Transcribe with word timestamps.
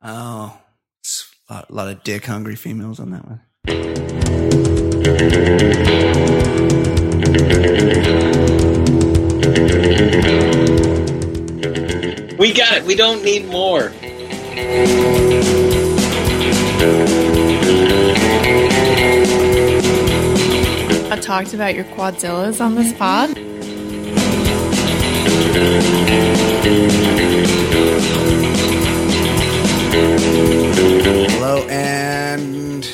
Oh, 0.00 0.56
it's 1.00 1.34
a 1.48 1.54
lot, 1.54 1.70
a 1.70 1.74
lot 1.74 1.88
of 1.88 2.04
dick 2.04 2.24
hungry 2.24 2.54
females 2.54 3.00
on 3.00 3.10
that 3.10 3.26
one. 3.26 3.40
We 12.38 12.52
got 12.52 12.74
it. 12.74 12.84
We 12.84 12.94
don't 12.94 13.24
need 13.24 13.48
more. 13.48 13.92
I 21.10 21.18
talked 21.20 21.54
about 21.54 21.74
your 21.74 21.84
quadzillas 21.86 22.60
on 22.64 22.76
this 22.76 22.92
pod. 22.92 23.36
Hello 29.90 31.66
and 31.68 32.84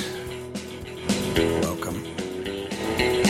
welcome. 1.63 2.05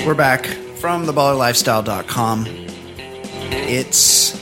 We're 0.04 0.12
back 0.14 0.44
from 0.76 1.06
theballerlifestyle.com. 1.06 2.44
It's 3.50 4.32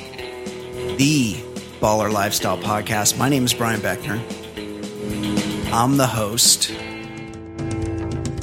the 0.97 1.35
Baller 1.81 2.13
Lifestyle 2.13 2.59
Podcast. 2.59 3.17
My 3.17 3.29
name 3.29 3.45
is 3.45 3.55
Brian 3.55 3.79
Beckner. 3.81 4.21
I'm 5.73 5.99
the 5.99 6.09
host. 6.09 6.73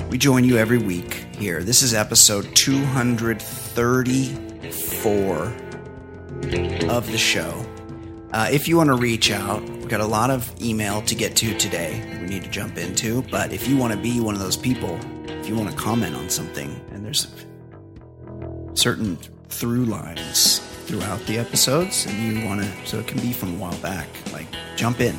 We 0.10 0.18
join 0.18 0.46
you 0.46 0.56
every 0.58 0.78
week 0.78 1.14
here. 1.36 1.62
This 1.62 1.82
is 1.82 1.94
episode 1.94 2.56
234 2.56 5.36
of 6.90 7.12
the 7.12 7.18
show. 7.18 7.66
Uh, 8.32 8.48
if 8.50 8.70
you 8.70 8.78
want 8.78 8.88
to 8.88 8.96
reach 8.96 9.30
out, 9.32 9.62
we've 9.90 9.98
got 9.98 10.06
a 10.06 10.08
lot 10.08 10.30
of 10.30 10.54
email 10.62 11.02
to 11.02 11.16
get 11.16 11.36
to 11.36 11.58
today 11.58 12.00
that 12.12 12.22
we 12.22 12.28
need 12.28 12.44
to 12.44 12.50
jump 12.52 12.78
into. 12.78 13.24
But 13.24 13.52
if 13.52 13.68
you 13.68 13.76
want 13.76 13.92
to 13.92 13.98
be 13.98 14.20
one 14.20 14.36
of 14.36 14.40
those 14.40 14.56
people, 14.56 15.00
if 15.26 15.50
you 15.50 15.56
want 15.56 15.72
to 15.72 15.76
comment 15.76 16.16
on 16.16 16.30
something, 16.30 16.80
and 16.92 17.04
there's 17.04 17.34
certain 18.76 19.18
through 19.48 19.86
lines 19.86 20.60
throughout 20.86 21.20
the 21.22 21.40
episodes, 21.40 22.06
and 22.06 22.20
you 22.20 22.46
want 22.46 22.62
to, 22.62 22.86
so 22.86 23.00
it 23.00 23.08
can 23.08 23.20
be 23.20 23.34
from 23.34 23.56
a 23.56 23.58
while 23.58 23.76
back, 23.80 24.08
like 24.32 24.46
jump 24.76 25.00
in. 25.00 25.18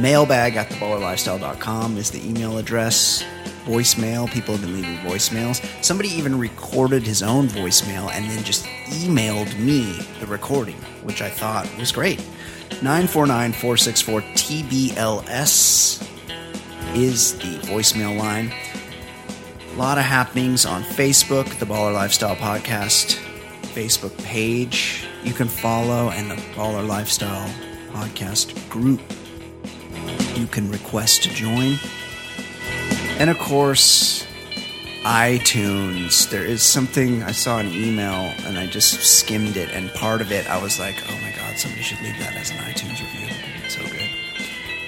Mailbag 0.00 0.56
at 0.56 0.70
theballerlifestyle.com 0.70 1.98
is 1.98 2.10
the 2.10 2.26
email 2.26 2.56
address. 2.56 3.22
Voicemail, 3.66 4.30
people 4.30 4.56
have 4.56 4.64
been 4.64 4.80
leaving 4.80 4.96
voicemails. 4.98 5.60
Somebody 5.84 6.08
even 6.08 6.38
recorded 6.38 7.02
his 7.02 7.22
own 7.22 7.48
voicemail 7.48 8.10
and 8.12 8.24
then 8.30 8.42
just 8.44 8.64
emailed 8.86 9.58
me 9.58 9.92
the 10.20 10.26
recording, 10.26 10.76
which 11.02 11.20
I 11.20 11.28
thought 11.28 11.68
was 11.76 11.92
great. 11.92 12.24
949 12.82 13.52
464 13.52 14.20
TBLS 14.20 16.08
is 16.94 17.38
the 17.38 17.58
voicemail 17.66 18.18
line. 18.18 18.52
A 19.72 19.76
lot 19.76 19.98
of 19.98 20.04
happenings 20.04 20.64
on 20.66 20.82
Facebook, 20.82 21.46
the 21.58 21.66
Baller 21.66 21.92
Lifestyle 21.92 22.36
Podcast 22.36 23.18
Facebook 23.74 24.16
page 24.24 25.06
you 25.22 25.32
can 25.32 25.48
follow, 25.48 26.10
and 26.10 26.30
the 26.30 26.36
Baller 26.54 26.86
Lifestyle 26.86 27.50
Podcast 27.92 28.68
group 28.68 29.00
you 30.36 30.46
can 30.46 30.70
request 30.70 31.22
to 31.24 31.30
join. 31.30 31.78
And 33.18 33.30
of 33.30 33.38
course, 33.38 34.26
iTunes. 35.02 36.28
There 36.30 36.44
is 36.44 36.62
something 36.62 37.22
I 37.22 37.32
saw 37.32 37.58
an 37.58 37.68
email 37.68 38.34
and 38.44 38.58
I 38.58 38.66
just 38.66 39.00
skimmed 39.18 39.56
it, 39.56 39.70
and 39.70 39.90
part 39.90 40.20
of 40.20 40.32
it 40.32 40.48
I 40.50 40.60
was 40.62 40.80
like, 40.80 40.96
oh 41.08 41.18
my 41.22 41.30
somebody 41.58 41.82
should 41.82 42.00
leave 42.00 42.18
that 42.18 42.34
as 42.36 42.50
an 42.50 42.56
iTunes 42.58 43.00
review. 43.00 43.28
It's 43.64 43.74
so 43.74 43.82
good. 43.82 44.10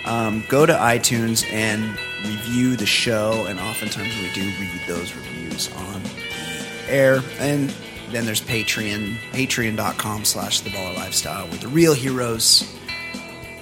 Um, 0.04 0.44
go 0.48 0.64
to 0.64 0.72
iTunes 0.72 1.44
and 1.52 1.98
review 2.24 2.76
the 2.76 2.86
show, 2.86 3.46
and 3.46 3.60
oftentimes 3.60 4.14
we 4.16 4.30
do 4.32 4.42
read 4.58 4.80
those 4.86 5.14
reviews 5.14 5.70
on 5.74 6.02
the 6.02 6.92
air. 6.92 7.22
And 7.38 7.74
then 8.10 8.24
there's 8.24 8.40
Patreon, 8.40 9.18
patreon.com 9.32 10.24
slash 10.24 10.60
the 10.60 10.70
baller 10.70 10.96
lifestyle, 10.96 11.46
where 11.48 11.58
the 11.58 11.68
real 11.68 11.92
heroes 11.94 12.74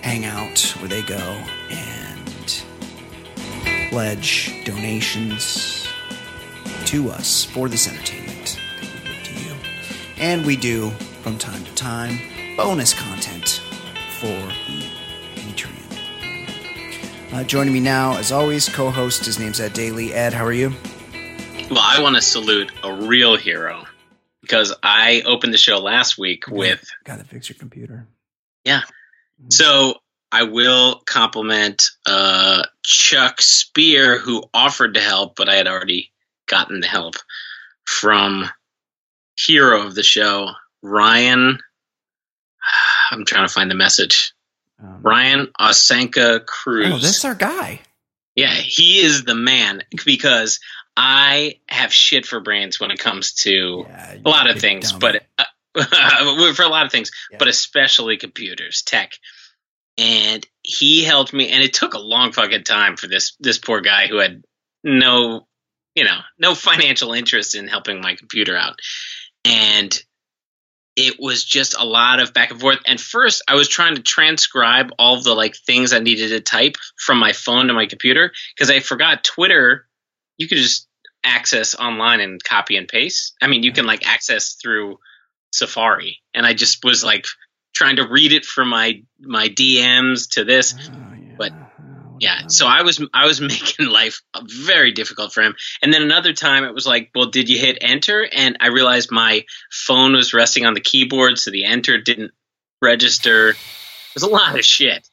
hang 0.02 0.24
out, 0.24 0.60
where 0.78 0.88
they 0.88 1.02
go 1.02 1.42
and 1.70 2.64
pledge 3.90 4.64
donations 4.64 5.88
to 6.84 7.10
us 7.10 7.44
for 7.44 7.68
this 7.68 7.88
entertainment 7.88 8.60
that 8.80 8.90
we 8.92 9.08
give 9.08 9.22
to 9.24 9.32
you. 9.44 9.54
And 10.18 10.46
we 10.46 10.56
do, 10.56 10.90
from 11.22 11.38
time 11.38 11.64
to 11.64 11.74
time, 11.74 12.20
bonus 12.56 12.94
content 12.94 13.60
for 14.18 14.26
the 14.26 14.88
Patreon. 15.34 15.72
Uh, 17.32 17.44
joining 17.44 17.74
me 17.74 17.80
now, 17.80 18.16
as 18.16 18.32
always, 18.32 18.68
co 18.68 18.90
host, 18.90 19.26
his 19.26 19.38
name's 19.38 19.60
Ed 19.60 19.74
Daly. 19.74 20.14
Ed, 20.14 20.32
how 20.32 20.44
are 20.44 20.52
you? 20.52 20.72
Well, 21.70 21.82
I 21.82 22.00
want 22.00 22.16
to 22.16 22.22
salute 22.22 22.72
a 22.82 22.92
real 22.92 23.36
hero 23.36 23.84
because 24.40 24.74
I 24.82 25.22
opened 25.26 25.52
the 25.52 25.58
show 25.58 25.78
last 25.78 26.16
week 26.16 26.48
with. 26.48 26.88
Gotta 27.04 27.24
fix 27.24 27.48
your 27.48 27.58
computer. 27.58 28.06
Yeah. 28.64 28.82
So 29.50 29.96
I 30.32 30.44
will 30.44 31.02
compliment 31.04 31.90
uh, 32.06 32.62
Chuck 32.82 33.42
Spear, 33.42 34.18
who 34.18 34.44
offered 34.54 34.94
to 34.94 35.00
help, 35.00 35.36
but 35.36 35.50
I 35.50 35.56
had 35.56 35.66
already 35.66 36.10
gotten 36.46 36.80
the 36.80 36.86
help 36.86 37.16
from 37.84 38.48
hero 39.36 39.82
of 39.82 39.94
the 39.94 40.02
show, 40.02 40.52
Ryan. 40.82 41.58
I'm 43.10 43.24
trying 43.24 43.46
to 43.46 43.52
find 43.52 43.70
the 43.70 43.74
message. 43.74 44.32
Um, 44.82 45.00
Ryan 45.02 45.48
Osenka 45.60 46.44
Cruz. 46.44 46.92
Oh, 46.92 46.98
that's 46.98 47.24
our 47.24 47.34
guy. 47.34 47.80
Yeah, 48.34 48.52
he 48.52 48.98
is 49.00 49.24
the 49.24 49.34
man 49.34 49.82
because 50.04 50.60
I 50.96 51.60
have 51.68 51.92
shit 51.92 52.26
for 52.26 52.40
brains 52.40 52.78
when 52.78 52.90
it 52.90 52.98
comes 52.98 53.32
to 53.44 53.84
Yeah, 53.88 54.14
a 54.24 54.28
lot 54.28 54.50
of 54.50 54.60
things, 54.60 54.92
dummy. 54.92 55.20
but 55.36 55.46
uh, 55.78 56.52
for 56.54 56.62
a 56.62 56.68
lot 56.68 56.84
of 56.86 56.92
things, 56.92 57.10
Yeah. 57.30 57.38
but 57.38 57.48
especially 57.48 58.16
computers, 58.18 58.82
tech. 58.82 59.12
And 59.98 60.46
he 60.62 61.04
helped 61.04 61.32
me, 61.32 61.48
and 61.50 61.62
it 61.62 61.72
took 61.72 61.94
a 61.94 61.98
long 61.98 62.32
fucking 62.32 62.64
time 62.64 62.96
for 62.98 63.06
this 63.08 63.34
this 63.40 63.56
poor 63.58 63.80
guy 63.80 64.06
who 64.08 64.18
had 64.18 64.42
no, 64.84 65.46
you 65.94 66.04
know, 66.04 66.18
no 66.38 66.54
financial 66.54 67.14
interest 67.14 67.54
in 67.54 67.66
helping 67.68 68.02
my 68.02 68.14
computer 68.16 68.54
out, 68.54 68.78
and 69.46 69.98
it 70.96 71.16
was 71.20 71.44
just 71.44 71.76
a 71.78 71.84
lot 71.84 72.20
of 72.20 72.32
back 72.32 72.50
and 72.50 72.60
forth. 72.60 72.78
And 72.86 72.98
first, 72.98 73.42
I 73.46 73.54
was 73.54 73.68
trying 73.68 73.96
to 73.96 74.02
transcribe 74.02 74.92
all 74.98 75.20
the 75.20 75.34
like 75.34 75.54
things 75.54 75.92
I 75.92 75.98
needed 75.98 76.30
to 76.30 76.40
type 76.40 76.76
from 76.98 77.18
my 77.18 77.32
phone 77.32 77.68
to 77.68 77.74
my 77.74 77.86
computer 77.86 78.32
because 78.54 78.70
I 78.70 78.80
forgot 78.80 79.22
Twitter. 79.22 79.86
You 80.38 80.48
could 80.48 80.58
just 80.58 80.88
access 81.22 81.74
online 81.74 82.20
and 82.20 82.42
copy 82.42 82.76
and 82.76 82.88
paste. 82.88 83.34
I 83.42 83.46
mean, 83.46 83.62
you 83.62 83.72
can 83.72 83.84
like 83.84 84.08
access 84.08 84.54
through 84.54 84.98
Safari, 85.52 86.18
and 86.34 86.46
I 86.46 86.54
just 86.54 86.82
was 86.82 87.04
like 87.04 87.26
trying 87.74 87.96
to 87.96 88.08
read 88.08 88.32
it 88.32 88.46
from 88.46 88.68
my 88.68 89.02
my 89.20 89.48
DMs 89.48 90.30
to 90.32 90.44
this. 90.44 90.74
Oh, 90.74 90.92
yeah. 90.92 91.34
but, 91.36 91.52
Yeah, 92.20 92.46
so 92.48 92.66
I 92.66 92.82
was 92.82 93.02
I 93.12 93.26
was 93.26 93.40
making 93.40 93.86
life 93.86 94.20
very 94.42 94.92
difficult 94.92 95.32
for 95.32 95.42
him. 95.42 95.54
And 95.82 95.92
then 95.92 96.02
another 96.02 96.32
time 96.32 96.64
it 96.64 96.74
was 96.74 96.86
like, 96.86 97.10
well, 97.14 97.26
did 97.26 97.48
you 97.48 97.58
hit 97.58 97.78
enter? 97.80 98.26
And 98.30 98.56
I 98.60 98.68
realized 98.68 99.10
my 99.10 99.44
phone 99.70 100.12
was 100.12 100.34
resting 100.34 100.66
on 100.66 100.74
the 100.74 100.80
keyboard, 100.80 101.38
so 101.38 101.50
the 101.50 101.64
enter 101.64 102.00
didn't 102.00 102.32
register. 102.82 103.54
There's 104.14 104.22
a 104.22 104.28
lot 104.28 104.58
of 104.58 104.64
shit. 104.64 105.08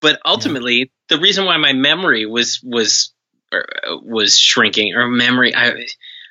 But 0.00 0.20
ultimately, 0.24 0.92
the 1.08 1.18
reason 1.18 1.46
why 1.46 1.56
my 1.56 1.72
memory 1.72 2.26
was 2.26 2.60
was 2.62 3.12
or, 3.52 3.64
uh, 3.86 3.96
was 4.02 4.38
shrinking, 4.38 4.94
or 4.94 5.08
memory, 5.08 5.54
I, 5.54 5.68
I 5.68 5.86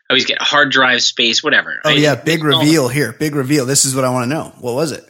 always 0.10 0.26
get 0.26 0.42
hard 0.42 0.72
drive 0.72 1.02
space, 1.02 1.44
whatever. 1.44 1.80
Oh 1.84 1.90
I- 1.90 1.94
yeah, 1.94 2.16
big 2.16 2.44
reveal 2.44 2.90
here. 2.90 3.14
Big 3.14 3.36
reveal. 3.36 3.66
This 3.66 3.86
is 3.86 3.96
what 3.96 4.06
I 4.06 4.10
want 4.10 4.30
to 4.30 4.36
know. 4.36 4.54
What 4.60 4.76
was 4.76 4.92
it? 4.92 5.04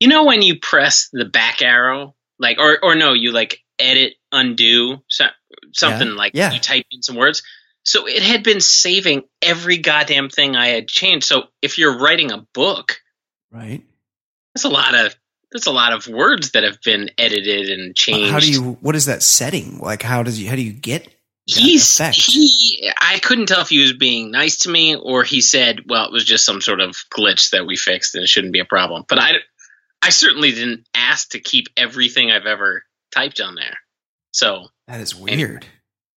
You 0.00 0.08
know 0.08 0.24
when 0.24 0.42
you 0.42 0.58
press 0.58 1.08
the 1.12 1.24
back 1.24 1.62
arrow, 1.62 2.14
like, 2.38 2.58
or 2.58 2.78
or 2.82 2.94
no, 2.94 3.12
you 3.12 3.32
like 3.32 3.60
edit, 3.78 4.14
undo, 4.32 4.98
so, 5.08 5.26
something 5.72 6.08
Yeah, 6.08 6.14
like 6.14 6.32
yeah. 6.34 6.52
you 6.52 6.60
type 6.60 6.86
in 6.90 7.02
some 7.02 7.16
words. 7.16 7.42
So 7.84 8.06
it 8.08 8.22
had 8.22 8.42
been 8.42 8.60
saving 8.60 9.24
every 9.42 9.76
goddamn 9.78 10.30
thing 10.30 10.56
I 10.56 10.68
had 10.68 10.88
changed. 10.88 11.26
So 11.26 11.44
if 11.60 11.76
you're 11.76 11.98
writing 11.98 12.32
a 12.32 12.38
book, 12.54 12.98
Right. 13.52 13.82
that's 14.54 14.64
a 14.64 14.68
lot 14.70 14.94
of 14.94 15.14
that's 15.52 15.66
a 15.66 15.70
lot 15.72 15.92
of 15.92 16.08
words 16.08 16.50
that 16.52 16.64
have 16.64 16.80
been 16.82 17.10
edited 17.16 17.68
and 17.70 17.94
changed. 17.94 18.32
How 18.32 18.40
do 18.40 18.50
you? 18.50 18.72
What 18.80 18.96
is 18.96 19.06
that 19.06 19.22
setting? 19.22 19.78
Like, 19.78 20.02
how 20.02 20.22
does 20.24 20.40
you? 20.40 20.48
How 20.48 20.56
do 20.56 20.62
you 20.62 20.72
get? 20.72 21.08
He's 21.46 21.92
effect? 21.94 22.16
he. 22.16 22.90
I 23.00 23.18
couldn't 23.20 23.46
tell 23.46 23.60
if 23.60 23.68
he 23.68 23.78
was 23.80 23.92
being 23.92 24.30
nice 24.32 24.60
to 24.60 24.70
me 24.70 24.96
or 24.96 25.22
he 25.22 25.40
said, 25.42 25.82
"Well, 25.86 26.06
it 26.06 26.12
was 26.12 26.24
just 26.24 26.44
some 26.46 26.60
sort 26.62 26.80
of 26.80 26.96
glitch 27.14 27.50
that 27.50 27.66
we 27.66 27.76
fixed 27.76 28.14
and 28.14 28.24
it 28.24 28.28
shouldn't 28.28 28.52
be 28.52 28.60
a 28.60 28.64
problem." 28.64 29.04
But 29.08 29.18
I, 29.18 29.32
I 30.04 30.10
certainly 30.10 30.52
didn't 30.52 30.86
ask 30.94 31.30
to 31.30 31.40
keep 31.40 31.66
everything 31.76 32.30
I've 32.30 32.46
ever 32.46 32.84
typed 33.14 33.40
on 33.40 33.54
there. 33.54 33.78
So 34.32 34.66
That 34.88 35.00
is 35.00 35.14
weird. 35.14 35.64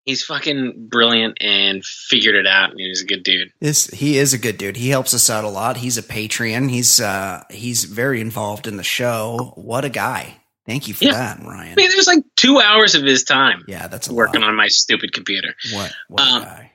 he's 0.06 0.24
fucking 0.24 0.88
brilliant 0.90 1.38
and 1.42 1.86
figured 1.86 2.36
it 2.36 2.48
out, 2.48 2.72
and 2.72 2.80
he's 2.80 3.02
a 3.02 3.06
good 3.06 3.24
dude. 3.24 3.52
This 3.62 3.88
he 3.88 4.18
is 4.18 4.34
a 4.34 4.38
good 4.38 4.58
dude. 4.58 4.76
He 4.78 4.90
helps 4.90 5.14
us 5.14 5.30
out 5.30 5.44
a 5.44 5.50
lot. 5.50 5.78
He's 5.78 5.98
a 5.98 6.04
Patreon. 6.04 6.70
He's 6.70 7.00
uh 7.00 7.44
he's 7.50 7.84
very 7.86 8.20
involved 8.22 8.68
in 8.68 8.78
the 8.78 8.84
show. 8.84 9.54
What 9.56 9.86
a 9.86 9.90
guy. 9.90 10.38
Thank 10.66 10.88
you 10.90 10.94
for 10.94 11.06
Yeah. 11.06 11.12
that, 11.14 11.40
Ryan. 11.46 11.72
I 11.74 11.76
mean, 11.76 11.90
there's 11.92 12.08
like 12.08 12.24
two 12.36 12.60
hours 12.60 12.94
of 12.96 13.04
his 13.04 13.24
time 13.24 13.64
yeah, 13.70 13.88
that's 13.88 14.10
working 14.10 14.42
lot. 14.42 14.50
on 14.50 14.56
my 14.58 14.68
stupid 14.68 15.14
computer. 15.14 15.56
what 15.72 15.94
what 16.10 16.22
um, 16.28 16.42
guy. 16.44 16.72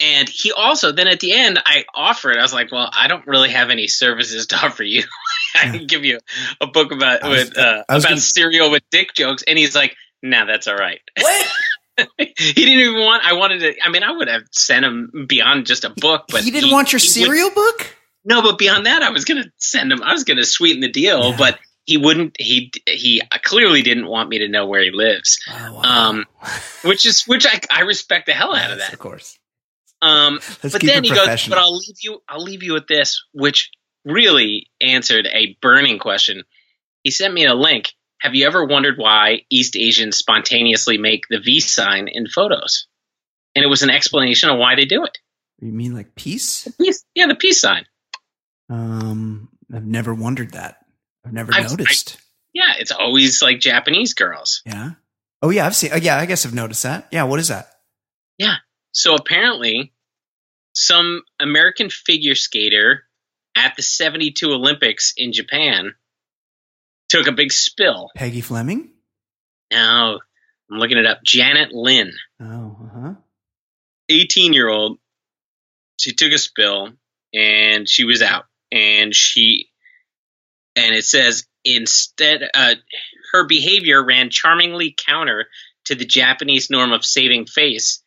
And 0.00 0.28
he 0.30 0.50
also 0.50 0.92
then 0.92 1.06
at 1.08 1.20
the 1.20 1.32
end 1.32 1.60
I 1.64 1.84
offered. 1.94 2.38
I 2.38 2.42
was 2.42 2.54
like, 2.54 2.72
"Well, 2.72 2.88
I 2.90 3.06
don't 3.06 3.26
really 3.26 3.50
have 3.50 3.68
any 3.68 3.86
services 3.86 4.46
to 4.48 4.56
offer 4.56 4.82
you. 4.82 5.02
I 5.60 5.70
can 5.76 5.86
give 5.86 6.04
you 6.04 6.18
a 6.60 6.66
book 6.66 6.92
about 6.92 7.22
was- 7.22 7.48
with 7.48 7.58
uh, 7.58 7.84
about 7.88 8.02
gonna- 8.02 8.16
cereal 8.20 8.70
with 8.70 8.82
dick 8.90 9.14
jokes." 9.14 9.42
And 9.46 9.58
he's 9.58 9.74
like, 9.74 9.96
"Nah, 10.22 10.44
that's 10.44 10.66
all 10.66 10.76
right." 10.76 11.00
What? 11.20 11.46
he 12.16 12.52
didn't 12.54 12.78
even 12.80 13.00
want. 13.00 13.24
I 13.26 13.34
wanted 13.34 13.58
to. 13.60 13.74
I 13.84 13.90
mean, 13.90 14.02
I 14.02 14.12
would 14.12 14.28
have 14.28 14.44
sent 14.52 14.86
him 14.86 15.26
beyond 15.28 15.66
just 15.66 15.84
a 15.84 15.90
book, 15.90 16.24
but 16.30 16.42
he 16.42 16.50
didn't 16.50 16.70
want 16.70 16.92
your 16.92 16.98
he 17.00 17.06
would- 17.06 17.26
cereal 17.26 17.50
book? 17.50 17.94
no, 18.24 18.40
but 18.42 18.56
beyond 18.58 18.86
that, 18.86 19.02
I 19.02 19.10
was 19.10 19.24
gonna 19.26 19.44
send 19.58 19.92
him. 19.92 20.02
I 20.02 20.12
was 20.12 20.24
gonna 20.24 20.44
sweeten 20.44 20.80
the 20.80 20.88
deal, 20.90 21.30
Yeah. 21.30 21.36
but 21.36 21.58
he 21.84 21.98
wouldn't. 21.98 22.36
He 22.38 22.70
he 22.86 23.20
clearly 23.42 23.82
didn't 23.82 24.06
want 24.06 24.30
me 24.30 24.38
to 24.38 24.48
know 24.48 24.66
where 24.66 24.82
he 24.82 24.90
lives, 24.92 25.38
Oh, 25.50 25.74
wow. 25.74 26.08
um, 26.08 26.24
which 26.84 27.04
is 27.04 27.24
which 27.26 27.44
I 27.46 27.60
I 27.70 27.82
respect 27.82 28.26
the 28.26 28.32
hell 28.32 28.54
out 28.56 28.70
of 28.70 28.78
that. 28.78 28.94
Of 28.94 28.98
course. 28.98 29.38
Um, 30.00 30.34
Let's 30.62 30.72
but 30.72 30.80
then 30.82 31.04
he 31.04 31.10
goes, 31.10 31.46
"But 31.48 31.58
I'll 31.58 31.76
leave 31.76 31.96
you. 32.02 32.22
I'll 32.26 32.42
leave 32.42 32.62
you 32.62 32.72
with 32.72 32.86
this," 32.86 33.22
which 33.32 33.70
really 34.06 34.69
answered 34.80 35.26
a 35.26 35.56
burning 35.62 35.98
question. 35.98 36.44
He 37.02 37.10
sent 37.10 37.32
me 37.34 37.44
a 37.46 37.54
link. 37.54 37.92
Have 38.20 38.34
you 38.34 38.46
ever 38.46 38.64
wondered 38.64 38.98
why 38.98 39.42
East 39.50 39.76
Asians 39.76 40.16
spontaneously 40.18 40.98
make 40.98 41.22
the 41.30 41.40
V 41.40 41.60
sign 41.60 42.08
in 42.08 42.26
photos? 42.28 42.86
And 43.54 43.64
it 43.64 43.68
was 43.68 43.82
an 43.82 43.90
explanation 43.90 44.50
of 44.50 44.58
why 44.58 44.74
they 44.76 44.84
do 44.84 45.04
it. 45.04 45.18
you 45.60 45.72
mean 45.72 45.94
like 45.94 46.14
peace? 46.14 46.68
Peace, 46.78 47.04
yeah, 47.14 47.26
the 47.26 47.34
peace 47.34 47.60
sign. 47.60 47.84
Um, 48.68 49.48
I've 49.74 49.86
never 49.86 50.14
wondered 50.14 50.52
that. 50.52 50.76
I've 51.24 51.32
never 51.32 51.52
I've- 51.54 51.68
noticed. 51.68 52.18
Yeah, 52.52 52.74
it's 52.78 52.90
always 52.90 53.40
like 53.42 53.60
Japanese 53.60 54.14
girls. 54.14 54.62
yeah. 54.66 54.90
Oh 55.42 55.48
yeah, 55.50 55.64
I've 55.64 55.74
seen. 55.76 55.90
Oh, 55.94 55.96
yeah, 55.96 56.18
I 56.18 56.26
guess 56.26 56.44
I've 56.44 56.52
noticed 56.52 56.82
that. 56.82 57.08
Yeah. 57.10 57.22
What 57.22 57.40
is 57.40 57.48
that? 57.48 57.70
Yeah. 58.36 58.56
So 58.92 59.14
apparently, 59.14 59.94
some 60.74 61.22
American 61.40 61.88
figure 61.88 62.34
skater 62.34 63.04
at 63.56 63.74
the 63.76 63.82
72 63.82 64.46
Olympics 64.52 65.12
in 65.16 65.32
Japan 65.32 65.94
took 67.08 67.26
a 67.26 67.32
big 67.32 67.52
spill. 67.52 68.10
Peggy 68.16 68.40
Fleming? 68.40 68.90
Now, 69.70 70.20
I'm 70.70 70.78
looking 70.78 70.98
it 70.98 71.06
up. 71.06 71.18
Janet 71.24 71.72
Lynn, 71.72 72.12
Oh, 72.40 72.76
uh 72.84 73.00
huh. 73.00 73.14
18 74.08 74.52
year 74.52 74.68
old, 74.68 74.98
she 75.98 76.12
took 76.12 76.32
a 76.32 76.38
spill 76.38 76.90
and 77.34 77.88
she 77.88 78.04
was 78.04 78.22
out. 78.22 78.44
And 78.72 79.14
she, 79.14 79.68
and 80.76 80.94
it 80.94 81.04
says 81.04 81.46
instead, 81.64 82.42
uh, 82.54 82.74
her 83.32 83.46
behavior 83.46 84.04
ran 84.04 84.30
charmingly 84.30 84.94
counter 84.96 85.46
to 85.86 85.94
the 85.94 86.04
Japanese 86.04 86.70
norm 86.70 86.92
of 86.92 87.04
saving 87.04 87.46
face. 87.46 87.99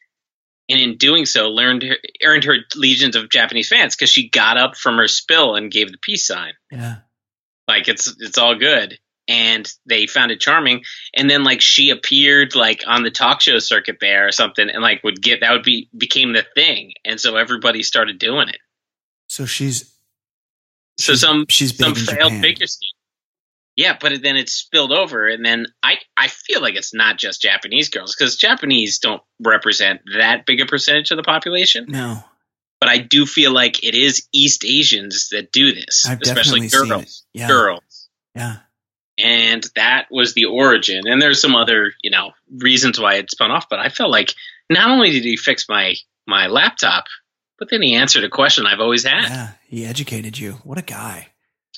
And 0.73 0.81
in 0.81 0.97
doing 0.97 1.25
so, 1.27 1.49
learned 1.49 1.83
her, 1.83 1.97
earned 2.23 2.43
her 2.45 2.55
legions 2.75 3.15
of 3.15 3.29
Japanese 3.29 3.69
fans 3.69 3.95
because 3.95 4.09
she 4.09 4.27
got 4.29 4.57
up 4.57 4.75
from 4.75 4.97
her 4.97 5.07
spill 5.07 5.55
and 5.55 5.69
gave 5.71 5.91
the 5.91 5.99
peace 6.01 6.25
sign. 6.25 6.53
Yeah. 6.71 6.95
like 7.67 7.87
it's 7.87 8.07
it's 8.19 8.37
all 8.39 8.55
good 8.55 8.97
and 9.27 9.71
they 9.85 10.07
found 10.07 10.31
it 10.31 10.39
charming 10.41 10.83
and 11.15 11.29
then 11.29 11.43
like 11.43 11.61
she 11.61 11.91
appeared 11.91 12.55
like 12.55 12.83
on 12.87 13.03
the 13.03 13.11
talk 13.11 13.39
show 13.41 13.59
circuit 13.59 13.97
there 14.01 14.27
or 14.27 14.31
something 14.31 14.67
and 14.69 14.81
like 14.81 15.03
would 15.03 15.21
get 15.21 15.41
that 15.41 15.51
would 15.51 15.63
be 15.63 15.89
became 15.97 16.33
the 16.33 16.43
thing 16.55 16.91
and 17.05 17.21
so 17.21 17.35
everybody 17.37 17.83
started 17.83 18.17
doing 18.19 18.49
it 18.49 18.57
So 19.27 19.45
she's 19.45 19.93
so 20.97 21.13
she's- 21.13 21.21
some 21.21 21.45
she's 21.49 21.77
some 21.77 21.93
failed 21.95 22.31
Japan. 22.31 22.41
figure 22.41 22.67
skater 22.67 22.92
yeah 23.75 23.97
but 23.99 24.21
then 24.21 24.35
it 24.35 24.49
spilled 24.49 24.91
over 24.91 25.27
and 25.27 25.45
then 25.45 25.65
i 25.81 25.95
i 26.17 26.27
feel 26.27 26.61
like 26.61 26.75
it's 26.75 26.93
not 26.93 27.17
just 27.17 27.41
japanese 27.41 27.89
girls 27.89 28.15
because 28.15 28.35
japanese 28.35 28.99
don't 28.99 29.21
represent 29.43 30.01
that 30.17 30.45
big 30.45 30.61
a 30.61 30.65
percentage 30.65 31.11
of 31.11 31.17
the 31.17 31.23
population 31.23 31.85
No, 31.87 32.23
but 32.79 32.89
i 32.89 32.97
do 32.97 33.25
feel 33.25 33.51
like 33.51 33.83
it 33.83 33.95
is 33.95 34.27
east 34.33 34.63
asians 34.65 35.29
that 35.31 35.51
do 35.51 35.73
this 35.73 36.05
I've 36.07 36.21
especially 36.21 36.67
girls. 36.67 37.25
Yeah. 37.33 37.47
girls 37.47 38.09
Yeah. 38.35 38.57
and 39.17 39.63
that 39.75 40.07
was 40.11 40.33
the 40.33 40.45
origin. 40.45 41.03
And 41.07 41.21
there's 41.21 41.39
some 41.41 41.55
other, 41.55 41.93
you 42.01 42.09
know, 42.09 42.31
reasons 42.51 42.99
why 42.99 43.15
it 43.15 43.29
spun 43.29 43.51
off. 43.51 43.67
But 43.69 43.79
I 43.79 43.89
felt 43.89 44.09
like 44.11 44.33
not 44.71 44.89
only 44.89 45.11
did 45.11 45.23
he 45.23 45.37
fix 45.37 45.67
my 45.69 45.93
my 46.25 46.47
laptop, 46.47 47.05
but 47.59 47.69
then 47.69 47.81
he 47.83 47.93
answered 47.95 48.23
a 48.23 48.29
question 48.29 48.65
I've 48.65 48.79
always 48.79 49.03
had. 49.03 49.23
Yeah. 49.23 49.49
He 49.67 49.85
educated 49.85 50.37
you. 50.39 50.53
What 50.63 50.79
a 50.79 50.81
guy. 50.81 51.27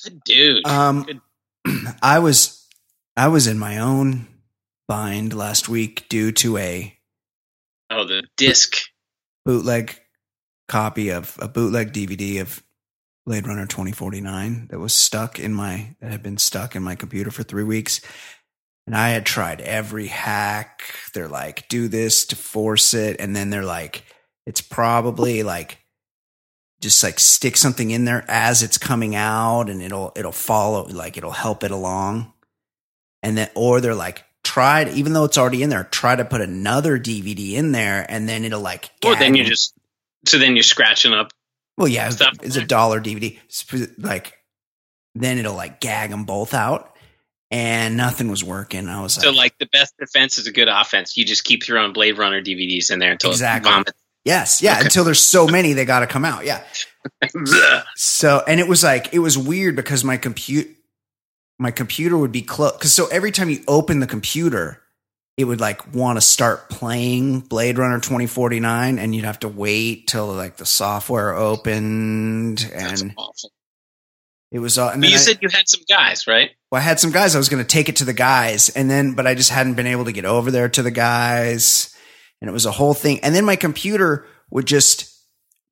Good 0.02 0.22
dude. 0.24 0.66
Um, 0.66 1.02
Good. 1.02 1.20
I 2.02 2.18
was 2.18 2.66
I 3.16 3.28
was 3.28 3.46
in 3.46 3.58
my 3.58 3.78
own 3.78 4.26
bind 4.88 5.34
last 5.34 5.68
week 5.68 6.08
due 6.08 6.32
to 6.32 6.56
a 6.58 6.96
oh, 7.90 8.04
the 8.04 8.24
disc. 8.36 8.76
bootleg 9.44 9.98
copy 10.68 11.10
of 11.10 11.36
a 11.40 11.48
bootleg 11.48 11.92
DVD 11.92 12.40
of 12.40 12.62
Blade 13.24 13.46
Runner 13.46 13.66
2049 13.66 14.68
that 14.70 14.78
was 14.78 14.92
stuck 14.92 15.38
in 15.38 15.52
my 15.52 15.96
that 16.00 16.10
had 16.10 16.22
been 16.22 16.38
stuck 16.38 16.76
in 16.76 16.82
my 16.82 16.94
computer 16.94 17.30
for 17.30 17.42
3 17.42 17.64
weeks. 17.64 18.00
And 18.86 18.96
I 18.96 19.08
had 19.08 19.26
tried 19.26 19.60
every 19.60 20.06
hack. 20.06 20.82
They're 21.12 21.26
like, 21.26 21.68
do 21.68 21.88
this 21.88 22.24
to 22.26 22.36
force 22.36 22.94
it. 22.94 23.16
And 23.18 23.34
then 23.34 23.50
they're 23.50 23.64
like, 23.64 24.04
it's 24.46 24.60
probably 24.60 25.42
like 25.42 25.78
just 26.80 27.02
like 27.02 27.18
stick 27.18 27.56
something 27.56 27.90
in 27.90 28.04
there 28.04 28.24
as 28.28 28.62
it's 28.62 28.78
coming 28.78 29.14
out 29.14 29.70
and 29.70 29.80
it'll 29.82 30.12
it'll 30.16 30.32
follow 30.32 30.84
like 30.88 31.16
it'll 31.16 31.30
help 31.32 31.64
it 31.64 31.70
along. 31.70 32.32
And 33.22 33.36
then 33.36 33.48
or 33.54 33.80
they're 33.80 33.94
like, 33.94 34.24
try 34.44 34.82
it, 34.82 34.94
even 34.96 35.12
though 35.12 35.24
it's 35.24 35.38
already 35.38 35.62
in 35.62 35.70
there, 35.70 35.84
try 35.84 36.14
to 36.14 36.24
put 36.24 36.40
another 36.40 36.98
DVD 36.98 37.54
in 37.54 37.72
there 37.72 38.06
and 38.08 38.28
then 38.28 38.44
it'll 38.44 38.60
like 38.60 38.90
Or 39.04 39.16
then 39.16 39.34
you 39.34 39.44
just 39.44 39.72
so 40.26 40.38
then 40.38 40.54
you're 40.56 40.62
scratching 40.62 41.12
up. 41.12 41.32
Well, 41.78 41.88
yeah, 41.88 42.08
it's, 42.08 42.22
it's 42.42 42.56
a 42.56 42.64
dollar 42.64 43.00
DVD. 43.00 43.38
Like, 43.98 44.32
then 45.14 45.38
it'll 45.38 45.54
like 45.54 45.78
gag 45.80 46.10
them 46.10 46.24
both 46.24 46.54
out, 46.54 46.96
and 47.50 47.96
nothing 47.98 48.28
was 48.28 48.42
working. 48.42 48.88
I 48.88 49.02
was 49.02 49.14
So 49.14 49.28
like, 49.28 49.36
like 49.36 49.58
the 49.58 49.66
best 49.66 49.94
defense 49.98 50.38
is 50.38 50.46
a 50.46 50.52
good 50.52 50.68
offense. 50.68 51.16
You 51.18 51.24
just 51.26 51.44
keep 51.44 51.62
throwing 51.62 51.92
Blade 51.92 52.16
Runner 52.16 52.40
DVDs 52.42 52.90
in 52.90 52.98
there 52.98 53.12
until 53.12 53.30
Exactly. 53.30 53.70
it 53.70 53.72
vomits. 53.74 53.92
Yes, 54.26 54.60
yeah. 54.60 54.74
Okay. 54.74 54.84
Until 54.84 55.04
there's 55.04 55.24
so 55.26 55.46
many, 55.46 55.72
they 55.72 55.86
got 55.86 56.00
to 56.00 56.06
come 56.06 56.26
out. 56.26 56.44
Yeah. 56.44 56.62
So, 57.94 58.42
and 58.46 58.58
it 58.60 58.66
was 58.68 58.82
like 58.82 59.14
it 59.14 59.20
was 59.20 59.38
weird 59.38 59.76
because 59.76 60.02
my 60.04 60.16
compute, 60.16 60.68
my 61.58 61.70
computer 61.70 62.16
would 62.18 62.32
be 62.32 62.42
close. 62.42 62.72
Because 62.72 62.92
so 62.92 63.06
every 63.06 63.30
time 63.30 63.48
you 63.48 63.62
open 63.68 64.00
the 64.00 64.06
computer, 64.06 64.82
it 65.36 65.44
would 65.44 65.60
like 65.60 65.94
want 65.94 66.16
to 66.16 66.20
start 66.20 66.68
playing 66.68 67.40
Blade 67.40 67.78
Runner 67.78 68.00
2049, 68.00 68.98
and 68.98 69.14
you'd 69.14 69.24
have 69.24 69.38
to 69.40 69.48
wait 69.48 70.08
till 70.08 70.26
like 70.34 70.56
the 70.56 70.66
software 70.66 71.32
opened, 71.34 72.68
and 72.74 73.14
it 74.50 74.58
was 74.58 74.78
all. 74.78 74.88
And 74.90 75.00
But 75.02 75.10
you 75.10 75.16
I- 75.16 75.20
said 75.20 75.38
you 75.40 75.48
had 75.48 75.68
some 75.68 75.82
guys, 75.88 76.26
right? 76.26 76.50
Well, 76.70 76.80
I 76.80 76.84
had 76.84 76.98
some 77.00 77.12
guys. 77.12 77.34
I 77.34 77.38
was 77.38 77.48
going 77.48 77.62
to 77.62 77.68
take 77.68 77.88
it 77.88 77.96
to 77.96 78.04
the 78.04 78.12
guys, 78.12 78.68
and 78.70 78.90
then, 78.90 79.12
but 79.12 79.26
I 79.26 79.34
just 79.34 79.50
hadn't 79.50 79.74
been 79.74 79.86
able 79.86 80.06
to 80.06 80.12
get 80.12 80.24
over 80.24 80.50
there 80.50 80.68
to 80.70 80.82
the 80.82 80.90
guys, 80.90 81.94
and 82.46 82.52
it 82.52 82.52
was 82.52 82.66
a 82.66 82.70
whole 82.70 82.94
thing. 82.94 83.18
And 83.20 83.34
then 83.34 83.44
my 83.44 83.56
computer 83.56 84.24
would 84.50 84.66
just 84.66 85.12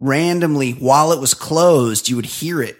randomly, 0.00 0.72
while 0.72 1.12
it 1.12 1.20
was 1.20 1.32
closed, 1.32 2.08
you 2.08 2.16
would 2.16 2.26
hear 2.26 2.60
it 2.60 2.76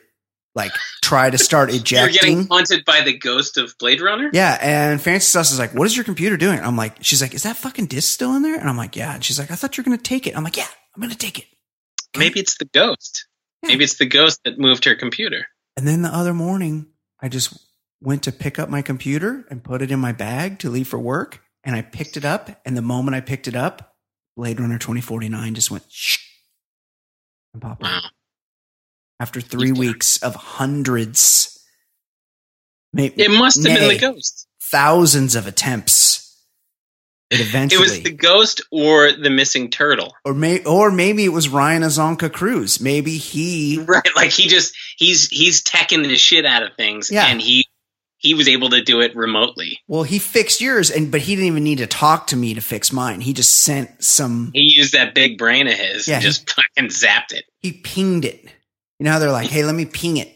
like 0.57 0.73
try 1.03 1.31
to 1.31 1.39
start 1.39 1.71
ejecting. 1.71 1.97
You're 1.99 2.09
getting 2.09 2.47
haunted 2.49 2.85
by 2.85 3.03
the 3.03 3.17
ghost 3.17 3.57
of 3.57 3.77
Blade 3.79 4.01
Runner. 4.01 4.31
Yeah, 4.33 4.59
and 4.61 5.01
Fancy 5.01 5.27
Sauce 5.27 5.53
is 5.53 5.59
like, 5.59 5.75
"What 5.75 5.87
is 5.87 5.97
your 5.97 6.05
computer 6.05 6.37
doing?" 6.37 6.61
I'm 6.61 6.77
like, 6.77 7.03
"She's 7.03 7.23
like, 7.23 7.35
is 7.35 7.45
that 7.45 7.57
fucking 7.57 7.87
disc 7.87 8.13
still 8.13 8.35
in 8.35 8.43
there?" 8.43 8.59
And 8.59 8.69
I'm 8.69 8.77
like, 8.77 8.97
"Yeah." 8.97 9.15
And 9.15 9.25
she's 9.25 9.39
like, 9.39 9.51
"I 9.51 9.55
thought 9.55 9.77
you 9.77 9.83
were 9.83 9.87
going 9.87 9.99
to 9.99 10.03
take 10.03 10.27
it." 10.27 10.37
I'm 10.37 10.45
like, 10.45 10.57
"Yeah, 10.57 10.67
I'm 10.95 11.01
going 11.01 11.13
to 11.13 11.19
take 11.19 11.39
it." 11.39 11.47
Maybe 12.17 12.41
it's 12.41 12.59
the 12.59 12.67
ghost. 12.67 13.27
Yeah. 13.63 13.69
Maybe 13.69 13.85
it's 13.85 13.99
the 13.99 14.07
ghost 14.07 14.41
that 14.45 14.59
moved 14.59 14.85
her 14.85 14.95
computer. 14.95 15.47
And 15.77 15.89
then 15.89 16.03
the 16.03 16.15
other 16.15 16.35
morning, 16.35 16.87
I 17.21 17.29
just 17.29 17.59
went 18.01 18.23
to 18.25 18.33
pick 18.33 18.59
up 18.59 18.69
my 18.69 18.83
computer 18.83 19.45
and 19.51 19.65
put 19.65 19.83
it 19.83 19.91
in 19.91 19.99
my 19.99 20.13
bag 20.13 20.61
to 20.61 20.71
leave 20.71 20.87
for 20.87 20.99
work. 20.99 21.41
And 21.65 21.75
I 21.75 21.83
picked 21.83 22.17
it 22.17 22.25
up. 22.25 22.61
And 22.65 22.77
the 22.77 22.83
moment 22.83 23.15
I 23.15 23.21
picked 23.21 23.49
it 23.49 23.57
up, 23.57 23.95
Blade 24.37 24.61
Runner 24.61 24.79
2049 24.79 25.55
just 25.55 25.71
went 25.71 25.85
shh 25.91 26.19
and 27.53 27.63
popped 27.63 27.83
Wow. 27.83 28.03
After 29.21 29.41
three 29.41 29.73
weeks 29.73 30.19
of 30.23 30.35
hundreds, 30.35 31.59
may- 32.93 33.07
It 33.17 33.31
must 33.31 33.65
have 33.67 33.79
been 33.79 33.89
the 33.89 33.99
ghost. 33.99 34.47
thousands 34.61 35.35
of 35.37 35.47
attempts. 35.47 36.21
It 37.31 37.41
eventually. 37.41 37.79
It 37.87 37.91
was 37.91 38.03
the 38.03 38.11
ghost 38.13 38.61
or 38.71 39.13
the 39.13 39.31
missing 39.31 39.71
turtle. 39.71 40.15
or 40.25 40.35
may, 40.35 40.63
or 40.65 40.91
maybe 40.91 41.25
it 41.25 41.31
was 41.31 41.49
Ryan 41.49 41.83
Azonka 41.83 42.31
Cruz. 42.33 42.81
Maybe 42.81 43.17
he, 43.17 43.79
Right. 43.79 44.07
Like 44.15 44.31
he 44.31 44.47
just 44.49 44.75
he's 44.99 45.29
he's 45.29 45.63
teching 45.63 46.03
the 46.03 46.17
shit 46.17 46.45
out 46.45 46.63
of 46.63 46.77
things 46.77 47.09
Yeah. 47.11 47.27
and 47.27 47.41
he 47.41 47.67
he 48.25 48.35
was 48.35 48.49
able 48.49 48.71
to 48.71 48.83
do 48.83 49.01
it 49.01 49.15
remotely. 49.15 49.79
well, 49.87 50.03
he 50.03 50.19
fixed 50.19 50.61
yours, 50.61 50.91
and 50.91 51.13
but 51.13 51.21
he 51.21 51.37
didn't 51.37 51.47
even 51.49 51.63
need 51.63 51.79
to 51.79 51.87
talk 51.87 52.27
to 52.29 52.37
me 52.37 52.55
to 52.55 52.61
fix 52.61 52.93
mine. 52.93 53.21
He 53.21 53.33
just 53.33 53.53
sent 53.63 54.03
some. 54.03 54.51
He 54.53 54.63
used 54.75 54.95
that 54.95 55.15
big 55.15 55.39
brain 55.39 55.69
of 55.69 55.75
his 55.75 56.09
Yeah, 56.09 56.15
and 56.17 56.23
just 56.25 56.51
fucking 56.77 56.89
zapped 56.91 57.33
it. 57.33 57.45
he 57.61 57.73
pinged 57.73 58.25
it. 58.25 58.43
You 58.99 59.05
know 59.05 59.13
how 59.13 59.19
they're 59.21 59.31
like, 59.31 59.51
"Hey, 59.51 59.63
let 59.65 59.75
me 59.75 59.85
ping 59.85 60.17
it," 60.17 60.35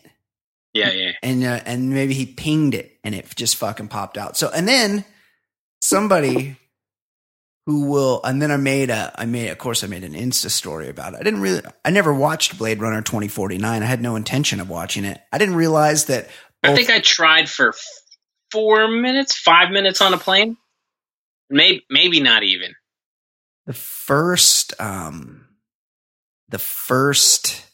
Yeah, 0.74 0.90
yeah. 0.92 1.12
and 1.22 1.42
uh, 1.42 1.60
and 1.64 1.90
maybe 1.90 2.14
he 2.14 2.26
pinged 2.26 2.74
it, 2.74 2.98
and 3.02 3.14
it 3.14 3.26
just 3.34 3.56
fucking 3.56 3.88
popped 3.88 4.18
out. 4.18 4.36
So, 4.36 4.50
and 4.54 4.68
then 4.68 5.04
somebody 5.80 6.56
who 7.66 7.88
will, 7.90 8.20
and 8.24 8.40
then 8.40 8.50
I 8.50 8.56
made 8.56 8.88
a, 8.90 9.12
I 9.14 9.26
made, 9.26 9.50
of 9.50 9.58
course, 9.58 9.84
I 9.84 9.88
made 9.88 10.02
an 10.04 10.14
Insta 10.14 10.50
story 10.50 10.88
about 10.88 11.12
it. 11.14 11.20
I 11.20 11.22
didn't 11.22 11.40
really, 11.42 11.60
I 11.84 11.90
never 11.90 12.14
watched 12.14 12.56
Blade 12.58 12.80
Runner 12.80 13.02
2049. 13.02 13.82
I 13.82 13.86
had 13.86 14.00
no 14.00 14.16
intention 14.16 14.58
of 14.60 14.70
watching 14.70 15.04
it. 15.04 15.20
I 15.32 15.38
didn't 15.38 15.54
realize 15.56 16.06
that. 16.06 16.28
I 16.62 16.74
think 16.74 16.90
I 16.90 17.00
tried 17.00 17.48
for 17.48 17.74
four 18.50 18.88
minutes, 18.88 19.36
five 19.38 19.70
minutes 19.70 20.00
on 20.00 20.12
a 20.14 20.18
plane. 20.18 20.56
Maybe, 21.50 21.84
maybe 21.88 22.20
not 22.20 22.42
even. 22.42 22.74
The 23.66 23.72
first, 23.74 24.78
um, 24.80 25.46
the 26.48 26.58
first 26.58 27.64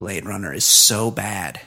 Blade 0.00 0.24
Runner 0.26 0.52
is 0.54 0.64
so 0.64 1.10
bad. 1.10 1.60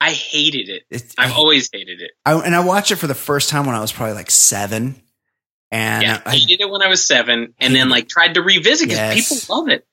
I 0.00 0.12
hated 0.12 0.68
it. 0.68 0.82
It- 0.90 1.14
I've 1.18 1.32
I- 1.32 1.34
always 1.34 1.68
hated 1.72 2.00
it. 2.00 2.12
I, 2.24 2.34
and 2.34 2.54
I 2.54 2.60
watched 2.60 2.90
it 2.90 2.96
for 2.96 3.06
the 3.06 3.14
first 3.14 3.48
time 3.50 3.66
when 3.66 3.74
I 3.74 3.80
was 3.80 3.92
probably 3.92 4.14
like 4.14 4.30
seven. 4.30 5.00
And 5.70 6.02
Yeah, 6.02 6.22
I 6.24 6.30
I, 6.30 6.36
hated 6.36 6.60
it 6.62 6.70
when 6.70 6.82
I 6.82 6.88
was 6.88 7.06
seven, 7.06 7.54
and 7.58 7.74
then 7.74 7.88
like 7.90 8.08
tried 8.08 8.34
to 8.34 8.42
revisit 8.42 8.88
because 8.88 9.16
Yes. 9.16 9.28
people 9.44 9.56
love 9.56 9.68
it. 9.68 9.84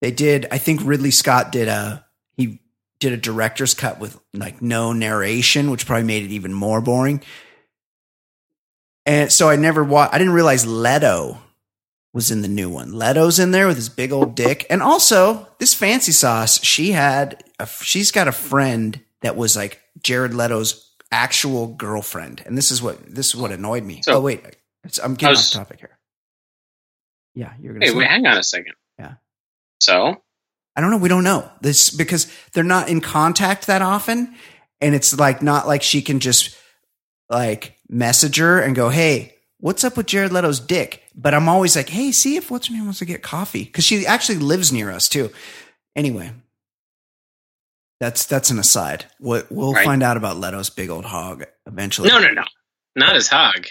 they 0.00 0.10
did, 0.10 0.46
I 0.50 0.58
think 0.58 0.80
Ridley 0.84 1.10
Scott 1.10 1.52
did 1.52 1.68
a, 1.68 2.04
he 2.36 2.60
did 3.04 3.12
a 3.12 3.16
director's 3.20 3.74
cut 3.74 4.00
with 4.00 4.18
like 4.32 4.62
no 4.62 4.92
narration, 4.94 5.70
which 5.70 5.84
probably 5.86 6.04
made 6.04 6.22
it 6.22 6.30
even 6.30 6.54
more 6.54 6.80
boring. 6.80 7.22
And 9.04 9.30
so 9.30 9.50
I 9.50 9.56
never 9.56 9.84
watched, 9.84 10.14
I 10.14 10.18
didn't 10.18 10.32
realize 10.32 10.66
Leto 10.66 11.38
was 12.14 12.30
in 12.30 12.40
the 12.40 12.48
new 12.48 12.70
one. 12.70 12.92
Leto's 12.94 13.38
in 13.38 13.50
there 13.50 13.66
with 13.66 13.76
his 13.76 13.90
big 13.90 14.10
old 14.10 14.34
dick. 14.34 14.66
And 14.70 14.82
also, 14.82 15.46
this 15.58 15.74
fancy 15.74 16.12
sauce, 16.12 16.64
she 16.64 16.92
had, 16.92 17.44
a, 17.58 17.66
she's 17.66 18.10
got 18.10 18.26
a 18.26 18.32
friend 18.32 18.98
that 19.20 19.36
was 19.36 19.54
like 19.54 19.82
Jared 20.02 20.32
Leto's 20.32 20.90
actual 21.12 21.66
girlfriend. 21.66 22.42
And 22.46 22.56
this 22.56 22.70
is 22.70 22.80
what, 22.80 23.04
this 23.06 23.28
is 23.28 23.36
what 23.36 23.52
annoyed 23.52 23.84
me. 23.84 24.00
So- 24.02 24.14
oh, 24.14 24.20
wait, 24.20 24.42
I'm 25.02 25.14
getting 25.14 25.32
was- 25.32 25.54
off 25.54 25.66
topic 25.66 25.80
here. 25.80 25.98
Yeah, 27.34 27.52
you're 27.60 27.74
going 27.74 27.82
to 27.82 27.86
Hey, 27.88 27.94
wait, 27.98 28.08
hang 28.08 28.26
on 28.26 28.38
a 28.38 28.42
second. 28.42 28.74
Yeah. 28.98 29.14
So 29.80 30.22
I 30.76 30.80
don't 30.80 30.90
know. 30.90 30.96
We 30.98 31.08
don't 31.08 31.24
know 31.24 31.48
this 31.60 31.90
because 31.90 32.30
they're 32.52 32.64
not 32.64 32.88
in 32.88 33.00
contact 33.00 33.66
that 33.68 33.82
often. 33.82 34.34
And 34.80 34.94
it's 34.94 35.18
like 35.18 35.40
not 35.42 35.66
like 35.66 35.82
she 35.82 36.02
can 36.02 36.20
just 36.20 36.56
like 37.30 37.76
message 37.88 38.36
her 38.38 38.60
and 38.60 38.74
go, 38.74 38.88
Hey, 38.88 39.34
what's 39.58 39.84
up 39.84 39.96
with 39.96 40.06
Jared 40.06 40.32
Leto's 40.32 40.60
dick? 40.60 41.02
But 41.14 41.32
I'm 41.32 41.48
always 41.48 41.76
like, 41.76 41.88
Hey, 41.88 42.10
see 42.12 42.36
if 42.36 42.50
what's 42.50 42.66
her 42.68 42.74
name 42.74 42.84
wants 42.84 42.98
to 42.98 43.04
get 43.04 43.22
coffee. 43.22 43.64
Cause 43.66 43.84
she 43.84 44.04
actually 44.06 44.38
lives 44.38 44.72
near 44.72 44.90
us 44.90 45.08
too. 45.08 45.30
Anyway, 45.96 46.32
that's, 48.00 48.26
that's 48.26 48.50
an 48.50 48.58
aside. 48.58 49.06
What 49.18 49.50
we'll 49.50 49.72
Right. 49.72 49.84
find 49.84 50.02
out 50.02 50.16
about 50.16 50.36
Leto's 50.36 50.70
big 50.70 50.90
old 50.90 51.04
hog 51.04 51.44
eventually. 51.66 52.08
no, 52.08 52.18
no, 52.18 52.30
no, 52.30 52.44
not 52.96 53.14
his 53.14 53.28
hog. 53.28 53.66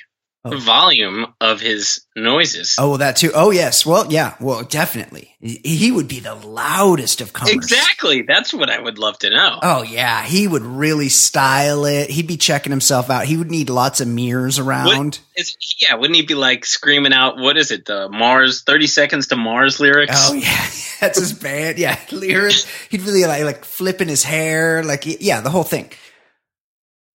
Oh. 0.45 0.57
Volume 0.57 1.33
of 1.39 1.61
his 1.61 2.01
noises. 2.17 2.75
Oh, 2.77 2.89
well, 2.89 2.97
that 2.97 3.15
too. 3.15 3.31
Oh, 3.33 3.51
yes. 3.51 3.85
Well, 3.85 4.11
yeah. 4.11 4.35
Well, 4.41 4.63
definitely. 4.63 5.33
He 5.43 5.91
would 5.91 6.07
be 6.07 6.21
the 6.21 6.35
loudest 6.35 7.19
of 7.19 7.33
comers. 7.33 7.53
exactly. 7.53 8.21
That's 8.21 8.53
what 8.53 8.69
I 8.69 8.79
would 8.79 8.97
love 8.97 9.19
to 9.19 9.29
know. 9.29 9.59
Oh 9.61 9.83
yeah, 9.83 10.23
he 10.23 10.47
would 10.47 10.61
really 10.61 11.09
style 11.09 11.83
it. 11.83 12.09
He'd 12.09 12.27
be 12.27 12.37
checking 12.37 12.71
himself 12.71 13.09
out. 13.09 13.25
He 13.25 13.35
would 13.35 13.51
need 13.51 13.69
lots 13.69 13.99
of 13.99 14.07
mirrors 14.07 14.57
around. 14.57 15.19
Is, 15.35 15.57
yeah, 15.81 15.95
wouldn't 15.95 16.15
he 16.15 16.21
be 16.21 16.35
like 16.35 16.65
screaming 16.65 17.11
out? 17.11 17.37
What 17.37 17.57
is 17.57 17.71
it? 17.71 17.83
The 17.83 18.07
Mars 18.07 18.61
Thirty 18.61 18.87
Seconds 18.87 19.27
to 19.27 19.35
Mars 19.35 19.81
lyrics. 19.81 20.29
Oh 20.29 20.33
yeah, 20.33 20.65
that's 21.01 21.19
his 21.19 21.33
band. 21.33 21.77
Yeah, 21.77 21.99
lyrics. 22.13 22.65
He'd 22.89 23.01
really 23.01 23.25
like 23.25 23.43
like 23.43 23.65
flipping 23.65 24.07
his 24.07 24.23
hair, 24.23 24.81
like 24.81 25.03
yeah, 25.05 25.41
the 25.41 25.49
whole 25.49 25.63
thing. 25.63 25.91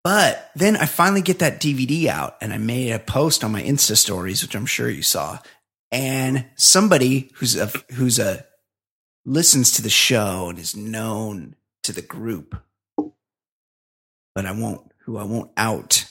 But 0.04 0.50
then 0.54 0.76
I 0.76 0.86
finally 0.86 1.22
get 1.22 1.40
that 1.40 1.60
DVD 1.60 2.06
out, 2.06 2.36
and 2.40 2.52
I 2.52 2.58
made 2.58 2.92
a 2.92 2.98
post 2.98 3.44
on 3.44 3.52
my 3.52 3.62
Insta 3.62 3.96
stories, 3.96 4.42
which 4.42 4.54
I'm 4.54 4.66
sure 4.66 4.88
you 4.88 5.02
saw. 5.02 5.38
And 5.90 6.46
somebody 6.56 7.30
who's 7.34 7.56
a 7.56 7.66
who's 7.92 8.18
a 8.18 8.44
listens 9.24 9.72
to 9.72 9.82
the 9.82 9.90
show 9.90 10.48
and 10.48 10.58
is 10.58 10.76
known 10.76 11.56
to 11.82 11.92
the 11.92 12.02
group, 12.02 12.56
but 14.34 14.46
I 14.46 14.52
won't 14.52 14.92
who 15.04 15.16
I 15.16 15.24
won't 15.24 15.50
out 15.56 16.04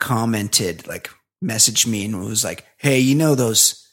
commented 0.00 0.86
like 0.86 1.10
messaged 1.44 1.86
me 1.86 2.04
and 2.04 2.24
was 2.24 2.44
like, 2.44 2.66
"Hey, 2.78 2.98
you 2.98 3.14
know 3.14 3.34
those 3.34 3.86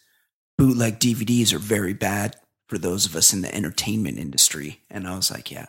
bootleg 0.58 1.00
DVDs 1.00 1.54
are 1.54 1.60
very 1.60 1.94
bad 1.94 2.36
for 2.68 2.78
those 2.78 3.06
of 3.06 3.16
us 3.16 3.34
in 3.34 3.42
the 3.42 3.54
entertainment 3.54 4.18
industry." 4.18 4.82
And 4.90 5.08
I 5.08 5.16
was 5.16 5.30
like, 5.30 5.52
"Yeah, 5.52 5.68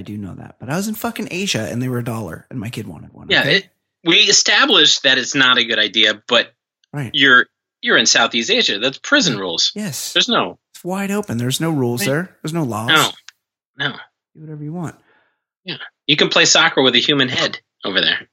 I 0.00 0.02
do 0.02 0.16
know 0.16 0.34
that." 0.34 0.56
But 0.58 0.70
I 0.70 0.76
was 0.76 0.88
in 0.88 0.94
fucking 0.94 1.28
Asia 1.30 1.68
and 1.70 1.80
they 1.82 1.88
were 1.88 1.98
a 1.98 2.04
dollar, 2.04 2.46
and 2.50 2.58
my 2.58 2.70
kid 2.70 2.86
wanted 2.86 3.12
one. 3.12 3.28
yeah. 3.30 3.40
okay? 3.40 3.56
It, 3.58 3.68
we 4.04 4.16
established 4.16 5.02
that 5.02 5.18
it's 5.18 5.34
not 5.34 5.58
a 5.58 5.64
good 5.64 5.78
idea, 5.78 6.22
but 6.26 6.52
right. 6.92 7.10
you're 7.12 7.46
you're 7.82 7.98
in 7.98 8.06
Southeast 8.06 8.50
Asia. 8.50 8.78
That's 8.78 8.98
prison 8.98 9.38
rules. 9.38 9.72
Yes, 9.74 10.12
There's 10.12 10.28
no 10.28 10.58
it's 10.74 10.82
wide 10.82 11.10
open. 11.10 11.38
There's 11.38 11.60
no 11.60 11.70
rules 11.70 12.00
Right. 12.00 12.08
there. 12.12 12.36
There's 12.42 12.54
no 12.54 12.64
laws. 12.64 12.88
no 12.88 13.10
no. 13.78 13.96
Do 14.34 14.40
whatever 14.40 14.64
you 14.64 14.72
want. 14.72 14.96
Yeah. 15.64 15.76
You 16.06 16.16
can 16.16 16.28
play 16.28 16.44
soccer 16.46 16.82
with 16.82 16.94
a 16.94 16.98
human 16.98 17.28
head 17.28 17.60
over 17.84 18.00
there. 18.00 18.28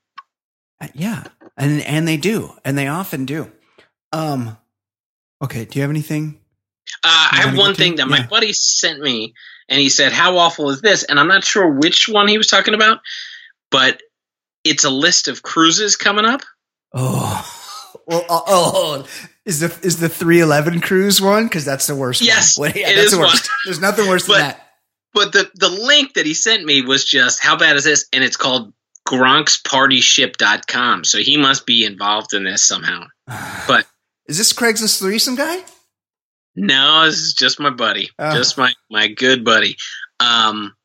Uh, 0.79 0.87
yeah, 0.93 1.23
and 1.57 1.81
and 1.81 2.07
they 2.07 2.17
do, 2.17 2.53
and 2.63 2.77
they 2.77 2.87
often 2.87 3.25
do. 3.25 3.51
Um, 4.13 4.57
okay. 5.41 5.65
Do 5.65 5.77
you 5.79 5.81
have 5.81 5.91
anything? 5.91 6.39
Uh, 7.03 7.27
I 7.31 7.41
have 7.41 7.57
one 7.57 7.71
to 7.71 7.75
thing 7.75 7.93
it? 7.93 7.97
that 7.97 8.07
my 8.07 8.25
buddy 8.25 8.53
sent 8.53 8.99
me, 9.01 9.33
and 9.69 9.79
he 9.79 9.89
said, 9.89 10.11
"How 10.11 10.37
awful 10.37 10.69
is 10.69 10.81
this?" 10.81 11.03
And 11.03 11.19
I'm 11.19 11.27
not 11.27 11.43
sure 11.43 11.69
which 11.69 12.07
one 12.07 12.27
he 12.27 12.37
was 12.37 12.47
talking 12.47 12.73
about, 12.73 12.99
but 13.71 14.01
it's 14.63 14.83
a 14.83 14.89
list 14.89 15.27
of 15.27 15.43
cruises 15.43 15.95
coming 15.95 16.25
up. 16.25 16.41
Oh, 16.93 17.45
well, 18.05 18.25
oh, 18.29 18.43
oh, 18.47 19.07
is 19.45 19.59
the 19.59 19.77
is 19.81 19.99
the 19.99 20.09
three 20.09 20.39
eleven 20.39 20.81
cruise 20.81 21.21
one? 21.21 21.45
Because 21.45 21.65
that's 21.65 21.87
the 21.87 21.95
worst. 21.95 22.21
Yes, 22.21 22.57
one. 22.57 22.71
Yeah, 22.75 22.89
it 22.89 22.95
that's 22.95 23.07
is 23.07 23.11
the 23.13 23.19
worst. 23.19 23.49
There's 23.65 23.79
nothing 23.79 24.07
worse 24.07 24.25
than 24.25 24.39
that. 24.39 24.63
But 25.13 25.31
the 25.31 25.49
the 25.55 25.69
link 25.69 26.13
that 26.13 26.25
he 26.25 26.33
sent 26.33 26.63
me 26.63 26.81
was 26.81 27.05
just, 27.05 27.39
"How 27.41 27.55
bad 27.57 27.75
is 27.75 27.83
this?" 27.83 28.05
And 28.13 28.23
it's 28.23 28.37
called 28.37 28.73
GronksPartyship.com. 29.07 31.03
So 31.05 31.19
he 31.19 31.37
must 31.37 31.65
be 31.65 31.85
involved 31.85 32.33
in 32.33 32.43
this 32.43 32.63
somehow. 32.63 33.05
But- 33.67 33.85
is 34.27 34.37
this 34.37 34.51
Craigslist 34.51 34.99
threesome 34.99 35.35
guy? 35.35 35.63
No, 36.57 37.05
this 37.05 37.19
is 37.19 37.33
just 37.33 37.59
my 37.59 37.69
buddy, 37.69 38.09
Oh. 38.19 38.35
just 38.35 38.57
my 38.57 38.73
my 38.89 39.07
good 39.07 39.45
buddy. 39.45 39.77
Um, 40.19 40.75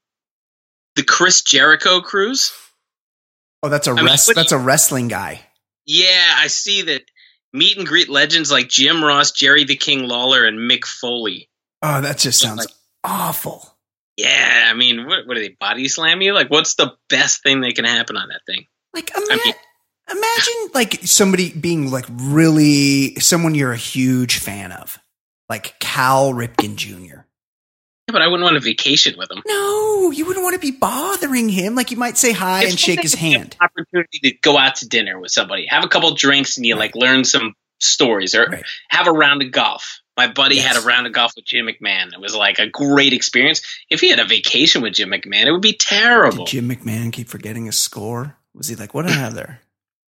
the 0.97 1.03
Chris 1.03 1.43
Jericho 1.43 2.01
cruise. 2.03 2.53
Oh, 3.63 3.69
that's 3.69 3.87
a 3.87 3.95
mean, 3.95 4.05
rest, 4.05 4.31
that's 4.35 4.53
a 4.53 4.59
wrestling 4.59 5.09
guy. 5.09 5.41
Yeah, 5.87 6.35
I 6.37 6.47
see 6.49 6.83
that. 6.83 7.03
Meet 7.55 7.77
and 7.77 7.87
greet 7.87 8.09
legends 8.09 8.51
like 8.51 8.69
Jim 8.69 9.05
Ross, 9.05 9.31
Jerry 9.31 9.65
the 9.65 9.77
King 9.77 10.09
Lawler, 10.09 10.47
and 10.47 10.59
Mick 10.59 10.87
Foley. 10.87 11.51
Oh, 11.83 12.01
that 12.01 12.17
just 12.17 12.41
sounds 12.41 12.61
like- 12.61 12.69
awful. 13.05 13.77
Yeah, 14.17 14.69
I 14.71 14.75
mean, 14.75 15.07
what, 15.07 15.27
what 15.27 15.35
do 15.35 15.41
they 15.41 15.55
body 15.61 15.87
slam 15.89 16.23
you? 16.23 16.33
Like, 16.33 16.51
what's 16.51 16.77
the 16.77 16.93
best 17.11 17.43
thing 17.43 17.61
that 17.61 17.75
can 17.75 17.85
happen 17.85 18.17
on 18.17 18.29
that 18.29 18.41
thing? 18.47 18.65
Like, 18.95 19.11
ima- 19.15 19.37
mean- 19.45 19.55
imagine 20.11 20.71
like 20.75 21.01
somebody 21.05 21.51
being 21.53 21.91
like 21.91 22.07
really 22.11 23.17
someone 23.17 23.55
you're 23.55 23.73
a 23.73 23.77
huge 23.77 24.39
fan 24.39 24.73
of, 24.73 24.99
like 25.53 25.79
Cal 25.79 26.33
Ripken 26.33 26.77
Jr. 26.77 27.25
Yeah, 28.09 28.13
but 28.13 28.23
I 28.23 28.27
wouldn't 28.27 28.43
want 28.43 28.55
to 28.55 28.61
vacation 28.61 29.15
with 29.19 29.31
him. 29.31 29.43
No, 29.47 30.11
you 30.11 30.25
wouldn't 30.25 30.43
want 30.43 30.55
to 30.55 30.61
be 30.61 30.71
bothering 30.77 31.49
him. 31.51 31.75
Like 31.75 31.91
you 31.91 31.97
might 31.99 32.17
say 32.17 32.33
hi 32.33 32.63
It's 32.63 32.71
and 32.71 32.81
shake 32.81 33.01
his 33.03 33.15
thing 33.15 33.33
to 33.33 33.39
get 33.39 33.39
hand. 33.39 33.57
Opportunity 33.61 34.19
to 34.25 34.33
go 34.41 34.57
out 34.57 34.77
to 34.77 34.89
dinner 34.89 35.21
with 35.21 35.31
somebody, 35.31 35.67
have 35.69 35.85
a 35.85 35.89
couple 35.89 36.13
drinks, 36.15 36.57
and 36.57 36.65
you 36.65 36.75
like 36.77 36.97
learn 36.97 37.25
some 37.25 37.55
stories, 37.81 38.35
or 38.35 38.47
Right. 38.47 38.65
have 38.89 39.07
a 39.09 39.13
round 39.13 39.43
of 39.43 39.53
golf. 39.53 40.01
My 40.17 40.27
buddy 40.27 40.57
Yes. 40.57 40.75
had 40.75 40.83
a 40.83 40.87
round 40.87 41.07
of 41.07 41.13
golf 41.13 41.33
with 41.37 41.45
Jim 41.45 41.67
McMahon. 41.67 42.13
It 42.13 42.21
was 42.21 42.35
like 42.35 42.59
a 42.59 42.67
great 42.69 43.13
experience. 43.13 43.61
If 43.91 44.01
he 44.01 44.09
had 44.11 44.19
a 44.21 44.25
vacation 44.25 44.81
with 44.83 44.95
Jim 44.95 45.11
McMahon, 45.11 45.47
it 45.47 45.53
would 45.53 45.63
be 45.63 45.73
terrible. 45.75 46.45
Did 46.45 46.53
Jim 46.53 46.69
McMahon 46.71 47.13
keep 47.13 47.29
forgetting 47.29 47.67
his 47.67 47.79
score? 47.79 48.37
Was 48.55 48.69
he 48.69 48.75
like, 48.77 48.95
what 48.95 49.07
did 49.07 49.13
I 49.17 49.21
have 49.21 49.35
there? 49.35 49.61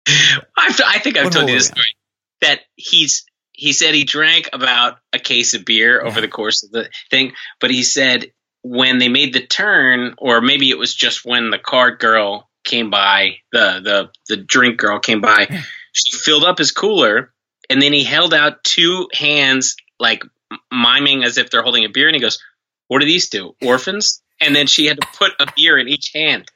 I've, 0.07 0.79
I 0.85 0.99
think 0.99 1.17
I've 1.17 1.25
What 1.25 1.33
told 1.33 1.49
you 1.49 1.55
this 1.55 1.67
story 1.67 1.95
that 2.41 2.61
he's 2.75 3.25
he 3.57 3.73
said 3.73 3.93
he 3.95 4.03
drank 4.03 4.49
about 4.53 4.97
a 5.13 5.19
case 5.19 5.53
of 5.53 5.65
beer 5.65 6.01
over 6.01 6.15
Yeah. 6.19 6.21
the 6.21 6.27
course 6.27 6.63
of 6.63 6.71
the 6.71 6.89
thing, 7.09 7.33
but 7.59 7.71
he 7.71 7.83
said 7.83 8.31
when 8.61 8.97
they 8.97 9.09
made 9.09 9.33
the 9.33 9.45
turn, 9.45 10.15
or 10.17 10.41
maybe 10.41 10.69
it 10.69 10.77
was 10.77 10.93
just 10.93 11.23
when 11.25 11.51
the 11.51 11.59
card 11.59 11.99
girl 11.99 12.49
came 12.63 12.89
by, 12.89 13.37
the 13.51 13.79
the 13.83 14.09
the 14.27 14.37
drink 14.37 14.77
girl 14.77 14.99
came 14.99 15.21
by, 15.21 15.47
she 15.93 16.17
filled 16.17 16.43
up 16.43 16.57
his 16.57 16.71
cooler, 16.71 17.31
and 17.69 17.81
then 17.81 17.93
he 17.93 18.03
held 18.03 18.33
out 18.33 18.63
two 18.63 19.07
hands 19.13 19.75
like 19.99 20.23
miming 20.71 21.23
as 21.23 21.37
if 21.37 21.49
they're 21.49 21.61
holding 21.63 21.85
a 21.85 21.89
beer, 21.89 22.07
and 22.07 22.15
he 22.15 22.21
goes, 22.21 22.39
"What 22.87 22.99
do 22.99 23.05
these 23.05 23.29
do, 23.29 23.55
orphans?" 23.61 24.21
And 24.41 24.55
then 24.55 24.67
she 24.67 24.87
had 24.87 24.99
to 24.99 25.07
put 25.15 25.31
a 25.39 25.47
beer 25.55 25.77
in 25.77 25.87
each 25.87 26.11
hand. 26.13 26.49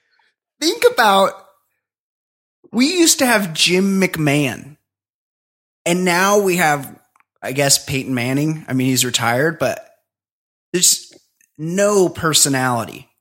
Think 0.60 0.84
about 0.92 1.46
we 2.72 2.88
used 2.98 3.20
to 3.20 3.26
have 3.26 3.54
Jim 3.54 4.02
McMahon, 4.02 4.78
and 5.86 6.06
now 6.06 6.40
we 6.40 6.58
have, 6.58 7.00
I 7.42 7.52
guess, 7.52 7.84
Peyton 7.84 8.14
Manning. 8.14 8.66
I 8.68 8.74
mean, 8.74 8.88
he's 8.88 9.06
retired, 9.06 9.60
but 9.60 9.86
there's 10.74 11.14
no 11.58 12.10
personality. 12.10 13.06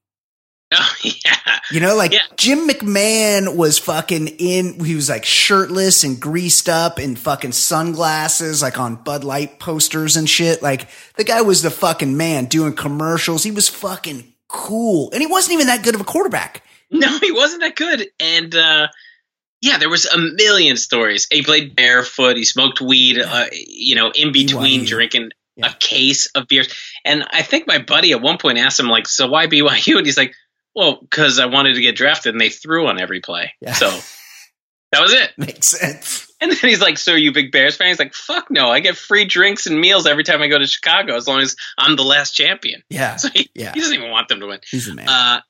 Oh 0.71 0.95
yeah, 1.03 1.61
You 1.73 1.81
know, 1.81 1.97
like 1.97 2.13
Yeah. 2.13 2.19
Jim 2.37 2.69
McMahon 2.69 3.57
was 3.57 3.79
fucking 3.79 4.29
in, 4.29 4.85
he 4.85 4.95
was 4.95 5.09
like 5.09 5.25
shirtless 5.25 6.05
and 6.05 6.21
greased 6.21 6.69
up 6.69 6.99
and 6.99 7.19
fucking 7.19 7.53
sunglasses, 7.53 8.61
like 8.61 8.79
on 8.79 8.97
Bud 8.97 9.25
Light 9.25 9.59
posters 9.59 10.17
and 10.17 10.29
shit. 10.29 10.61
Like 10.63 10.91
the 11.17 11.25
guy 11.25 11.41
was 11.41 11.63
the 11.63 11.71
fucking 11.71 12.19
man 12.19 12.45
doing 12.45 12.75
commercials. 12.75 13.45
He 13.45 13.51
was 13.51 13.67
fucking 13.67 14.31
cool. 14.49 15.11
And 15.13 15.23
he 15.23 15.27
wasn't 15.27 15.55
even 15.55 15.69
that 15.69 15.83
good 15.83 15.95
of 15.95 16.03
a 16.03 16.05
quarterback. 16.05 16.63
No, 16.91 17.19
he 17.19 17.33
wasn't 17.33 17.63
that 17.63 17.75
good. 17.77 18.07
And 18.21 18.55
uh, 18.55 18.89
yeah, 19.61 19.79
there 19.79 19.89
was 19.91 20.07
a 20.07 20.19
million 20.19 20.77
stories. 20.77 21.27
He 21.31 21.43
played 21.43 21.75
barefoot. 21.77 22.37
He 22.37 22.45
smoked 22.45 22.81
weed. 22.81 23.19
Uh, 23.21 23.47
you 23.53 23.95
know, 23.97 24.11
in 24.15 24.33
between 24.33 24.83
BYU. 24.83 24.87
drinking 24.87 25.31
Yeah. 25.57 25.71
a 25.71 25.75
case 25.79 26.27
of 26.35 26.47
beers. 26.49 26.69
And 27.05 27.25
I 27.33 27.43
think 27.43 27.67
my 27.67 27.79
buddy 27.79 28.13
at 28.13 28.21
one 28.23 28.39
point 28.39 28.59
asked 28.59 28.79
him 28.79 28.87
like, 28.89 29.09
"So 29.09 29.27
why 29.29 29.47
BYU?" 29.49 29.97
And 29.97 30.07
he's 30.07 30.17
like, 30.19 30.33
"Well, 30.75 30.99
because 31.01 31.39
I 31.41 31.47
wanted 31.47 31.75
to 31.75 31.81
get 31.81 31.97
drafted, 31.97 32.35
and 32.35 32.41
they 32.41 32.51
threw 32.51 32.87
on 32.87 33.01
every 33.01 33.21
play. 33.21 33.53
Yeah. 33.61 33.73
So 33.75 33.91
that 34.93 35.01
was 35.03 35.13
it." 35.13 35.33
Makes 35.39 35.69
sense. 35.71 36.25
And 36.41 36.53
then 36.53 36.59
he's 36.71 36.81
like, 36.81 36.97
"So 36.99 37.15
are 37.15 37.19
you 37.19 37.33
big 37.33 37.51
Bears 37.51 37.75
fan?" 37.77 37.89
He's 37.89 37.99
like, 37.99 38.15
"Fuck 38.15 38.51
no! 38.53 38.71
I 38.71 38.79
get 38.79 38.97
free 38.97 39.25
drinks 39.25 39.67
and 39.67 39.81
meals 39.81 40.07
every 40.07 40.23
time 40.23 40.41
I 40.41 40.47
go 40.47 40.59
to 40.59 40.67
Chicago, 40.69 41.17
as 41.17 41.27
long 41.27 41.41
as 41.41 41.57
I'm 41.77 41.97
the 41.97 42.05
last 42.05 42.33
champion." 42.33 42.83
Yeah. 42.89 43.17
So 43.19 43.29
he, 43.35 43.51
Yeah. 43.57 43.73
he 43.75 43.81
doesn't 43.81 43.95
even 43.97 44.11
want 44.13 44.29
them 44.29 44.39
to 44.41 44.47
win. 44.47 44.61
He's 44.71 44.87
the 44.87 44.95
man. 44.95 45.09
Uh, 45.09 45.41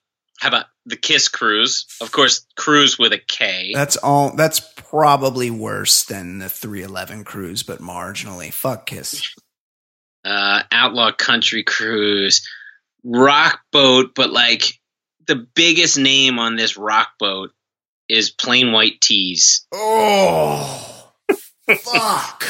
how 0.40 0.48
about 0.48 0.66
the 0.88 0.96
Kiss 0.96 1.28
Cruise? 1.28 1.86
Of 2.00 2.10
course, 2.12 2.46
Cruise 2.56 2.98
with 2.98 3.12
a 3.12 3.18
K. 3.18 3.72
That's 3.74 3.96
all. 3.96 4.34
That's 4.34 4.60
probably 4.60 5.50
worse 5.50 6.04
than 6.04 6.38
the 6.38 6.48
311 6.48 7.24
cruise, 7.24 7.62
but 7.62 7.80
marginally. 7.80 8.52
Fuck 8.52 8.86
Kiss. 8.86 9.34
uh, 10.24 10.62
Outlaw 10.72 11.12
Country 11.12 11.62
Cruise, 11.62 12.46
Rock 13.04 13.60
Boat, 13.72 14.12
but 14.14 14.30
like 14.30 14.62
the 15.26 15.46
biggest 15.54 15.98
name 15.98 16.38
on 16.38 16.56
this 16.56 16.76
rock 16.76 17.10
boat 17.18 17.50
is 18.08 18.30
Plain 18.30 18.72
White 18.72 19.00
T's. 19.02 19.66
Oh, 19.72 21.10
fuck. 21.78 22.44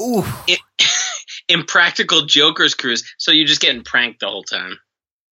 Ooh. 0.00 0.24
Impractical 1.48 2.26
Jokers 2.26 2.74
Cruise. 2.74 3.04
So 3.18 3.30
you're 3.30 3.46
just 3.46 3.60
getting 3.60 3.82
pranked 3.84 4.20
the 4.20 4.26
whole 4.26 4.42
time. 4.42 4.78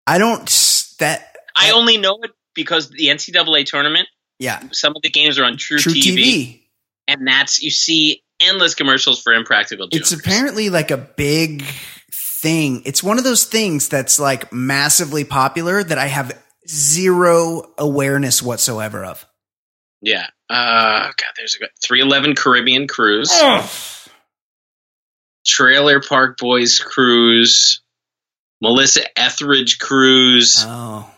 I 0.06 0.18
don't. 0.18 0.40
That. 0.98 1.31
I 1.56 1.70
only 1.72 1.98
know 1.98 2.18
it 2.22 2.30
because 2.54 2.88
the 2.90 3.08
NCAA 3.08 3.64
tournament, 3.66 4.08
Yeah. 4.38 4.62
some 4.72 4.94
of 4.96 5.02
the 5.02 5.10
games 5.10 5.38
are 5.38 5.44
on 5.44 5.56
True, 5.56 5.78
truTV, 5.78 6.16
TV. 6.16 6.60
and 7.08 7.26
that's 7.26 7.62
you 7.62 7.70
see 7.70 8.22
endless 8.40 8.74
commercials 8.74 9.22
for 9.22 9.32
Impractical 9.32 9.86
Jokers. 9.88 10.12
It's 10.12 10.20
apparently 10.20 10.68
like 10.70 10.90
a 10.90 10.96
big 10.96 11.64
thing. 12.12 12.82
It's 12.84 13.02
one 13.02 13.18
of 13.18 13.24
those 13.24 13.44
things 13.44 13.88
that's 13.88 14.18
like 14.18 14.52
massively 14.52 15.24
popular 15.24 15.82
that 15.82 15.96
I 15.98 16.06
have 16.06 16.36
zero 16.68 17.72
awareness 17.78 18.42
whatsoever 18.42 19.04
of. 19.04 19.24
yeah. 20.00 20.26
Uh, 20.50 21.06
God, 21.06 21.30
there's 21.38 21.54
a 21.54 21.60
good 21.60 21.70
311 21.82 22.34
Caribbean 22.34 22.86
Cruise. 22.86 23.30
Trailer 25.46 26.00
Park 26.00 26.38
Boys 26.38 26.78
Cruise, 26.78 27.80
Melissa 28.60 29.02
Etheridge 29.18 29.78
Cruise, 29.78 30.62
Oh. 30.66 31.10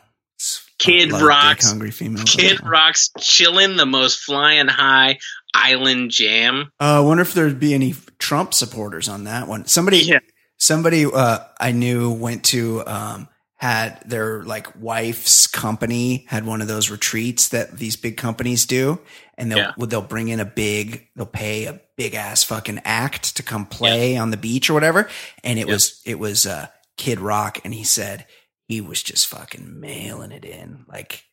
Kid 0.85 1.13
Rock's- 1.13 1.69
hungry 1.69 1.91
females. 1.91 2.35
Kid 2.35 2.61
Rock's 2.65 3.11
Chillin' 3.19 3.77
the 3.77 3.87
Most 3.87 4.21
Flying 4.21 4.69
High 4.69 5.19
Island 5.55 6.11
Jam. 6.11 6.71
Uh, 6.81 6.99
I 6.99 7.01
wonder 7.01 7.23
if 7.23 7.33
there'd 7.35 7.61
be 7.61 7.75
any 7.75 7.95
Trump 8.19 8.55
supporters 8.55 9.09
on 9.09 9.25
that 9.25 9.47
one. 9.49 9.67
Somebody, 9.67 9.99
Yeah. 9.99 10.19
somebody 10.59 11.05
uh, 11.07 11.39
I 11.61 11.73
knew 11.73 12.11
went 12.13 12.45
to 12.47 12.83
um, 12.87 13.29
had 13.57 14.01
their 14.07 14.43
like 14.43 14.67
wife's 14.81 15.47
company 15.47 16.27
had 16.29 16.45
one 16.45 16.61
of 16.61 16.69
those 16.69 16.91
retreats 16.91 17.49
that 17.49 17.79
these 17.79 17.97
big 17.97 18.17
companies 18.17 18.67
do, 18.67 18.99
and 19.39 19.51
they'll 19.51 19.59
Yeah. 19.59 19.73
they'll 19.87 20.03
bring 20.03 20.29
in 20.29 20.41
a 20.41 20.45
big, 20.45 21.07
they'll 21.17 21.25
pay 21.27 21.65
a 21.67 21.81
big 21.97 22.15
ass 22.15 22.43
fucking 22.43 22.81
act 22.85 23.37
to 23.37 23.43
come 23.43 23.65
play 23.67 24.17
on 24.17 24.31
the 24.31 24.37
beach 24.37 24.69
or 24.69 24.75
whatever, 24.75 25.09
and 25.45 25.59
it 25.59 25.67
Yeah. 25.69 25.75
was 25.75 26.01
it 26.05 26.19
was 26.19 26.47
uh, 26.47 26.67
Kid 26.97 27.21
Rock, 27.21 27.61
and 27.65 27.73
he 27.73 27.85
said 27.85 28.27
he 28.69 28.81
was 28.81 29.03
just 29.03 29.27
fucking 29.27 29.81
mailing 29.81 30.33
it 30.33 30.45
in 30.45 30.85
like. 30.89 31.25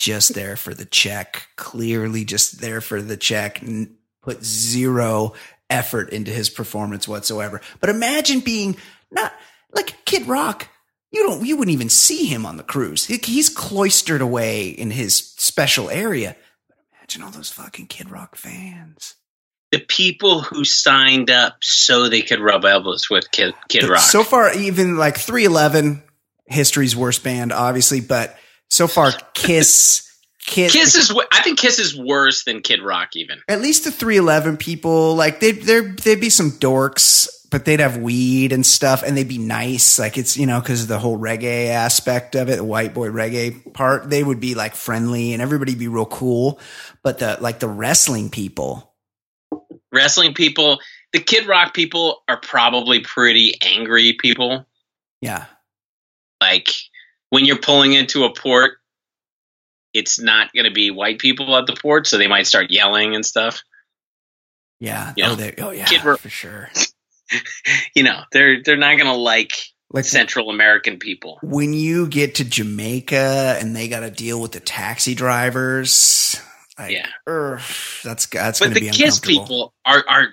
Just 0.00 0.34
there 0.36 0.54
for 0.54 0.72
the 0.74 0.84
check, 0.84 1.48
clearly 1.56 2.24
just 2.24 2.60
there 2.60 2.80
for 2.80 3.02
the 3.02 3.16
check, 3.16 3.60
n- 3.64 3.96
put 4.22 4.44
zero 4.44 5.32
effort 5.68 6.10
into 6.10 6.30
his 6.30 6.48
performance 6.48 7.08
whatsoever. 7.08 7.60
But 7.80 7.90
imagine 7.90 8.38
being 8.38 8.76
not 9.10 9.32
like 9.74 10.04
Kid 10.04 10.28
Rock. 10.28 10.68
You 11.10 11.24
don't, 11.24 11.44
you 11.44 11.56
wouldn't 11.56 11.74
even 11.74 11.88
see 11.88 12.26
him 12.26 12.46
on 12.46 12.58
the 12.58 12.62
cruise. 12.62 13.06
He- 13.06 13.18
He's 13.24 13.48
cloistered 13.48 14.20
away 14.20 14.68
in 14.68 14.92
his 14.92 15.16
special 15.16 15.90
area. 15.90 16.36
But 16.68 16.76
imagine 16.96 17.22
all 17.22 17.32
those 17.32 17.50
fucking 17.50 17.88
Kid 17.88 18.08
Rock 18.08 18.36
fans. 18.36 19.16
The 19.72 19.80
people 19.80 20.42
who 20.42 20.64
signed 20.64 21.28
up 21.28 21.56
so 21.60 22.08
they 22.08 22.22
could 22.22 22.38
rub 22.38 22.64
elbows 22.64 23.10
with 23.10 23.32
Kid, 23.32 23.52
Kid 23.68 23.82
Rock. 23.88 23.98
So 24.02 24.22
far, 24.22 24.54
even 24.54 24.96
like 24.96 25.18
311, 25.18 26.04
history's 26.48 26.96
worst 26.96 27.22
band, 27.24 27.52
obviously, 27.52 28.00
but 28.00 28.36
so 28.70 28.86
far, 28.86 29.12
Kiss, 29.34 30.10
Kiss, 30.44 30.72
Kiss 30.72 30.94
is, 30.94 31.18
I 31.32 31.42
think 31.42 31.58
Kiss 31.58 31.78
is 31.78 31.98
worse 31.98 32.44
than 32.44 32.62
Kid 32.62 32.82
Rock 32.82 33.10
even. 33.14 33.40
at 33.48 33.60
least 33.60 33.84
the 33.84 33.90
311 33.90 34.56
people, 34.56 35.14
like 35.14 35.40
they'd, 35.40 35.62
there, 35.62 35.82
they'd 35.82 36.20
be 36.20 36.30
some 36.30 36.52
dorks, 36.52 37.28
but 37.50 37.64
they'd 37.64 37.80
have 37.80 37.96
weed 37.96 38.52
and 38.52 38.64
stuff 38.64 39.02
and 39.02 39.16
they'd 39.16 39.28
be 39.28 39.38
nice. 39.38 39.98
Like 39.98 40.18
it's, 40.18 40.36
you 40.36 40.46
know, 40.46 40.60
cause 40.60 40.82
of 40.82 40.88
the 40.88 40.98
whole 40.98 41.18
reggae 41.18 41.68
aspect 41.68 42.34
of 42.34 42.50
it, 42.50 42.56
the 42.56 42.64
white 42.64 42.92
boy 42.92 43.08
reggae 43.08 43.72
part, 43.72 44.10
they 44.10 44.22
would 44.22 44.40
be 44.40 44.54
like 44.54 44.74
friendly 44.74 45.32
and 45.32 45.40
everybody 45.40 45.74
be 45.74 45.88
real 45.88 46.04
cool. 46.04 46.60
But 47.02 47.20
the, 47.20 47.38
like 47.40 47.58
the 47.58 47.68
wrestling 47.68 48.28
people, 48.30 48.84
Wrestling 49.90 50.34
people, 50.34 50.80
the 51.14 51.20
Kid 51.20 51.46
Rock 51.46 51.72
people 51.72 52.22
are 52.28 52.38
probably 52.38 53.00
pretty 53.00 53.54
angry 53.62 54.12
people. 54.12 54.66
yeah. 55.22 55.46
Like 56.40 56.68
when 57.30 57.44
you're 57.44 57.58
pulling 57.58 57.92
into 57.92 58.24
a 58.24 58.32
port 58.34 58.72
it's 59.94 60.20
not 60.20 60.52
going 60.52 60.64
to 60.66 60.72
be 60.72 60.90
white 60.90 61.18
people 61.18 61.56
at 61.56 61.66
the 61.66 61.74
port 61.74 62.06
so 62.06 62.18
they 62.18 62.26
might 62.28 62.46
start 62.46 62.70
yelling 62.70 63.14
and 63.14 63.24
stuff 63.24 63.62
Yeah. 64.80 65.12
Yeah. 65.16 65.34
Oh, 65.38 65.50
oh 65.66 65.70
yeah, 65.70 65.86
Kid 65.86 66.02
for 66.02 66.28
sure. 66.28 66.70
you 67.94 68.02
know 68.02 68.20
they're 68.32 68.62
they're 68.62 68.76
not 68.76 68.96
going 68.96 69.06
to 69.06 69.12
like 69.12 69.52
Like 69.92 70.04
central 70.04 70.50
american 70.50 70.98
people 70.98 71.38
when 71.42 71.72
you 71.72 72.06
get 72.06 72.36
to 72.36 72.44
Jamaica 72.44 73.56
and 73.60 73.74
they 73.76 73.88
got 73.88 74.00
to 74.00 74.10
deal 74.10 74.40
with 74.40 74.52
the 74.52 74.60
taxi 74.60 75.14
drivers. 75.14 76.40
Like, 76.78 76.92
Yeah. 76.92 77.08
that's, 78.04 78.26
that's 78.26 78.60
but 78.60 78.66
going 78.66 78.74
to 78.74 78.80
the 78.80 78.90
be 78.90 78.96
kiss 78.96 79.18
people 79.20 79.74
are 79.84 80.04
are 80.08 80.28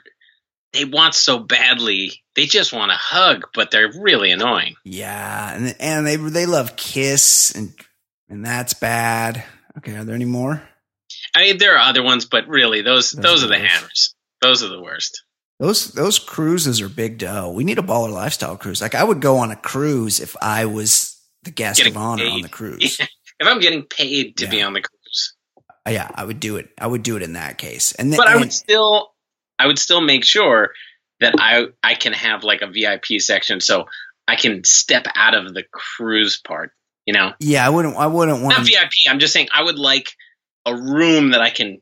they 0.75 0.85
want 0.85 1.15
so 1.15 1.39
badly 1.39 2.23
they 2.35 2.45
just 2.45 2.71
want 2.73 2.91
to 2.91 2.97
hug 2.97 3.45
but 3.53 3.71
they're 3.71 3.91
really 3.99 4.31
annoying 4.31 4.75
Yeah, 4.83 5.53
and 5.55 5.75
and 5.79 6.05
they 6.05 6.15
they 6.17 6.45
love 6.45 6.75
Kiss 6.75 7.51
and 7.55 7.73
and 8.29 8.45
that's 8.45 8.73
bad. 8.73 9.43
Okay, 9.77 9.95
are 9.95 10.03
there 10.03 10.15
any 10.15 10.25
more? 10.25 10.61
i 11.35 11.41
mean 11.43 11.57
there 11.57 11.75
are 11.75 11.89
other 11.89 12.03
ones 12.03 12.25
but 12.25 12.47
really 12.47 12.81
those 12.81 13.11
Those 13.11 13.23
those, 13.23 13.43
are 13.43 13.47
the 13.47 13.53
worst. 13.59 13.71
hammers 13.73 14.15
those 14.41 14.63
are 14.63 14.69
the 14.69 14.81
worst 14.81 15.23
Those 15.59 15.91
those 15.93 16.19
cruises 16.19 16.81
are 16.81 16.89
big 16.89 17.17
dough. 17.17 17.51
We 17.51 17.63
need 17.63 17.79
a 17.79 17.83
baller 17.83 18.11
lifestyle 18.11 18.57
cruise. 18.57 18.81
Like 18.81 18.95
I 18.95 19.03
would 19.03 19.21
go 19.21 19.37
on 19.37 19.51
a 19.51 19.55
cruise 19.55 20.19
if 20.19 20.35
I 20.41 20.65
was 20.65 21.17
the 21.43 21.51
guest 21.51 21.77
Getting 21.79 21.95
of 21.95 22.01
honor 22.01 22.25
on 22.25 22.41
the 22.41 22.49
cruise. 22.59 22.99
if 22.99 23.47
i'm 23.47 23.59
getting 23.59 23.83
paid 23.83 24.37
to 24.37 24.47
be 24.47 24.61
on 24.61 24.73
the 24.73 24.81
cruise 24.81 25.33
yeah, 25.87 26.09
I 26.15 26.25
would 26.25 26.39
do 26.39 26.57
it. 26.57 26.69
I 26.79 26.87
would 26.87 27.03
do 27.03 27.15
it 27.15 27.21
in 27.21 27.33
that 27.33 27.59
case. 27.59 27.91
And 27.93 28.11
then 28.11 28.17
but 28.17 28.27
I 28.27 28.31
and- 28.31 28.39
would 28.41 28.51
still, 28.53 29.13
I 29.59 29.67
would 29.67 29.79
still 29.79 30.01
make 30.01 30.23
sure 30.25 30.71
that 31.19 31.35
I 31.39 31.65
I 31.83 31.95
can 31.95 32.13
have 32.13 32.43
like 32.43 32.61
a 32.61 32.67
VIP 32.67 33.19
section, 33.19 33.61
so 33.61 33.85
I 34.27 34.35
can 34.35 34.63
step 34.63 35.05
out 35.15 35.35
of 35.35 35.53
the 35.53 35.63
cruise 35.71 36.37
part. 36.45 36.71
You 37.05 37.13
know, 37.13 37.33
yeah, 37.39 37.65
I 37.65 37.69
wouldn't. 37.69 37.95
I 37.97 38.07
wouldn't 38.07 38.41
want. 38.41 38.57
not 38.57 38.67
VIP. 38.67 38.91
I'm 39.09 39.19
just 39.19 39.31
saying 39.33 39.47
I 39.53 39.63
would 39.63 39.77
like 39.79 40.07
a 40.65 40.75
room 40.75 41.31
that 41.31 41.41
I 41.41 41.51
can 41.51 41.79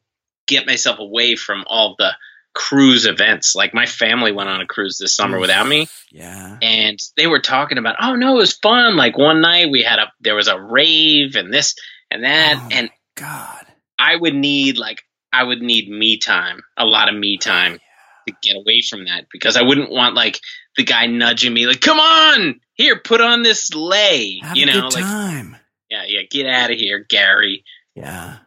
get 0.48 0.68
myself 0.68 1.00
away 1.00 1.36
from 1.38 1.64
all 1.68 1.96
the 1.98 2.12
cruise 2.54 3.06
events. 3.06 3.56
Like 3.56 3.74
my 3.74 3.86
family 3.86 4.32
went 4.34 4.50
on 4.50 4.60
a 4.62 4.68
cruise 4.68 4.98
this 4.98 5.16
summer 5.16 5.40
without 5.40 5.66
me, 5.68 5.88
Yeah. 6.12 6.58
and 6.62 7.00
they 7.18 7.26
were 7.28 7.40
talking 7.40 7.78
about, 7.78 7.96
oh 8.02 8.16
no, 8.16 8.34
it 8.36 8.40
was 8.40 8.54
fun. 8.58 8.96
Like 8.98 9.18
one 9.18 9.40
night 9.42 9.72
we 9.72 9.82
had 9.84 10.00
a 10.00 10.12
there 10.20 10.36
was 10.36 10.48
a 10.50 10.60
rave 10.60 11.36
and 11.36 11.52
this 11.54 11.76
and 12.12 12.24
that, 12.26 12.60
Oh, 12.62 12.68
and 12.72 12.90
God. 13.16 13.66
I 13.98 14.16
would 14.18 14.36
need 14.36 14.78
like 14.78 15.02
I 15.34 15.44
would 15.44 15.62
need 15.62 15.90
me 15.90 16.18
time, 16.18 16.62
a 16.78 16.86
lot 16.86 17.10
of 17.10 17.16
me 17.16 17.38
time 17.38 17.80
to 18.28 18.34
get 18.42 18.56
away 18.56 18.82
from 18.82 19.06
that 19.06 19.26
because 19.32 19.58
I 19.58 19.64
wouldn't 19.64 19.92
want 19.92 20.16
like 20.16 20.40
the 20.78 20.84
guy 20.84 21.08
nudging 21.08 21.54
me 21.54 21.66
like, 21.68 21.82
"Come 21.82 22.00
on, 22.00 22.60
here, 22.76 23.00
put 23.00 23.20
on 23.22 23.44
this 23.44 23.74
lei," 23.74 24.40
Have 24.44 24.56
you 24.56 24.64
a 24.64 24.68
know, 24.68 24.82
good 24.84 24.94
like 24.94 25.04
time. 25.04 25.58
yeah, 25.90 26.04
yeah, 26.08 26.22
get 26.30 26.46
out 26.46 26.72
of 26.72 26.78
here, 26.78 27.00
Gary. 27.10 27.64
Yeah, 27.96 28.38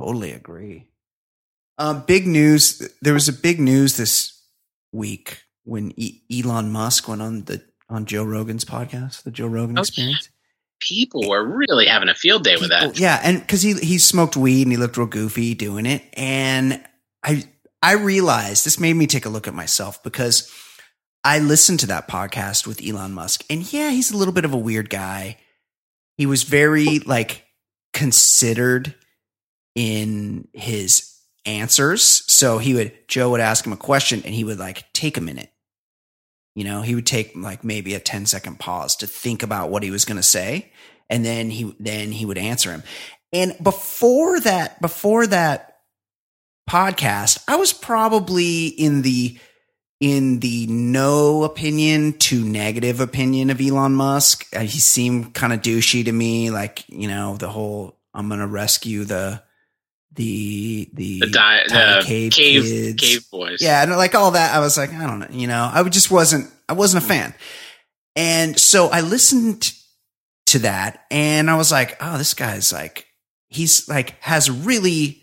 totally 0.00 0.32
agree. 0.32 0.88
Um, 1.78 2.04
big 2.06 2.26
news. 2.26 2.78
There 3.02 3.14
was 3.14 3.28
a 3.28 3.32
big 3.32 3.58
news 3.60 3.96
this 3.96 4.40
week 4.92 5.42
when 5.64 5.92
e- 5.96 6.22
Elon 6.32 6.70
Musk 6.70 7.08
went 7.08 7.20
on 7.22 7.44
the 7.44 7.62
on 7.88 8.06
Joe 8.06 8.24
Rogan's 8.24 8.64
podcast, 8.64 9.24
the 9.24 9.30
Joe 9.30 9.46
Rogan 9.48 9.78
Oh, 9.78 9.82
Experience. 9.82 10.28
People 10.86 11.28
were 11.28 11.44
really 11.44 11.86
having 11.86 12.08
a 12.08 12.14
field 12.14 12.44
day 12.44 12.56
with 12.56 12.70
that. 12.70 12.98
Yeah, 12.98 13.20
and 13.22 13.40
because 13.40 13.62
he 13.62 13.74
he 13.74 13.98
smoked 13.98 14.36
weed 14.36 14.62
and 14.62 14.72
he 14.72 14.76
looked 14.76 14.96
real 14.96 15.06
goofy 15.06 15.54
doing 15.54 15.86
it, 15.86 16.02
and 16.14 16.84
I 17.22 17.44
I 17.82 17.94
realized 17.94 18.64
this 18.64 18.78
made 18.78 18.94
me 18.94 19.06
take 19.06 19.26
a 19.26 19.30
look 19.30 19.48
at 19.48 19.54
myself 19.54 20.02
because 20.02 20.52
I 21.24 21.38
listened 21.38 21.80
to 21.80 21.86
that 21.86 22.08
podcast 22.08 22.66
with 22.66 22.86
Elon 22.86 23.12
Musk, 23.12 23.44
and 23.48 23.72
yeah, 23.72 23.90
he's 23.90 24.12
a 24.12 24.16
little 24.16 24.34
bit 24.34 24.44
of 24.44 24.52
a 24.52 24.58
weird 24.58 24.90
guy. 24.90 25.38
He 26.16 26.26
was 26.26 26.42
very 26.42 26.98
like 27.00 27.44
considered 27.92 28.94
in 29.74 30.48
his 30.52 31.18
answers, 31.46 32.02
so 32.02 32.58
he 32.58 32.74
would 32.74 32.92
Joe 33.08 33.30
would 33.30 33.40
ask 33.40 33.66
him 33.66 33.72
a 33.72 33.78
question, 33.78 34.22
and 34.24 34.34
he 34.34 34.44
would 34.44 34.58
like 34.58 34.92
take 34.92 35.16
a 35.16 35.22
minute. 35.22 35.50
You 36.54 36.64
know, 36.64 36.82
he 36.82 36.94
would 36.94 37.06
take 37.06 37.32
like 37.34 37.64
maybe 37.64 37.94
a 37.94 38.00
10 38.00 38.26
second 38.26 38.60
pause 38.60 38.96
to 38.96 39.06
think 39.06 39.42
about 39.42 39.70
what 39.70 39.82
he 39.82 39.90
was 39.90 40.04
going 40.04 40.16
to 40.16 40.22
say 40.22 40.70
and 41.14 41.24
then 41.24 41.48
he 41.48 41.76
then 41.78 42.10
he 42.10 42.26
would 42.26 42.38
answer 42.38 42.72
him. 42.72 42.82
And 43.32 43.54
before 43.62 44.40
that 44.40 44.82
before 44.82 45.28
that 45.28 45.78
podcast, 46.68 47.42
I 47.46 47.54
was 47.54 47.72
probably 47.72 48.66
in 48.66 49.02
the 49.02 49.38
in 50.00 50.40
the 50.40 50.66
no 50.66 51.44
opinion 51.44 52.14
to 52.14 52.44
negative 52.44 53.00
opinion 53.00 53.50
of 53.50 53.60
Elon 53.60 53.94
Musk. 53.94 54.44
Uh, 54.52 54.60
he 54.60 54.80
seemed 54.80 55.34
kind 55.34 55.52
of 55.52 55.60
douchey 55.62 56.04
to 56.04 56.12
me, 56.12 56.50
like 56.50 56.84
you 56.88 57.06
know 57.06 57.36
the 57.36 57.48
whole 57.48 57.96
I'm 58.12 58.26
going 58.26 58.40
to 58.40 58.48
rescue 58.48 59.04
the 59.04 59.43
the 60.14 60.88
the, 60.92 61.20
The, 61.20 61.26
di- 61.30 61.64
the 61.68 62.02
cave 62.04 62.32
cave, 62.32 62.96
kids. 62.96 63.24
boys. 63.28 63.60
Yeah, 63.60 63.82
and 63.82 63.92
like 63.92 64.14
all 64.14 64.32
that, 64.32 64.54
I 64.54 64.60
was 64.60 64.76
like, 64.76 64.92
I 64.92 65.06
don't 65.06 65.18
know, 65.20 65.28
you 65.30 65.46
know, 65.46 65.70
I 65.72 65.82
just 65.88 66.10
wasn't, 66.10 66.50
I 66.68 66.72
wasn't 66.72 67.04
a 67.04 67.06
fan. 67.06 67.34
And 68.16 68.58
so 68.58 68.88
I 68.88 69.00
listened 69.00 69.72
to 70.46 70.60
that 70.60 71.04
and 71.10 71.50
I 71.50 71.56
was 71.56 71.72
like, 71.72 71.96
oh, 72.00 72.16
this 72.18 72.34
guy's 72.34 72.72
like, 72.72 73.06
he's 73.48 73.88
like, 73.88 74.20
has 74.20 74.50
really 74.50 75.22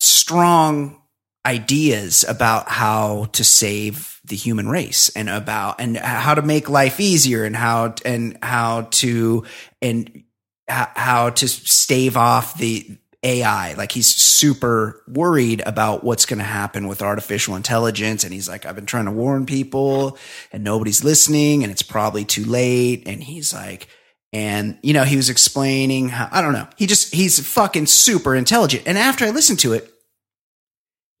strong 0.00 1.00
ideas 1.44 2.24
about 2.26 2.68
how 2.68 3.26
to 3.32 3.44
save 3.44 4.20
the 4.24 4.36
human 4.36 4.68
race 4.68 5.10
and 5.16 5.28
about, 5.28 5.80
and 5.80 5.96
how 5.96 6.34
to 6.34 6.42
make 6.42 6.68
life 6.70 7.00
easier 7.00 7.44
and 7.44 7.56
how, 7.56 7.94
and 8.04 8.38
how 8.42 8.82
to, 8.92 9.44
and 9.80 10.22
how 10.68 11.30
to 11.30 11.48
stave 11.48 12.16
off 12.16 12.56
the 12.56 12.96
AI. 13.22 13.74
Like 13.74 13.92
he's 13.92 14.08
super 14.08 15.02
worried 15.06 15.62
about 15.64 16.02
what's 16.02 16.26
going 16.26 16.38
to 16.38 16.44
happen 16.44 16.88
with 16.88 17.02
artificial 17.02 17.54
intelligence. 17.54 18.24
And 18.24 18.32
he's 18.32 18.48
like, 18.48 18.66
I've 18.66 18.74
been 18.74 18.86
trying 18.86 19.04
to 19.04 19.12
warn 19.12 19.46
people 19.46 20.18
and 20.52 20.64
nobody's 20.64 21.04
listening 21.04 21.62
and 21.62 21.70
it's 21.70 21.82
probably 21.82 22.24
too 22.24 22.44
late. 22.44 23.06
And 23.06 23.22
he's 23.22 23.54
like, 23.54 23.88
and 24.32 24.78
you 24.82 24.92
know, 24.92 25.04
he 25.04 25.16
was 25.16 25.30
explaining 25.30 26.08
how, 26.08 26.28
I 26.32 26.42
don't 26.42 26.52
know. 26.54 26.66
He 26.76 26.86
just, 26.86 27.14
he's 27.14 27.38
fucking 27.38 27.86
super 27.86 28.34
intelligent. 28.34 28.84
And 28.86 28.98
after 28.98 29.24
I 29.24 29.30
listened 29.30 29.60
to 29.60 29.74
it, 29.74 29.92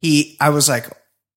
he, 0.00 0.36
I 0.40 0.50
was 0.50 0.68
like, 0.68 0.88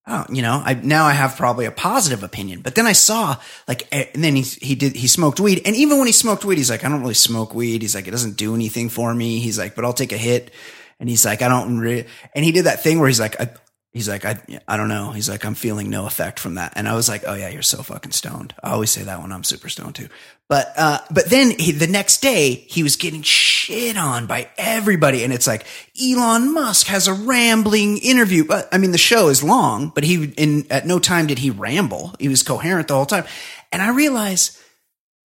oh, 0.08 0.26
you 0.30 0.42
know, 0.42 0.62
I, 0.64 0.76
now 0.76 1.06
I 1.06 1.14
have 1.14 1.36
probably 1.36 1.66
a 1.66 1.72
positive 1.72 2.24
opinion. 2.24 2.62
But 2.62 2.76
then 2.76 2.86
I 2.86 2.92
saw 2.92 3.38
like, 3.68 3.88
eh, 3.92 4.06
and 4.14 4.24
then 4.24 4.36
he, 4.36 4.44
he 4.44 4.76
did, 4.76 4.96
he 4.96 5.08
smoked 5.08 5.40
weed. 5.40 5.62
And 5.66 5.76
even 5.76 5.98
when 5.98 6.08
he 6.08 6.14
smoked 6.14 6.46
weed, 6.46 6.58
he's 6.58 6.70
like, 6.70 6.84
I 6.84 6.90
don't 6.90 7.02
really 7.02 7.14
smoke 7.14 7.54
weed. 7.54 7.82
He's 7.82 7.96
like, 7.96 8.08
it 8.08 8.12
doesn't 8.12 8.38
do 8.38 8.56
anything 8.56 8.90
for 8.90 9.14
me. 9.14 9.40
He's 9.40 9.58
like, 9.58 9.76
but 9.76 9.86
I'll 9.86 9.94
take 9.94 10.12
a 10.12 10.18
hit. 10.18 10.52
And 11.00 11.10
he's 11.10 11.26
like, 11.26 11.42
I 11.42 11.48
don't 11.48 11.78
re-. 11.78 12.06
and 12.34 12.46
he 12.46 12.52
did 12.52 12.66
that 12.66 12.82
thing 12.82 13.00
where 13.00 13.08
he's 13.08 13.20
like, 13.20 13.40
I, 13.40 13.50
he's 13.96 14.10
like, 14.10 14.26
I, 14.26 14.38
I 14.68 14.76
don't 14.76 14.90
know. 14.90 15.12
He's 15.12 15.30
like, 15.30 15.46
I'm 15.46 15.56
feeling 15.56 15.90
no 15.90 16.06
effect 16.06 16.38
from 16.38 16.56
that. 16.56 16.74
And 16.76 16.86
I 16.86 16.96
was 16.96 17.08
like, 17.08 17.24
oh 17.26 17.34
yeah, 17.34 17.48
you're 17.48 17.62
so 17.62 17.82
fucking 17.82 18.12
stoned. 18.12 18.54
I 18.62 18.72
always 18.72 18.92
say 18.92 19.04
that 19.04 19.22
when 19.22 19.32
I'm 19.32 19.46
super 19.46 19.70
stoned 19.70 19.96
too. 19.96 20.10
But, 20.50 20.74
uh, 20.76 21.00
but 21.10 21.30
then 21.30 21.58
he, 21.58 21.72
the 21.72 21.88
next 21.88 22.22
day 22.22 22.56
he 22.68 22.84
was 22.84 22.98
getting 22.98 23.22
shit 23.22 23.96
on 23.96 24.28
by 24.28 24.50
everybody. 24.58 25.24
And 25.24 25.32
it's 25.32 25.48
like, 25.48 25.66
Elon 26.00 26.54
Musk 26.54 26.88
has 26.88 27.08
a 27.08 27.14
rambling 27.14 27.98
interview. 28.00 28.44
But 28.44 28.68
I 28.74 28.80
mean, 28.80 28.92
the 28.92 28.98
show 28.98 29.30
is 29.30 29.42
long, 29.42 29.94
but 29.96 30.04
he, 30.04 30.26
in, 30.26 30.68
at 30.70 30.86
no 30.86 31.00
time 31.00 31.28
did 31.28 31.40
he 31.40 31.50
ramble. 31.50 32.16
He 32.20 32.28
was 32.28 32.44
coherent 32.44 32.90
the 32.90 32.96
whole 32.96 33.06
time. 33.06 33.24
And 33.72 33.82
I 33.82 33.92
realize 33.92 34.62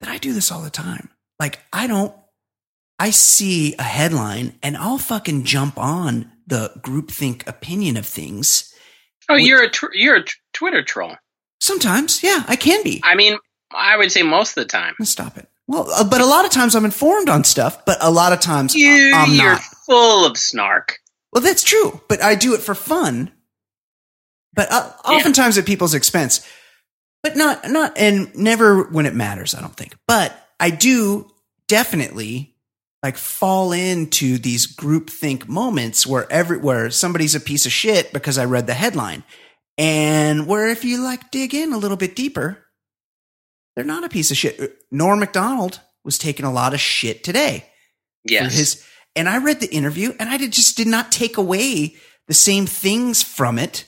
that 0.01 0.11
I 0.11 0.19
do 0.19 0.33
this 0.33 0.53
all 0.53 0.63
the 0.63 0.71
time. 0.71 1.11
Like, 1.41 1.59
I 1.73 1.89
don't, 1.89 2.15
I 3.01 3.11
see 3.11 3.75
a 3.81 3.83
headline 3.83 4.61
and 4.63 4.77
I'll 4.77 4.99
fucking 4.99 5.43
jump 5.43 5.77
on 5.77 6.31
the 6.51 6.71
groupthink 6.81 7.47
opinion 7.49 7.97
of 7.97 8.05
things. 8.07 8.73
Oh, 9.31 9.37
you're 9.37 9.63
a 9.63 9.71
tr- 9.71 9.95
you're 9.95 10.17
a 10.17 10.25
Twitter 10.53 10.83
troll. 10.83 11.17
Sometimes, 11.61 12.23
yeah, 12.23 12.45
I 12.47 12.57
can 12.57 12.83
be. 12.85 13.01
I 13.03 13.15
mean, 13.15 13.39
I 13.75 13.97
would 13.97 14.13
say 14.13 14.23
most 14.23 14.51
of 14.51 14.65
the 14.65 14.65
time. 14.67 14.95
Stop 15.03 15.39
it. 15.39 15.49
Well, 15.67 15.89
uh, 15.93 16.05
but 16.05 16.21
a 16.21 16.27
lot 16.27 16.45
of 16.45 16.51
times 16.51 16.75
I'm 16.75 16.85
informed 16.85 17.29
on 17.29 17.45
stuff, 17.45 17.85
but 17.85 17.97
a 18.01 18.11
lot 18.11 18.33
of 18.33 18.41
times 18.41 18.75
You, 18.75 19.13
I'm 19.15 19.33
you're 19.33 19.53
not. 19.53 19.63
full 19.87 20.27
of 20.27 20.37
snark. 20.37 20.97
Well, 21.33 21.43
that's 21.43 21.63
true, 21.63 22.01
but 22.09 22.21
I 22.23 22.35
do 22.35 22.55
it 22.55 22.61
for 22.61 22.75
fun. 22.75 23.31
But 24.53 24.71
uh, 24.73 24.91
Yeah. 25.05 25.11
oftentimes 25.13 25.57
at 25.59 25.67
people's 25.67 25.95
expense, 25.95 26.45
but 27.23 27.37
not 27.37 27.71
not 27.71 27.97
and 27.97 28.35
never 28.35 28.85
when 28.85 29.07
it 29.07 29.15
matters. 29.15 29.55
I 29.55 29.61
don't 29.61 29.77
think, 29.77 29.95
but 30.09 30.37
I 30.59 30.71
do 30.71 31.31
definitely 31.69 32.50
like 33.03 33.17
fall 33.17 33.73
into 33.73 34.39
these 34.39 34.67
groupthink 34.67 35.49
moments 35.49 36.07
where 36.07 36.31
every 36.31 36.59
where 36.59 36.91
somebody's 36.91 37.35
a 37.35 37.41
piece 37.41 37.67
of 37.67 37.73
shit 37.73 38.13
because 38.13 38.39
I 38.39 38.45
read 38.45 38.67
the 38.67 38.75
headline, 38.75 39.25
and 39.79 40.47
where 40.47 40.69
if 40.69 40.85
you 40.85 41.03
like 41.03 41.31
dig 41.31 41.55
in 41.55 41.73
a 41.73 41.79
little 41.79 41.97
bit 41.97 42.15
deeper, 42.17 42.67
they're 43.75 43.85
not 43.85 44.05
a 44.05 44.09
piece 44.09 44.31
of 44.31 44.37
shit. 44.37 44.61
Uh, 44.61 44.67
Norm 44.91 45.21
Macdonald 45.21 45.81
was 46.05 46.19
taking 46.19 46.47
a 46.47 46.53
lot 46.53 46.75
of 46.75 46.81
shit 46.81 47.23
today 47.25 47.67
Yes. 48.25 48.55
his 48.57 48.87
and 49.17 49.29
I 49.29 49.39
read 49.39 49.61
the 49.61 49.71
interview 49.73 50.13
and 50.19 50.29
I 50.29 50.37
did, 50.37 50.53
just 50.53 50.77
did 50.77 50.87
not 50.87 51.11
take 51.11 51.37
away 51.37 51.97
the 52.29 52.35
same 52.35 52.67
things 52.67 53.23
from 53.23 53.59
it 53.59 53.87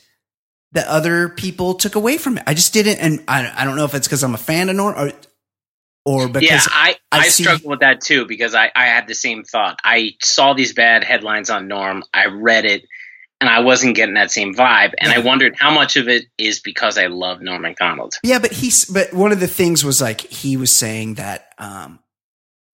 that 0.72 0.86
other 0.86 1.28
people 1.28 1.74
took 1.74 1.94
away 1.94 2.16
from 2.18 2.38
it. 2.38 2.44
I 2.46 2.54
just 2.54 2.72
didn't, 2.72 2.98
and 2.98 3.22
I, 3.28 3.52
I 3.54 3.64
don't 3.64 3.76
know 3.76 3.84
if 3.84 3.94
it's 3.94 4.08
because 4.08 4.24
I'm 4.24 4.34
a 4.34 4.38
fan 4.38 4.68
of 4.68 4.76
Norm 4.76 4.94
or 4.96 5.12
or 6.04 6.28
because 6.28 6.50
yeah, 6.50 6.66
I, 6.70 6.96
I 7.10 7.18
I, 7.20 7.28
see- 7.28 7.44
struggle 7.44 7.70
with 7.70 7.80
that 7.80 8.00
too 8.00 8.26
because 8.26 8.54
I, 8.54 8.70
I 8.74 8.86
had 8.86 9.06
the 9.06 9.14
same 9.14 9.44
thought. 9.44 9.78
I 9.84 10.12
saw 10.22 10.52
these 10.54 10.72
bad 10.72 11.04
headlines 11.04 11.50
on 11.50 11.68
Norm. 11.68 12.02
I 12.12 12.26
read 12.26 12.64
it 12.64 12.84
and 13.40 13.50
I 13.50 13.60
wasn't 13.60 13.96
getting 13.96 14.14
that 14.14 14.30
same 14.30 14.54
vibe. 14.54 14.92
And 14.98 15.12
I 15.12 15.18
wondered 15.18 15.56
how 15.58 15.72
much 15.72 15.96
of 15.96 16.08
it 16.08 16.26
is 16.38 16.60
because 16.60 16.96
I 16.96 17.08
love 17.08 17.40
Norm 17.42 17.62
Macdonald. 17.62 18.14
yeah, 18.22 18.38
but 18.38 18.52
he's 18.52 18.84
but 18.84 19.12
one 19.12 19.32
of 19.32 19.40
the 19.40 19.48
things 19.48 19.84
was 19.84 20.00
like 20.00 20.20
he 20.20 20.56
was 20.56 20.70
saying 20.70 21.14
that 21.14 21.52
um 21.58 21.98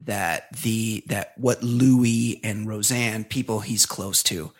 that 0.02 0.54
the 0.62 1.02
that 1.08 1.32
what 1.36 1.62
Louis 1.62 2.40
and 2.44 2.68
Roseanne 2.68 3.24
people 3.24 3.60
he's 3.60 3.86
close 3.86 4.22
to 4.24 4.52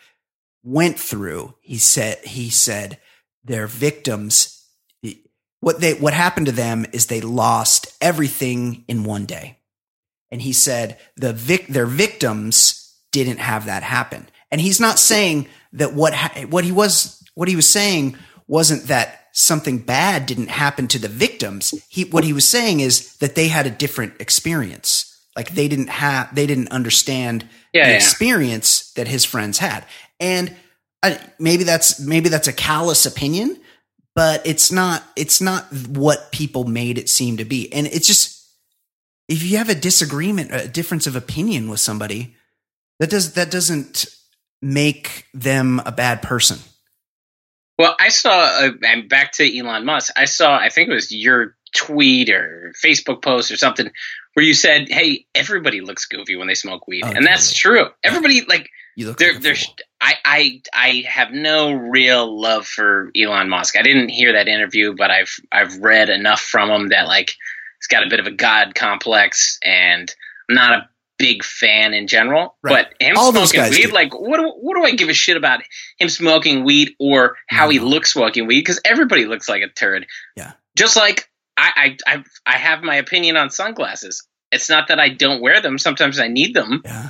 went 0.63 0.99
through. 0.99 1.55
He 1.61 1.77
said 1.77 2.17
he 2.23 2.49
said 2.49 2.99
their 3.43 3.67
victims 3.67 4.58
what 5.61 5.81
they 5.81 5.93
what 5.93 6.13
happened 6.13 6.45
to 6.47 6.51
them 6.51 6.85
is 6.93 7.05
they 7.05 7.21
lost 7.21 7.95
everything 8.01 8.83
in 8.87 9.03
one 9.03 9.25
day. 9.25 9.57
And 10.31 10.41
he 10.41 10.53
said 10.53 10.97
the 11.15 11.33
vic 11.33 11.67
their 11.67 11.85
victims 11.85 12.95
didn't 13.11 13.39
have 13.39 13.65
that 13.65 13.83
happen. 13.83 14.27
And 14.51 14.61
he's 14.61 14.79
not 14.79 14.99
saying 14.99 15.47
that 15.73 15.93
what 15.93 16.13
ha- 16.13 16.45
what 16.49 16.63
he 16.63 16.71
was 16.71 17.21
what 17.35 17.47
he 17.47 17.55
was 17.55 17.69
saying 17.69 18.17
wasn't 18.47 18.83
that 18.87 19.27
something 19.33 19.79
bad 19.79 20.25
didn't 20.25 20.49
happen 20.49 20.87
to 20.87 20.99
the 20.99 21.07
victims. 21.07 21.73
He 21.89 22.03
what 22.05 22.23
he 22.23 22.33
was 22.33 22.47
saying 22.47 22.79
is 22.79 23.15
that 23.17 23.35
they 23.35 23.47
had 23.47 23.65
a 23.67 23.71
different 23.71 24.13
experience. 24.19 25.05
Like 25.35 25.51
they 25.55 25.67
didn't 25.67 25.89
have 25.89 26.33
they 26.33 26.47
didn't 26.47 26.71
understand 26.71 27.47
Yeah, 27.73 27.85
the 27.85 27.91
yeah. 27.91 27.95
experience 27.97 28.91
that 28.93 29.07
his 29.07 29.25
friends 29.25 29.59
had. 29.59 29.85
And 30.19 30.55
I, 31.03 31.19
maybe 31.39 31.63
that's 31.63 31.99
maybe 31.99 32.29
that's 32.29 32.47
a 32.47 32.53
callous 32.53 33.05
opinion, 33.05 33.57
but 34.19 34.45
it's 34.45 34.69
not 34.69 35.01
it's 35.15 35.39
not 35.39 35.63
what 35.87 36.33
people 36.33 36.65
made 36.65 36.97
it 36.97 37.07
seem 37.07 37.37
to 37.37 37.45
be. 37.45 37.71
And 37.71 37.87
it's 37.87 38.05
just 38.05 38.45
if 39.29 39.41
you 39.41 39.57
have 39.57 39.69
a 39.69 39.75
disagreement, 39.75 40.51
a 40.51 40.67
difference 40.67 41.07
of 41.07 41.15
opinion 41.15 41.69
with 41.69 41.79
somebody, 41.79 42.35
that 42.99 43.09
does 43.09 43.35
that 43.35 43.49
doesn't 43.49 44.07
make 44.61 45.25
them 45.33 45.81
a 45.85 45.93
bad 45.93 46.21
person. 46.21 46.59
Well, 47.77 47.95
I 47.97 48.09
saw, 48.09 48.59
uh, 48.59 48.71
and 48.83 49.07
back 49.07 49.31
to 49.35 49.57
Elon 49.57 49.85
Musk, 49.85 50.11
I 50.17 50.25
saw, 50.25 50.57
I 50.57 50.67
think 50.67 50.89
it 50.89 50.93
was 50.93 51.13
your 51.13 51.55
tweet 51.73 52.29
or 52.29 52.73
Facebook 52.83 53.21
post 53.21 53.51
or 53.51 53.55
something 53.55 53.89
where 54.33 54.45
you 54.45 54.53
said, 54.53 54.89
hey, 54.89 55.27
everybody 55.33 55.79
looks 55.79 56.07
goofy 56.07 56.35
when 56.35 56.49
they 56.49 56.55
smoke 56.55 56.89
weed. 56.89 57.03
Oh, 57.05 57.09
and 57.09 57.25
that's 57.25 57.53
true. 57.53 57.87
Everybody, 58.03 58.41
like, 58.49 58.69
You 58.97 59.07
look 59.07 59.17
there, 59.17 59.31
like 59.31 59.43
fool. 59.43 59.75
I, 60.01 60.13
I, 60.23 60.61
I 60.73 61.03
have 61.07 61.31
no 61.31 61.73
real 61.73 62.39
love 62.39 62.65
for 62.65 63.11
Elon 63.19 63.49
Musk. 63.49 63.77
I 63.77 63.81
didn't 63.81 64.09
hear 64.09 64.33
that 64.33 64.47
interview, 64.47 64.95
but 64.97 65.11
I've, 65.11 65.35
I've 65.51 65.77
read 65.79 66.09
enough 66.09 66.39
from 66.41 66.69
him 66.69 66.89
that 66.89 67.07
like 67.07 67.35
he's 67.79 67.87
got 67.87 68.05
a 68.05 68.09
bit 68.09 68.19
of 68.19 68.27
a 68.27 68.31
god 68.31 68.75
complex, 68.75 69.59
and 69.63 70.13
I'm 70.49 70.55
not 70.55 70.71
a 70.71 70.89
big 71.17 71.43
fan 71.43 71.93
in 71.93 72.07
general. 72.07 72.55
Right. 72.63 72.87
But 72.89 73.05
him 73.05 73.17
All 73.17 73.31
those 73.33 73.49
smoking 73.49 73.71
weed, 73.71 73.87
do. 73.87 73.91
like, 73.91 74.17
what, 74.17 74.37
do, 74.37 74.49
what 74.61 74.75
do 74.77 74.85
I 74.85 74.91
give 74.91 75.09
a 75.09 75.13
shit 75.13 75.35
about 75.35 75.59
him 75.97 76.07
smoking 76.09 76.63
weed 76.63 76.95
or 76.97 77.35
how 77.47 77.65
No, 77.65 77.71
he 77.71 77.77
mm-hmm. 77.77 77.87
looks 77.87 78.13
smoking 78.13 78.47
weed? 78.47 78.61
Because 78.61 78.79
everybody 78.85 79.25
looks 79.25 79.49
like 79.49 79.61
a 79.61 79.67
turd. 79.67 80.07
Yeah. 80.37 80.53
Just 80.77 80.95
like 80.95 81.29
I, 81.57 81.97
I, 82.07 82.15
I, 82.15 82.23
I 82.45 82.57
have 82.57 82.83
my 82.83 82.95
opinion 82.95 83.35
on 83.35 83.49
sunglasses. 83.49 84.25
it's 84.51 84.69
not 84.69 84.87
that 84.87 84.99
I 84.99 85.09
don't 85.09 85.41
wear 85.41 85.61
them. 85.61 85.77
Sometimes 85.77 86.19
I 86.19 86.29
need 86.29 86.53
them, 86.53 86.81
Yeah. 86.85 87.09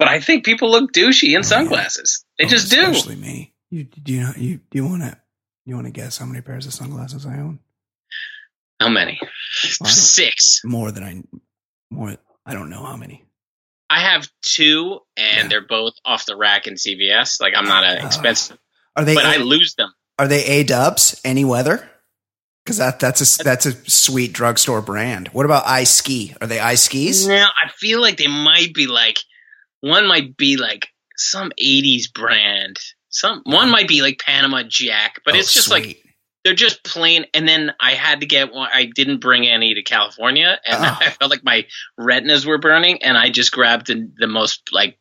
But 0.00 0.08
I 0.08 0.18
think 0.18 0.44
people 0.44 0.68
look 0.70 0.92
douchey 0.92 1.36
in 1.36 1.44
sunglasses. 1.44 2.24
They 2.38 2.46
Oh, 2.46 2.48
just 2.48 2.70
do. 2.72 2.80
Especially 2.90 3.14
me. 3.16 3.52
You 3.70 3.84
do 3.84 4.12
you 4.12 4.20
know 4.22 4.32
you 4.36 4.56
do 4.70 4.78
you 4.78 4.84
want 4.86 5.02
to 5.02 5.16
you 5.64 5.76
want 5.76 5.86
to 5.86 5.92
guess 5.92 6.18
how 6.18 6.26
many 6.26 6.40
pairs 6.40 6.66
of 6.66 6.72
sunglasses 6.74 7.24
I 7.24 7.34
own? 7.34 7.60
How 8.80 8.88
many? 8.88 9.20
Don't- 9.20 9.86
Six. 9.88 10.62
More 10.64 10.90
than 10.90 11.04
I 11.04 11.22
more. 11.90 12.16
I 12.44 12.54
don't 12.54 12.70
know 12.70 12.82
how 12.84 12.96
many. 12.96 13.24
I 13.90 14.00
have 14.00 14.28
two, 14.42 15.00
and 15.16 15.42
Yeah. 15.44 15.48
they're 15.48 15.66
both 15.66 15.94
off 16.04 16.24
the 16.26 16.36
rack 16.36 16.66
in 16.66 16.74
CVS. 16.74 17.40
Like 17.40 17.54
I'm 17.56 17.66
not 17.66 17.84
an 17.84 17.98
Ah. 18.02 18.06
expensive, 18.06 18.58
Are 18.96 19.04
they 19.04 19.14
but 19.14 19.26
I 19.26 19.36
lose 19.36 19.74
them. 19.74 19.92
are 20.18 20.26
they 20.28 20.44
A 20.46 20.62
Dubs? 20.64 21.20
Any 21.24 21.44
weather? 21.44 21.88
Because 22.64 22.78
that 22.78 23.00
that's 23.00 23.20
a 23.40 23.42
that's 23.44 23.66
a 23.66 23.72
sweet 23.90 24.32
drugstore 24.32 24.80
brand. 24.82 25.28
What 25.28 25.44
about 25.44 25.66
I 25.66 25.84
Ski? 25.84 26.34
Are 26.40 26.46
they 26.46 26.60
I 26.60 26.74
Skis? 26.76 27.26
No, 27.26 27.44
I 27.44 27.68
feel 27.78 28.00
like 28.00 28.16
they 28.16 28.28
might 28.28 28.72
be 28.74 28.86
like 28.86 29.18
one 29.80 30.06
might 30.06 30.36
be 30.36 30.56
like 30.56 30.88
some 31.16 31.52
'80s 31.62 32.12
brand. 32.12 32.78
Some 33.08 33.42
one 33.44 33.70
might 33.70 33.88
be 33.88 34.02
like 34.02 34.18
Panama 34.24 34.62
Jack, 34.68 35.20
but 35.24 35.34
Oh, 35.34 35.38
it's 35.38 35.52
just 35.52 35.70
like 35.70 36.02
they're 36.44 36.54
just 36.54 36.82
plain. 36.84 37.26
And 37.34 37.46
then 37.46 37.72
I 37.80 37.92
had 37.92 38.20
to 38.20 38.26
get 38.26 38.52
one. 38.52 38.70
I 38.72 38.84
didn't 38.94 39.20
bring 39.20 39.46
any 39.46 39.74
to 39.74 39.82
California, 39.82 40.58
and 40.64 40.84
Oh. 40.84 40.98
I 41.00 41.10
felt 41.10 41.30
like 41.30 41.44
my 41.44 41.66
retinas 41.98 42.46
were 42.46 42.58
burning, 42.58 43.02
and 43.02 43.18
I 43.18 43.30
just 43.30 43.52
grabbed 43.52 43.88
the, 43.88 44.10
the 44.18 44.26
most 44.26 44.68
like 44.72 44.96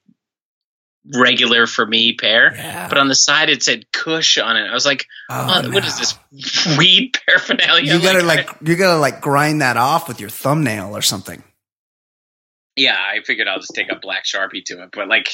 regular 1.15 1.65
for 1.65 1.85
me 1.85 2.13
pair. 2.13 2.53
yeah. 2.55 2.87
But 2.89 2.97
on 2.97 3.07
the 3.07 3.15
side 3.15 3.49
it 3.49 3.63
said 3.63 3.91
Kush 3.91 4.37
on 4.37 4.57
it. 4.57 4.67
I 4.69 4.73
was 4.73 4.85
like, 4.85 5.05
Oh, 5.29 5.61
"Oh, 5.65 5.69
what 5.71 5.85
is 5.85 5.97
this 5.97 6.15
weed 6.77 7.17
paraphernalia?" 7.27 7.93
You 7.95 8.01
gotta 8.01 8.19
I- 8.19 8.21
like 8.23 8.49
you 8.61 8.75
gotta 8.75 8.99
like 8.99 9.21
grind 9.21 9.61
that 9.61 9.77
off 9.77 10.07
with 10.07 10.19
your 10.19 10.29
thumbnail 10.29 10.95
or 10.95 11.01
something. 11.01 11.43
Yeah, 12.79 12.97
I 12.97 13.21
figured 13.23 13.47
I'll 13.47 13.59
just 13.59 13.73
take 13.75 13.91
a 13.91 13.99
black 13.99 14.23
sharpie 14.25 14.63
to 14.65 14.81
it, 14.83 14.89
but 14.93 15.07
like, 15.07 15.29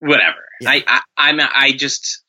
whatever. 0.00 0.38
Yeah. 0.60 0.70
I, 0.70 0.84
I, 0.86 1.00
I'm, 1.16 1.40
I 1.40 1.72
just, 1.72 2.22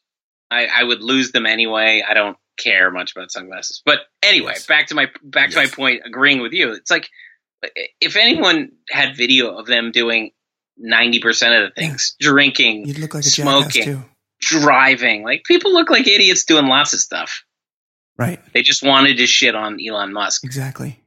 I, 0.51 0.67
I 0.67 0.83
would 0.83 1.01
lose 1.01 1.31
them 1.31 1.45
anyway. 1.45 2.03
I 2.07 2.13
don't 2.13 2.37
care 2.57 2.91
much 2.91 3.13
about 3.15 3.31
sunglasses. 3.31 3.81
But 3.85 3.99
anyway, 4.21 4.53
Yes. 4.55 4.67
back 4.67 4.87
to 4.87 4.95
my, 4.95 5.07
back 5.23 5.51
to 5.51 5.55
my 5.57 5.67
point. 5.67 6.01
Agreeing 6.05 6.41
with 6.41 6.51
you, 6.53 6.73
it's 6.73 6.91
like 6.91 7.09
if 7.99 8.15
anyone 8.15 8.71
had 8.89 9.15
video 9.15 9.57
of 9.57 9.65
them 9.67 9.91
doing 9.91 10.31
ninety 10.77 11.19
percent 11.19 11.53
of 11.53 11.69
the 11.69 11.81
things, 11.81 12.15
drinking, 12.19 12.87
You'd 12.87 12.99
look 12.99 13.13
like 13.13 13.23
a 13.23 13.27
Smoking. 13.29 14.03
driving, 14.41 15.23
like 15.23 15.43
people 15.45 15.71
look 15.73 15.89
like 15.89 16.07
idiots 16.07 16.43
doing 16.45 16.65
lots 16.67 16.93
of 16.93 16.99
stuff. 16.99 17.43
Right. 18.17 18.39
They 18.53 18.61
just 18.63 18.83
wanted 18.83 19.17
to 19.17 19.27
shit 19.27 19.55
on 19.55 19.77
Elon 19.85 20.11
Musk, 20.13 20.43
Exactly. 20.43 21.01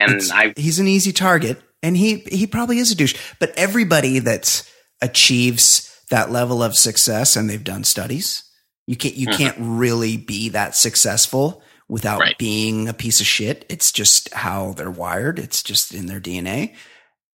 and 0.00 0.10
It's- 0.12 0.30
I, 0.30 0.52
he's 0.56 0.78
an 0.78 0.86
easy 0.88 1.12
target, 1.12 1.60
and 1.84 1.96
he 1.96 2.16
he 2.32 2.46
probably 2.48 2.78
is 2.78 2.90
a 2.90 2.94
douche. 2.96 3.14
But 3.38 3.52
everybody 3.56 4.18
that 4.20 4.68
achieves 5.02 5.90
that 6.10 6.30
level 6.32 6.62
of 6.62 6.76
success, 6.76 7.36
and 7.36 7.48
they've 7.48 7.62
done 7.62 7.84
studies, 7.84 8.42
you 8.86 8.96
can't 8.96 9.14
you 9.14 9.28
Mhm. 9.28 9.36
can't 9.36 9.56
really 9.60 10.16
be 10.16 10.48
that 10.50 10.74
successful 10.76 11.62
without 11.88 12.20
Right. 12.20 12.38
being 12.38 12.88
a 12.88 12.94
piece 12.94 13.20
of 13.20 13.26
shit. 13.26 13.64
It's 13.68 13.92
just 13.92 14.32
how 14.34 14.72
they're 14.76 14.90
wired. 14.90 15.38
It's 15.38 15.62
just 15.62 15.92
in 15.94 16.06
their 16.06 16.20
DNA. 16.20 16.74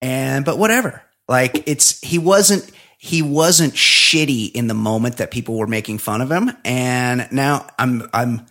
And 0.03 0.45
but 0.45 0.59
whatever. 0.59 1.03
Like 1.29 1.63
it's 1.67 2.01
he 2.01 2.19
wasn't 2.19 2.65
he 2.99 3.23
wasn't 3.23 3.75
shitty 3.75 4.53
in 4.53 4.67
the 4.67 4.75
moment 4.75 5.17
that 5.17 5.31
people 5.31 5.57
were 5.57 5.67
making 5.67 5.99
fun 5.99 6.21
of 6.21 6.31
him. 6.31 6.53
And 6.65 7.29
now 7.31 7.67
I'm 7.79 8.09
I'm 8.13 8.47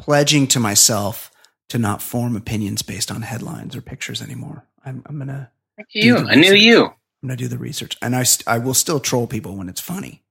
pledging 0.00 0.46
to 0.48 0.60
myself 0.60 1.30
to 1.68 1.78
not 1.78 2.02
form 2.02 2.34
opinions 2.36 2.82
based 2.82 3.10
on 3.12 3.22
headlines 3.22 3.76
or 3.76 3.80
pictures 3.80 4.20
anymore. 4.20 4.66
I'm, 4.84 5.02
I'm 5.06 5.18
gonna 5.18 5.50
you, 5.92 6.16
I 6.18 6.34
knew 6.34 6.52
you. 6.54 6.84
I'm 6.86 7.28
gonna 7.28 7.36
do 7.36 7.48
the 7.48 7.58
research, 7.58 7.96
and 8.02 8.14
I 8.16 8.24
I 8.46 8.58
will 8.58 8.74
still 8.74 9.00
troll 9.00 9.26
people 9.26 9.56
when 9.56 9.68
it's 9.68 9.80
funny, 9.80 10.22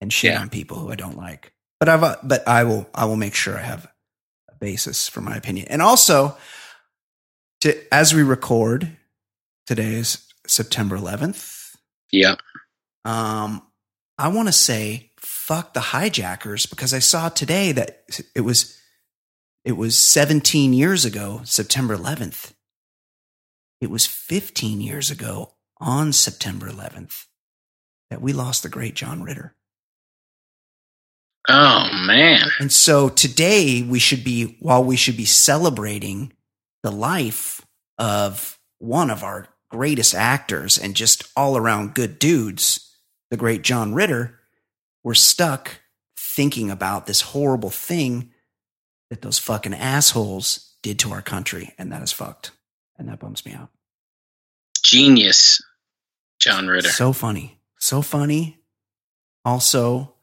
and 0.00 0.12
shit 0.12 0.32
Yeah. 0.32 0.40
on 0.40 0.50
people 0.50 0.78
who 0.78 0.90
I 0.90 0.94
don't 0.96 1.16
like. 1.16 1.52
But 1.80 1.88
I've 1.88 2.02
uh, 2.02 2.16
but 2.22 2.46
I 2.46 2.64
will 2.64 2.88
I 2.94 3.04
will 3.06 3.16
make 3.16 3.34
sure 3.34 3.56
I 3.58 3.62
have 3.62 3.86
a 4.50 4.54
basis 4.56 5.08
for 5.08 5.20
my 5.20 5.36
opinion, 5.36 5.66
and 5.68 5.82
also 5.82 6.36
to 7.62 7.94
as 7.94 8.14
we 8.14 8.22
record 8.22 8.96
today 9.66 9.94
is 9.94 10.26
September 10.46 10.96
11th. 10.98 11.76
Yeah. 12.10 12.34
Um, 13.04 13.62
I 14.18 14.28
want 14.28 14.48
to 14.48 14.52
say 14.52 15.10
fuck 15.18 15.72
the 15.74 15.80
hijackers 15.80 16.66
because 16.66 16.92
I 16.94 16.98
saw 16.98 17.28
today 17.28 17.72
that 17.72 18.04
it 18.34 18.42
was 18.42 18.78
it 19.64 19.72
was 19.76 19.96
17 19.96 20.72
years 20.72 21.04
ago, 21.04 21.40
September 21.44 21.96
11th. 21.96 22.52
It 23.82 23.90
was 23.90 24.06
15 24.06 24.80
years 24.80 25.10
ago 25.10 25.54
on 25.80 26.12
September 26.12 26.70
11th 26.70 27.26
that 28.10 28.22
we 28.22 28.32
lost 28.32 28.62
the 28.62 28.68
great 28.68 28.94
John 28.94 29.24
Ritter. 29.24 29.56
Oh 31.48 31.90
man. 31.92 32.46
And 32.60 32.70
so 32.70 33.08
today 33.08 33.82
we 33.82 33.98
should 33.98 34.22
be, 34.22 34.56
while 34.60 34.84
we 34.84 34.94
should 34.94 35.16
be 35.16 35.24
celebrating 35.24 36.32
the 36.84 36.92
life 36.92 37.66
of 37.98 38.56
one 38.78 39.10
of 39.10 39.24
our 39.24 39.48
greatest 39.68 40.14
actors 40.14 40.78
and 40.78 40.94
just 40.94 41.24
all 41.36 41.56
around 41.56 41.94
good 41.94 42.20
dudes, 42.20 42.96
the 43.32 43.36
great 43.36 43.62
John 43.62 43.94
Ritter, 43.94 44.38
we're 45.02 45.14
stuck 45.14 45.80
thinking 46.16 46.70
about 46.70 47.06
this 47.06 47.22
horrible 47.22 47.70
thing 47.70 48.30
that 49.10 49.22
those 49.22 49.40
fucking 49.40 49.74
assholes 49.74 50.76
did 50.84 51.00
to 51.00 51.10
our 51.10 51.22
country. 51.22 51.74
And 51.78 51.90
that 51.90 52.02
is 52.02 52.12
fucked. 52.12 52.52
And 52.98 53.08
that 53.08 53.18
bums 53.20 53.44
me 53.44 53.52
out. 53.52 53.70
Genius, 54.82 55.62
John 56.38 56.68
Ritter. 56.68 56.88
So 56.88 57.12
funny. 57.12 57.58
So 57.78 58.02
funny. 58.02 58.58
Also, 59.44 60.14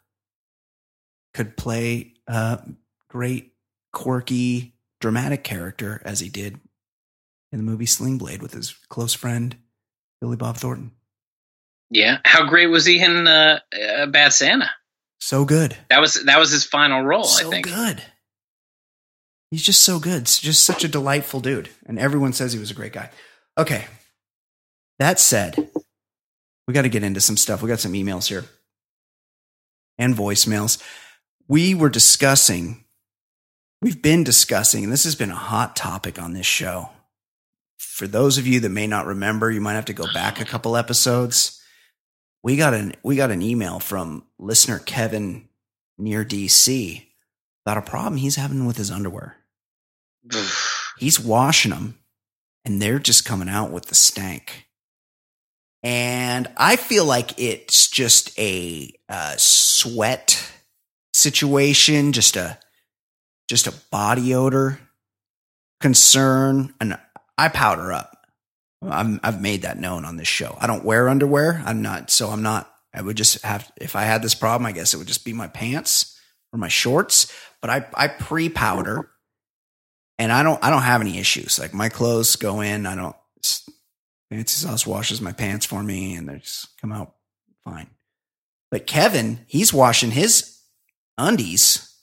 could 1.33 1.57
play 1.57 2.13
a 2.27 2.61
great, 3.09 3.53
quirky, 3.91 4.75
dramatic 4.99 5.43
character 5.43 6.01
as 6.05 6.19
he 6.19 6.29
did 6.29 6.59
in 7.51 7.57
the 7.57 7.63
movie 7.63 7.85
Sling 7.85 8.17
Blade 8.17 8.41
with 8.41 8.53
his 8.53 8.75
close 8.89 9.13
friend, 9.13 9.55
Billy 10.21 10.37
Bob 10.37 10.57
Thornton. 10.57 10.91
yeah. 11.89 12.19
How 12.23 12.45
great 12.47 12.67
was 12.67 12.85
he 12.85 13.03
in 13.03 13.27
uh, 13.27 13.59
uh, 13.73 14.05
Bad 14.07 14.33
Santa? 14.33 14.69
So 15.19 15.43
good. 15.45 15.75
That 15.89 15.99
was 15.99 16.13
that 16.25 16.39
was 16.39 16.51
his 16.51 16.63
final 16.63 17.03
role, 17.03 17.25
so 17.25 17.47
I 17.47 17.49
think. 17.49 17.65
good. 17.65 18.01
He's 19.51 19.63
just 19.63 19.81
so 19.81 19.99
good. 19.99 20.25
Just 20.25 20.63
such 20.63 20.83
a 20.83 20.87
delightful 20.87 21.39
dude. 21.39 21.69
And 21.85 21.97
everyone 21.97 22.33
says 22.33 22.53
he 22.53 22.59
was 22.59 22.71
a 22.71 22.75
great 22.75 22.93
guy. 22.93 23.09
Okay. 23.57 23.85
That 24.99 25.19
said, 25.19 25.69
we 26.67 26.73
got 26.73 26.83
to 26.83 26.89
get 26.89 27.03
into 27.03 27.21
some 27.21 27.37
stuff. 27.37 27.61
We 27.61 27.69
got 27.69 27.79
some 27.79 27.93
emails 27.93 28.27
here 28.27 28.45
and 29.97 30.15
voicemails. 30.15 30.81
We 31.47 31.73
were 31.73 31.89
discussing, 31.89 32.83
we've 33.81 34.01
been 34.01 34.23
discussing, 34.23 34.83
and 34.83 34.93
this 34.93 35.03
has 35.03 35.15
been 35.15 35.31
a 35.31 35.35
hot 35.35 35.75
topic 35.75 36.21
on 36.21 36.33
this 36.33 36.45
show. 36.45 36.89
For 37.77 38.07
those 38.07 38.37
of 38.37 38.45
you 38.45 38.59
that 38.59 38.69
may 38.69 38.87
not 38.87 39.05
remember, 39.05 39.49
you 39.49 39.61
might 39.61 39.73
have 39.73 39.85
to 39.85 39.93
go 39.93 40.05
back 40.13 40.39
a 40.39 40.45
couple 40.45 40.77
episodes. 40.77 41.61
We 42.43 42.55
got 42.55 42.73
an 42.73 42.93
we 43.03 43.15
got 43.15 43.31
an 43.31 43.41
email 43.41 43.79
from 43.79 44.25
listener 44.37 44.79
Kevin 44.79 45.49
near 45.97 46.23
DC 46.23 47.05
about 47.65 47.77
a 47.77 47.81
problem 47.81 48.17
he's 48.17 48.35
having 48.35 48.65
with 48.65 48.77
his 48.77 48.91
underwear. 48.91 49.38
He's 50.97 51.19
washing 51.19 51.71
them 51.71 51.99
and 52.65 52.81
they're 52.81 52.99
just 52.99 53.25
coming 53.25 53.49
out 53.49 53.71
with 53.71 53.85
the 53.85 53.95
stank. 53.95 54.67
And 55.81 56.47
I 56.57 56.75
feel 56.75 57.05
like 57.05 57.39
it's 57.39 57.89
just 57.89 58.37
a 58.37 58.91
uh, 59.07 59.35
sweat 59.37 60.51
situation, 61.13 62.11
just 62.11 62.35
a 62.35 62.59
just 63.47 63.65
a 63.65 63.73
body 63.89 64.35
odor 64.35 64.79
concern, 65.79 66.73
and 66.79 66.97
I 67.37 67.47
powder 67.47 67.91
up. 67.91 68.15
I'm, 68.81 69.19
I've 69.23 69.41
made 69.41 69.63
that 69.63 69.79
known 69.79 70.05
on 70.05 70.17
this 70.17 70.27
show. 70.27 70.55
I 70.59 70.67
don't 70.67 70.85
wear 70.85 71.09
underwear. 71.09 71.61
I'm 71.65 71.81
not, 71.81 72.11
so 72.11 72.29
I'm 72.29 72.43
not. 72.43 72.71
I 72.93 73.01
would 73.01 73.17
just 73.17 73.43
have 73.43 73.71
if 73.79 73.95
I 73.95 74.03
had 74.03 74.21
this 74.21 74.35
problem. 74.35 74.65
I 74.65 74.71
guess 74.71 74.93
it 74.93 74.97
would 74.97 75.07
just 75.07 75.25
be 75.25 75.33
my 75.33 75.47
pants 75.47 76.19
or 76.51 76.59
my 76.59 76.67
shorts. 76.67 77.31
But 77.61 77.69
I 77.69 77.85
I 77.93 78.07
pre 78.07 78.49
powder, 78.49 79.09
and 80.19 80.33
I 80.33 80.43
don't 80.43 80.63
I 80.63 80.69
don't 80.69 80.83
have 80.83 81.01
any 81.01 81.17
issues. 81.17 81.57
Like 81.57 81.73
my 81.73 81.89
clothes 81.89 82.35
go 82.35 82.61
in. 82.61 82.85
I 82.85 82.95
don't. 82.95 83.15
Fancy 84.29 84.67
Sauce 84.67 84.85
washes 84.85 85.21
my 85.21 85.31
pants 85.31 85.65
for 85.65 85.81
me, 85.81 86.15
and 86.15 86.29
they 86.29 86.37
just 86.37 86.77
come 86.79 86.91
out 86.91 87.15
fine. 87.63 87.89
But 88.69 88.85
Kevin, 88.85 89.39
he's 89.47 89.73
washing 89.73 90.11
his 90.11 90.59
undies, 91.17 91.97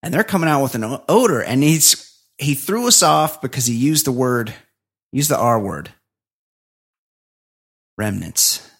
and 0.00 0.14
they're 0.14 0.22
coming 0.22 0.48
out 0.48 0.62
with 0.62 0.76
an 0.76 1.00
odor. 1.08 1.42
And 1.42 1.64
he's 1.64 2.22
he 2.38 2.54
threw 2.54 2.86
us 2.86 3.02
off 3.02 3.40
because 3.40 3.66
he 3.66 3.74
used 3.74 4.06
the 4.06 4.12
word, 4.12 4.54
used 5.10 5.30
the 5.30 5.38
R 5.38 5.58
word, 5.58 5.90
remnants. 7.98 8.70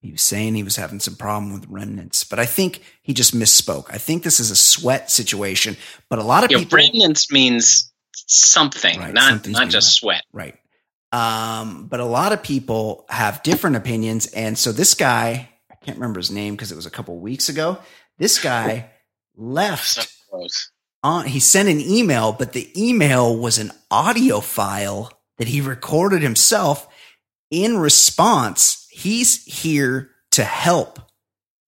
He 0.00 0.12
was 0.12 0.22
saying 0.22 0.54
he 0.54 0.62
was 0.62 0.76
having 0.76 1.00
some 1.00 1.16
problem 1.16 1.52
with 1.52 1.66
remnants, 1.68 2.24
but 2.24 2.38
I 2.38 2.46
think 2.46 2.82
he 3.02 3.14
just 3.14 3.34
misspoke. 3.34 3.86
I 3.90 3.98
think 3.98 4.22
this 4.22 4.40
is 4.40 4.50
a 4.50 4.56
sweat 4.56 5.10
situation, 5.10 5.76
but 6.08 6.18
a 6.18 6.24
lot 6.24 6.44
of 6.44 6.50
Yeah, 6.50 6.58
people, 6.58 6.78
remnants 6.78 7.30
means 7.30 7.92
something, 8.14 8.98
Right, 8.98 9.14
not 9.14 9.46
not 9.48 9.68
just 9.70 9.94
sweat. 9.94 10.22
right? 10.32 10.56
Um, 11.12 11.86
but 11.88 12.00
a 12.00 12.04
lot 12.04 12.32
of 12.32 12.42
people 12.42 13.06
have 13.10 13.42
different 13.42 13.76
opinions. 13.76 14.26
And 14.28 14.56
so 14.58 14.72
this 14.72 14.94
guy, 14.94 15.50
I 15.70 15.74
can't 15.84 15.98
remember 15.98 16.20
his 16.20 16.30
name 16.30 16.54
because 16.54 16.72
it 16.72 16.76
was 16.76 16.86
a 16.86 16.90
couple 16.90 17.18
weeks 17.18 17.48
ago. 17.48 17.78
This 18.18 18.38
guy 18.38 18.90
left 19.36 19.86
So 19.88 20.02
on, 21.02 21.26
he 21.26 21.40
sent 21.40 21.68
an 21.68 21.80
email, 21.80 22.32
but 22.32 22.52
the 22.52 22.70
email 22.80 23.36
was 23.36 23.58
an 23.58 23.72
audio 23.90 24.40
file 24.40 25.12
that 25.38 25.48
he 25.48 25.60
recorded 25.60 26.22
himself. 26.22 26.86
In 27.50 27.78
response, 27.78 28.79
he's 29.02 29.44
here 29.44 30.10
to 30.32 30.44
help. 30.44 30.98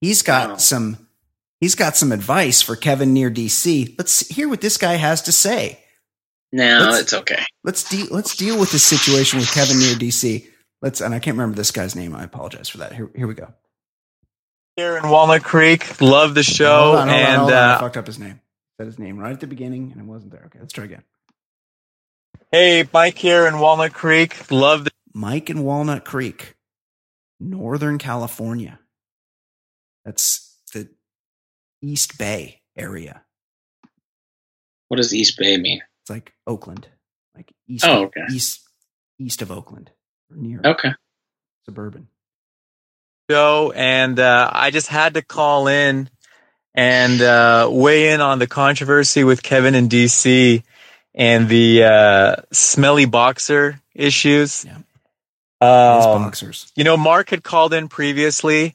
He's 0.01 0.23
got 0.23 0.51
Wow. 0.51 0.57
some, 0.57 1.09
he's 1.61 1.75
got 1.75 1.97
some 1.97 2.13
advice 2.13 2.63
for 2.63 2.77
Kevin 2.77 3.13
near 3.13 3.31
DC. 3.31 3.95
Let's 3.99 4.27
hear 4.29 4.49
what 4.49 4.61
this 4.61 4.77
guy 4.79 4.95
has 4.95 5.23
to 5.23 5.33
say. 5.33 5.79
No, 6.53 6.79
Let's- 6.91 7.01
it's 7.01 7.13
okay. 7.15 7.45
Let's 7.65 7.85
deal. 7.89 8.07
Let's 8.11 8.37
deal 8.37 8.59
with 8.61 8.73
this 8.73 8.85
situation 8.85 9.39
with 9.39 9.51
Kevin 9.53 9.79
near 9.79 9.95
DC. 9.95 10.47
Let's. 10.83 11.01
And 11.01 11.15
I 11.15 11.19
can't 11.19 11.37
remember 11.37 11.57
this 11.57 11.71
guy's 11.71 11.95
name. 11.97 12.15
I 12.15 12.25
apologize 12.25 12.69
for 12.69 12.79
that. 12.79 12.93
Here, 12.93 13.09
here 13.17 13.27
we 13.27 13.35
go. 13.35 13.55
here 14.77 14.97
in 14.97 15.09
Walnut 15.09 15.45
Creek. 15.45 16.01
Love 16.01 16.35
the 16.35 16.43
show. 16.43 16.93
hold 16.93 16.97
on, 16.97 17.09
hold 17.09 17.21
on, 17.21 17.27
and 17.27 17.41
hold 17.41 17.53
on. 17.53 17.57
I 17.59 17.73
uh, 17.75 17.79
fucked 17.81 17.97
up 17.97 18.07
his 18.07 18.19
name. 18.19 18.41
Said 18.79 18.87
his 18.87 18.99
name 18.99 19.19
right 19.19 19.33
at 19.33 19.41
the 19.41 19.47
beginning, 19.47 19.93
and 19.93 20.01
it 20.01 20.05
wasn't 20.07 20.33
there. 20.33 20.43
Okay, 20.47 20.59
let's 20.61 20.73
try 20.73 20.85
again. 20.85 21.03
hey, 22.51 22.87
Mike 22.93 23.17
here 23.19 23.47
in 23.47 23.59
Walnut 23.59 23.93
Creek. 23.93 24.51
Love 24.51 24.85
the 24.85 24.91
Mike 25.15 25.51
in 25.51 25.63
Walnut 25.63 26.05
Creek, 26.05 26.55
Northern 27.43 27.99
California. 27.99 28.79
That's 30.05 30.57
the 30.73 30.89
East 31.81 32.19
Bay 32.19 32.63
area. 32.77 33.23
What 34.89 34.97
does 34.99 35.15
East 35.15 35.39
Bay 35.39 35.57
mean? 35.57 35.81
It's 36.03 36.11
like 36.11 36.33
Oakland, 36.47 36.87
like 37.35 37.53
east. 37.67 37.85
Oh, 37.87 38.05
okay. 38.05 38.23
East 38.31 38.61
east 39.19 39.43
of 39.43 39.51
Oakland, 39.51 39.91
or 40.31 40.37
near 40.37 40.61
Okay. 40.65 40.91
suburban. 41.65 42.09
show, 43.31 43.73
and 43.75 44.19
uh, 44.19 44.51
I 44.53 44.71
just 44.71 44.89
had 44.89 45.15
to 45.15 45.23
call 45.23 45.69
in 45.69 46.11
and 46.75 47.21
uh, 47.23 47.69
weigh 47.71 48.13
in 48.13 48.21
on 48.21 48.39
the 48.39 48.47
controversy 48.47 49.25
with 49.25 49.43
Kevin 49.43 49.75
in 49.75 49.89
DC 49.89 50.63
and 51.15 51.49
the 51.49 51.85
uh, 51.85 52.37
smelly 52.53 53.05
boxer 53.05 53.81
issues. 53.95 54.65
Yeah. 54.65 54.79
Those 55.63 56.07
Um, 56.07 56.23
boxers. 56.25 56.73
you 56.77 56.85
know, 56.85 56.97
Mark 56.97 57.31
had 57.31 57.43
called 57.45 57.73
in 57.73 57.89
previously, 57.89 58.75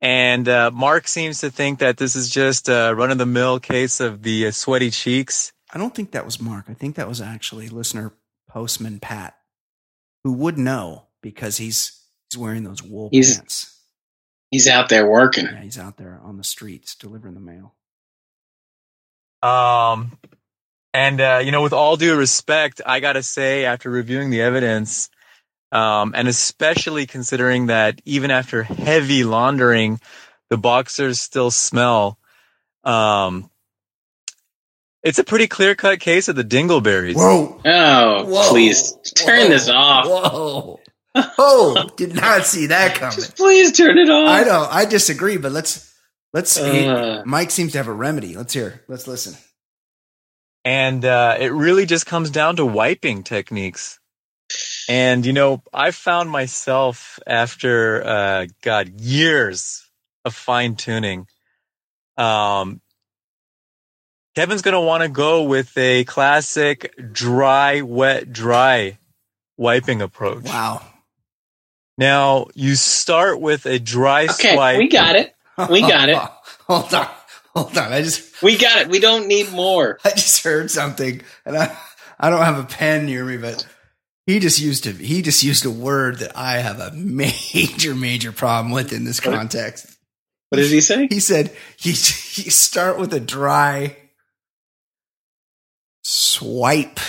and 0.00 0.48
uh, 0.48 0.70
Mark 0.72 1.06
seems 1.08 1.40
to 1.40 1.50
think 1.50 1.78
that 1.78 1.96
this 1.96 2.16
is 2.16 2.28
just 2.28 2.68
a 2.68 2.92
run 2.94 3.10
of 3.10 3.18
the 3.18 3.26
mill 3.26 3.60
case 3.60 4.00
of 4.00 4.22
the 4.22 4.48
uh, 4.48 4.50
sweaty 4.50 4.90
cheeks. 4.90 5.52
I 5.72 5.78
don't 5.78 5.94
think 5.94 6.10
that 6.12 6.24
was 6.24 6.40
Mark. 6.40 6.66
I 6.68 6.74
think 6.74 6.96
that 6.96 7.08
was 7.08 7.20
actually 7.20 7.68
listener 7.68 8.12
postman 8.48 8.98
Pat, 9.00 9.34
who 10.24 10.32
would 10.32 10.58
know 10.58 11.06
because 11.22 11.56
he's 11.58 12.00
he's 12.30 12.38
wearing 12.38 12.64
those 12.64 12.82
wool 12.82 13.08
He's- 13.12 13.36
pants. 13.36 13.70
He's 14.50 14.68
out 14.68 14.88
there 14.88 15.04
working. 15.08 15.46
Yeah, 15.46 15.62
he's 15.62 15.78
out 15.78 15.96
there 15.96 16.20
on 16.22 16.36
the 16.36 16.44
streets 16.44 16.94
delivering 16.94 17.34
the 17.34 17.40
mail. 17.40 17.74
Um, 19.42 20.16
and 20.92 21.20
uh, 21.20 21.40
you 21.44 21.50
know, 21.50 21.62
with 21.62 21.72
all 21.72 21.96
due 21.96 22.16
respect, 22.16 22.80
I 22.86 23.00
gotta 23.00 23.22
say, 23.22 23.64
after 23.64 23.90
reviewing 23.90 24.30
the 24.30 24.40
evidence, 24.42 25.10
um, 25.74 26.14
and 26.16 26.28
especially 26.28 27.06
considering 27.06 27.66
that 27.66 28.00
even 28.04 28.30
after 28.30 28.62
heavy 28.62 29.24
laundering, 29.24 30.00
the 30.48 30.56
boxers 30.56 31.20
still 31.20 31.50
smell. 31.50 32.18
Um, 32.84 33.50
it's 35.02 35.18
a 35.18 35.24
pretty 35.24 35.48
clear 35.48 35.74
cut 35.74 36.00
case 36.00 36.28
of 36.28 36.36
the 36.36 36.44
dingleberries. 36.44 37.16
Whoa! 37.16 37.60
Oh, 37.64 38.24
Whoa. 38.24 38.48
please 38.48 38.94
turn 39.16 39.42
Whoa. 39.44 39.48
this 39.48 39.68
off. 39.68 40.06
Whoa! 40.06 40.80
Oh, 41.16 41.90
did 41.96 42.14
not 42.14 42.44
see 42.46 42.66
that 42.66 42.94
coming. 42.98 43.14
Just 43.16 43.36
please 43.36 43.72
turn 43.76 43.98
it 43.98 44.08
off. 44.10 44.28
I 44.28 44.44
know. 44.44 44.66
I 44.70 44.84
disagree, 44.86 45.36
but 45.36 45.52
let's 45.52 45.92
let's. 46.32 46.56
he- 46.56 46.88
Uh. 46.88 47.22
Mike 47.26 47.50
seems 47.50 47.72
to 47.72 47.78
have 47.78 47.88
a 47.88 47.92
remedy. 47.92 48.36
Let's 48.36 48.52
hear. 48.54 48.82
Let's 48.88 49.06
listen. 49.06 49.34
and 50.64 51.04
uh, 51.04 51.36
it 51.38 51.52
really 51.52 51.84
just 51.86 52.06
comes 52.06 52.30
down 52.30 52.56
to 52.56 52.64
wiping 52.66 53.22
techniques. 53.24 54.00
And 54.88 55.24
you 55.24 55.32
know, 55.32 55.62
I 55.72 55.90
found 55.90 56.30
myself 56.30 57.18
after 57.26 58.04
uh, 58.04 58.46
God 58.62 59.00
years 59.00 59.88
of 60.24 60.34
fine 60.34 60.76
tuning. 60.76 61.26
Um, 62.16 62.80
Kevin's 64.34 64.62
gonna 64.62 64.80
want 64.80 65.02
to 65.02 65.08
go 65.08 65.44
with 65.44 65.76
a 65.78 66.04
classic 66.04 66.94
dry, 67.12 67.80
wet, 67.82 68.32
dry 68.32 68.98
wiping 69.56 70.02
approach. 70.02 70.44
Wow. 70.44 70.82
Now 71.96 72.48
you 72.54 72.74
start 72.74 73.40
with 73.40 73.66
a 73.66 73.78
dry 73.78 74.24
Okay, 74.24 74.54
swipe. 74.54 74.78
we 74.78 74.88
got 74.88 75.14
it. 75.16 75.34
We 75.70 75.80
got 75.80 76.08
it. 76.08 76.16
hold 76.66 76.92
on. 76.92 77.08
Hold 77.54 77.78
on. 77.78 77.92
I 77.92 78.02
just 78.02 78.42
We 78.42 78.58
got 78.58 78.78
it. 78.78 78.88
We 78.88 78.98
don't 78.98 79.28
need 79.28 79.52
more. 79.52 79.98
I 80.04 80.10
just 80.10 80.42
heard 80.42 80.70
something, 80.70 81.22
and 81.46 81.56
I 81.56 81.76
I 82.18 82.30
don't 82.30 82.42
have 82.42 82.58
a 82.58 82.64
pen 82.64 83.06
near 83.06 83.24
me, 83.24 83.36
but 83.36 83.64
he 84.26 84.38
just 84.38 84.58
used 84.60 84.86
a 84.86 84.92
he 84.92 85.22
just 85.22 85.42
used 85.42 85.64
a 85.66 85.70
word 85.70 86.18
that 86.18 86.36
I 86.36 86.54
have 86.58 86.80
a 86.80 86.90
major 86.92 87.94
major 87.94 88.32
problem 88.32 88.72
with 88.72 88.92
in 88.92 89.04
this 89.04 89.20
context. 89.20 89.86
What 90.50 90.58
did 90.58 90.70
he 90.70 90.80
say? 90.80 91.06
He 91.08 91.20
said 91.20 91.50
you 91.80 91.90
you 91.90 92.50
start 92.50 92.98
with 92.98 93.12
a 93.14 93.20
dry 93.20 93.96
swipe. 96.02 96.98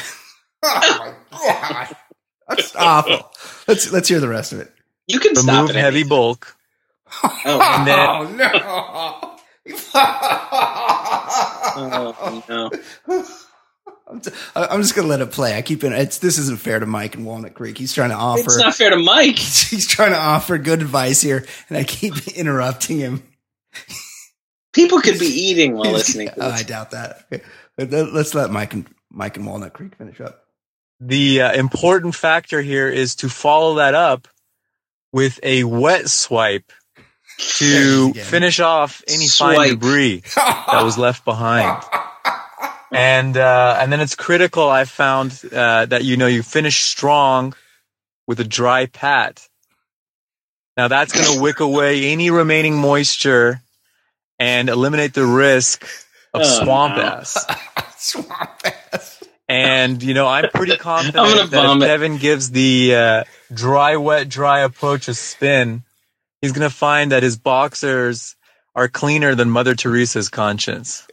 Oh 0.67 1.13
my 1.31 1.85
god, 1.87 1.95
that's 2.47 2.75
awful. 2.79 3.31
Let's 3.67 3.91
let's 3.91 4.07
hear 4.09 4.19
the 4.19 4.27
rest 4.27 4.51
of 4.51 4.61
it. 4.61 4.73
You 5.05 5.19
can 5.19 5.35
stop 5.35 5.53
remove 5.63 5.69
it. 5.75 5.75
heavy 5.75 5.99
any- 5.99 6.09
bulk. 6.09 6.55
Oh, 7.23 7.61
And 7.61 7.87
then- 7.87 7.99
oh 8.65 9.37
Oh, 11.77 12.43
no! 12.49 12.71
No. 14.07 14.13
I'm, 14.13 14.21
t- 14.21 14.31
I- 14.55 14.67
I'm 14.67 14.81
just 14.81 14.95
gonna 14.95 15.07
let 15.07 15.21
it 15.21 15.31
play. 15.31 15.57
I 15.57 15.61
keep 15.61 15.83
it. 15.83 15.91
It's 15.91 16.17
this 16.19 16.37
isn't 16.37 16.59
fair 16.59 16.79
to 16.79 16.85
Mike 16.85 17.15
and 17.15 17.25
Walnut 17.25 17.53
Creek. 17.53 17.77
He's 17.77 17.93
trying 17.93 18.09
to 18.09 18.15
offer. 18.15 18.41
It's 18.41 18.57
not 18.57 18.75
fair 18.75 18.89
to 18.91 18.97
Mike. 18.97 19.37
he's 19.39 19.87
trying 19.87 20.11
to 20.11 20.19
offer 20.19 20.57
good 20.57 20.81
advice 20.81 21.21
here, 21.21 21.45
and 21.69 21.77
I 21.77 21.83
keep 21.83 22.27
interrupting 22.35 22.99
him. 22.99 23.23
People 24.73 24.99
could 25.01 25.19
be 25.19 25.25
eating 25.27 25.75
while 25.75 25.91
listening. 25.93 26.27
to 26.29 26.45
oh, 26.45 26.49
I 26.51 26.63
doubt 26.63 26.91
that. 26.91 27.25
Okay. 27.31 27.43
Let- 27.77 28.13
Let's 28.13 28.33
let 28.35 28.51
Mike 28.51 28.73
and 28.73 28.87
Mike 29.11 29.37
and 29.37 29.45
Walnut 29.45 29.73
Creek 29.73 29.95
finish 29.95 30.19
up. 30.21 30.41
The 30.99 31.41
uh, 31.41 31.53
important 31.53 32.15
factor 32.15 32.61
here 32.61 32.87
is 32.89 33.15
to 33.17 33.29
follow 33.29 33.75
that 33.75 33.95
up 33.95 34.27
with 35.11 35.39
a 35.43 35.63
wet 35.65 36.09
swipe 36.09 36.71
There 37.59 37.81
it 37.81 37.85
is 38.07 38.13
to 38.13 38.23
finish 38.23 38.59
off 38.61 39.01
any 39.07 39.27
fine 39.27 39.69
debris 39.71 40.23
that 40.35 40.81
was 40.83 40.97
left 40.97 41.25
behind. 41.25 41.81
And 42.91 43.35
uh, 43.35 43.77
and 43.81 43.91
then 43.91 43.99
it's 43.99 44.15
critical. 44.15 44.69
I 44.69 44.85
found 44.85 45.41
uh, 45.51 45.85
that 45.87 46.03
you 46.05 46.17
know 46.17 46.27
you 46.27 46.43
finish 46.43 46.83
strong 46.83 47.53
with 48.27 48.39
a 48.39 48.43
dry 48.43 48.85
pat. 48.85 49.47
Now 50.77 50.87
that's 50.87 51.11
going 51.11 51.25
to 51.37 51.41
wick 51.41 51.59
away 51.59 52.05
any 52.11 52.29
remaining 52.29 52.77
moisture 52.77 53.61
and 54.39 54.69
eliminate 54.69 55.13
the 55.13 55.25
risk 55.25 55.83
of 56.33 56.41
Oh, 56.43 56.63
swamp 56.63 56.97
no. 56.97 57.03
ass. 57.03 57.45
Swamp 57.97 58.61
ass. 58.93 59.23
And 59.49 60.01
you 60.03 60.13
know, 60.13 60.27
I'm 60.27 60.49
pretty 60.49 60.77
confident 60.77 61.17
I'm 61.17 61.49
that 61.49 61.65
if. 61.81 61.81
Kevin 61.81 62.17
gives 62.17 62.51
the 62.51 62.95
uh, 62.95 63.23
dry, 63.53 63.95
wet, 63.97 64.29
dry 64.29 64.59
approach 64.59 65.07
a 65.07 65.13
spin, 65.15 65.83
he's 66.41 66.51
gonna 66.51 66.69
find 66.69 67.11
that 67.11 67.23
his 67.23 67.37
boxers 67.37 68.35
are 68.75 68.87
cleaner 68.87 69.33
than 69.35 69.49
Mother 69.49 69.73
Teresa's 69.75 70.29
conscience. 70.29 71.07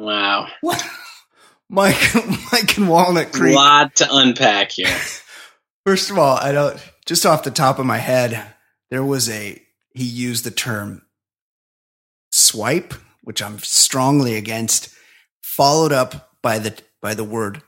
Wow. 0.00 0.48
Mike, 1.68 2.14
Mike 2.52 2.78
and 2.78 2.88
Walnut 2.88 3.26
A 3.28 3.38
Creek. 3.38 3.54
lot 3.54 3.96
to 3.96 4.08
unpack 4.10 4.72
here. 4.72 4.88
First 5.86 6.10
of 6.10 6.18
all, 6.18 6.36
I 6.38 6.52
don't. 6.52 6.78
Just 7.04 7.26
off 7.26 7.42
the 7.44 7.50
top 7.50 7.78
of 7.78 7.84
my 7.84 7.98
head, 7.98 8.42
there 8.90 9.04
was 9.04 9.28
a. 9.28 9.60
He 9.92 10.04
used 10.04 10.44
the 10.44 10.50
term 10.50 11.02
swipe, 12.32 12.94
which 13.22 13.42
I'm 13.42 13.58
strongly 13.58 14.36
against, 14.36 14.88
followed 15.42 15.92
up 15.92 16.32
by 16.42 16.58
the 16.58 16.80
by 17.02 17.12
the 17.12 17.24
word 17.24 17.60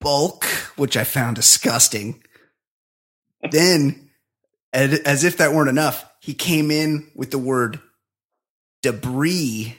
bulk, 0.00 0.44
which 0.76 0.96
I 0.96 1.04
found 1.04 1.36
disgusting. 1.36 2.22
then, 3.50 4.08
as 4.72 5.22
if 5.22 5.36
that 5.36 5.52
weren't 5.52 5.68
enough, 5.68 6.04
he 6.20 6.32
came 6.32 6.70
in 6.70 7.10
with 7.14 7.30
the 7.30 7.38
word 7.38 7.78
debris 8.82 9.78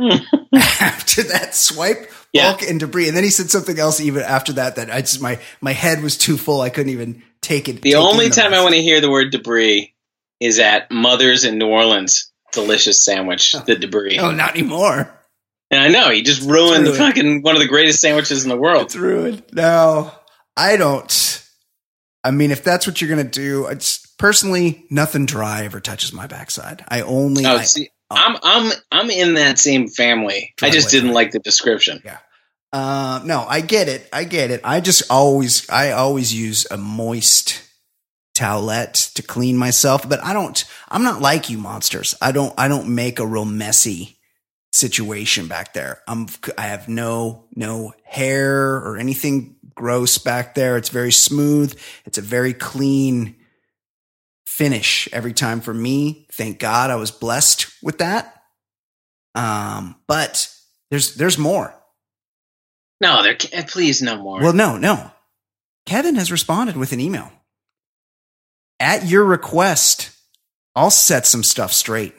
after 0.54 1.22
that 1.24 1.54
swipe 1.54 2.10
Yeah. 2.32 2.50
bulk 2.52 2.62
and 2.62 2.78
debris 2.80 3.08
and 3.08 3.16
then 3.16 3.24
he 3.24 3.30
said 3.30 3.50
something 3.50 3.78
else 3.78 4.00
even 4.00 4.22
after 4.22 4.52
that 4.54 4.76
that 4.76 4.90
i 4.90 5.00
just 5.00 5.20
my 5.20 5.38
my 5.60 5.72
head 5.72 6.02
was 6.02 6.16
too 6.16 6.36
full 6.36 6.60
i 6.60 6.70
couldn't 6.70 6.92
even 6.92 7.22
take 7.40 7.68
it 7.68 7.82
The 7.82 7.94
only 7.96 8.28
time 8.30 8.52
I 8.54 8.62
want 8.62 8.74
to 8.74 8.82
hear 8.82 9.00
the 9.00 9.10
word 9.10 9.30
debris 9.30 9.94
is 10.40 10.58
at 10.58 10.90
Mother's 10.90 11.44
in 11.44 11.58
New 11.58 11.68
Orleans. 11.68 12.30
Delicious 12.52 13.02
sandwich, 13.04 13.52
the 13.66 13.76
debris. 13.76 14.18
oh 14.18 14.30
not 14.30 14.50
anymore 14.56 15.10
And 15.70 15.80
I 15.82 15.88
know 15.88 16.10
he 16.10 16.22
just 16.22 16.42
ruined 16.48 16.84
the 16.86 16.94
fucking 16.94 17.42
one 17.42 17.54
of 17.56 17.60
the 17.62 17.68
greatest 17.68 18.00
sandwiches 18.00 18.42
in 18.42 18.48
the 18.50 18.56
world. 18.56 18.82
it's 18.86 18.96
ruined 18.96 19.42
no 19.52 20.12
I 20.56 20.76
don't. 20.76 21.46
I 22.22 22.32
mean, 22.32 22.50
if 22.50 22.62
that's 22.62 22.86
what 22.86 23.00
you're 23.00 23.08
gonna 23.08 23.24
do, 23.24 23.66
it's 23.68 24.04
personally 24.18 24.84
nothing 24.90 25.24
dry 25.24 25.64
ever 25.64 25.80
touches 25.80 26.12
my 26.12 26.26
backside. 26.26 26.84
I 26.88 27.00
only. 27.00 27.46
Oh, 27.46 27.56
I- 27.56 27.62
see, 27.62 27.88
I'm 28.10 28.36
I'm 28.42 28.72
I'm 28.90 29.10
in 29.10 29.34
that 29.34 29.58
same 29.58 29.88
family. 29.88 30.54
I 30.62 30.70
just 30.70 30.90
didn't 30.90 31.12
like 31.12 31.30
the 31.30 31.38
description. 31.38 32.02
Yeah. 32.04 32.18
Uh, 32.72 33.20
no, 33.24 33.44
I 33.48 33.60
get 33.62 33.88
it. 33.88 34.08
I 34.12 34.24
get 34.24 34.50
it. 34.50 34.60
I 34.62 34.80
just 34.80 35.10
always, 35.10 35.68
I 35.68 35.90
always 35.90 36.32
use 36.32 36.66
a 36.70 36.76
moist 36.76 37.62
towelette 38.36 39.12
to 39.14 39.22
clean 39.22 39.56
myself, 39.56 40.08
but 40.08 40.22
I 40.22 40.32
don't, 40.32 40.64
I'm 40.88 41.02
not 41.02 41.20
like 41.20 41.50
you 41.50 41.58
monsters. 41.58 42.14
I 42.22 42.30
don't, 42.30 42.54
I 42.56 42.68
don't 42.68 42.94
make 42.94 43.18
a 43.18 43.26
real 43.26 43.44
messy 43.44 44.18
situation 44.72 45.48
back 45.48 45.74
there. 45.74 46.00
I'm, 46.06 46.28
I 46.56 46.62
have 46.62 46.88
no, 46.88 47.46
no 47.56 47.92
hair 48.04 48.76
or 48.76 48.98
anything 48.98 49.56
gross 49.74 50.18
back 50.18 50.54
there. 50.54 50.76
It's 50.76 50.90
very 50.90 51.12
smooth. 51.12 51.76
It's 52.04 52.18
a 52.18 52.22
very 52.22 52.54
clean 52.54 53.34
finish 54.60 55.08
every 55.10 55.32
time 55.32 55.62
for 55.62 55.72
me. 55.72 56.26
Thank 56.32 56.58
God 56.58 56.90
I 56.90 56.96
was 56.96 57.10
blessed 57.10 57.66
with 57.82 57.96
that. 57.96 58.42
Um, 59.34 59.96
but 60.06 60.54
there's, 60.90 61.14
there's 61.14 61.38
more. 61.38 61.74
No, 63.00 63.22
there. 63.22 63.34
Can't, 63.36 63.66
please, 63.66 64.02
no 64.02 64.18
more. 64.18 64.42
Well, 64.42 64.52
no, 64.52 64.76
no. 64.76 65.12
Kevin 65.86 66.16
has 66.16 66.30
responded 66.30 66.76
with 66.76 66.92
an 66.92 67.00
email. 67.00 67.32
At 68.78 69.06
your 69.06 69.24
request, 69.24 70.10
I'll 70.76 70.90
set 70.90 71.26
some 71.26 71.42
stuff 71.42 71.72
straight. 71.72 72.12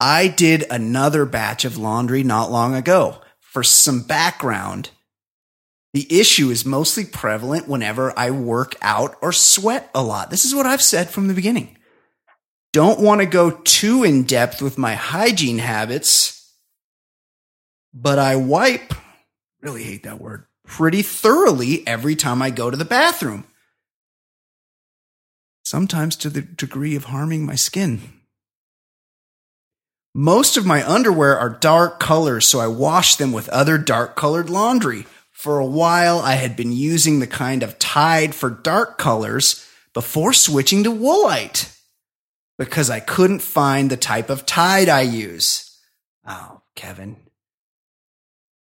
I 0.00 0.26
did 0.26 0.64
another 0.70 1.26
batch 1.26 1.66
of 1.66 1.76
laundry 1.76 2.22
not 2.22 2.50
long 2.50 2.74
ago. 2.74 3.20
For 3.40 3.62
some 3.62 4.04
background, 4.04 4.88
the 5.92 6.20
issue 6.20 6.50
is 6.50 6.64
mostly 6.64 7.04
prevalent 7.04 7.68
whenever 7.68 8.16
I 8.18 8.30
work 8.30 8.76
out 8.80 9.16
or 9.20 9.32
sweat 9.32 9.90
a 9.94 10.02
lot. 10.02 10.30
This 10.30 10.44
is 10.44 10.54
what 10.54 10.66
I've 10.66 10.82
said 10.82 11.10
from 11.10 11.26
the 11.28 11.34
beginning. 11.34 11.76
Don't 12.72 13.00
want 13.00 13.20
to 13.20 13.26
go 13.26 13.50
too 13.50 14.04
in 14.04 14.22
depth 14.22 14.62
with 14.62 14.78
my 14.78 14.94
hygiene 14.94 15.58
habits, 15.58 16.54
but 17.92 18.18
I 18.18 18.36
wipe 18.36 18.94
really 19.60 19.82
hate 19.82 20.04
that 20.04 20.20
word 20.20 20.46
pretty 20.64 21.02
thoroughly 21.02 21.86
every 21.86 22.14
time 22.14 22.40
I 22.40 22.50
go 22.50 22.70
to 22.70 22.76
the 22.76 22.84
bathroom. 22.84 23.44
Sometimes 25.64 26.16
to 26.16 26.30
the 26.30 26.42
degree 26.42 26.96
of 26.96 27.04
harming 27.04 27.44
my 27.44 27.54
skin. 27.54 28.00
Most 30.14 30.56
of 30.56 30.66
my 30.66 30.88
underwear 30.88 31.38
are 31.38 31.50
dark 31.50 32.00
colors, 32.00 32.46
so 32.46 32.58
I 32.58 32.66
wash 32.66 33.14
them 33.16 33.32
with 33.32 33.48
other 33.50 33.78
dark 33.78 34.16
colored 34.16 34.50
laundry. 34.50 35.06
For 35.40 35.58
a 35.58 35.64
while, 35.64 36.18
I 36.18 36.34
had 36.34 36.54
been 36.54 36.70
using 36.70 37.18
the 37.18 37.26
kind 37.26 37.62
of 37.62 37.78
Tide 37.78 38.34
for 38.34 38.50
dark 38.50 38.98
colors 38.98 39.66
before 39.94 40.34
switching 40.34 40.84
to 40.84 40.90
Woolite 40.90 41.80
because 42.58 42.90
I 42.90 43.00
couldn't 43.00 43.40
find 43.40 43.88
the 43.88 43.96
type 43.96 44.28
of 44.28 44.44
Tide 44.44 44.90
I 44.90 45.00
use. 45.00 45.78
Oh, 46.28 46.60
Kevin, 46.76 47.16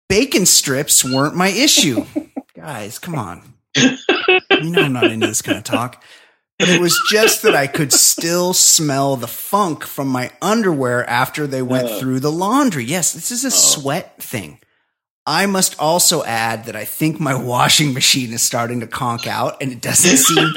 bacon 0.10 0.48
strips 0.48 1.06
weren't 1.06 1.36
my 1.36 1.50
issue. 1.50 2.08
Guys, 2.56 2.98
come 2.98 3.14
on. 3.14 3.54
You 3.76 3.92
know 4.50 4.82
I'm 4.82 4.94
not 4.94 5.12
into 5.12 5.28
this 5.28 5.44
kind 5.44 5.60
of 5.60 5.64
talk. 5.64 6.04
But 6.58 6.70
it 6.70 6.82
was 6.82 7.00
just 7.12 7.44
that 7.44 7.56
I 7.56 7.68
could 7.68 7.94
still 7.94 8.52
smell 8.52 9.16
the 9.16 9.28
funk 9.28 9.84
from 9.84 10.08
my 10.08 10.32
underwear 10.42 11.08
after 11.08 11.46
they 11.46 11.62
went 11.62 11.88
Oh. 11.88 12.00
through 12.00 12.20
the 12.20 12.32
laundry. 12.32 12.84
Yes, 12.84 13.14
this 13.14 13.30
is 13.30 13.44
a 13.44 13.50
oh. 13.50 13.52
sweat 13.52 14.20
thing. 14.24 14.58
I 15.26 15.46
must 15.46 15.80
also 15.80 16.24
add 16.24 16.66
that 16.66 16.76
I 16.76 16.86
think 16.86 17.20
my 17.20 17.34
washing 17.34 17.94
machine 17.94 18.34
is 18.34 18.42
starting 18.42 18.82
to 18.82 18.88
conk 18.88 19.26
out 19.26 19.62
and 19.62 19.72
it 19.72 19.82
doesn't 19.82 20.18
seem 20.18 20.54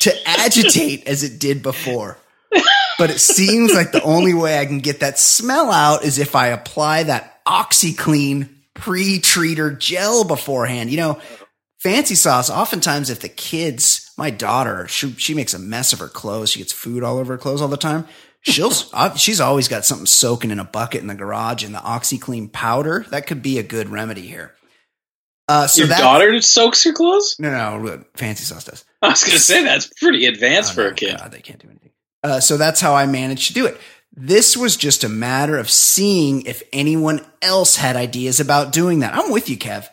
to 0.00 0.28
agitate 0.28 1.06
as 1.06 1.22
it 1.22 1.38
did 1.38 1.62
before. 1.62 2.18
But 2.98 3.10
it 3.10 3.18
seems 3.18 3.74
like 3.74 3.90
the 3.90 4.02
only 4.02 4.34
way 4.34 4.58
I 4.58 4.66
can 4.66 4.78
get 4.78 5.00
that 5.00 5.18
smell 5.18 5.72
out 5.72 6.04
is 6.04 6.18
if 6.18 6.36
I 6.36 6.48
apply 6.48 7.04
that 7.04 7.44
OxiClean 7.44 8.48
pre-treater 8.74 9.76
gel 9.78 10.24
beforehand. 10.24 10.90
You 10.90 10.98
know, 10.98 11.20
fancy 11.78 12.14
sauce, 12.14 12.50
oftentimes 12.50 13.10
if 13.10 13.20
the 13.20 13.28
kids, 13.28 14.12
my 14.16 14.30
daughter, 14.30 14.86
she, 14.88 15.12
she 15.12 15.34
makes 15.34 15.54
a 15.54 15.58
mess 15.58 15.92
of 15.92 15.98
her 15.98 16.08
clothes. 16.08 16.50
She 16.50 16.60
gets 16.60 16.72
food 16.72 17.02
all 17.02 17.18
over 17.18 17.34
her 17.34 17.38
clothes 17.38 17.60
all 17.60 17.68
the 17.68 17.76
time. 17.76 18.06
She'll, 18.46 18.72
uh, 18.92 19.14
she's 19.14 19.40
always 19.40 19.68
got 19.68 19.84
something 19.86 20.06
soaking 20.06 20.50
in 20.50 20.58
a 20.58 20.64
bucket 20.64 21.00
in 21.00 21.06
the 21.06 21.14
garage 21.14 21.64
and 21.64 21.74
the 21.74 21.78
OxiClean 21.78 22.52
powder. 22.52 23.04
That 23.10 23.26
could 23.26 23.42
be 23.42 23.58
a 23.58 23.62
good 23.62 23.88
remedy 23.88 24.22
here. 24.22 24.54
Uh, 25.48 25.66
so 25.66 25.80
Your 25.80 25.88
that, 25.88 26.00
daughter 26.00 26.40
soaks 26.40 26.84
your 26.84 26.94
clothes. 26.94 27.36
no, 27.38 27.78
no, 27.78 28.04
fancy 28.14 28.44
sauce 28.44 28.64
does. 28.64 28.84
I 29.02 29.08
was 29.08 29.22
going 29.22 29.32
to 29.32 29.38
say 29.38 29.62
that's 29.64 29.86
pretty 29.98 30.26
advanced 30.26 30.72
Oh, 30.72 30.74
for 30.74 30.82
no, 30.84 30.88
a 30.90 30.94
kid. 30.94 31.18
God, 31.18 31.32
they 31.32 31.40
can't 31.40 31.58
do 31.60 31.68
anything. 31.68 31.90
Uh, 32.22 32.40
so 32.40 32.56
that's 32.56 32.80
how 32.80 32.94
I 32.94 33.04
managed 33.06 33.48
to 33.48 33.52
do 33.54 33.66
it. 33.66 33.78
This 34.16 34.56
was 34.56 34.76
just 34.76 35.04
a 35.04 35.08
matter 35.08 35.58
of 35.58 35.68
seeing 35.70 36.42
if 36.42 36.62
anyone 36.72 37.24
else 37.42 37.76
had 37.76 37.96
ideas 37.96 38.40
about 38.40 38.72
doing 38.72 39.00
that. 39.00 39.14
I'm 39.14 39.30
with 39.30 39.50
you, 39.50 39.58
Kev. 39.58 39.86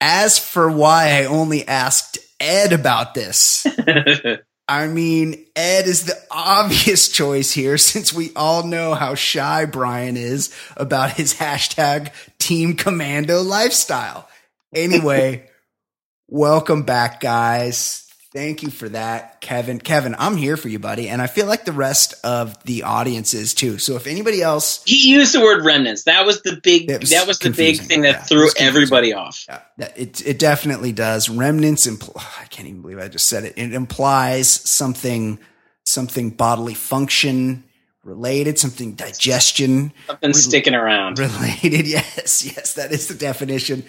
As 0.00 0.38
for 0.38 0.70
why 0.70 1.20
I 1.20 1.24
only 1.26 1.66
asked 1.68 2.18
Ed 2.40 2.72
about 2.72 3.14
this, 3.14 3.64
I 4.68 4.86
mean, 4.86 5.44
Ed 5.56 5.86
is 5.86 6.04
the 6.04 6.18
obvious 6.30 7.08
choice 7.08 7.52
here 7.52 7.78
since 7.78 8.12
we 8.12 8.32
all 8.34 8.66
know 8.66 8.94
how 8.94 9.14
shy 9.14 9.64
Brian 9.64 10.16
is 10.16 10.54
about 10.76 11.12
his 11.12 11.34
hashtag 11.34 12.12
Team 12.38 12.74
Commando 12.76 13.42
lifestyle. 13.42 14.28
Anyway, 14.74 15.48
welcome 16.28 16.82
back, 16.82 17.20
guys. 17.20 18.11
Thank 18.32 18.62
you 18.62 18.70
for 18.70 18.88
that, 18.88 19.42
Kevin. 19.42 19.78
Kevin, 19.78 20.16
I'm 20.18 20.38
here 20.38 20.56
for 20.56 20.68
you, 20.70 20.78
buddy. 20.78 21.10
And 21.10 21.20
I 21.20 21.26
feel 21.26 21.44
like 21.46 21.66
the 21.66 21.72
rest 21.72 22.14
of 22.24 22.62
the 22.64 22.84
audience 22.84 23.34
is 23.34 23.52
too. 23.52 23.76
So 23.76 23.96
if 23.96 24.06
anybody 24.06 24.40
else, 24.40 24.82
he 24.86 25.10
used 25.10 25.34
the 25.34 25.40
word 25.42 25.66
remnants. 25.66 26.04
That 26.04 26.24
was 26.24 26.40
the 26.40 26.58
big. 26.62 26.90
Was 27.00 27.10
that 27.10 27.26
was 27.26 27.38
the 27.40 27.50
big 27.50 27.78
thing 27.80 28.02
that 28.02 28.10
Yeah, 28.14 28.22
threw 28.22 28.48
everybody 28.58 29.12
off. 29.12 29.44
yeah, 29.48 29.60
it, 29.96 30.26
it 30.26 30.38
definitely 30.38 30.92
does. 30.92 31.28
Remnants, 31.28 31.86
impl- 31.86 32.16
I 32.40 32.46
can't 32.46 32.66
even 32.68 32.80
believe 32.80 32.98
I 32.98 33.08
just 33.08 33.26
said 33.26 33.44
it. 33.44 33.52
It 33.58 33.74
implies 33.74 34.48
something, 34.48 35.38
something 35.84 36.30
bodily 36.30 36.74
function 36.74 37.64
related, 38.02 38.58
something 38.58 38.94
digestion 38.94 39.92
Something 40.06 40.32
sticking 40.32 40.74
around. 40.74 41.18
related. 41.18 41.86
Yes, 41.86 42.44
yes, 42.46 42.74
that 42.74 42.92
is 42.92 43.08
the 43.08 43.14
definition. 43.14 43.84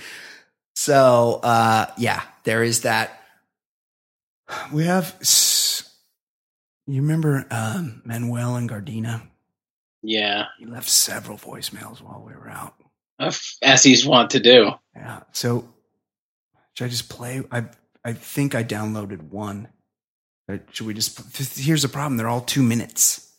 So, 0.75 1.39
uh, 1.43 1.85
yeah, 1.97 2.21
there 2.43 2.61
is 2.61 2.81
that. 2.81 3.21
We 4.71 4.85
have, 4.85 5.15
you 6.87 7.01
remember 7.01 7.45
um, 7.51 8.01
Manuel 8.05 8.55
and 8.55 8.69
Gardena? 8.69 9.21
Yeah, 10.01 10.45
He 10.59 10.65
left 10.65 10.89
several 10.89 11.37
voicemails 11.37 12.01
while 12.01 12.23
we 12.27 12.33
were 12.33 12.49
out. 12.49 12.73
as 13.61 13.83
he's 13.83 14.05
wont 14.05 14.31
to 14.31 14.39
do. 14.39 14.71
Yeah. 14.95 15.21
So, 15.31 15.67
should 16.75 16.85
I 16.85 16.89
just 16.89 17.07
play? 17.09 17.41
I 17.51 17.65
I 18.03 18.11
think 18.13 18.53
I 18.53 18.63
downloaded 18.63 19.21
one. 19.29 19.69
Uh, 20.51 20.57
Should 20.71 20.87
we 20.87 20.93
just? 20.93 21.57
Here's 21.57 21.83
the 21.83 21.87
problem. 21.87 22.17
They're 22.17 22.27
all 22.27 22.41
two 22.41 22.63
minutes. 22.63 23.31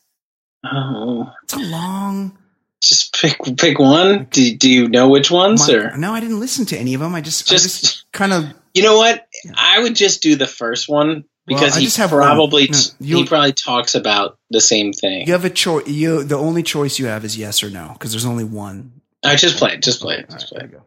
Oh, 0.65 1.31
It's 1.43 1.53
a 1.53 1.59
long. 1.59 2.39
just 2.83 3.13
pick 3.21 3.39
pick 3.59 3.79
one. 3.79 4.27
Do, 4.31 4.57
do 4.57 4.71
you 4.71 4.89
know 4.89 5.09
which 5.11 5.31
ones 5.31 5.69
or 5.69 5.95
no, 5.99 6.15
I 6.15 6.21
didn't 6.21 6.41
listen 6.41 6.65
to 6.67 6.79
any 6.79 6.95
of 6.95 7.01
them. 7.03 7.15
I 7.15 7.21
just, 7.21 7.51
I 7.51 7.57
Just- 7.57 7.81
just 7.83 8.13
kind 8.13 8.33
of 8.33 8.45
you 8.73 8.83
know 8.83 8.97
what? 8.97 9.24
Yeah. 9.45 9.53
I 9.57 9.81
would 9.81 9.95
just 9.97 10.23
do 10.23 10.37
the 10.37 10.47
first 10.47 10.89
one 10.89 11.25
because 11.47 11.73
Well, 11.73 11.81
he 11.81 11.85
just 11.87 11.97
have 11.99 12.11
probably 12.11 12.69
No, 12.69 12.79
he 13.01 13.27
probably 13.27 13.53
talks 13.53 13.95
about 13.95 14.39
the 14.51 14.61
same 14.61 14.93
thing. 14.93 15.27
You 15.27 15.33
have 15.35 15.45
a 15.45 15.51
choice. 15.51 15.87
You 15.87 16.25
the 16.25 16.39
only 16.39 16.63
choice 16.63 16.99
you 16.99 17.07
have 17.07 17.25
is 17.25 17.37
yes 17.37 17.63
or 17.63 17.71
no 17.71 17.91
because 17.93 18.13
there's 18.13 18.27
only 18.27 18.45
one. 18.45 19.01
I 19.23 19.37
just 19.37 19.57
play 19.59 19.73
it. 19.75 19.83
Just 19.83 20.01
play 20.01 20.17
it. 20.17 20.31
Just 20.31 20.53
right, 20.53 20.71
play 20.71 20.79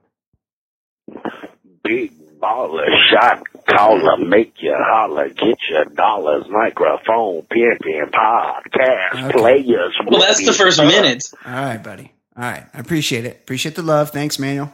it. 1.14 1.32
Big 1.84 2.12
baller, 2.40 2.86
shot 3.10 3.42
caller, 3.68 4.18
make 4.18 4.54
you 4.62 4.76
holler, 4.78 5.30
get 5.30 5.58
your 5.70 5.86
dollars, 5.86 6.46
microphone, 6.50 7.42
pimping, 7.50 8.06
podcast, 8.12 9.30
Okay. 9.30 9.38
players. 9.38 9.96
Well, 10.06 10.22
that's 10.22 10.46
the 10.46 10.54
first 10.54 10.80
what 10.80 10.88
is 10.88 10.94
minute. 10.94 11.24
All 11.46 11.52
right, 11.54 11.84
buddy. 11.84 12.14
All 12.36 12.44
right, 12.44 12.66
I 12.74 12.80
appreciate 12.80 13.26
it. 13.26 13.40
Appreciate 13.42 13.76
the 13.76 13.82
love. 13.82 14.12
Thanks, 14.12 14.38
Manuel. 14.38 14.74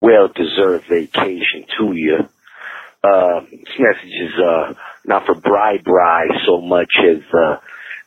Well 0.00 0.28
deserved 0.28 0.86
vacation 0.86 1.64
to 1.78 1.92
you. 1.94 2.28
Uh, 3.04 3.40
this 3.50 3.78
message 3.78 4.14
is, 4.22 4.32
uh, 4.42 4.72
not 5.04 5.26
for 5.26 5.34
Bri 5.34 5.78
Bri 5.84 6.40
so 6.46 6.60
much 6.62 6.90
as, 7.04 7.22
uh, 7.34 7.56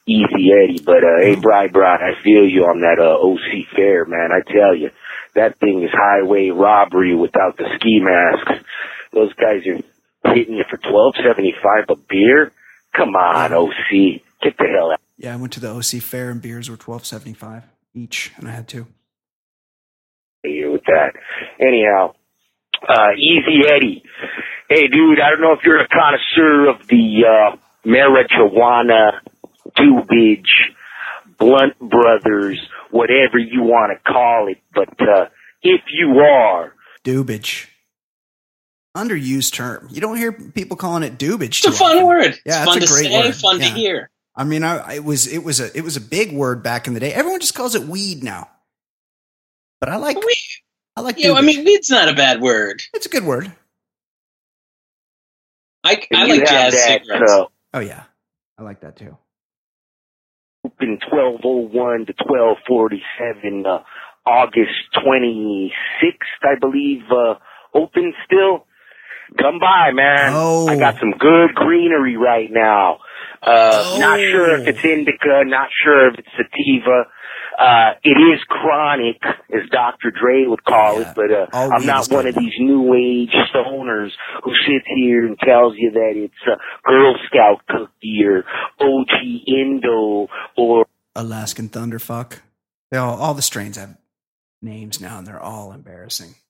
Easy 0.07 0.51
Eddie, 0.53 0.81
but, 0.83 1.03
uh, 1.03 1.19
hey, 1.19 1.35
Bri 1.35 1.67
Bri, 1.67 1.85
I 1.85 2.15
feel 2.23 2.47
you 2.47 2.63
on 2.65 2.81
that, 2.81 2.97
uh, 2.97 3.17
OC 3.21 3.65
fair, 3.75 4.05
man. 4.05 4.29
I 4.31 4.41
tell 4.51 4.73
you, 4.73 4.89
that 5.35 5.59
thing 5.59 5.83
is 5.83 5.91
highway 5.93 6.49
robbery 6.49 7.13
without 7.13 7.57
the 7.57 7.65
ski 7.75 7.99
masks. 8.01 8.65
Those 9.13 9.33
guys 9.33 9.61
are 9.67 10.33
hitting 10.33 10.55
you 10.55 10.63
for 10.69 10.77
twelve 10.77 11.15
seventy 11.23 11.53
five 11.61 11.85
a 11.89 11.95
beer. 11.95 12.51
Come 12.95 13.15
on, 13.15 13.53
OC, 13.53 14.21
get 14.41 14.57
the 14.57 14.65
hell 14.67 14.91
out. 14.93 14.99
Yeah, 15.17 15.33
I 15.33 15.35
went 15.37 15.53
to 15.53 15.59
the 15.59 15.69
OC 15.69 16.01
fair 16.01 16.29
and 16.31 16.41
beers 16.41 16.69
were 16.69 16.77
twelve 16.77 17.05
seventy 17.05 17.33
five 17.33 17.63
each, 17.93 18.31
and 18.37 18.47
I 18.47 18.51
had 18.51 18.67
two. 18.67 18.87
here 20.43 20.71
with 20.71 20.83
that. 20.85 21.11
Anyhow, 21.59 22.13
Uh, 22.87 23.09
Easy 23.17 23.67
Eddie. 23.67 24.03
Hey, 24.69 24.87
dude, 24.87 25.19
I 25.19 25.29
don't 25.29 25.41
know 25.41 25.53
if 25.53 25.59
you're 25.63 25.79
a 25.79 25.87
connoisseur 25.87 26.69
of 26.69 26.87
the, 26.87 27.23
uh, 27.25 27.57
marijuana, 27.85 29.19
dubage, 29.77 30.49
blunt 31.37 31.79
brothers, 31.79 32.59
whatever 32.91 33.37
you 33.37 33.63
want 33.63 33.93
to 33.97 34.11
call 34.11 34.47
it, 34.49 34.57
but, 34.73 34.89
uh, 35.01 35.27
if 35.61 35.81
you 35.91 36.19
are, 36.19 36.73
Dubage. 37.05 37.67
Underused 38.95 39.53
term. 39.53 39.87
You 39.91 40.01
don't 40.01 40.17
hear 40.17 40.31
people 40.33 40.75
calling 40.75 41.03
it 41.03 41.17
dubage. 41.17 41.59
It's 41.59 41.65
a 41.67 41.71
fun 41.71 41.97
often. 41.97 42.07
word. 42.07 42.39
Yeah, 42.45 42.63
it's 42.63 42.65
fun 42.65 42.77
it's 42.81 42.87
to 42.87 42.93
a 42.93 42.95
great 42.97 43.11
say, 43.11 43.21
word. 43.27 43.35
fun 43.35 43.59
Yeah. 43.59 43.67
to 43.69 43.73
hear. 43.73 44.09
I 44.35 44.43
mean, 44.43 44.63
I, 44.63 44.95
it 44.95 45.03
was 45.03 45.27
it 45.27 45.43
was 45.43 45.59
a 45.59 45.75
it 45.77 45.81
was 45.83 45.95
a 45.97 46.01
big 46.01 46.31
word 46.31 46.63
back 46.63 46.87
in 46.87 46.93
the 46.93 46.99
day. 46.99 47.13
Everyone 47.13 47.39
just 47.39 47.53
calls 47.55 47.75
it 47.75 47.83
weed 47.83 48.23
now. 48.23 48.49
But 49.79 49.89
I 49.89 49.97
like 49.97 50.17
We, 50.17 50.35
I 50.95 51.01
like 51.01 51.19
you 51.19 51.27
know, 51.27 51.35
I 51.35 51.41
mean, 51.41 51.63
weed's 51.63 51.89
not 51.91 52.09
a 52.09 52.13
bad 52.13 52.41
word. 52.41 52.81
it's 52.93 53.05
a 53.05 53.09
good 53.09 53.23
word. 53.23 53.51
I, 55.83 56.01
I 56.13 56.25
like 56.25 56.45
jazz 56.45 56.73
that, 56.73 57.01
cigarettes. 57.05 57.31
uh, 57.31 57.45
Oh 57.73 57.79
yeah, 57.79 58.03
I 58.57 58.63
like 58.63 58.81
that 58.81 58.95
too. 58.97 59.17
open 60.65 60.99
1201 61.09 62.07
to 62.07 62.13
1247, 62.27 63.65
uh, 63.65 63.83
August 64.25 64.75
26th, 64.97 66.41
I 66.43 66.59
believe, 66.59 67.03
uh, 67.11 67.35
open 67.73 68.13
still. 68.25 68.65
Come 69.39 69.59
by, 69.59 69.91
man. 69.93 70.33
Oh. 70.33 70.67
I 70.67 70.77
got 70.77 70.95
some 70.99 71.11
good 71.11 71.53
greenery 71.53 72.15
right 72.17 72.49
now. 72.49 72.99
Uh, 73.41 73.99
not 73.99 74.19
Oh. 74.19 74.31
sure 74.31 74.55
if 74.61 74.67
it's 74.67 74.83
indica, 74.85 75.43
not 75.45 75.67
sure 75.83 76.07
if 76.09 76.19
it's 76.19 76.29
sativa. 76.37 77.07
Uh, 77.57 77.93
it 78.03 78.09
is 78.11 78.39
chronic, 78.47 79.17
as 79.51 79.67
Dr. 79.71 80.11
Dre 80.11 80.45
would 80.45 80.63
call 80.63 81.01
Yeah. 81.01 81.09
it, 81.09 81.15
but, 81.15 81.31
uh, 81.31 81.47
All 81.53 81.73
I'm 81.73 81.85
not 81.87 82.07
one 82.11 82.27
of 82.27 82.35
these 82.35 82.53
new 82.59 82.93
age 82.93 83.33
stoners 83.51 84.11
who 84.43 84.51
sits 84.67 84.85
here 84.95 85.25
and 85.25 85.39
tells 85.39 85.73
you 85.75 85.89
that 85.91 86.13
it's 86.15 86.33
a 86.45 86.57
Girl 86.87 87.15
Scout 87.25 87.61
cookie 87.67 88.23
or 88.25 88.43
OG 88.79 89.43
Indo 89.47 90.27
or 90.55 90.85
Alaskan 91.15 91.69
Thunderfuck. 91.69 92.41
They 92.91 92.97
all 92.97 93.17
all 93.19 93.33
the 93.33 93.41
strains 93.41 93.75
have 93.77 93.97
names 94.61 95.01
now, 95.01 95.17
and 95.17 95.25
they're 95.25 95.41
all 95.41 95.71
embarrassing. 95.71 96.35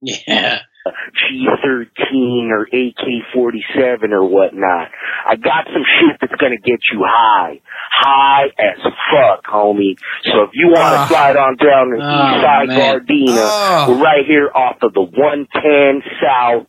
Yeah. 0.00 0.58
G13 0.86 2.50
or 2.50 2.62
AK-47 2.64 4.10
or 4.12 4.24
whatnot. 4.28 4.88
I 5.26 5.36
got 5.36 5.64
some 5.72 5.82
shit 6.00 6.16
that's 6.20 6.34
gonna 6.40 6.58
get 6.58 6.80
you 6.92 7.02
high. 7.06 7.60
High 7.90 8.46
as 8.58 8.78
fuck, 8.82 9.44
homie. 9.46 9.96
So 10.24 10.42
if 10.42 10.50
you 10.52 10.68
wanna 10.68 10.96
Ah. 10.96 11.06
slide 11.08 11.36
on 11.36 11.56
down 11.56 11.90
to 11.90 11.96
Oh, 11.96 12.34
East 12.34 12.42
Side 12.44 12.68
man. 12.68 13.00
Gardena, 13.00 13.46
Oh. 13.48 13.86
we're 13.96 14.02
right 14.04 14.26
here 14.26 14.50
off 14.54 14.82
of 14.82 14.92
the 14.94 15.02
110 15.02 16.02
South, 16.22 16.66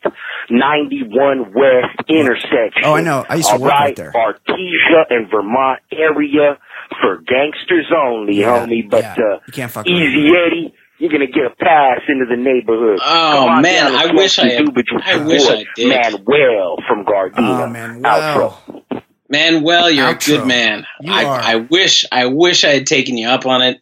91 0.49 1.51
West 1.53 1.99
intersection. 2.07 2.83
Oh, 2.85 2.95
I 2.95 3.01
know. 3.01 3.25
I 3.29 3.35
used 3.35 3.49
to 3.49 3.55
All 3.55 3.61
work 3.61 3.71
right 3.71 3.79
right, 3.87 3.95
there. 3.95 4.11
Artesia 4.13 5.05
and 5.09 5.29
Vermont 5.29 5.79
area 5.91 6.57
for 7.01 7.17
gangsters 7.17 7.91
only, 7.95 8.35
Yeah, 8.35 8.65
homie. 8.65 8.89
But 8.89 9.03
yeah. 9.03 9.13
uh, 9.13 9.39
you 9.47 9.53
can't 9.53 9.71
fuck 9.71 9.87
Easy. 9.87 10.31
Eddie, 10.35 10.73
you're 10.99 11.11
gonna 11.11 11.27
get 11.27 11.45
a 11.45 11.49
pass 11.55 12.01
into 12.07 12.25
the 12.25 12.37
neighborhood. 12.37 12.99
Oh, 13.03 13.59
man, 13.61 13.93
I 13.93 14.13
wish 14.13 14.35
some 14.35 14.47
I 14.47 14.51
had- 14.51 14.65
Dubage 14.65 14.93
with 14.93 15.03
I 15.03 15.15
your 15.15 15.25
wish 15.25 15.43
boy, 15.45 15.53
I 15.53 15.65
did. 15.75 15.87
Manuel 15.89 16.77
from 16.87 17.05
Gardena. 17.05 17.33
Oh 17.37 17.67
man, 17.67 18.01
Outro. 18.03 18.53
wow. 18.67 19.03
Manuel, 19.29 19.89
you're 19.89 20.05
Outro. 20.13 20.33
a 20.33 20.37
good 20.37 20.47
man. 20.47 20.85
You 21.01 21.11
I, 21.13 21.23
are. 21.25 21.39
I 21.39 21.55
wish 21.55 22.05
I 22.11 22.25
wish 22.27 22.63
I 22.63 22.69
had 22.69 22.87
taken 22.87 23.17
you 23.17 23.27
up 23.27 23.45
on 23.45 23.61
it. 23.61 23.81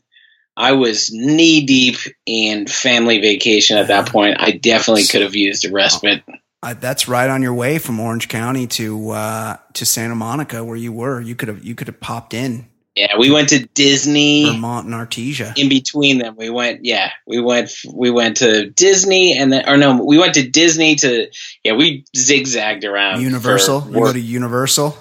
I 0.55 0.73
was 0.73 1.11
knee 1.11 1.65
deep 1.65 1.97
in 2.25 2.67
family 2.67 3.19
vacation 3.19 3.77
at 3.77 3.87
that 3.87 4.09
point. 4.09 4.37
I 4.39 4.51
definitely 4.51 5.05
could 5.05 5.21
have 5.21 5.35
used 5.35 5.65
a 5.65 5.71
respite. 5.71 6.23
Uh, 6.61 6.75
that's 6.75 7.07
right 7.07 7.29
on 7.29 7.41
your 7.41 7.53
way 7.55 7.77
from 7.79 7.99
Orange 7.99 8.29
County 8.29 8.67
to 8.67 9.09
uh, 9.09 9.57
to 9.73 9.85
Santa 9.85 10.15
Monica, 10.15 10.63
where 10.63 10.77
you 10.77 10.93
were. 10.93 11.19
You 11.19 11.35
could 11.35 11.47
have 11.49 11.63
you 11.63 11.75
could 11.75 11.87
have 11.87 11.99
popped 11.99 12.33
in 12.33 12.67
Yeah, 12.95 13.17
we 13.17 13.31
went 13.31 13.49
to 13.49 13.65
Disney. 13.65 14.45
Vermont 14.45 14.85
and 14.85 14.93
Artesia. 14.93 15.57
in 15.57 15.67
between 15.69 16.19
them 16.19 16.35
we 16.37 16.49
went 16.51 16.85
yeah 16.85 17.09
we 17.25 17.39
went 17.41 17.71
we 17.91 18.11
went 18.11 18.37
to 18.37 18.69
disney 18.69 19.35
and 19.37 19.51
then 19.51 19.67
or 19.67 19.77
no 19.77 20.03
we 20.03 20.17
went 20.19 20.35
to 20.35 20.47
disney 20.47 20.95
to 20.97 21.27
yeah 21.63 21.73
we 21.73 22.05
zigzagged 22.15 22.83
around 22.85 23.21
Universal. 23.21 23.87
You 23.87 23.93
go 23.93 24.13
to 24.13 24.19
Universal. 24.19 24.95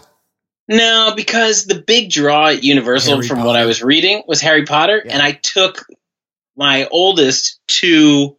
no 0.68 1.12
because 1.16 1.66
the 1.66 1.74
big 1.86 2.11
draw 2.11 2.49
at 2.49 2.64
universal 2.64 3.16
Harry 3.16 3.28
from 3.28 3.45
what 3.45 3.57
i 3.57 3.66
was 3.66 3.82
reading 3.82 4.22
was 4.26 4.40
harry 4.40 4.64
potter 4.64 5.03
Yeah. 5.05 5.12
and 5.14 5.22
i 5.22 5.32
took 5.32 5.84
my 6.57 6.86
oldest 6.90 7.61
to 7.80 8.36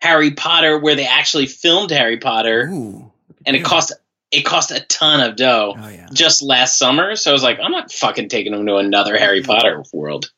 harry 0.00 0.32
potter 0.32 0.78
where 0.78 0.94
they 0.96 1.06
actually 1.06 1.46
filmed 1.46 1.90
harry 1.90 2.16
potter 2.18 2.68
Ooh, 2.72 3.12
and 3.46 3.54
it 3.56 3.64
cost 3.64 3.92
it 4.32 4.44
cost 4.44 4.70
a 4.70 4.80
ton 4.80 5.20
of 5.20 5.36
dough 5.36 5.74
Oh 5.78 5.88
yeah. 5.88 6.06
just 6.12 6.42
last 6.42 6.78
summer 6.78 7.16
so 7.16 7.30
i 7.30 7.32
was 7.32 7.42
like 7.42 7.58
i'm 7.60 7.72
not 7.72 7.90
fucking 7.92 8.28
taking 8.28 8.52
them 8.52 8.66
to 8.66 8.76
another 8.76 9.18
harry 9.18 9.42
potter 9.42 9.82
world 9.92 10.30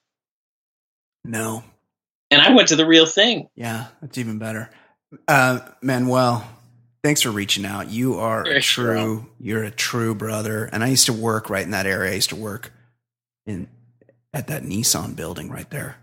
No. 1.25 1.63
and 2.31 2.41
i 2.41 2.53
went 2.55 2.69
to 2.69 2.77
the 2.77 2.87
real 2.87 3.07
thing 3.07 3.49
Yeah, 3.55 3.87
that's 4.01 4.19
even 4.19 4.39
better. 4.39 4.71
Uh, 5.29 5.59
Manuel, 5.83 6.49
thanks 7.05 7.21
for 7.21 7.31
reaching 7.31 7.67
out. 7.67 7.91
You 7.91 8.19
are 8.19 8.45
You're 8.47 8.55
a 8.55 8.59
a 8.59 8.63
true, 8.63 9.27
you're 9.39 9.63
a 9.65 9.71
true 9.71 10.15
brother. 10.15 10.65
And 10.73 10.83
I 10.83 10.87
used 10.89 11.05
to 11.07 11.13
work 11.13 11.51
right 11.51 11.65
in 11.65 11.73
that 11.73 11.85
area. 11.85 12.13
I 12.13 12.15
used 12.15 12.31
to 12.31 12.37
work 12.37 12.73
in 13.47 13.69
at 14.33 14.47
that 14.47 14.63
Nissan 14.63 15.15
building 15.15 15.51
right 15.51 15.69
there, 15.69 15.97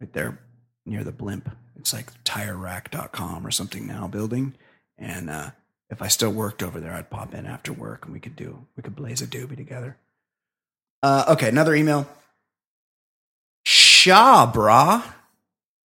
right 0.00 0.12
there 0.12 0.38
near 0.86 1.02
the 1.02 1.10
blimp. 1.10 1.50
It's 1.80 1.92
like 1.92 2.12
tirerack.com 2.22 3.44
or 3.44 3.50
something 3.50 3.84
now 3.84 4.06
building. 4.06 4.54
And 4.96 5.28
uh, 5.28 5.50
if 5.90 6.02
I 6.02 6.08
still 6.08 6.30
worked 6.30 6.62
over 6.62 6.80
there, 6.80 6.92
I'd 6.92 7.10
pop 7.10 7.34
in 7.34 7.46
after 7.46 7.72
work 7.72 8.04
and 8.04 8.12
we 8.12 8.20
could 8.20 8.36
do, 8.36 8.66
we 8.76 8.82
could 8.82 8.96
blaze 8.96 9.22
a 9.22 9.26
doobie 9.26 9.56
together. 9.56 9.96
Uh, 11.02 11.24
okay, 11.28 11.48
another 11.48 11.74
email. 11.74 12.08
Shaw, 13.64 14.50
brah. 14.52 15.02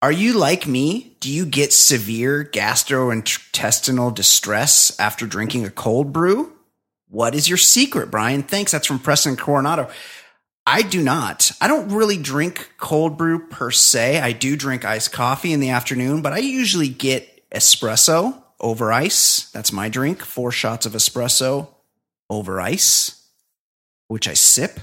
Are 0.01 0.11
you 0.11 0.33
like 0.33 0.65
me? 0.65 1.15
Do 1.19 1.31
you 1.31 1.45
get 1.45 1.73
severe 1.73 2.43
gastrointestinal 2.43 4.15
distress 4.15 4.99
after 4.99 5.27
drinking 5.27 5.65
a 5.65 5.69
cold 5.69 6.11
brew? 6.11 6.53
What 7.07 7.35
is 7.35 7.47
your 7.47 7.59
secret, 7.59 8.09
Brian? 8.09 8.41
Thanks. 8.41 8.71
That's 8.71 8.87
from 8.87 8.97
Preston 8.97 9.35
Coronado. 9.35 9.89
I 10.65 10.81
do 10.81 11.03
not. 11.03 11.51
I 11.59 11.67
don't 11.67 11.89
really 11.89 12.17
drink 12.17 12.71
cold 12.77 13.17
brew 13.17 13.47
per 13.47 13.69
se. 13.69 14.19
I 14.19 14.31
do 14.31 14.55
drink 14.55 14.85
iced 14.85 15.11
coffee 15.11 15.53
in 15.53 15.59
the 15.59 15.69
afternoon, 15.69 16.21
but 16.21 16.33
I 16.33 16.37
usually 16.39 16.87
get 16.87 17.49
espresso 17.51 18.41
over 18.61 18.93
ice. 18.93 19.49
That's 19.51 19.73
my 19.73 19.89
drink. 19.89 20.21
Four 20.21 20.51
shots 20.51 20.85
of 20.85 20.93
espresso 20.93 21.67
over 22.29 22.61
ice, 22.61 23.27
which 24.07 24.27
I 24.27 24.33
sip. 24.35 24.79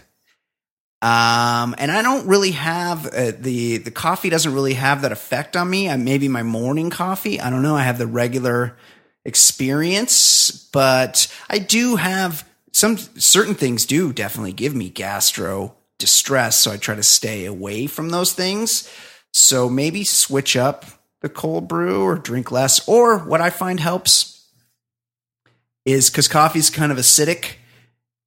Um, 1.01 1.77
and 1.79 1.93
I 1.93 2.03
don't 2.03 2.27
really 2.27 2.51
have 2.51 3.07
uh, 3.07 3.33
the 3.39 3.79
the 3.79 3.93
coffee 3.93 4.31
doesn't 4.31 4.53
really 4.53 4.75
have 4.75 5.03
that 5.03 5.13
effect 5.13 5.57
on 5.57 5.71
me. 5.71 5.89
I 5.89 5.97
maybe 5.97 6.27
my 6.27 6.43
morning 6.43 6.91
coffee. 6.91 7.41
I 7.41 7.51
don't 7.51 7.63
know. 7.63 7.77
I 7.77 7.83
have 7.83 7.99
the 7.99 8.07
regular 8.09 8.77
experience, 9.25 10.51
but 10.73 11.33
I 11.49 11.59
do 11.59 11.97
have 11.97 12.49
some 12.73 12.97
certain 12.97 13.55
things 13.55 13.87
do 13.87 14.13
definitely 14.13 14.53
give 14.53 14.75
me 14.75 14.91
gastro 14.91 15.77
distress. 15.99 16.59
So 16.59 16.73
I 16.73 16.77
try 16.77 16.97
to 16.97 17.03
stay 17.05 17.45
away 17.45 17.87
from 17.87 18.11
those 18.11 18.33
things. 18.33 18.91
So 19.33 19.69
maybe 19.69 20.03
switch 20.03 20.57
up 20.57 20.85
the 21.21 21.29
cold 21.29 21.69
brew 21.69 22.03
or 22.03 22.17
drink 22.17 22.51
less. 22.53 22.87
Or 22.89 23.19
what 23.19 23.41
I 23.41 23.51
find 23.51 23.81
helps 23.81 24.49
is 25.85 26.11
because 26.11 26.29
coffee's 26.29 26.71
kind 26.71 26.93
of 26.93 26.99
acidic. 26.99 27.55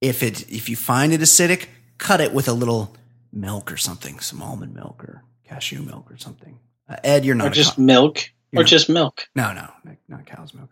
If 0.00 0.22
it 0.22 0.50
if 0.50 0.68
you 0.68 0.76
find 0.76 1.12
it 1.12 1.20
acidic, 1.20 1.66
cut 1.98 2.20
it 2.20 2.32
with 2.34 2.48
a 2.48 2.52
little 2.52 2.96
milk 3.32 3.70
or 3.70 3.76
something, 3.76 4.18
some 4.20 4.42
almond 4.42 4.74
milk 4.74 5.02
or 5.04 5.22
cashew 5.44 5.82
milk 5.82 6.10
or 6.10 6.16
something. 6.18 6.58
Uh, 6.88 6.96
Ed, 7.04 7.24
you're 7.24 7.34
not 7.36 7.48
or 7.48 7.50
just 7.50 7.78
milk 7.78 8.30
You're 8.50 8.60
or 8.60 8.64
not- 8.64 8.68
just 8.68 8.88
milk 8.88 9.28
no, 9.34 9.52
no, 9.52 9.68
not- 10.08 10.26
cow's 10.26 10.52
milk. 10.52 10.68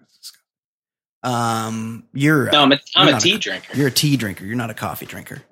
Um, 1.22 2.04
you're 2.14 2.50
no 2.50 2.62
i'm 2.62 2.72
a, 2.72 2.80
I'm 2.96 3.14
a 3.14 3.20
tea 3.20 3.36
drinker 3.36 3.76
You're 3.76 3.88
a 3.88 3.90
tea 3.92 4.16
drinker. 4.16 4.46
You're 4.46 4.56
not 4.56 4.70
a 4.70 4.74
coffee 4.74 5.04
drinker. 5.04 5.42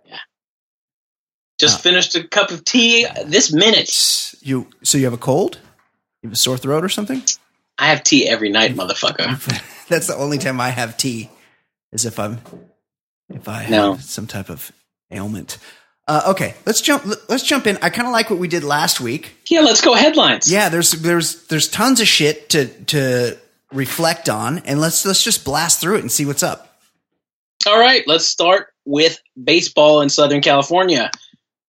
just 1.61 1.79
Oh. 1.81 1.83
finished 1.83 2.15
a 2.15 2.27
cup 2.27 2.51
of 2.51 2.65
tea 2.65 3.07
this 3.27 3.53
minute 3.53 4.35
You 4.41 4.67
so 4.83 4.97
you 4.97 5.05
have 5.05 5.13
a 5.13 5.19
cold? 5.19 5.59
You 6.29 6.33
have 6.33 6.35
a 6.35 6.37
sore 6.37 6.59
throat 6.59 6.85
or 6.85 6.91
something? 6.91 7.23
i 7.79 7.87
have 7.87 8.03
tea 8.03 8.29
every 8.29 8.51
night 8.51 8.75
motherfucker 8.75 9.27
That's 9.89 10.09
the 10.09 10.17
only 10.17 10.37
time 10.37 10.61
I 10.61 10.69
have 10.69 10.99
tea, 10.99 11.31
is 11.93 12.05
if 12.05 12.19
I'm 12.19 12.41
if 13.31 13.49
I 13.49 13.61
have 13.63 13.71
No. 13.71 13.97
some 13.97 14.27
type 14.27 14.51
of 14.51 14.71
ailment. 15.11 15.57
Uh, 16.07 16.25
okay, 16.33 16.53
let's 16.67 16.83
jump. 16.83 17.07
Let's 17.31 17.43
jump 17.43 17.67
in. 17.67 17.79
I 17.81 17.89
kind 17.89 18.07
of 18.07 18.13
like 18.13 18.29
what 18.29 18.39
we 18.39 18.49
did 18.49 18.65
last 18.65 19.01
week. 19.01 19.33
yeah 19.49 19.61
let's 19.61 19.81
go 19.81 19.95
headlines 19.95 20.51
Yeah, 20.53 20.69
there's 20.69 20.91
there's 20.93 21.47
there's 21.47 21.69
tons 21.69 22.01
of 22.03 22.07
shit 22.09 22.51
to 22.51 22.67
to 22.87 23.39
reflect 23.73 24.29
on, 24.29 24.59
and 24.67 24.79
let's 24.79 25.07
let's 25.07 25.23
just 25.25 25.43
blast 25.47 25.81
through 25.81 25.97
it 25.97 26.01
and 26.01 26.13
see 26.13 26.27
what's 26.27 26.43
up. 26.43 26.79
all 27.67 27.81
right 27.81 28.07
let's 28.07 28.27
start 28.29 28.69
with 28.85 29.19
baseball 29.43 30.01
in 30.03 30.09
southern 30.11 30.41
california 30.43 31.11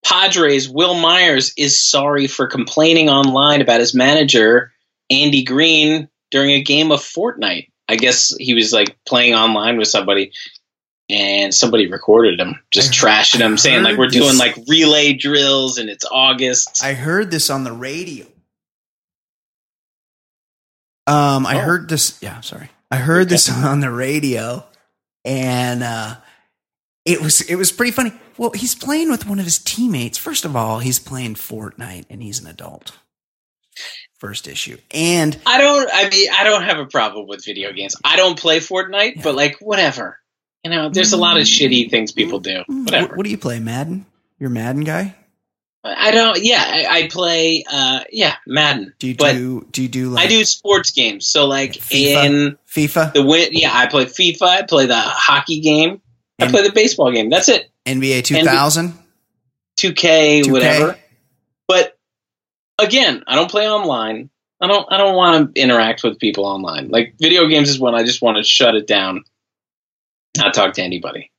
padres 0.05 0.69
Wil 0.69 0.95
Myers 0.95 1.53
is 1.57 1.81
sorry 1.81 2.27
for 2.27 2.47
complaining 2.47 3.09
online 3.09 3.61
about 3.61 3.79
his 3.79 3.93
manager 3.93 4.71
andy 5.09 5.43
green 5.43 6.07
during 6.31 6.51
a 6.51 6.61
game 6.63 6.91
of 6.91 6.99
Fortnite. 6.99 7.69
I 7.87 7.95
guess 7.95 8.33
he 8.37 8.53
was 8.53 8.71
like 8.71 8.97
playing 9.05 9.33
online 9.33 9.77
with 9.77 9.87
somebody, 9.87 10.31
and 11.09 11.51
somebody 11.53 11.87
recorded 11.89 12.39
him 12.39 12.59
just 12.71 12.91
I- 12.91 13.07
trashing 13.07 13.39
him, 13.39 13.57
saying 13.57 13.81
like 13.83 13.97
we're 13.97 14.07
doing 14.09 14.37
like 14.37 14.55
relay 14.67 15.13
drills 15.13 15.77
and 15.79 15.89
it's 15.89 16.05
August. 16.11 16.81
I 16.83 16.93
heard 16.93 17.31
this 17.31 17.49
on 17.49 17.63
the 17.63 17.71
radio. 17.73 18.25
Um, 21.07 21.45
I 21.45 21.55
Oh. 21.57 21.59
heard 21.61 21.89
this. 21.89 22.17
Yeah, 22.21 22.41
sorry. 22.41 22.69
I 22.91 22.97
heard 22.97 23.29
this 23.29 23.49
on 23.63 23.79
the 23.79 23.89
radio, 23.91 24.63
and 25.25 25.81
uh, 25.83 26.15
it 27.05 27.21
was 27.21 27.41
it 27.41 27.55
was 27.55 27.71
pretty 27.71 27.91
funny. 27.91 28.11
Well, 28.39 28.51
he's 28.51 28.73
playing 28.73 29.11
with 29.11 29.27
one 29.27 29.37
of 29.39 29.45
his 29.45 29.59
teammates. 29.59 30.17
First 30.17 30.45
of 30.45 30.55
all, 30.55 30.79
he's 30.79 30.97
playing 30.97 31.35
Fortnite, 31.35 32.05
and 32.09 32.23
he's 32.23 32.39
an 32.39 32.47
adult. 32.47 32.97
First 34.17 34.47
issue, 34.47 34.77
and 34.91 35.37
I 35.45 35.57
don't. 35.59 35.89
I 35.93 36.09
mean, 36.09 36.29
I 36.37 36.43
don't 36.43 36.63
have 36.63 36.77
a 36.79 36.85
problem 36.85 37.27
with 37.27 37.43
video 37.45 37.71
games. 37.71 37.95
I 38.03 38.15
don't 38.17 38.37
play 38.37 38.59
Fortnite, 38.59 39.15
Yeah. 39.17 39.21
but 39.23 39.35
like 39.35 39.57
whatever. 39.59 40.19
You 40.63 40.71
know, 40.71 40.89
there's 40.89 41.13
a 41.13 41.17
lot 41.17 41.37
of 41.37 41.43
shitty 41.43 41.89
things 41.89 42.11
people 42.11 42.39
do. 42.39 42.63
Mm, 42.69 42.85
Whatever. 42.85 43.07
What, 43.07 43.17
what 43.17 43.23
do 43.23 43.29
you 43.29 43.37
play, 43.37 43.59
Madden? 43.61 44.05
You're 44.39 44.49
Madden 44.49 44.83
guy. 44.83 45.15
I 45.85 46.11
don't. 46.11 46.37
Yeah, 46.43 46.61
I, 46.61 46.85
I 47.03 47.07
play. 47.07 47.63
Uh, 47.71 48.01
yeah, 48.11 48.35
Madden. 48.45 48.93
Do 48.99 49.07
you 49.07 49.15
but 49.15 49.33
do 49.33 49.65
do 49.71 49.83
you 49.83 49.87
do 49.87 50.09
like 50.09 50.25
I 50.25 50.27
do 50.27 50.43
sports 50.43 50.91
games. 50.91 51.27
So 51.27 51.45
like 51.47 51.73
FIFA? 51.73 52.25
in 52.25 52.57
FIFA, 52.69 53.13
the 53.13 53.25
win. 53.25 53.49
Yeah, 53.53 53.71
I 53.73 53.87
play 53.87 54.03
FIFA. 54.05 54.41
I 54.41 54.61
play 54.63 54.85
the 54.85 54.99
hockey 54.99 55.61
game. 55.61 56.01
I 56.41 56.47
play 56.49 56.63
the 56.63 56.71
baseball 56.73 57.11
game. 57.11 57.29
That's 57.29 57.47
it. 57.49 57.68
NBA 57.97 58.23
2000, 58.23 58.93
2K, 59.79 60.41
2K? 60.43 60.51
whatever. 60.51 60.97
But 61.67 61.97
again, 62.77 63.23
I 63.27 63.35
don't 63.35 63.49
play 63.49 63.69
online. 63.69 64.29
I 64.61 64.67
don't. 64.67 64.85
I 64.91 64.97
don't 64.97 65.15
want 65.15 65.55
to 65.55 65.61
interact 65.61 66.03
with 66.03 66.19
people 66.19 66.45
online. 66.45 66.89
Like 66.89 67.15
video 67.19 67.47
games 67.47 67.69
is 67.69 67.79
when 67.79 67.95
I 67.95 68.03
just 68.03 68.21
want 68.21 68.37
to 68.37 68.43
shut 68.43 68.75
it 68.75 68.87
down, 68.87 69.23
not 70.37 70.53
talk 70.53 70.73
to 70.73 70.81
anybody. 70.83 71.31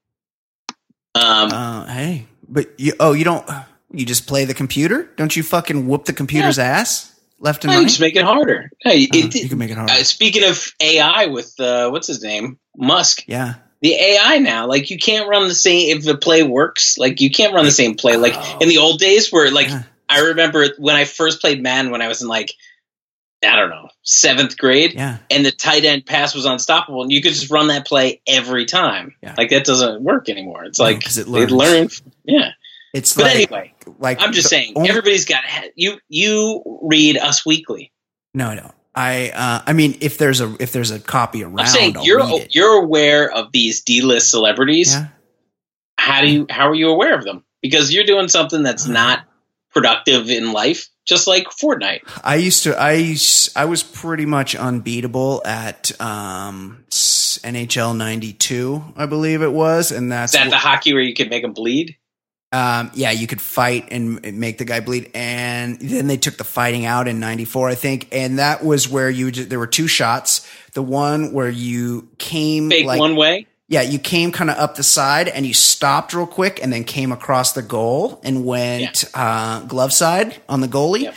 Um, 1.14 1.50
Uh, 1.52 1.86
hey, 1.86 2.26
but 2.48 2.68
you 2.78 2.92
oh 3.00 3.12
you 3.12 3.24
don't 3.24 3.44
you 3.92 4.06
just 4.06 4.26
play 4.26 4.44
the 4.46 4.54
computer? 4.54 5.10
Don't 5.16 5.36
you 5.36 5.42
fucking 5.42 5.86
whoop 5.86 6.04
the 6.06 6.12
computer's 6.12 6.58
ass 6.58 7.14
left 7.40 7.64
and 7.64 7.74
right? 7.74 7.82
just 7.86 8.00
make 8.00 8.16
it 8.16 8.24
harder. 8.24 8.70
Hey, 8.80 9.04
Uh, 9.04 9.16
it, 9.18 9.34
you 9.34 9.48
can 9.48 9.58
make 9.58 9.70
it 9.70 9.76
hard. 9.76 9.90
uh, 9.90 10.02
speaking 10.04 10.44
of 10.44 10.72
AI 10.80 11.26
with 11.26 11.58
uh, 11.60 11.90
what's 11.90 12.06
his 12.06 12.22
name, 12.22 12.58
Musk. 12.76 13.24
yeah. 13.26 13.54
The 13.82 13.94
AI 13.94 14.38
now, 14.38 14.66
like 14.66 14.90
you 14.90 14.98
can't 14.98 15.28
run 15.28 15.48
the 15.48 15.54
same 15.54 15.96
if 15.96 16.04
the 16.04 16.16
play 16.16 16.42
works. 16.42 16.98
Like 16.98 17.20
you 17.20 17.30
can't 17.30 17.54
run 17.54 17.64
the 17.64 17.70
same 17.70 17.94
play. 17.94 18.16
Like 18.16 18.34
in 18.60 18.68
the 18.68 18.78
old 18.78 18.98
days, 19.00 19.30
where 19.32 19.50
like 19.50 19.68
Yeah. 19.68 19.82
I 20.08 20.20
remember 20.20 20.66
when 20.78 20.96
I 20.96 21.04
first 21.04 21.40
played 21.40 21.62
Madden 21.62 21.90
when 21.90 22.02
I 22.02 22.08
was 22.08 22.20
in 22.22 22.28
like 22.28 22.52
I 23.42 23.56
don't 23.56 23.70
know 23.70 23.88
seventh 24.02 24.58
grade, 24.58 24.92
Yeah. 24.92 25.16
and 25.30 25.46
the 25.46 25.50
tight 25.50 25.84
end 25.86 26.04
pass 26.04 26.34
was 26.34 26.44
unstoppable, 26.44 27.02
and 27.02 27.10
you 27.10 27.22
could 27.22 27.32
just 27.32 27.50
run 27.50 27.68
that 27.68 27.86
play 27.86 28.20
every 28.26 28.66
time. 28.66 29.14
Yeah. 29.22 29.34
Like 29.38 29.48
that 29.50 29.64
doesn't 29.64 30.02
work 30.02 30.28
anymore. 30.28 30.64
It's 30.64 30.78
No, 30.78 30.84
like 30.84 31.06
it 31.16 31.26
learns. 31.26 31.50
learn. 31.50 31.88
Yeah, 32.24 32.50
It's 32.92 33.14
but 33.14 33.24
like 33.24 33.34
anyway, 33.36 33.74
like 33.98 34.20
I'm 34.20 34.32
just 34.34 34.50
saying 34.50 34.74
only- 34.76 34.90
everybody's 34.90 35.24
got 35.24 35.42
you. 35.74 35.98
You 36.08 36.80
read 36.82 37.16
Us 37.16 37.46
Weekly. 37.46 37.92
No, 38.34 38.50
I 38.50 38.56
don't. 38.56 38.74
I 38.94 39.30
uh 39.30 39.62
I 39.66 39.72
mean 39.72 39.96
if 40.00 40.18
there's 40.18 40.40
a 40.40 40.56
if 40.60 40.72
there's 40.72 40.90
a 40.90 40.98
copy 40.98 41.44
around 41.44 41.60
I'm 41.60 41.66
saying 41.66 41.96
I'll 41.96 42.04
you're 42.04 42.22
you're 42.50 42.82
aware 42.82 43.30
of 43.30 43.52
these 43.52 43.82
D-list 43.82 44.30
celebrities. 44.30 44.92
yeah. 44.94 45.08
how 45.98 46.20
do 46.22 46.28
you 46.30 46.46
how 46.50 46.68
are 46.68 46.74
you 46.74 46.90
aware 46.90 47.14
of 47.16 47.24
them 47.24 47.44
because 47.62 47.92
you're 47.92 48.04
doing 48.04 48.28
something 48.28 48.62
that's 48.62 48.84
Uh-huh. 48.84 48.92
not 48.92 49.20
productive 49.72 50.28
in 50.30 50.52
life 50.52 50.88
just 51.06 51.26
like 51.28 51.44
fortnite 51.50 52.00
I 52.24 52.34
used 52.36 52.64
to 52.64 52.74
I 52.76 53.14
I 53.54 53.64
was 53.66 53.82
pretty 53.84 54.26
much 54.26 54.56
unbeatable 54.56 55.42
at 55.44 55.92
um 56.00 56.84
NHL 56.90 57.96
92, 57.96 58.82
I 58.96 59.06
believe 59.06 59.40
it 59.42 59.52
was, 59.52 59.92
and 59.92 60.10
that's 60.10 60.34
is 60.34 60.40
that 60.40 60.48
wh- 60.48 60.50
the 60.50 60.56
hockey 60.56 60.92
where 60.92 61.02
you 61.02 61.14
can 61.14 61.28
make 61.28 61.42
them 61.42 61.52
bleed 61.52 61.96
Um, 62.52 62.90
yeah, 62.94 63.12
you 63.12 63.26
could 63.26 63.40
fight 63.40 63.88
and 63.92 64.20
make 64.38 64.58
the 64.58 64.64
guy 64.64 64.80
bleed, 64.80 65.10
and 65.14 65.78
then 65.80 66.08
they 66.08 66.16
took 66.16 66.36
the 66.36 66.44
fighting 66.44 66.84
out 66.84 67.06
in 67.06 67.20
'94, 67.20 67.68
I 67.68 67.74
think, 67.76 68.08
and 68.10 68.38
that 68.38 68.64
was 68.64 68.88
where 68.88 69.08
you 69.08 69.30
ju- 69.30 69.44
there 69.44 69.58
were 69.58 69.68
two 69.68 69.86
shots. 69.86 70.48
The 70.72 70.82
one 70.82 71.32
where 71.32 71.48
you 71.48 72.08
came 72.18 72.70
fake 72.70 72.86
like 72.86 72.98
one 72.98 73.14
way 73.16 73.46
yeah, 73.70 73.82
you 73.82 74.00
came 74.00 74.32
kind 74.32 74.50
of 74.50 74.56
up 74.56 74.74
the 74.74 74.82
side 74.82 75.28
and 75.28 75.46
you 75.46 75.54
stopped 75.54 76.12
real 76.12 76.26
quick, 76.26 76.60
and 76.60 76.72
then 76.72 76.82
came 76.82 77.12
across 77.12 77.52
the 77.52 77.62
goal 77.62 78.20
and 78.24 78.44
went 78.44 79.04
uh, 79.14 79.60
glove 79.60 79.92
side 79.92 80.42
on 80.48 80.60
the 80.60 80.66
goalie. 80.66 81.02
Yep. 81.02 81.14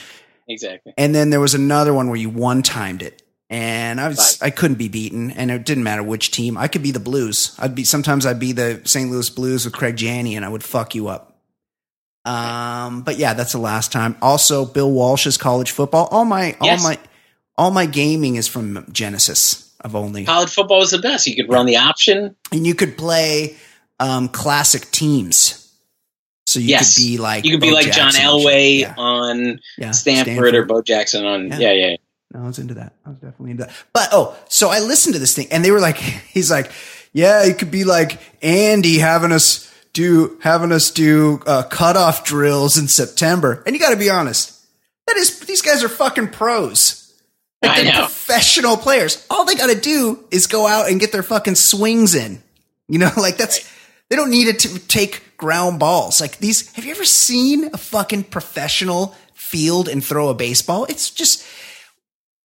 exactly 0.47 0.93
And 0.95 1.15
then 1.15 1.31
there 1.31 1.39
was 1.39 1.55
another 1.55 1.95
one 1.95 2.09
where 2.09 2.15
you 2.15 2.29
one 2.29 2.61
timed 2.61 3.01
it. 3.01 3.22
And 3.53 4.01
I 4.01 4.07
was 4.07 4.39
Right. 4.41 4.47
I 4.47 4.49
couldn't 4.49 4.77
be 4.79 4.87
beaten, 4.87 5.29
and 5.29 5.51
it 5.51 5.63
didn't 5.63 5.83
matter 5.83 6.01
which 6.01 6.31
team. 6.31 6.57
I 6.57 6.67
could 6.67 6.81
be 6.81 6.89
the 6.89 6.99
Blues. 6.99 7.53
I'd 7.59 7.75
be 7.75 7.83
sometimes 7.83 8.25
I'd 8.25 8.39
be 8.39 8.51
the 8.51 8.81
St. 8.83 9.11
Louis 9.11 9.29
Blues 9.29 9.65
with 9.65 9.75
Craig 9.75 9.95
Janney, 9.95 10.35
and 10.35 10.43
I 10.43 10.49
would 10.49 10.63
fuck 10.63 10.95
you 10.95 11.07
up. 11.07 11.37
Um, 12.25 13.01
but 13.03 13.17
yeah, 13.17 13.33
that's 13.35 13.51
the 13.51 13.59
last 13.59 13.91
time. 13.91 14.15
Also, 14.21 14.65
Bill 14.65 14.89
Walsh's 14.91 15.37
college 15.37 15.69
football. 15.71 16.07
All 16.09 16.25
my 16.25 16.55
all 16.61 16.77
my 16.81 16.97
all 17.55 17.69
my 17.69 17.85
gaming 17.85 18.37
is 18.37 18.47
from 18.47 18.87
Genesis. 18.91 19.71
I've 19.81 19.95
only 19.95 20.25
college 20.25 20.49
football 20.49 20.79
was 20.79 20.91
the 20.91 20.97
best 20.99 21.27
you 21.27 21.35
could 21.35 21.51
run 21.51 21.65
the 21.67 21.77
option 21.77 22.35
and 22.51 22.65
you 22.65 22.73
could 22.73 22.97
play 22.97 23.55
um, 23.99 24.29
classic 24.29 24.89
teams. 24.91 25.59
So 26.47 26.59
you 26.59 26.69
Yes. 26.69 26.95
could 26.95 27.01
be 27.03 27.17
like 27.17 27.45
you 27.45 27.51
could 27.51 27.59
be 27.61 27.71
like 27.71 27.85
john 27.87 28.11
Jackson 28.13 28.21
shit. 28.21 28.29
elway 28.29 28.79
Yeah, 28.79 28.93
on 28.97 29.59
yeah. 29.77 29.91
stanford, 29.91 30.55
or 30.55 30.65
bo 30.65 30.81
jackson 30.81 31.25
on 31.25 31.49
Yeah. 31.49 31.57
yeah 31.59 31.71
yeah, 31.71 31.95
No, 32.33 32.43
I 32.43 32.47
was 32.47 32.57
into 32.59 32.73
that. 32.75 32.93
I 33.05 33.09
was 33.09 33.17
definitely 33.19 33.51
into 33.51 33.63
that. 33.65 33.73
But 33.93 34.09
oh, 34.11 34.35
so 34.49 34.69
I 34.69 34.79
listened 34.79 35.13
to 35.13 35.19
this 35.19 35.35
thing 35.35 35.47
and 35.51 35.63
they 35.63 35.71
were 35.71 35.79
like, 35.79 35.97
he's 35.97 36.49
like, 36.51 36.71
yeah, 37.13 37.43
it 37.45 37.59
could 37.59 37.69
be 37.71 37.83
like 37.83 38.19
Andy 38.41 38.97
having 38.97 39.31
us 39.31 39.71
do, 39.93 40.37
having 40.41 40.71
us 40.71 40.89
do 40.89 41.41
uh, 41.45 41.63
cutoff 41.63 42.23
drills 42.25 42.77
in 42.77 42.87
September. 42.87 43.61
And 43.67 43.75
you 43.75 43.79
got 43.79 43.91
to 43.91 43.95
be 43.97 44.09
honest, 44.09 44.59
that 45.05 45.17
is, 45.17 45.39
these 45.41 45.61
guys 45.61 45.83
are 45.83 45.89
fucking 45.89 46.29
pros. 46.29 46.99
Like 47.61 47.71
I 47.71 47.83
they're 47.83 47.93
know. 47.93 47.99
professional 47.99 48.77
players. 48.77 49.25
All 49.29 49.45
they 49.45 49.55
got 49.55 49.69
to 49.69 49.79
do 49.79 50.25
is 50.31 50.47
go 50.47 50.65
out 50.67 50.89
and 50.89 50.99
get 50.99 51.11
their 51.11 51.23
fucking 51.23 51.55
swings 51.55 52.15
in. 52.15 52.41
You 52.89 52.97
know, 52.99 53.11
like 53.17 53.37
that's, 53.37 53.59
Right. 53.59 53.69
they 54.09 54.15
don't 54.15 54.31
need 54.31 54.47
it 54.47 54.59
to 54.59 54.79
take 54.79 55.37
ground 55.37 55.79
balls. 55.79 56.19
Like 56.19 56.37
these, 56.39 56.71
have 56.73 56.83
you 56.85 56.91
ever 56.91 57.05
seen 57.05 57.65
a 57.73 57.77
fucking 57.77 58.23
professional 58.25 59.15
field 59.35 59.87
and 59.87 60.03
throw 60.03 60.29
a 60.29 60.33
baseball? 60.33 60.85
It's 60.85 61.09
just, 61.11 61.45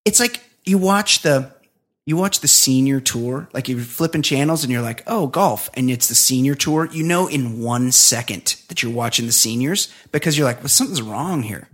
it's 0.07 0.21
like 0.21 0.41
you 0.65 0.79
watch 0.79 1.21
the 1.21 1.53
you 2.07 2.17
watch 2.17 2.39
the 2.39 2.49
senior 2.49 3.01
tour 3.01 3.49
like 3.53 3.69
you're 3.69 3.81
flipping 3.81 4.23
channels 4.23 4.63
and 4.63 4.73
you're 4.73 4.81
like 4.81 5.03
oh 5.07 5.27
golf. 5.27 5.69
And 5.75 5.91
it's 5.91 6.09
the 6.09 6.15
senior 6.15 6.55
tour 6.55 6.87
you 6.87 7.03
know 7.03 7.27
in 7.27 7.61
one 7.61 7.93
second 7.93 8.57
that 8.69 8.83
you're 8.83 8.93
watching 8.93 9.27
the 9.27 9.33
seniors 9.33 9.93
because 10.13 10.39
you're 10.39 10.47
like 10.47 10.61
well 10.61 10.69
something's 10.69 11.03
wrong 11.03 11.43
here. 11.43 11.69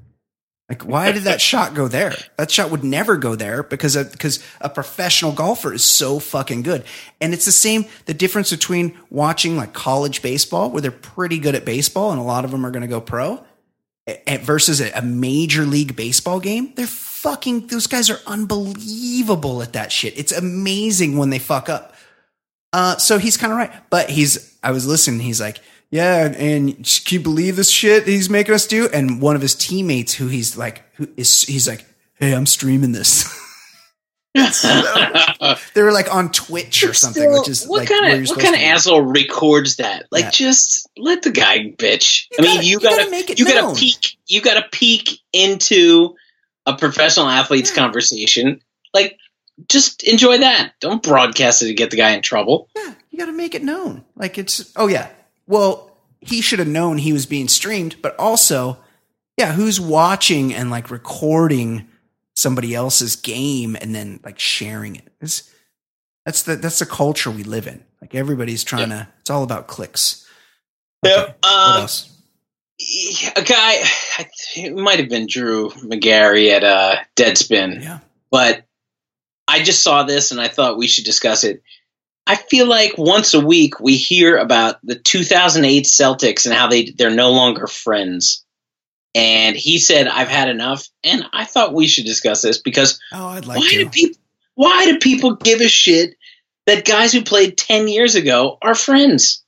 Like 0.68 0.83
why 0.87 1.12
did 1.12 1.24
that 1.24 1.41
shot 1.51 1.74
go 1.74 1.87
there? 1.87 2.14
That 2.39 2.51
shot 2.51 2.70
would 2.70 2.83
never 2.83 3.18
go 3.18 3.37
there 3.37 3.62
because 3.62 3.95
a, 3.95 4.07
because 4.07 4.43
a 4.62 4.70
professional 4.70 5.33
golfer 5.33 5.74
is 5.74 5.85
so 5.85 6.18
fucking 6.18 6.62
good. 6.62 6.85
And 7.20 7.35
it's 7.35 7.45
the 7.45 7.53
same 7.53 7.85
the 8.07 8.14
difference 8.14 8.51
between 8.51 8.99
watching 9.11 9.59
like 9.59 9.74
college 9.74 10.22
baseball 10.22 10.70
where 10.70 10.80
they're 10.80 10.91
pretty 10.91 11.39
good 11.39 11.55
at 11.55 11.66
baseball 11.66 12.11
and 12.11 12.20
a 12.20 12.24
lot 12.24 12.47
of 12.47 12.51
them 12.51 12.64
are 12.64 12.70
going 12.70 12.80
to 12.80 12.89
go 12.89 13.03
pro 13.03 13.45
eh, 14.07 14.16
eh, 14.26 14.39
versus 14.39 14.80
a, 14.80 14.91
a 14.93 15.03
major 15.03 15.66
league 15.66 15.95
baseball 15.95 16.41
game, 16.41 16.72
they're 16.74 16.87
fucking, 17.22 17.68
those 17.68 17.86
guys 17.86 18.10
are 18.10 18.20
unbelievable 18.26 19.62
at 19.62 19.72
that 19.74 19.92
shit. 19.92 20.18
It's 20.18 20.32
amazing 20.32 21.16
when 21.16 21.30
they 21.30 21.38
fuck 21.38 21.68
up. 21.68 21.94
Uh, 22.72 22.96
so 22.96 23.18
he's 23.18 23.36
kind 23.36 23.52
of 23.52 23.58
right. 23.58 23.72
But 23.90 24.10
he's, 24.10 24.56
I 24.62 24.72
was 24.72 24.86
listening, 24.86 25.20
he's 25.20 25.40
like, 25.40 25.60
yeah, 25.90 26.24
and 26.36 26.74
can 26.74 27.18
you 27.18 27.20
believe 27.20 27.56
this 27.56 27.70
shit 27.70 28.06
he's 28.06 28.30
making 28.30 28.54
us 28.54 28.66
do? 28.66 28.88
And 28.92 29.20
one 29.20 29.36
of 29.36 29.42
his 29.42 29.54
teammates 29.54 30.14
who 30.14 30.26
he's 30.26 30.56
like, 30.56 30.82
who 30.96 31.08
is, 31.16 31.42
he's 31.42 31.68
like, 31.68 31.84
hey, 32.14 32.34
I'm 32.34 32.46
streaming 32.46 32.92
this. 32.92 33.24
they 35.74 35.82
were 35.82 35.92
like 35.92 36.12
on 36.12 36.32
Twitch 36.32 36.84
or 36.84 36.94
something, 36.94 37.22
Still, 37.22 37.38
which 37.40 37.48
is 37.50 37.66
what 37.66 37.80
like 37.80 37.88
kind 37.90 38.22
of 38.22 38.28
what 38.30 38.40
kind 38.40 38.54
of 38.54 38.60
asshole 38.62 39.02
records 39.02 39.76
that? 39.76 40.06
Like, 40.10 40.24
Yeah. 40.24 40.30
just 40.30 40.88
let 40.96 41.20
the 41.22 41.30
guy 41.30 41.58
bitch. 41.76 42.26
You 42.30 42.36
I 42.38 42.42
mean, 42.42 42.54
gotta- 42.56 42.66
you 42.66 42.70
you 42.72 42.80
gotta 42.80 42.96
gotta, 42.96 43.10
make 43.10 43.30
it 43.30 43.38
you 43.38 43.44
gotta 43.44 43.78
peek. 43.78 44.16
You 44.26 44.40
gotta 44.40 44.64
peek 44.72 45.18
into 45.34 46.16
a 46.66 46.74
professional 46.76 47.28
athlete's 47.28 47.70
Yeah. 47.70 47.76
conversation. 47.76 48.60
Like, 48.94 49.18
just 49.68 50.02
enjoy 50.02 50.38
that. 50.38 50.72
Don't 50.80 51.02
broadcast 51.02 51.62
it 51.62 51.66
to 51.66 51.74
get 51.74 51.90
the 51.90 51.96
guy 51.96 52.10
in 52.12 52.22
trouble. 52.22 52.68
Yeah, 52.76 52.94
you 53.10 53.18
got 53.18 53.26
to 53.26 53.32
make 53.32 53.54
it 53.54 53.62
known. 53.62 54.04
Like 54.16 54.38
it's 54.38 54.72
oh 54.76 54.86
yeah. 54.86 55.08
Well, 55.46 55.90
he 56.20 56.40
should 56.40 56.58
have 56.58 56.68
known 56.68 56.98
he 56.98 57.12
was 57.12 57.26
being 57.26 57.48
streamed, 57.48 57.96
but 58.00 58.18
also, 58.18 58.78
yeah, 59.36 59.52
who's 59.52 59.80
watching 59.80 60.54
and 60.54 60.70
like 60.70 60.90
recording 60.90 61.88
somebody 62.34 62.74
else's 62.74 63.16
game 63.16 63.76
and 63.80 63.94
then 63.94 64.20
like 64.24 64.38
sharing 64.38 64.96
it? 64.96 65.12
It's, 65.20 65.50
that's 66.24 66.44
the 66.44 66.56
that's 66.56 66.78
the 66.78 66.86
culture 66.86 67.30
we 67.30 67.42
live 67.44 67.66
in. 67.66 67.84
Like 68.00 68.14
everybody's 68.14 68.64
trying 68.64 68.88
to. 68.90 69.08
It's 69.20 69.30
all 69.30 69.42
about 69.42 69.66
clicks. 69.66 70.26
Okay, 71.04 71.14
Yep. 71.14 71.38
What 71.42 71.52
Um, 71.52 71.80
else? 71.82 72.11
A 73.37 73.43
guy, 73.43 73.83
it 74.57 74.74
might 74.74 74.99
have 74.99 75.09
been 75.09 75.26
Drew 75.26 75.70
Magary 75.83 76.51
at 76.53 76.64
uh, 76.64 76.97
Deadspin. 77.16 77.83
Yeah. 77.83 77.99
but 78.30 78.64
I 79.49 79.62
just 79.62 79.83
saw 79.83 80.03
this 80.05 80.30
and 80.30 80.41
I 80.41 80.49
thought 80.49 80.76
we 80.78 80.87
should 80.89 81.05
discuss 81.05 81.45
it. 81.45 81.62
I 82.26 82.37
feel 82.37 82.66
like 82.66 82.97
once 82.97 83.35
a 83.35 83.41
week 83.41 83.80
we 83.80 83.97
hear 83.97 84.37
about 84.39 84.76
the 84.85 84.95
2008 84.95 85.85
Celtics 85.85 86.47
and 86.47 86.55
how 86.55 86.68
they 86.68 86.91
they're 86.97 87.11
no 87.11 87.33
longer 87.33 87.66
friends. 87.66 88.45
And 89.14 89.57
he 89.57 89.78
said, 89.78 90.07
"I've 90.09 90.28
had 90.28 90.49
enough." 90.49 90.89
And 91.05 91.24
I 91.33 91.45
thought 91.45 91.74
we 91.74 91.87
should 91.89 92.07
discuss 92.07 92.41
this 92.41 92.59
because 92.59 92.99
Oh, 93.12 93.26
I'd 93.26 93.45
like 93.47 93.59
why 93.59 93.68
to. 93.70 93.85
do 93.85 93.91
people 93.91 94.18
why 94.55 94.85
do 94.87 94.99
people 94.99 95.35
give 95.35 95.61
a 95.61 95.68
shit 95.68 96.14
that 96.66 96.85
guys 96.85 97.12
who 97.12 97.22
played 97.22 97.59
10 97.59 97.89
years 97.89 98.14
ago 98.14 98.57
are 98.62 98.74
friends? 98.74 99.41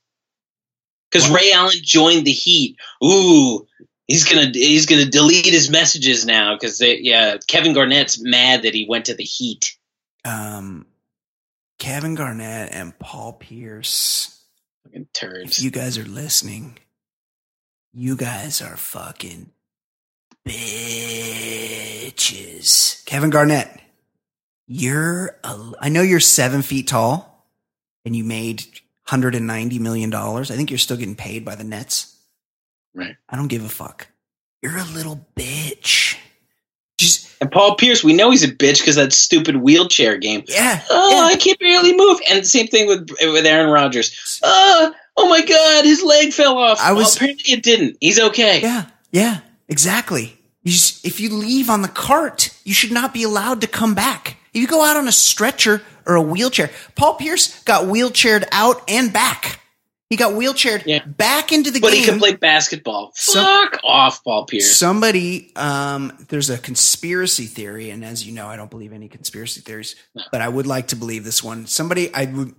Because? 1.23 1.35
Ray 1.35 1.51
Allen 1.53 1.75
joined 1.81 2.25
the 2.25 2.31
Heat. 2.31 2.77
Ooh, 3.03 3.65
he's 4.07 4.23
gonna 4.23 4.51
he's 4.53 4.85
gonna 4.85 5.05
delete 5.05 5.45
his 5.45 5.69
messages 5.69 6.25
now 6.25 6.55
because 6.55 6.79
yeah, 6.81 7.37
Kevin 7.47 7.73
Garnett's 7.73 8.19
mad 8.21 8.63
that 8.63 8.73
he 8.73 8.85
went 8.87 9.05
to 9.05 9.13
the 9.13 9.23
Heat. 9.23 9.75
um, 10.25 10.85
Kevin 11.79 12.15
Garnett 12.15 12.73
and 12.73 12.97
Paul 12.99 13.33
Pierce. 13.33 14.41
Fucking 14.85 15.07
If 15.13 15.13
turds. 15.13 15.63
you 15.63 15.71
guys 15.71 15.97
are 15.97 16.05
listening, 16.05 16.77
you 17.93 18.15
guys 18.15 18.61
are 18.61 18.77
fucking 18.77 19.51
bitches. 22.15 23.03
Kevin 23.05 23.29
Garnett, 23.29 23.69
you're, 24.67 25.37
a, 25.43 25.71
I 25.81 25.89
know 25.89 26.01
you're 26.01 26.19
seven 26.19 26.61
feet 26.61 26.87
tall 26.87 27.45
and 28.05 28.15
you 28.15 28.23
made 28.23 28.63
$190 29.07 29.79
million. 29.79 30.13
I 30.13 30.43
think 30.43 30.69
you're 30.71 30.77
still 30.79 30.97
getting 30.97 31.15
paid 31.15 31.45
by 31.45 31.55
the 31.55 31.63
Nets. 31.63 32.15
Right. 32.93 33.15
I 33.29 33.35
don't 33.35 33.47
give 33.47 33.63
a 33.63 33.69
fuck. 33.69 34.07
You're 34.61 34.77
a 34.77 34.83
little 34.85 35.25
bitch. 35.35 36.17
Just, 36.97 37.29
And 37.41 37.51
Paul 37.51 37.75
Pierce, 37.75 38.03
we 38.03 38.13
know 38.13 38.31
he's 38.31 38.43
a 38.43 38.47
bitch 38.47 38.79
because 38.79 38.95
that 38.95 39.11
stupid 39.11 39.57
wheelchair 39.57 40.17
game. 40.17 40.43
yeah. 40.47 40.81
Oh, 40.89 41.11
yeah. 41.11 41.25
I 41.25 41.35
can 41.35 41.55
barely 41.59 41.95
move. 41.95 42.19
And 42.29 42.47
same 42.47 42.67
thing 42.67 42.87
with 42.87 43.09
with 43.21 43.45
Aaron 43.45 43.69
Rodgers. 43.69 44.39
Uh, 44.41 44.91
oh 45.17 45.27
my 45.29 45.41
God, 45.45 45.83
his 45.83 46.01
leg 46.01 46.31
fell 46.31 46.57
off. 46.57 46.79
I 46.81 46.91
Well, 46.93 47.01
was- 47.01 47.15
apparently 47.17 47.53
it 47.53 47.63
didn't. 47.63 47.97
He's 47.99 48.19
okay. 48.19 48.61
Yeah, 48.61 48.85
yeah, 49.11 49.39
exactly. 49.67 50.37
You 50.63 50.71
just, 50.71 51.05
if 51.05 51.19
you 51.19 51.29
leave 51.35 51.69
on 51.69 51.81
the 51.83 51.87
cart, 51.89 52.49
you 52.63 52.73
should 52.73 52.91
not 52.93 53.13
be 53.13 53.23
allowed 53.23 53.61
to 53.61 53.67
come 53.67 53.93
back. 53.93 54.37
If 54.53 54.61
you 54.61 54.67
go 54.67 54.83
out 54.83 54.95
on 54.97 55.07
a 55.07 55.11
stretcher 55.11 55.81
or 56.05 56.15
a 56.15 56.21
wheelchair, 56.21 56.69
Paul 56.95 57.15
Pierce 57.15 57.63
got 57.63 57.85
wheelchaired 57.85 58.45
out 58.51 58.81
and 58.89 59.11
back. 59.11 59.59
He 60.09 60.17
got 60.17 60.33
wheelchaired 60.33 60.83
Yeah. 60.85 61.03
back 61.03 61.51
into 61.51 61.71
the 61.71 61.79
But 61.79 61.91
game. 61.91 62.01
But 62.01 62.05
he 62.05 62.05
can 62.11 62.19
play 62.19 62.35
basketball. 62.35 63.11
So- 63.15 63.41
Fuck 63.41 63.79
off, 63.83 64.23
Paul 64.23 64.45
Pierce. 64.45 64.75
Somebody, 64.77 65.51
um, 65.55 66.13
there's 66.29 66.49
a 66.51 66.59
conspiracy 66.59 67.45
theory, 67.47 67.89
and 67.89 68.05
as 68.05 68.25
you 68.25 68.31
know, 68.31 68.47
I 68.47 68.55
don't 68.55 68.69
believe 68.69 68.93
any 68.93 69.07
conspiracy 69.09 69.61
theories, 69.61 69.95
No. 70.13 70.23
but 70.31 70.41
I 70.41 70.47
would 70.47 70.67
like 70.67 70.89
to 70.89 70.95
believe 70.95 71.23
this 71.25 71.43
one. 71.43 71.65
Somebody, 71.65 72.13
I 72.13 72.25
would, 72.25 72.53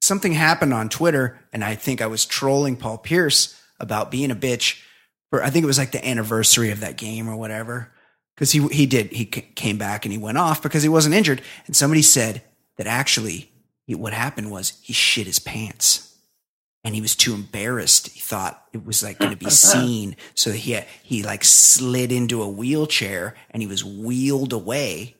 something 0.00 0.32
happened 0.32 0.72
on 0.72 0.88
Twitter, 0.88 1.38
and 1.52 1.62
I 1.62 1.74
think 1.74 2.00
I 2.00 2.06
was 2.06 2.24
trolling 2.24 2.76
Paul 2.76 2.96
Pierce 2.98 3.54
about 3.78 4.10
being 4.10 4.30
a 4.30 4.36
bitch 4.36 4.76
for, 5.28 5.44
I 5.44 5.50
think 5.50 5.64
it 5.64 5.66
was 5.66 5.78
like 5.78 5.92
the 5.92 6.06
anniversary 6.06 6.70
of 6.70 6.80
that 6.80 6.96
game 6.96 7.28
or 7.28 7.36
whatever. 7.36 7.92
Cause 8.38 8.52
he, 8.52 8.66
he 8.68 8.84
did, 8.86 9.12
he 9.12 9.24
came 9.26 9.76
back 9.78 10.04
and 10.04 10.12
he 10.12 10.18
went 10.18 10.36
off 10.38 10.62
because 10.62 10.82
he 10.82 10.88
wasn't 10.90 11.14
injured. 11.14 11.40
And 11.66 11.74
somebody 11.76 12.02
said 12.02 12.42
that 12.78 12.86
actually 12.86 13.50
he, 13.86 13.94
what 13.94 14.12
happened 14.12 14.50
was 14.50 14.78
he 14.82 14.92
shit 14.92 15.26
his 15.26 15.38
pants 15.38 16.14
and 16.86 16.94
he 16.94 17.00
was 17.00 17.16
too 17.16 17.34
embarrassed. 17.34 18.08
He 18.08 18.20
thought 18.20 18.62
it 18.72 18.86
was 18.86 19.02
like 19.02 19.18
going 19.18 19.32
to 19.32 19.36
be 19.36 19.50
seen, 19.50 20.16
so 20.34 20.52
he 20.52 20.78
he 21.02 21.22
like 21.24 21.44
slid 21.44 22.12
into 22.12 22.42
a 22.42 22.48
wheelchair 22.48 23.34
and 23.50 23.60
he 23.60 23.66
was 23.66 23.84
wheeled 23.84 24.52
away. 24.52 25.16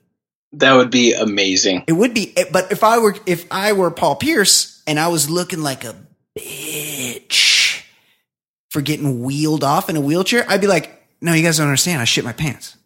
That 0.53 0.75
would 0.75 0.89
be 0.89 1.13
amazing. 1.13 1.83
It 1.87 1.93
would 1.93 2.13
be, 2.13 2.35
eh, 2.37 2.45
but 2.51 2.71
if 2.71 2.83
I 2.83 2.99
were 2.99 3.15
if 3.25 3.45
I 3.51 3.73
were 3.73 3.91
Paul 3.91 4.15
Pierce 4.15 4.81
and 4.87 4.97
I 4.97 5.09
was 5.09 5.29
looking 5.29 5.61
like 5.61 5.83
a 5.83 5.93
bitch 6.39 7.83
for 8.69 8.81
getting 8.81 9.21
wheeled 9.23 9.63
off 9.65 9.89
in 9.89 9.97
a 9.97 10.01
wheelchair, 10.01 10.45
I'd 10.47 10.61
be 10.61 10.67
like, 10.67 11.05
"No, 11.21 11.33
you 11.33 11.43
guys 11.43 11.57
don't 11.57 11.67
understand. 11.67 12.01
I 12.01 12.05
shit 12.05 12.23
my 12.23 12.31
pants. 12.31 12.77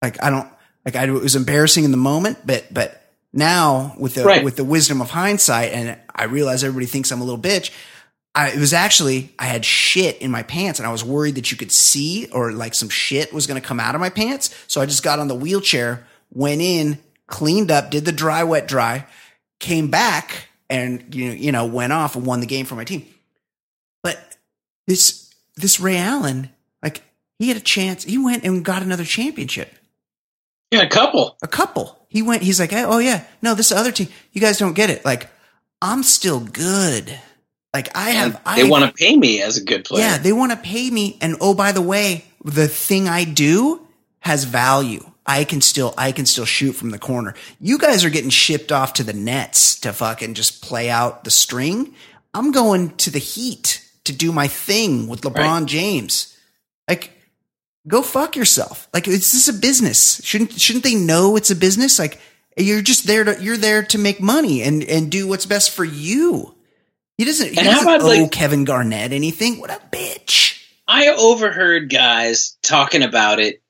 Like 0.00 0.22
I 0.22 0.30
don't 0.30 0.48
like 0.86 0.96
I, 0.96 1.04
it 1.04 1.10
was 1.10 1.36
embarrassing 1.36 1.84
in 1.84 1.90
the 1.90 1.98
moment, 1.98 2.38
but 2.46 2.72
but 2.72 2.97
now 3.32 3.94
with 3.98 4.14
the 4.14 4.24
Right. 4.24 4.44
with 4.44 4.56
the 4.56 4.64
wisdom 4.64 5.00
of 5.00 5.10
hindsight, 5.10 5.72
and 5.72 5.98
I 6.14 6.24
realize 6.24 6.64
everybody 6.64 6.86
thinks 6.86 7.10
I'm 7.10 7.20
a 7.20 7.24
little 7.24 7.40
bitch. 7.40 7.70
I, 8.34 8.50
it 8.50 8.58
was 8.58 8.72
actually 8.72 9.32
I 9.38 9.46
had 9.46 9.64
shit 9.64 10.18
in 10.18 10.30
my 10.30 10.42
pants, 10.42 10.78
and 10.78 10.86
I 10.86 10.92
was 10.92 11.04
worried 11.04 11.34
that 11.36 11.50
you 11.50 11.56
could 11.56 11.72
see 11.72 12.28
or 12.32 12.52
like 12.52 12.74
some 12.74 12.88
shit 12.88 13.32
was 13.32 13.46
going 13.46 13.60
to 13.60 13.66
come 13.66 13.80
out 13.80 13.94
of 13.94 14.00
my 14.00 14.10
pants. 14.10 14.54
So 14.66 14.80
I 14.80 14.86
just 14.86 15.02
got 15.02 15.18
on 15.18 15.28
the 15.28 15.34
wheelchair, 15.34 16.06
went 16.32 16.60
in, 16.60 16.98
cleaned 17.26 17.70
up, 17.70 17.90
did 17.90 18.04
the 18.04 18.12
dry 18.12 18.44
wet 18.44 18.68
dry, 18.68 19.06
came 19.60 19.90
back, 19.90 20.48
and 20.70 21.14
you 21.14 21.28
know, 21.28 21.34
you 21.34 21.52
know 21.52 21.66
went 21.66 21.92
off 21.92 22.16
and 22.16 22.24
won 22.26 22.40
the 22.40 22.46
game 22.46 22.64
for 22.66 22.74
my 22.76 22.84
team. 22.84 23.06
But 24.02 24.18
this 24.86 25.34
this 25.56 25.80
Ray 25.80 25.96
Allen, 25.96 26.50
like 26.82 27.02
he 27.38 27.48
had 27.48 27.56
a 27.56 27.60
chance. 27.60 28.04
He 28.04 28.18
went 28.18 28.44
and 28.44 28.64
got 28.64 28.82
another 28.82 29.04
championship 29.04 29.74
Yeah, 30.70 30.82
a 30.82 30.88
couple. 30.88 31.36
a 31.42 31.48
couple. 31.48 31.97
He 32.08 32.22
went, 32.22 32.42
he's 32.42 32.58
like, 32.58 32.72
oh 32.72 32.98
yeah, 32.98 33.24
no, 33.42 33.54
this 33.54 33.70
other 33.70 33.92
team, 33.92 34.08
you 34.32 34.40
guys 34.40 34.58
don't 34.58 34.72
get 34.74 34.90
it. 34.90 35.04
Like, 35.04 35.28
I'm 35.82 36.02
still 36.02 36.40
good. 36.40 37.18
Like 37.74 37.94
I 37.96 38.10
have, 38.10 38.34
And 38.36 38.42
I 38.46 38.62
they 38.62 38.68
want 38.68 38.84
to 38.86 38.92
pay 38.92 39.14
me 39.16 39.42
as 39.42 39.56
a 39.58 39.62
good 39.64 39.84
player. 39.84 40.02
yeah, 40.02 40.18
they 40.18 40.32
want 40.32 40.52
to 40.52 40.56
pay 40.58 40.88
me. 40.90 41.18
And 41.20 41.36
oh, 41.40 41.54
by 41.54 41.72
the 41.72 41.82
way, 41.82 42.24
the 42.44 42.66
thing 42.66 43.08
I 43.08 43.24
do 43.24 43.86
has 44.20 44.44
value. 44.44 45.04
I 45.26 45.44
can 45.44 45.60
still, 45.60 45.92
I 45.98 46.12
can 46.12 46.24
still 46.24 46.46
shoot 46.46 46.72
from 46.72 46.88
the 46.90 46.98
corner. 46.98 47.34
You 47.60 47.76
guys 47.78 48.02
are 48.06 48.10
getting 48.10 48.30
shipped 48.30 48.72
off 48.72 48.94
to 48.94 49.04
the 49.04 49.12
Nets 49.12 49.78
to 49.80 49.92
fucking 49.92 50.32
just 50.32 50.62
play 50.62 50.88
out 50.88 51.24
the 51.24 51.30
string. 51.30 51.94
I'm 52.32 52.50
going 52.50 52.96
to 52.96 53.10
the 53.10 53.18
Heat 53.18 53.86
to 54.04 54.14
do 54.14 54.32
my 54.32 54.48
thing 54.48 55.06
with 55.06 55.20
LeBron 55.20 55.60
Right. 55.60 55.66
James. 55.66 56.34
Like, 56.88 57.10
go 57.88 58.02
fuck 58.02 58.36
yourself. 58.36 58.88
Like, 58.94 59.08
is 59.08 59.32
this 59.32 59.48
a 59.48 59.52
business? 59.52 60.22
Shouldn't 60.24 60.52
shouldn't 60.60 60.84
they 60.84 60.94
know 60.94 61.36
it's 61.36 61.50
a 61.50 61.56
business? 61.56 61.98
Like, 61.98 62.20
you're 62.56 62.82
just 62.82 63.06
there 63.06 63.24
to 63.24 63.42
you're 63.42 63.56
there 63.56 63.82
to 63.84 63.98
make 63.98 64.20
money 64.20 64.62
and 64.62 64.84
and 64.84 65.10
do 65.10 65.26
what's 65.26 65.46
best 65.46 65.70
for 65.70 65.84
you. 65.84 66.54
He 67.16 67.24
doesn't. 67.24 67.52
He 67.52 67.58
And 67.58 67.66
how 67.66 67.74
doesn't 67.74 67.88
about, 67.88 68.00
owe 68.02 68.22
like- 68.22 68.30
Kevin 68.32 68.64
Garnett 68.64 69.12
anything. 69.12 69.58
What 69.58 69.70
a 69.70 69.80
bitch. 69.90 70.62
I 70.86 71.08
overheard 71.08 71.90
guys 71.90 72.56
talking 72.62 73.02
about 73.02 73.40
it 73.40 73.60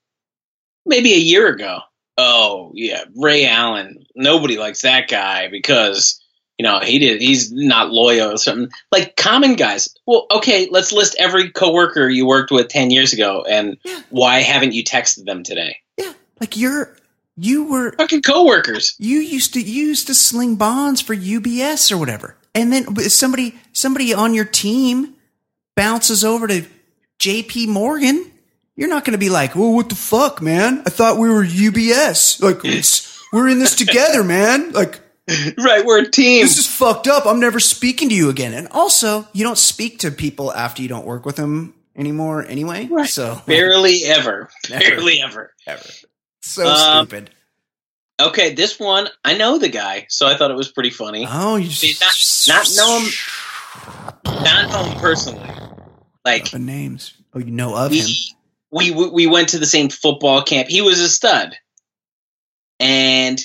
maybe 0.85 1.15
a 1.15 1.19
year 1.19 1.49
ago. 1.49 1.81
Oh 2.17 2.73
yeah, 2.75 3.05
Ray 3.17 3.47
Allen. 3.47 4.05
Nobody 4.15 4.57
likes 4.59 4.83
that 4.83 5.09
guy 5.09 5.49
because 5.49 6.21
you 6.59 6.65
know 6.65 6.81
he 6.81 6.99
did. 6.99 7.21
He's 7.21 7.51
not 7.53 7.91
loyal 7.91 8.33
or 8.33 8.37
something. 8.37 8.69
Like 8.93 9.17
common 9.17 9.55
guys. 9.55 9.89
Well, 10.07 10.27
okay, 10.31 10.69
let's 10.71 10.93
list 10.93 11.17
every 11.19 11.51
coworker 11.51 12.09
you 12.09 12.27
worked 12.27 12.51
with 12.51 12.69
ten 12.69 12.91
years 12.91 13.13
ago, 13.13 13.45
and 13.49 13.79
Yeah. 13.85 14.01
why 14.11 14.41
haven't 14.41 14.75
you 14.75 14.85
texted 14.85 15.25
them 15.25 15.43
today? 15.43 15.77
Yeah, 15.97 16.13
like 16.41 16.57
you're 16.57 16.95
you 17.37 17.65
were 17.71 17.93
Fucking 17.93 18.23
coworkers. 18.23 18.97
you 18.99 19.21
used 19.21 19.55
to 19.55 19.61
you 19.61 19.87
used 19.87 20.09
to 20.09 20.15
sling 20.15 20.57
bonds 20.57 21.01
for 21.01 21.15
UBS 21.15 21.93
or 21.93 21.97
whatever, 21.97 22.37
and 22.55 22.73
then 22.73 22.97
somebody 23.09 23.55
somebody 23.73 24.13
on 24.13 24.35
your 24.35 24.45
team 24.45 25.15
bounces 25.77 26.25
over 26.25 26.49
to 26.49 26.65
J.P. 27.19 27.69
Morgan. 27.69 28.33
You're 28.77 28.89
not 28.89 29.05
going 29.05 29.13
to 29.13 29.19
be 29.19 29.29
like, 29.31 29.57
"Oh, 29.57 29.71
what 29.71 29.89
the 29.89 29.95
fuck, 29.97 30.41
man? 30.43 30.83
I 30.87 30.91
thought 30.91 31.19
we 31.19 31.29
were 31.29 31.45
UBS. 31.45 32.41
Like, 32.43 32.63
we're 33.33 33.49
in 33.49 33.59
this 33.59 33.75
together, 33.75 34.23
man. 34.23 34.71
Like, 34.73 35.01
Right, 35.59 35.85
we're 35.85 36.01
a 36.03 36.11
team. 36.11 36.43
this 36.43 36.59
is 36.59 36.67
fucked 36.67 37.07
up. 37.07 37.27
I'm 37.27 37.41
never 37.41 37.61
speaking 37.61 38.09
to 38.09 38.15
you 38.15 38.29
again." 38.31 38.55
And 38.55 38.69
also, 38.69 39.29
you 39.33 39.45
don't 39.45 39.59
speak 39.59 39.99
to 40.01 40.11
people 40.11 40.53
after 40.53 40.83
you 40.83 40.89
don't 40.89 41.07
work 41.07 41.25
with 41.27 41.37
them 41.37 41.75
anymore, 41.97 42.45
anyway. 42.45 42.87
Right. 42.91 43.09
So, 43.09 43.41
Barely 43.47 44.05
ever. 44.05 44.49
Never. 44.71 44.81
Barely 44.85 45.21
ever. 45.21 45.53
ever. 45.67 45.83
so 46.41 46.67
Um, 46.67 47.07
stupid. 47.07 47.31
Okay, 48.21 48.55
this 48.55 48.79
one 48.81 49.09
I 49.25 49.37
know 49.37 49.59
the 49.59 49.69
guy, 49.69 50.07
so 50.09 50.27
I 50.27 50.37
thought 50.37 50.51
it 50.51 50.57
was 50.57 50.71
pretty 50.73 50.91
funny. 50.91 51.27
Oh, 51.29 51.57
you 51.57 51.71
See, 51.71 51.93
just 51.93 52.49
not- 52.49 52.67
not 52.67 52.77
know 52.77 53.01
him- 53.01 54.45
Not 54.45 54.71
know 54.73 54.91
him 54.91 54.99
personally. 55.01 55.51
Like 56.25 56.51
The 56.51 56.59
names. 56.59 57.15
Oh, 57.35 57.39
you 57.39 57.51
know 57.53 57.77
of 57.77 57.91
we, 57.93 58.01
him. 58.01 58.07
we 58.73 58.91
we 58.91 59.27
went 59.27 59.51
to 59.51 59.59
the 59.59 59.67
same 59.67 59.89
football 59.89 60.43
camp. 60.43 60.69
He 60.69 60.81
was 60.83 60.99
a 61.01 61.09
stud, 61.09 61.55
and 62.81 63.41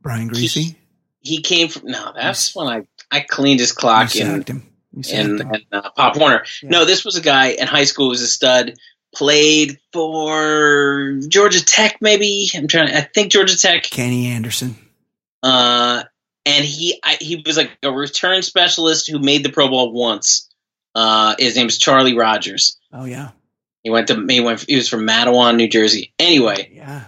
Brian 0.00 0.28
Greasy. 0.28 0.62
he 0.62 0.77
came 1.36 1.68
from. 1.68 1.90
No, 1.90 2.12
that's 2.16 2.56
when 2.56 2.66
I 2.66 2.86
I 3.10 3.20
cleaned 3.20 3.60
his 3.60 3.72
clock 3.72 4.16
in 4.16 4.42
him. 4.42 4.62
In, 4.94 5.38
him. 5.38 5.52
uh, 5.70 5.90
Pop 5.90 6.16
Warner. 6.16 6.44
Yeah. 6.62 6.70
No, 6.70 6.84
this 6.86 7.04
was 7.04 7.16
a 7.16 7.20
guy 7.20 7.48
in 7.50 7.66
high 7.68 7.84
school. 7.84 8.06
who 8.06 8.10
Was 8.10 8.22
a 8.22 8.26
stud. 8.26 8.74
Played 9.14 9.78
for 9.92 11.18
Georgia 11.28 11.64
Tech, 11.64 11.98
maybe. 12.00 12.50
I'm 12.54 12.66
trying. 12.68 12.94
I 12.94 13.00
think 13.02 13.30
Georgia 13.32 13.58
Tech. 13.58 13.84
Kenny 13.84 14.28
Anderson. 14.28 14.76
Uh, 15.42 16.02
and 16.44 16.64
he 16.64 17.00
I, 17.04 17.16
he 17.20 17.42
was 17.44 17.56
like 17.56 17.70
a 17.82 17.92
return 17.92 18.42
specialist 18.42 19.08
who 19.10 19.18
made 19.18 19.44
the 19.44 19.50
Pro 19.52 19.68
Bowl 19.68 19.92
once. 19.92 20.48
Uh, 20.94 21.34
his 21.38 21.56
name 21.56 21.68
is 21.68 21.78
Charlie 21.78 22.16
Rogers. 22.16 22.78
Oh 22.92 23.04
yeah, 23.04 23.30
He 23.82 23.90
went 23.90 24.08
to 24.08 24.26
he 24.28 24.40
went 24.40 24.64
he 24.66 24.76
was 24.76 24.88
from 24.88 25.06
Matawan, 25.06 25.56
New 25.56 25.68
Jersey. 25.68 26.12
Anyway, 26.18 26.70
yeah. 26.74 27.04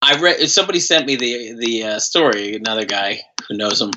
I 0.00 0.18
read 0.20 0.48
somebody 0.48 0.80
sent 0.80 1.06
me 1.06 1.16
the 1.16 1.52
the 1.54 1.84
uh, 1.84 1.98
story. 1.98 2.54
Another 2.54 2.84
guy 2.84 3.20
who 3.48 3.56
knows 3.56 3.80
him. 3.80 3.90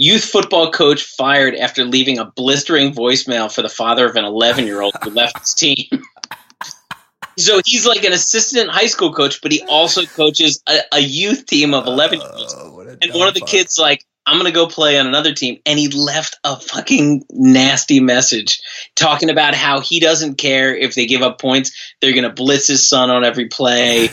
Youth 0.00 0.24
football 0.24 0.70
coach 0.70 1.02
fired 1.02 1.56
after 1.56 1.84
leaving 1.84 2.18
a 2.18 2.24
blistering 2.24 2.92
voicemail 2.92 3.52
for 3.52 3.62
the 3.62 3.68
father 3.68 4.06
of 4.06 4.14
an 4.14 4.24
11 4.24 4.64
year 4.66 4.80
old 4.80 4.94
who 5.02 5.10
left 5.10 5.40
his 5.40 5.54
team. 5.54 5.88
so 7.36 7.60
he's 7.64 7.84
like 7.84 8.04
an 8.04 8.12
assistant 8.12 8.70
high 8.70 8.86
school 8.86 9.12
coach, 9.12 9.40
but 9.42 9.50
he 9.50 9.62
also 9.62 10.04
coaches 10.04 10.62
a, 10.68 10.78
a 10.92 11.00
youth 11.00 11.46
team 11.46 11.74
of 11.74 11.86
11 11.86 12.20
year 12.20 12.30
olds. 12.32 12.54
Oh, 12.56 12.78
And 13.02 13.12
one 13.14 13.26
of 13.26 13.34
the 13.34 13.40
fuck. 13.40 13.48
kids 13.48 13.76
like, 13.76 14.04
I'm 14.24 14.36
gonna 14.36 14.52
go 14.52 14.66
play 14.66 14.98
on 14.98 15.06
another 15.06 15.32
team, 15.32 15.58
and 15.64 15.78
he 15.78 15.88
left 15.88 16.38
a 16.44 16.60
fucking 16.60 17.24
nasty 17.30 17.98
message 17.98 18.60
talking 18.94 19.30
about 19.30 19.54
how 19.54 19.80
he 19.80 20.00
doesn't 20.00 20.36
care 20.36 20.76
if 20.76 20.94
they 20.94 21.06
give 21.06 21.22
up 21.22 21.40
points. 21.40 21.72
They're 22.00 22.14
gonna 22.14 22.32
blitz 22.32 22.68
his 22.68 22.86
son 22.86 23.10
on 23.10 23.24
every 23.24 23.46
play. 23.46 24.10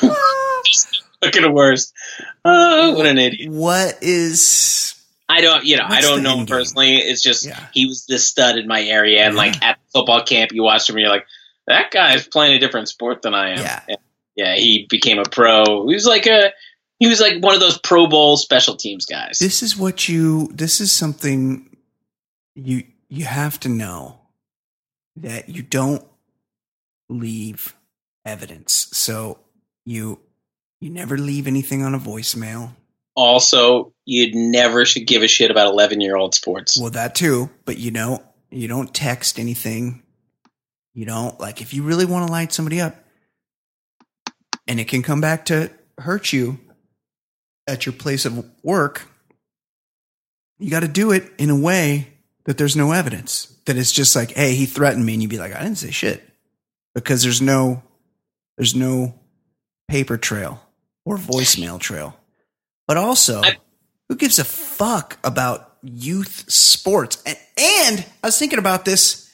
Fucking 1.22 1.52
worst. 1.52 1.92
Oh, 2.44 2.94
what 2.94 3.06
an 3.06 3.18
idiot! 3.18 3.50
what 3.50 3.98
is 4.02 4.94
I 5.28 5.40
don't, 5.40 5.64
you 5.64 5.76
know, 5.76 5.86
I 5.88 6.00
don't 6.00 6.22
know 6.22 6.32
him 6.38 6.46
game? 6.46 6.56
personally. 6.56 6.96
It's 6.96 7.22
just 7.22 7.46
Yeah. 7.46 7.64
he 7.72 7.86
was 7.86 8.04
this 8.06 8.26
stud 8.28 8.58
in 8.58 8.66
my 8.66 8.82
area, 8.82 9.22
and 9.24 9.34
Yeah. 9.34 9.38
like 9.40 9.62
at 9.62 9.78
football 9.92 10.22
camp, 10.24 10.52
you 10.52 10.62
watched 10.62 10.88
him, 10.90 10.96
and 10.96 11.02
you're 11.02 11.10
like, 11.12 11.26
that 11.68 11.90
guy's 11.92 12.26
playing 12.26 12.54
a 12.56 12.58
different 12.58 12.88
sport 12.88 13.22
than 13.22 13.34
I 13.34 13.50
am. 13.52 13.58
Yeah. 13.58 13.80
And, 13.88 13.98
yeah. 14.34 14.54
He 14.56 14.86
became 14.90 15.18
a 15.18 15.24
pro. 15.24 15.86
He 15.86 15.94
was 15.94 16.06
like 16.06 16.26
a, 16.26 16.52
he 16.98 17.06
was 17.06 17.20
like 17.20 17.42
one 17.42 17.54
of 17.54 17.60
those 17.60 17.78
Pro 17.78 18.06
Bowl 18.08 18.36
special 18.36 18.74
teams 18.76 19.06
guys. 19.06 19.38
this 19.38 19.62
is 19.62 19.76
what 19.76 20.08
you 20.08 20.48
this 20.52 20.80
is 20.80 20.92
something 20.92 21.68
you 22.54 22.84
you 23.08 23.24
have 23.24 23.58
to 23.60 23.68
know 23.68 24.18
that 25.16 25.48
you 25.48 25.62
don't 25.62 26.04
leave 27.08 27.74
evidence 28.24 28.88
so 28.92 29.38
you 29.84 30.20
you 30.80 30.90
never 30.90 31.16
leave 31.16 31.46
anything 31.46 31.82
on 31.82 31.94
a 31.94 31.98
voicemail. 31.98 32.74
Also, 33.14 33.92
you 34.04 34.30
never 34.34 34.84
should 34.84 35.06
give 35.06 35.22
a 35.22 35.28
shit 35.28 35.50
about 35.50 35.68
11 35.68 36.00
year 36.00 36.16
old 36.16 36.34
sports. 36.34 36.78
well 36.78 36.90
that 36.90 37.14
too 37.14 37.50
but 37.64 37.78
you 37.78 37.90
don't 37.90 38.22
you 38.50 38.68
don't 38.68 38.94
text 38.94 39.38
anything. 39.38 40.02
You 40.94 41.06
don't 41.06 41.38
like 41.40 41.60
if 41.62 41.72
you 41.72 41.82
really 41.82 42.04
want 42.04 42.26
to 42.26 42.32
light 42.32 42.52
somebody 42.52 42.80
up 42.80 42.96
and 44.66 44.78
it 44.78 44.88
can 44.88 45.02
come 45.02 45.20
back 45.20 45.46
to 45.46 45.70
hurt 45.98 46.32
you 46.32 46.58
at 47.66 47.86
your 47.86 47.92
place 47.92 48.24
of 48.24 48.44
work 48.62 49.08
you 50.58 50.70
got 50.70 50.80
to 50.80 50.88
do 50.88 51.10
it 51.10 51.30
in 51.38 51.50
a 51.50 51.56
way 51.56 52.08
that 52.44 52.56
there's 52.56 52.76
no 52.76 52.92
evidence. 52.92 53.46
That 53.66 53.76
it's 53.76 53.92
just 53.92 54.14
like 54.14 54.32
hey 54.32 54.54
he 54.54 54.66
threatened 54.66 55.04
me 55.04 55.14
and 55.14 55.22
you'd 55.22 55.28
be 55.28 55.38
like 55.38 55.54
i 55.54 55.62
didn't 55.62 55.78
say 55.78 55.90
shit. 55.90 56.22
Because 56.94 57.22
there's 57.22 57.42
no 57.42 57.82
there's 58.56 58.74
no 58.74 59.14
paper 59.92 60.16
trail 60.16 60.60
or 61.04 61.16
voicemail 61.18 61.78
trail 61.78 62.16
but 62.88 62.96
also 62.96 63.42
I- 63.42 63.58
who 64.08 64.16
gives 64.16 64.38
a 64.38 64.44
fuck 64.44 65.18
about 65.22 65.76
youth 65.82 66.50
sports 66.50 67.22
and, 67.26 67.36
and 67.58 68.06
i 68.22 68.26
was 68.28 68.38
thinking 68.38 68.58
about 68.58 68.84
this 68.84 69.30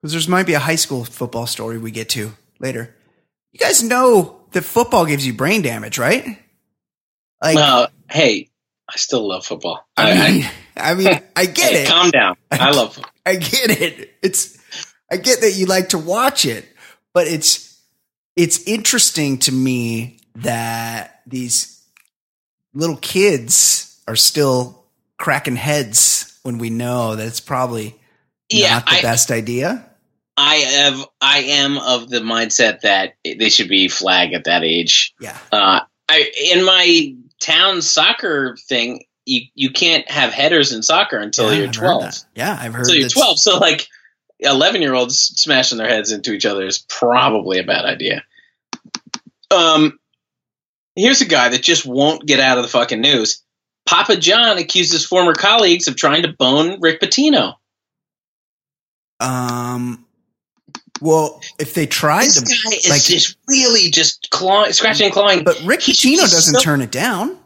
because 0.00 0.12
there's 0.12 0.28
might 0.28 0.46
be 0.46 0.54
a 0.54 0.58
high 0.58 0.76
school 0.76 1.04
football 1.04 1.46
story 1.46 1.78
we 1.78 1.90
get 1.90 2.08
to 2.10 2.32
later 2.58 2.94
you 3.52 3.58
guys 3.58 3.82
know 3.82 4.40
that 4.52 4.62
football 4.62 5.06
gives 5.06 5.26
you 5.26 5.32
brain 5.32 5.62
damage 5.62 5.98
right 5.98 6.38
like 7.42 7.56
Well, 7.56 7.88
hey, 8.08 8.48
I 8.88 8.96
still 8.96 9.26
love 9.26 9.44
football. 9.44 9.84
I 9.96 10.12
I, 10.12 10.30
mean, 10.30 10.44
I 10.76 10.94
mean, 10.94 11.20
I 11.34 11.46
get 11.46 11.72
hey, 11.72 11.82
it. 11.82 11.88
Calm 11.88 12.10
down. 12.10 12.36
I 12.52 12.70
love 12.70 12.94
football. 12.94 13.10
I 13.26 13.34
get 13.34 13.70
it. 13.70 14.12
It's, 14.22 14.58
I 15.10 15.16
get 15.16 15.40
that 15.40 15.52
you 15.56 15.66
like 15.66 15.88
to 15.90 15.98
watch 15.98 16.44
it, 16.44 16.64
but 17.14 17.26
it's, 17.26 17.71
it's 18.36 18.62
interesting 18.66 19.38
to 19.38 19.52
me 19.52 20.18
that 20.36 21.20
these 21.26 21.82
little 22.74 22.96
kids 22.96 24.00
are 24.08 24.16
still 24.16 24.84
cracking 25.18 25.56
heads 25.56 26.38
when 26.42 26.58
we 26.58 26.70
know 26.70 27.14
that 27.16 27.26
it's 27.26 27.40
probably 27.40 27.94
Yeah, 28.50 28.74
not 28.74 28.86
the 28.86 28.92
I, 28.96 29.02
best 29.02 29.30
idea. 29.30 29.88
I 30.36 30.54
have. 30.56 31.06
I 31.20 31.38
am 31.40 31.76
of 31.78 32.08
the 32.08 32.20
mindset 32.20 32.80
that 32.80 33.14
they 33.22 33.50
should 33.50 33.68
be 33.68 33.88
flagged 33.88 34.34
at 34.34 34.44
that 34.44 34.64
age. 34.64 35.14
Yeah. 35.20 35.36
Uh, 35.52 35.80
I 36.08 36.32
in 36.52 36.64
my 36.64 37.14
town 37.38 37.82
soccer 37.82 38.56
thing, 38.68 39.04
you 39.26 39.42
you 39.54 39.70
can't 39.70 40.10
have 40.10 40.32
headers 40.32 40.72
in 40.72 40.82
soccer 40.82 41.18
until 41.18 41.52
Yeah, 41.52 41.58
you're 41.58 41.68
I've 41.68 41.74
twelve. 41.74 42.14
Yeah, 42.34 42.56
I've 42.58 42.72
heard. 42.72 42.86
Until 42.86 42.96
you're 42.96 43.08
twelve. 43.10 43.38
So 43.38 43.58
like, 43.58 43.86
eleven 44.38 44.82
year 44.82 44.94
olds 44.94 45.18
smashing 45.36 45.78
their 45.78 45.88
heads 45.88 46.10
into 46.12 46.32
each 46.32 46.46
other 46.46 46.66
is 46.66 46.78
probably 46.88 47.58
a 47.58 47.64
bad 47.64 47.84
idea. 47.84 48.24
Um, 49.50 49.98
here's 50.96 51.20
a 51.20 51.26
guy 51.26 51.50
that 51.50 51.62
just 51.62 51.84
won't 51.86 52.26
get 52.26 52.40
out 52.40 52.58
of 52.58 52.62
the 52.64 52.68
fucking 52.70 53.00
news. 53.00 53.42
Papa 53.86 54.16
John 54.16 54.58
accuses 54.58 55.04
former 55.04 55.34
colleagues 55.34 55.88
of 55.88 55.96
trying 55.96 56.22
to 56.22 56.32
bone 56.32 56.80
Rick 56.80 57.00
Pitino. 57.00 57.54
Um. 59.20 60.06
Well, 61.00 61.40
if 61.58 61.74
they 61.74 61.86
tried 61.86 62.26
This 62.26 62.40
to, 62.42 62.44
guy 62.70 62.76
is 62.76 62.88
like- 62.90 63.02
just 63.02 63.36
really 63.48 63.90
just 63.90 64.28
clawing, 64.30 64.72
scratching 64.72 65.06
and 65.06 65.12
clawing. 65.12 65.42
but 65.42 65.60
Rick 65.64 65.82
He- 65.82 65.92
Pitino 65.92 66.18
doesn't 66.20 66.54
so- 66.54 66.60
turn 66.60 66.80
it 66.80 66.92
down. 66.92 67.36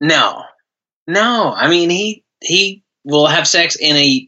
No, 0.00 0.44
no. 1.06 1.52
I 1.54 1.68
mean, 1.68 1.90
he 1.90 2.24
he 2.42 2.84
will 3.04 3.26
have 3.26 3.46
sex 3.46 3.76
in 3.76 3.96
a 3.96 4.26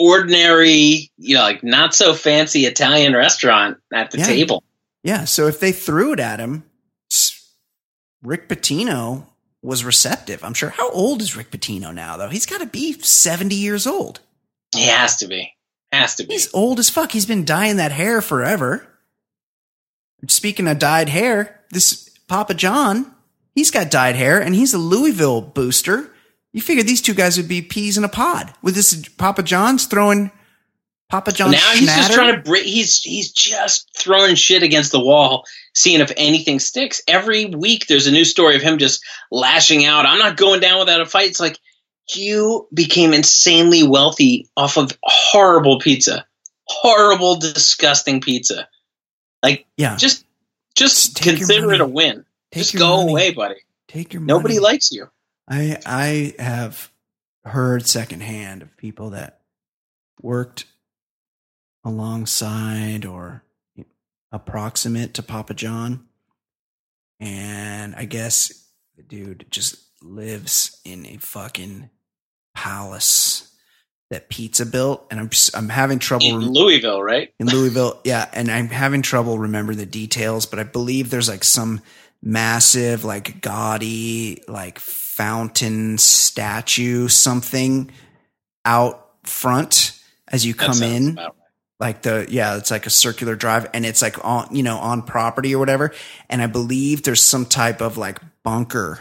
ordinary, 0.00 1.10
you 1.18 1.34
know, 1.36 1.42
like 1.42 1.62
not 1.62 1.94
so 1.94 2.14
fancy 2.14 2.64
Italian 2.64 3.14
restaurant 3.14 3.76
at 3.92 4.10
the 4.10 4.18
Yeah. 4.18 4.24
table. 4.26 4.64
Yeah. 5.04 5.24
So 5.24 5.46
if 5.46 5.60
they 5.60 5.72
threw 5.72 6.12
it 6.14 6.20
at 6.20 6.40
him, 6.40 6.64
Rick 8.22 8.48
Pitino 8.48 9.26
was 9.62 9.84
receptive. 9.84 10.42
I'm 10.42 10.54
sure. 10.54 10.70
How 10.70 10.90
old 10.90 11.20
is 11.22 11.36
Rick 11.36 11.50
Pitino 11.50 11.94
now, 11.94 12.16
though? 12.16 12.28
He's 12.28 12.46
got 12.46 12.58
to 12.60 12.66
be 12.66 12.94
70 13.00 13.54
years 13.54 13.86
old. 13.86 14.20
He 14.74 14.86
has 14.86 15.16
to 15.18 15.26
be, 15.26 15.52
has 15.92 16.14
to 16.16 16.24
be. 16.24 16.34
He's 16.34 16.52
old 16.54 16.78
as 16.78 16.90
fuck. 16.90 17.12
He's 17.12 17.26
been 17.26 17.44
dyeing 17.44 17.76
that 17.76 17.92
hair 17.92 18.20
forever. 18.22 18.86
Speaking 20.28 20.68
of 20.68 20.78
dyed 20.78 21.08
hair, 21.08 21.60
this 21.70 22.08
Papa 22.28 22.54
John, 22.54 23.12
he's 23.54 23.70
got 23.70 23.90
dyed 23.90 24.16
hair 24.16 24.40
and 24.40 24.54
he's 24.54 24.74
a 24.74 24.78
Louisville 24.78 25.40
booster. 25.40 26.12
You 26.52 26.60
figure 26.60 26.82
these 26.82 27.00
two 27.02 27.14
guys 27.14 27.36
would 27.36 27.48
be 27.48 27.62
peas 27.62 27.96
in 27.96 28.04
a 28.04 28.08
pod. 28.08 28.52
With 28.62 28.74
this 28.74 29.08
Papa 29.16 29.42
John's 29.42 29.86
throwing 29.86 30.30
Papa 31.08 31.32
John 31.32 31.50
now 31.50 31.72
he's 31.74 31.88
just 31.94 32.12
trying 32.12 32.34
to 32.36 32.40
break. 32.42 32.64
He's 32.64 33.00
he's 33.02 33.32
just 33.32 33.90
throwing 33.96 34.36
shit 34.36 34.62
against 34.62 34.92
the 34.92 35.00
wall, 35.00 35.44
seeing 35.74 36.00
if 36.00 36.12
anything 36.16 36.60
sticks. 36.60 37.02
Every 37.08 37.46
week 37.46 37.86
there's 37.88 38.06
a 38.06 38.12
new 38.12 38.24
story 38.24 38.56
of 38.56 38.62
him 38.62 38.78
just 38.78 39.04
lashing 39.30 39.84
out. 39.84 40.06
I'm 40.06 40.18
not 40.20 40.36
going 40.36 40.60
down 40.60 40.78
without 40.78 41.00
a 41.00 41.06
fight. 41.06 41.28
It's 41.30 41.40
like 41.40 41.58
you 42.14 42.68
became 42.72 43.12
insanely 43.12 43.82
wealthy 43.82 44.48
off 44.56 44.76
of 44.76 44.96
horrible 45.02 45.78
pizza, 45.80 46.24
horrible, 46.64 47.36
disgusting 47.36 48.20
pizza. 48.20 48.68
Like 49.42 49.66
yeah. 49.76 49.96
just 49.96 50.24
just 50.76 51.16
Just 51.16 51.22
consider 51.22 51.72
it 51.72 51.80
a 51.80 51.86
win. 51.86 52.24
Take 52.52 52.62
just 52.64 52.76
go 52.76 52.98
money. 52.98 53.10
away, 53.10 53.30
buddy. 53.32 53.56
Take 53.88 54.12
your 54.12 54.22
Nobody 54.22 54.54
money. 54.54 54.64
likes 54.64 54.92
you. 54.92 55.08
I 55.50 55.78
I 55.84 56.34
have 56.38 56.90
heard 57.44 57.86
secondhand 57.86 58.62
of 58.62 58.76
people 58.76 59.10
that 59.10 59.40
worked 60.22 60.64
alongside 61.84 63.04
or 63.04 63.42
approximate 64.30 65.14
to 65.14 65.22
Papa 65.22 65.54
John, 65.54 66.06
and 67.18 67.94
I 67.96 68.04
guess 68.04 68.68
the 68.96 69.02
dude 69.02 69.46
just 69.50 69.76
lives 70.02 70.80
in 70.84 71.04
a 71.06 71.16
fucking 71.16 71.90
palace 72.54 73.46
that 74.10 74.28
pizza 74.28 74.66
built, 74.66 75.06
and 75.10 75.18
I'm 75.18 75.30
I'm 75.54 75.68
having 75.68 75.98
trouble. 75.98 76.26
In 76.26 76.38
rem- 76.38 76.50
Louisville, 76.50 77.02
right? 77.02 77.32
in 77.38 77.48
Louisville. 77.48 78.00
Yeah, 78.04 78.28
and 78.32 78.50
I'm 78.50 78.68
having 78.68 79.02
trouble 79.02 79.38
remembering 79.38 79.78
the 79.78 79.86
details, 79.86 80.46
but 80.46 80.58
I 80.58 80.64
believe 80.64 81.10
there's 81.10 81.28
like 81.28 81.44
some 81.44 81.80
massive, 82.22 83.04
like 83.04 83.40
gaudy, 83.40 84.42
like 84.48 84.78
fountain 85.20 85.98
statue, 85.98 87.06
something 87.06 87.90
out 88.64 89.10
front 89.24 90.00
as 90.28 90.46
you 90.46 90.54
come 90.54 90.82
in. 90.82 91.16
right. 91.16 91.28
Like 91.78 92.00
the 92.02 92.26
yeah, 92.30 92.56
it's 92.56 92.70
like 92.70 92.86
a 92.86 92.90
circular 92.90 93.36
drive, 93.36 93.68
and 93.74 93.84
it's 93.84 94.00
like 94.00 94.22
on 94.24 94.54
you 94.54 94.62
know 94.62 94.78
on 94.78 95.02
property 95.02 95.54
or 95.54 95.58
whatever. 95.58 95.92
And 96.30 96.40
I 96.40 96.46
believe 96.46 97.02
there's 97.02 97.22
some 97.22 97.44
type 97.44 97.82
of 97.82 97.98
like 97.98 98.18
bunker 98.42 99.00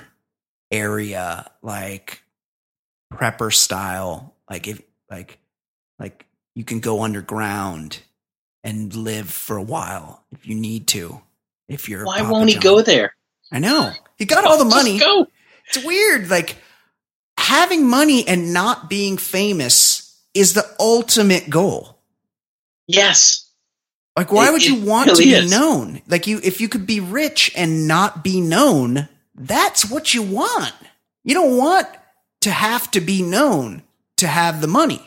area, 0.72 1.50
like 1.62 2.22
prepper 3.14 3.54
style, 3.54 4.36
like 4.50 4.68
if 4.68 4.82
like 5.10 5.40
like 6.00 6.26
you 6.54 6.66
can 6.66 6.82
go 6.82 7.04
underground 7.04 8.00
and 8.64 8.94
live 8.94 9.30
for 9.30 9.56
a 9.56 9.64
while 9.64 10.26
if 10.34 10.46
you 10.46 10.56
need 10.56 10.88
to. 10.88 11.22
If 11.70 11.88
you're 11.88 12.04
Why 12.06 12.20
Papa 12.20 12.32
won't 12.32 12.50
he 12.50 12.56
John. 12.56 12.64
go 12.64 12.82
there? 12.82 13.14
I 13.54 13.60
know 13.60 13.94
he 14.18 14.26
got 14.26 14.44
all 14.44 14.58
the 14.58 14.66
money. 14.66 15.00
go. 15.00 15.28
It's 15.70 15.84
weird. 15.86 16.30
Like 16.30 16.58
having 17.38 17.88
money 17.88 18.28
and 18.28 18.54
not 18.54 18.90
being 18.90 19.18
famous 19.18 20.20
is 20.34 20.54
the 20.54 20.66
ultimate 20.80 21.50
goal. 21.50 21.98
Yes. 22.88 23.46
Like, 24.18 24.32
why 24.32 24.48
It- 24.48 24.52
would 24.54 24.66
you 24.66 24.76
want 24.76 25.08
really 25.12 25.24
to 25.26 25.30
be 25.30 25.36
is. 25.36 25.52
known? 25.52 26.02
Like, 26.08 26.28
you 26.28 26.40
if 26.44 26.60
you 26.60 26.68
could 26.68 26.86
be 26.86 27.00
rich 27.00 27.52
and 27.56 27.88
not 27.88 28.24
be 28.24 28.42
known, 28.42 29.08
that's 29.36 29.86
what 29.90 30.14
you 30.14 30.22
want. 30.24 30.74
You 31.24 31.36
don't 31.36 31.56
want 31.58 31.88
to 32.42 32.52
have 32.52 32.90
to 32.92 33.02
be 33.02 33.22
known 33.22 33.84
to 34.18 34.28
have 34.28 34.62
the 34.62 34.68
money. 34.68 35.02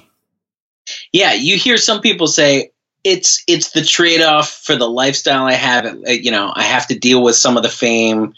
Yeah, 1.13 1.33
you 1.35 1.57
hear 1.57 1.77
some 1.77 2.01
people 2.01 2.27
say 2.27 2.71
it's 3.05 3.43
it's 3.47 3.73
the 3.73 3.83
trade 3.85 4.23
off 4.23 4.51
for 4.65 4.77
the 4.77 4.89
lifestyle 4.89 5.45
I 5.45 5.53
have. 5.55 5.99
You 6.07 6.31
know, 6.31 6.53
I 6.55 6.63
have 6.63 6.87
to 6.89 6.99
deal 6.99 7.23
with 7.23 7.37
some 7.37 7.57
of 7.57 7.63
the 7.63 7.69
fame, 7.69 8.35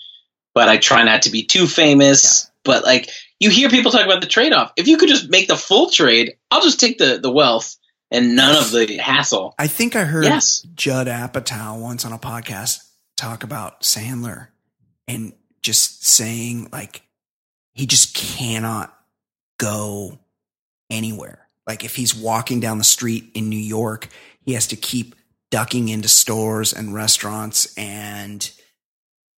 but 0.54 0.68
I 0.68 0.76
try 0.78 1.02
not 1.02 1.22
to 1.22 1.30
be 1.30 1.44
too 1.44 1.66
famous. 1.66 2.50
But 2.64 2.84
like, 2.84 3.10
you 3.40 3.50
hear 3.50 3.68
people 3.68 3.90
talk 3.90 4.06
about 4.06 4.20
the 4.20 4.26
trade 4.26 4.52
off. 4.52 4.72
If 4.76 4.88
you 4.88 4.96
could 4.96 5.08
just 5.08 5.28
make 5.28 5.48
the 5.48 5.56
full 5.56 5.90
trade, 5.90 6.36
I'll 6.50 6.62
just 6.62 6.80
take 6.80 6.98
the 6.98 7.18
the 7.18 7.30
wealth 7.30 7.76
and 8.10 8.36
none 8.36 8.56
of 8.56 8.70
the 8.70 8.96
hassle. 8.96 9.54
I 9.58 9.66
think 9.66 9.96
I 9.96 10.04
heard 10.04 10.24
Yes. 10.24 10.60
Judd 10.74 11.06
Apatow 11.08 11.78
once 11.80 12.04
on 12.04 12.12
a 12.12 12.18
podcast 12.18 12.78
talk 13.16 13.42
about 13.42 13.82
Sandler 13.82 14.48
and 15.08 15.32
just 15.62 16.06
saying 16.06 16.68
like 16.72 17.02
he 17.72 17.86
just 17.86 18.14
cannot 18.14 18.96
go 19.58 20.18
anywhere. 20.90 21.48
Like 21.66 21.84
if 21.84 21.96
he's 21.96 22.14
walking 22.14 22.60
down 22.60 22.78
the 22.78 22.84
street 22.84 23.30
in 23.34 23.48
New 23.48 23.56
York, 23.56 24.08
he 24.42 24.52
has 24.52 24.66
to 24.68 24.76
keep 24.76 25.14
ducking 25.50 25.88
into 25.88 26.08
stores 26.08 26.72
and 26.72 26.94
restaurants 26.94 27.76
and 27.76 28.50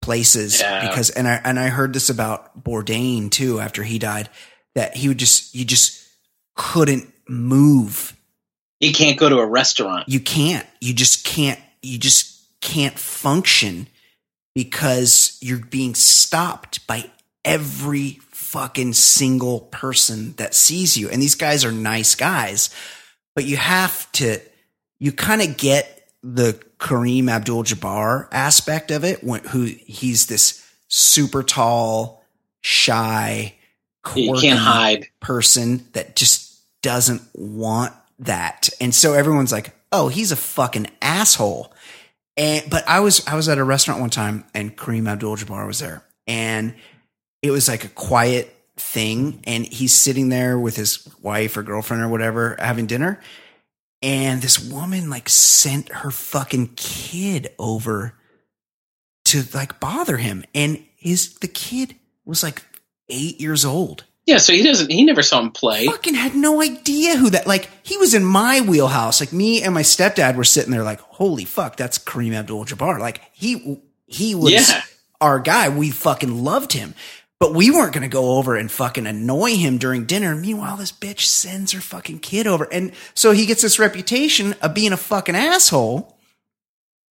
places 0.07 0.61
Yeah. 0.61 0.87
because 0.89 1.11
and 1.11 1.27
I 1.27 1.41
and 1.45 1.59
I 1.59 1.67
heard 1.69 1.93
this 1.93 2.09
about 2.09 2.63
Bourdain 2.63 3.29
too 3.29 3.59
after 3.59 3.83
he 3.83 3.99
died 3.99 4.29
that 4.77 4.97
he 4.97 5.09
would 5.09 5.19
just 5.19 5.53
you 5.53 5.65
just 5.65 6.01
couldn't 6.55 7.13
move 7.29 8.17
You 8.81 8.93
can't 8.93 9.19
go 9.19 9.29
to 9.29 9.39
a 9.39 9.47
restaurant. 9.47 10.09
you 10.09 10.21
can't 10.21 10.65
you 10.81 10.95
just 10.95 11.25
can't 11.25 11.59
you 11.83 11.99
just 11.99 12.41
can't 12.61 12.97
function 12.97 13.89
because 14.55 15.37
you're 15.41 15.59
being 15.59 15.95
stopped 15.97 16.87
by 16.87 17.11
every 17.45 18.21
fucking 18.31 18.93
single 18.93 19.61
person 19.61 20.35
that 20.37 20.55
sees 20.55 20.97
you 20.97 21.09
and 21.11 21.21
these 21.21 21.35
guys 21.35 21.65
are 21.65 21.73
nice 21.73 22.15
guys 22.15 22.71
but 23.35 23.45
you 23.45 23.57
have 23.57 24.11
to 24.13 24.39
you 25.01 25.11
kind 25.11 25.43
of 25.43 25.57
get 25.57 25.96
the 26.35 26.61
Kareem 26.79 27.31
Abdul-Jabbar 27.31 28.29
aspect 28.33 28.91
of 28.91 29.05
it 29.05 29.23
when 29.23 29.45
who 29.45 29.65
he's 29.65 30.27
this 30.27 30.69
super 30.89 31.45
tall 31.45 32.25
shy 32.63 33.55
quirky 34.03 34.49
can't 34.49 34.59
hide. 34.59 35.09
person 35.21 35.87
that 35.93 36.17
just 36.17 36.61
doesn't 36.83 37.23
want 37.35 37.93
that. 38.19 38.69
And 38.81 38.95
so 38.95 39.13
everyone's 39.13 39.53
like, 39.53 39.75
"Oh, 39.93 40.09
he's 40.09 40.33
a 40.33 40.37
fucking 40.37 40.89
asshole." 41.01 41.73
And 42.37 42.69
but 42.69 42.87
I 42.89 43.01
was 43.01 43.27
I 43.29 43.37
was 43.37 43.49
at 43.49 43.59
a 43.59 43.65
restaurant 43.65 44.01
one 44.01 44.11
time 44.11 44.45
and 44.53 44.77
Kareem 44.77 45.09
Abdul-Jabbar 45.09 45.67
was 45.67 45.79
there. 45.79 46.03
And 46.27 46.75
it 47.41 47.53
was 47.53 47.69
like 47.69 47.85
a 47.85 47.89
quiet 47.89 48.53
thing 48.77 49.41
and 49.45 49.65
he's 49.65 49.95
sitting 49.95 50.29
there 50.29 50.59
with 50.59 50.77
his 50.77 51.09
wife 51.23 51.57
or 51.57 51.63
girlfriend 51.63 52.03
or 52.03 52.09
whatever 52.09 52.57
having 52.59 52.87
dinner 52.87 53.21
and 54.07 54.41
this 54.41 54.59
woman 54.59 55.11
like 55.11 55.29
sent 55.29 55.91
her 55.91 56.11
fucking 56.13 56.71
kid 56.77 57.49
over 57.59 58.15
to 59.27 59.43
like 59.53 59.81
bother 59.81 60.17
him 60.17 60.45
and 60.55 60.85
his 60.97 61.35
the 61.41 61.49
kid 61.49 61.97
was 62.25 62.43
like 62.43 62.63
8 63.09 63.41
years 63.41 63.65
old 63.65 64.05
Yeah, 64.27 64.39
so 64.39 64.53
he 64.53 64.63
doesn't. 64.63 64.91
He 64.91 65.05
never 65.05 65.23
saw 65.23 65.41
him 65.41 65.51
play. 65.51 65.87
fucking 65.87 66.15
had 66.15 66.35
no 66.37 66.63
idea 66.63 67.17
who 67.17 67.31
that 67.31 67.47
like 67.47 67.69
he 67.83 67.97
was 67.97 68.15
in 68.15 68.25
my 68.25 68.61
wheelhouse 68.61 69.21
like 69.21 69.33
me 69.33 69.63
and 69.63 69.75
my 69.75 69.83
stepdad 69.83 70.37
were 70.37 70.45
sitting 70.45 70.71
there 70.71 70.85
like 70.85 71.01
holy 71.01 71.45
fuck 71.45 71.77
that's 71.77 71.99
Kareem 71.99 72.33
Abdul-Jabbar 72.35 72.99
like 73.01 73.21
he 73.33 73.81
he 74.07 74.35
was 74.37 74.53
Yeah. 74.53 74.83
our 75.21 75.41
guy 75.41 75.69
we 75.69 75.91
fucking 75.91 76.45
loved 76.45 76.73
him 76.73 76.95
but 77.39 77.55
we 77.55 77.71
weren't 77.71 77.93
going 77.93 78.03
to 78.03 78.09
go 78.09 78.37
over 78.37 78.57
and 78.57 78.71
fucking 78.71 79.07
annoy 79.07 79.57
him 79.57 79.79
during 79.79 80.07
dinner. 80.07 80.35
Meanwhile 80.35 80.79
this 80.79 80.93
bitch 80.93 81.21
sends 81.21 81.73
her 81.73 81.81
fucking 81.81 82.21
kid 82.21 82.47
over. 82.47 82.67
And 82.73 82.93
so 83.15 83.33
he 83.33 83.47
gets 83.47 83.63
this 83.63 83.79
reputation 83.79 84.55
of 84.63 84.75
being 84.75 84.93
a 84.93 84.97
fucking 84.97 85.37
asshole. 85.37 86.17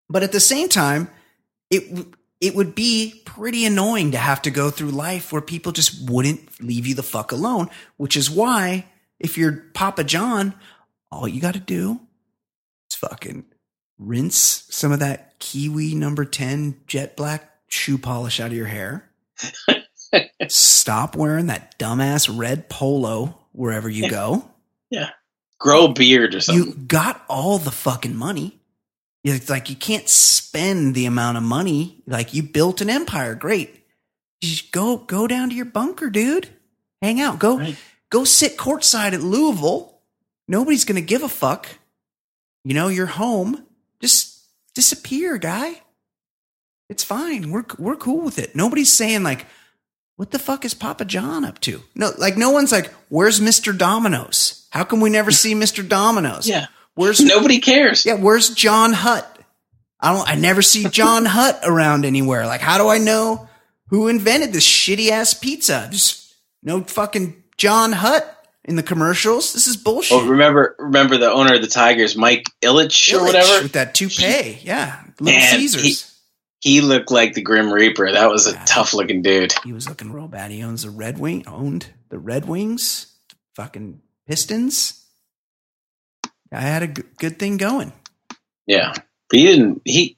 But 0.10 0.24
at 0.24 0.32
the 0.32 0.40
same 0.40 0.70
time 0.70 1.10
it 1.70 2.08
it 2.40 2.56
would 2.56 2.76
be 2.76 3.22
pretty 3.26 3.66
annoying 3.66 4.12
to 4.12 4.18
have 4.18 4.42
to 4.42 4.52
go 4.52 4.70
through 4.70 4.90
life 4.90 5.32
where 5.32 5.42
people 5.42 5.72
just 5.72 6.10
wouldn't 6.10 6.62
leave 6.62 6.86
you 6.86 6.94
the 6.94 7.02
fuck 7.02 7.32
alone, 7.32 7.70
which 7.96 8.18
is 8.18 8.30
why 8.30 8.86
if 9.18 9.38
you're 9.38 9.64
Papa 9.74 10.04
John, 10.04 10.54
all 11.10 11.26
you 11.26 11.40
got 11.40 11.54
to 11.54 11.60
do 11.62 12.02
is 12.92 12.98
fucking 12.98 13.46
rinse 13.98 14.66
some 14.70 14.92
of 14.92 15.00
that 15.00 15.40
Kiwi 15.40 15.96
number 15.96 16.26
10 16.26 16.82
jet 16.86 17.16
black 17.16 17.50
shoe 17.68 17.98
polish 17.98 18.42
out 18.42 18.52
of 18.52 18.58
your 18.58 18.68
hair. 18.68 19.10
Stop 20.50 21.16
wearing 21.16 21.48
that 21.48 21.78
dumbass 21.80 22.30
red 22.36 22.70
polo 22.70 23.38
wherever 23.52 23.90
you 23.90 24.10
go. 24.10 24.50
Yeah. 24.90 25.10
Grow 25.60 25.86
a 25.86 25.94
beard 25.94 26.36
or 26.36 26.42
something. 26.42 26.66
You 26.66 26.74
got 26.86 27.24
all 27.30 27.58
the 27.58 27.72
fucking 27.72 28.16
money. 28.16 28.60
It's 29.24 29.50
like 29.50 29.70
you 29.70 29.76
can't 29.76 30.10
spend 30.10 30.94
the 30.96 31.06
amount 31.06 31.38
of 31.38 31.44
money. 31.44 32.04
Like 32.06 32.34
you 32.34 32.44
built 32.44 32.82
an 32.82 32.90
empire. 32.90 33.36
Great. 33.36 33.86
Just 34.42 34.72
go 34.74 34.98
go 34.98 35.26
down 35.28 35.50
to 35.50 35.56
your 35.56 35.66
bunker, 35.66 36.10
dude. 36.10 36.50
Hang 37.02 37.22
out. 37.22 37.40
Go 37.40 37.58
Right. 37.60 37.78
go 38.10 38.26
sit 38.26 38.58
courtside 38.58 39.14
at 39.14 39.22
Louisville. 39.22 40.02
Nobody's 40.50 40.84
gonna 40.84 41.00
give 41.02 41.24
a 41.24 41.30
fuck. 41.30 41.68
You 42.66 42.74
know, 42.74 42.90
you're 42.90 43.06
home. 43.06 43.66
Just 44.02 44.42
disappear, 44.76 45.38
guy. 45.38 45.82
It's 46.90 47.04
fine. 47.06 47.52
We're 47.52 47.64
we're 47.80 47.96
cool 47.96 48.22
with 48.22 48.38
it. 48.38 48.54
Nobody's 48.56 48.94
saying 48.94 49.24
like, 49.24 49.46
what 50.24 50.32
the 50.32 50.40
fuck 50.40 50.64
is 50.64 50.74
Papa 50.74 51.04
John 51.04 51.44
up 51.44 51.60
to? 51.60 51.82
No, 51.96 52.12
like 52.18 52.38
no 52.38 52.50
one's 52.52 52.72
like, 52.72 52.90
where's 53.10 53.42
Mr. 53.42 53.78
Domino's? 53.78 54.66
How 54.70 54.86
come 54.86 55.02
we 55.02 55.10
never 55.10 55.32
see 55.42 55.54
Mr. 55.54 55.86
Domino's? 55.86 56.48
Yeah. 56.48 56.68
Where's 56.96 57.20
Nobody 57.36 57.60
cares. 57.60 58.06
yeah, 58.06 58.14
where's 58.14 58.50
John 58.52 58.94
Hutt? 58.94 59.30
I 60.00 60.14
don't 60.14 60.30
I 60.30 60.36
never 60.36 60.62
see 60.62 60.86
John 60.88 61.26
Hutt 61.36 61.60
around 61.66 62.06
anywhere. 62.06 62.46
Like 62.48 62.62
how 62.62 62.78
do 62.78 62.88
I 62.88 63.00
know 63.00 63.50
who 63.88 64.08
invented 64.08 64.54
this 64.54 64.66
shitty 64.66 65.10
ass 65.10 65.34
pizza? 65.34 65.90
Just 65.92 66.34
no 66.64 66.82
fucking 66.86 67.44
John 67.58 67.92
Hutt 67.92 68.26
in 68.64 68.78
the 68.78 68.84
commercials. 68.84 69.52
This 69.52 69.68
is 69.68 69.76
bullshit. 69.76 70.18
Oh, 70.18 70.26
remember, 70.26 70.74
remember 70.80 71.18
the 71.18 71.30
owner 71.30 71.56
of 71.56 71.62
the 71.62 71.68
Tigers, 71.68 72.16
Mike 72.16 72.46
Ilitch, 72.62 73.14
or 73.14 73.26
whatever. 73.26 73.64
with 73.64 73.74
that 73.74 73.94
toupee. 73.94 74.60
Yeah. 74.64 75.04
Little 75.20 75.42
Caesars. 75.42 75.82
He 75.84 76.13
looked 76.82 77.12
like 77.12 77.34
the 77.34 77.42
Grim 77.42 77.72
Reaper. 77.74 78.12
That 78.12 78.30
was 78.30 78.48
a 78.48 78.52
Yeah. 78.54 78.64
tough 78.66 78.94
looking 78.94 79.22
dude. 79.22 79.54
He, 79.64 79.74
was 79.74 79.88
looking 79.90 80.12
real 80.12 80.28
bad. 80.28 80.52
He 80.52 80.64
owns 80.64 80.84
the 80.84 80.90
Red 80.90 81.18
Wing 81.20 81.44
owned 81.48 81.88
the 82.10 82.18
Red 82.20 82.46
Wings, 82.48 83.08
fucking 83.56 84.02
Pistons. 84.28 85.00
I 86.52 86.62
had 86.62 86.84
a 86.84 86.88
g- 86.88 87.02
good 87.18 87.40
thing 87.40 87.58
going. 87.58 87.92
Yeah, 88.68 88.94
but 88.94 89.40
he 89.40 89.46
didn't. 89.46 89.82
He 89.86 90.16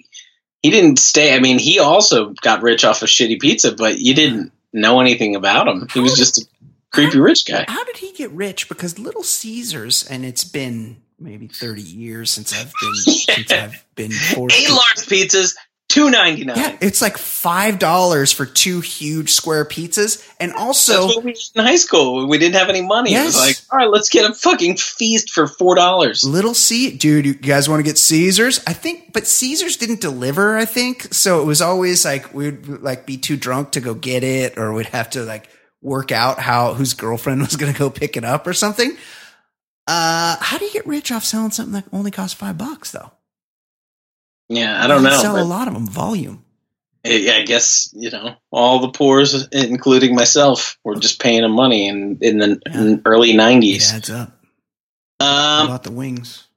he 0.62 0.70
didn't 0.72 1.00
stay. 1.00 1.34
I 1.36 1.40
mean, 1.40 1.58
he 1.60 1.80
also 1.80 2.34
got 2.42 2.62
rich 2.62 2.84
off 2.84 3.02
of 3.02 3.10
shitty 3.10 3.40
pizza, 3.40 3.72
but 3.74 4.00
you 4.00 4.14
didn't 4.14 4.52
know 4.74 5.00
anything 5.00 5.36
about 5.36 5.68
him. 5.68 5.88
He 5.94 6.00
was 6.00 6.16
just 6.18 6.40
a 6.40 6.46
creepy 6.92 7.20
rich 7.20 7.46
guy. 7.46 7.66
How 7.68 7.84
did 7.86 7.98
he 7.98 8.12
get 8.12 8.32
rich? 8.32 8.68
Because 8.70 9.00
Little 9.00 9.24
Caesars, 9.24 10.04
and 10.08 10.26
it's 10.26 10.44
been 10.44 10.98
maybe 11.18 11.48
thirty 11.48 11.82
years 11.82 12.32
since 12.32 12.54
I've 12.54 12.72
been 12.82 12.96
since 12.96 13.52
I've 13.52 13.86
been 13.96 14.12
forced. 14.12 14.60
Eight 14.60 14.70
large 14.70 15.08
pizzas, 15.08 15.56
two 15.88 16.10
ninety 16.10 16.44
nine. 16.46 16.58
yeah, 16.58 16.78
it's 16.82 17.02
like 17.02 17.18
five 17.18 17.80
dollars 17.80 18.32
for 18.32 18.46
two 18.46 18.82
huge 18.82 19.32
square 19.32 19.66
pizzas, 19.66 20.28
and 20.40 20.52
That's 20.52 20.60
also 20.62 21.08
what 21.08 21.24
we 21.24 21.34
did 21.34 21.42
in 21.56 21.64
high 21.64 21.76
school. 21.76 22.28
We 22.28 22.38
didn't 22.38 22.56
have 22.56 22.70
any 22.70 22.82
money. 22.82 23.14
It 23.14 23.24
was 23.24 23.36
Yes. 23.36 23.46
like, 23.48 23.58
all 23.72 23.78
right, 23.80 23.94
let's 23.94 24.10
get 24.10 24.30
a 24.30 24.34
fucking 24.34 24.78
feast 24.78 25.30
for 25.32 25.48
four 25.48 25.76
dollars. 25.76 26.24
Little 26.24 26.54
C, 26.54 26.92
dude, 26.96 27.26
you 27.26 27.34
guys 27.36 27.70
want 27.70 27.80
to 27.80 27.84
get 27.84 27.98
Caesars? 27.98 28.62
I 28.68 28.74
think, 28.74 29.14
but 29.14 29.28
Caesars 29.28 29.78
didn't 29.78 30.02
deliver. 30.02 30.58
I 30.58 30.66
think 30.66 31.14
so. 31.14 31.42
It 31.42 31.46
was 31.46 31.62
always 31.62 32.04
like 32.04 32.34
we'd 32.34 32.68
like 32.68 33.06
be 33.06 33.18
too 33.18 33.38
drunk 33.38 33.72
to 33.72 33.82
go 33.82 33.94
get 33.94 34.24
it, 34.24 34.58
or 34.58 34.74
we'd 34.74 34.88
have 34.88 35.12
to 35.12 35.24
like 35.24 35.48
work 35.82 36.12
out 36.12 36.40
how 36.40 36.74
whose 36.74 36.94
girlfriend 36.94 37.42
was 37.42 37.56
going 37.56 37.72
to 37.72 37.78
go 37.78 37.90
pick 37.92 38.18
it 38.18 38.26
up 38.26 38.48
or 38.48 38.54
something. 38.54 38.98
Uh, 39.88 40.36
how 40.40 40.58
do 40.58 40.66
you 40.66 40.74
get 40.74 40.88
rich 40.88 41.12
off 41.12 41.24
selling 41.24 41.52
something 41.52 41.74
that 41.74 41.86
only 41.94 42.10
costs 42.10 42.34
five 42.34 42.58
bucks 42.58 42.90
though? 42.90 43.12
Yeah, 44.50 44.84
I 44.84 44.88
don't 44.88 45.04
know. 45.04 45.18
Sell 45.22 45.42
a 45.42 45.44
lot 45.44 45.68
of 45.68 45.74
them 45.74 45.88
volume. 45.88 46.44
I 47.06 47.40
I 47.40 47.44
guess 47.44 47.92
you 47.94 48.10
know 48.12 48.36
all 48.52 48.80
the 48.80 48.90
poors, 48.90 49.48
including 49.52 50.16
myself, 50.16 50.78
were 50.84 50.96
just 50.96 51.22
paying 51.22 51.42
them 51.42 51.52
money 51.52 51.88
in 51.88 52.18
in 52.22 52.40
the 52.40 52.62
in 52.66 53.02
early 53.06 53.34
nineties. 53.34 53.94
adds 53.94 54.10
up. 54.10 54.32
Um, 55.20 55.68
about 55.68 55.84
the 55.84 55.92
wings? 55.92 56.48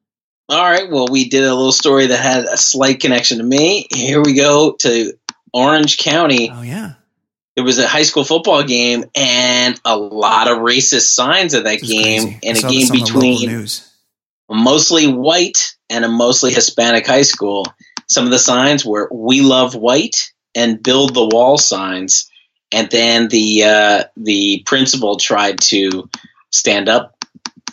All 0.49 0.64
right. 0.64 0.91
Well, 0.91 1.09
we 1.11 1.28
did 1.28 1.45
a 1.45 1.55
little 1.55 1.72
story 1.72 2.07
that 2.07 2.18
had 2.18 2.45
a 2.45 2.57
slight 2.57 3.01
connection 3.01 3.39
to 3.39 3.45
me. 3.45 3.86
Here 3.95 4.22
we 4.22 4.32
go 4.34 4.72
to 4.80 5.12
Orange 5.53 5.99
County. 5.99 6.51
Oh 6.53 6.62
yeah, 6.62 6.95
It 7.55 7.61
was 7.61 7.78
a 7.78 7.86
high 7.86 8.03
school 8.03 8.24
football 8.24 8.62
game 8.64 9.05
and 9.14 9.78
a 9.84 9.97
lot 9.97 10.49
of 10.49 10.59
racist 10.59 11.14
signs 11.14 11.55
at 11.55 11.64
that 11.64 11.80
game 11.82 12.22
crazy. 12.22 12.41
And 12.43 12.59
a 12.59 12.61
game 12.62 12.80
this 12.80 12.91
on 12.91 12.97
the 12.97 13.05
local 13.05 13.20
between 13.20 13.70
mostly 14.51 15.07
white 15.07 15.76
and 15.91 16.05
a 16.05 16.09
mostly 16.09 16.53
Hispanic 16.53 17.07
high 17.07 17.22
school. 17.22 17.66
Some 18.09 18.25
of 18.25 18.31
the 18.31 18.39
signs 18.39 18.85
were 18.85 19.09
"We 19.13 19.41
love 19.41 19.75
white" 19.75 20.33
and 20.55 20.83
"Build 20.83 21.15
the 21.15 21.27
wall" 21.27 21.59
signs, 21.59 22.31
and 22.73 22.91
then 22.91 23.29
the 23.29 23.65
uh, 23.65 24.05
the 24.17 24.63
principal 24.67 25.17
tried 25.17 25.61
to 25.63 26.09
stand 26.51 26.89
up 26.89 27.17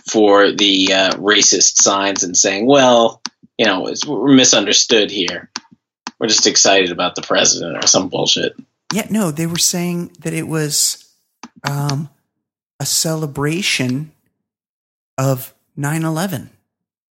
for 0.09 0.51
the 0.51 0.93
uh, 0.93 1.11
racist 1.13 1.77
signs 1.77 2.23
and 2.23 2.35
saying, 2.35 2.65
"Well, 2.65 3.21
you 3.57 3.65
know, 3.65 3.87
it's, 3.87 4.05
we're 4.05 4.33
misunderstood 4.33 5.09
here. 5.11 5.49
We're 6.19 6.27
just 6.27 6.47
excited 6.47 6.91
about 6.91 7.15
the 7.15 7.21
president 7.21 7.83
or 7.83 7.87
some 7.87 8.09
bullshit." 8.09 8.55
Yeah, 8.93 9.07
no, 9.09 9.31
they 9.31 9.47
were 9.47 9.57
saying 9.57 10.11
that 10.19 10.33
it 10.33 10.47
was 10.47 11.05
um, 11.63 12.09
a 12.79 12.85
celebration 12.85 14.11
of 15.17 15.53
9-11. 15.77 16.49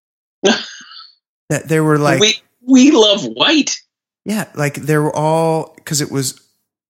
that 0.42 1.68
they 1.68 1.80
were 1.80 1.98
like, 1.98 2.20
we 2.20 2.34
we 2.66 2.90
love 2.90 3.24
white. 3.24 3.80
yeah, 4.24 4.48
like 4.54 4.74
they 4.74 4.96
were 4.96 5.14
all 5.14 5.72
because 5.76 6.00
it 6.00 6.10
was 6.10 6.40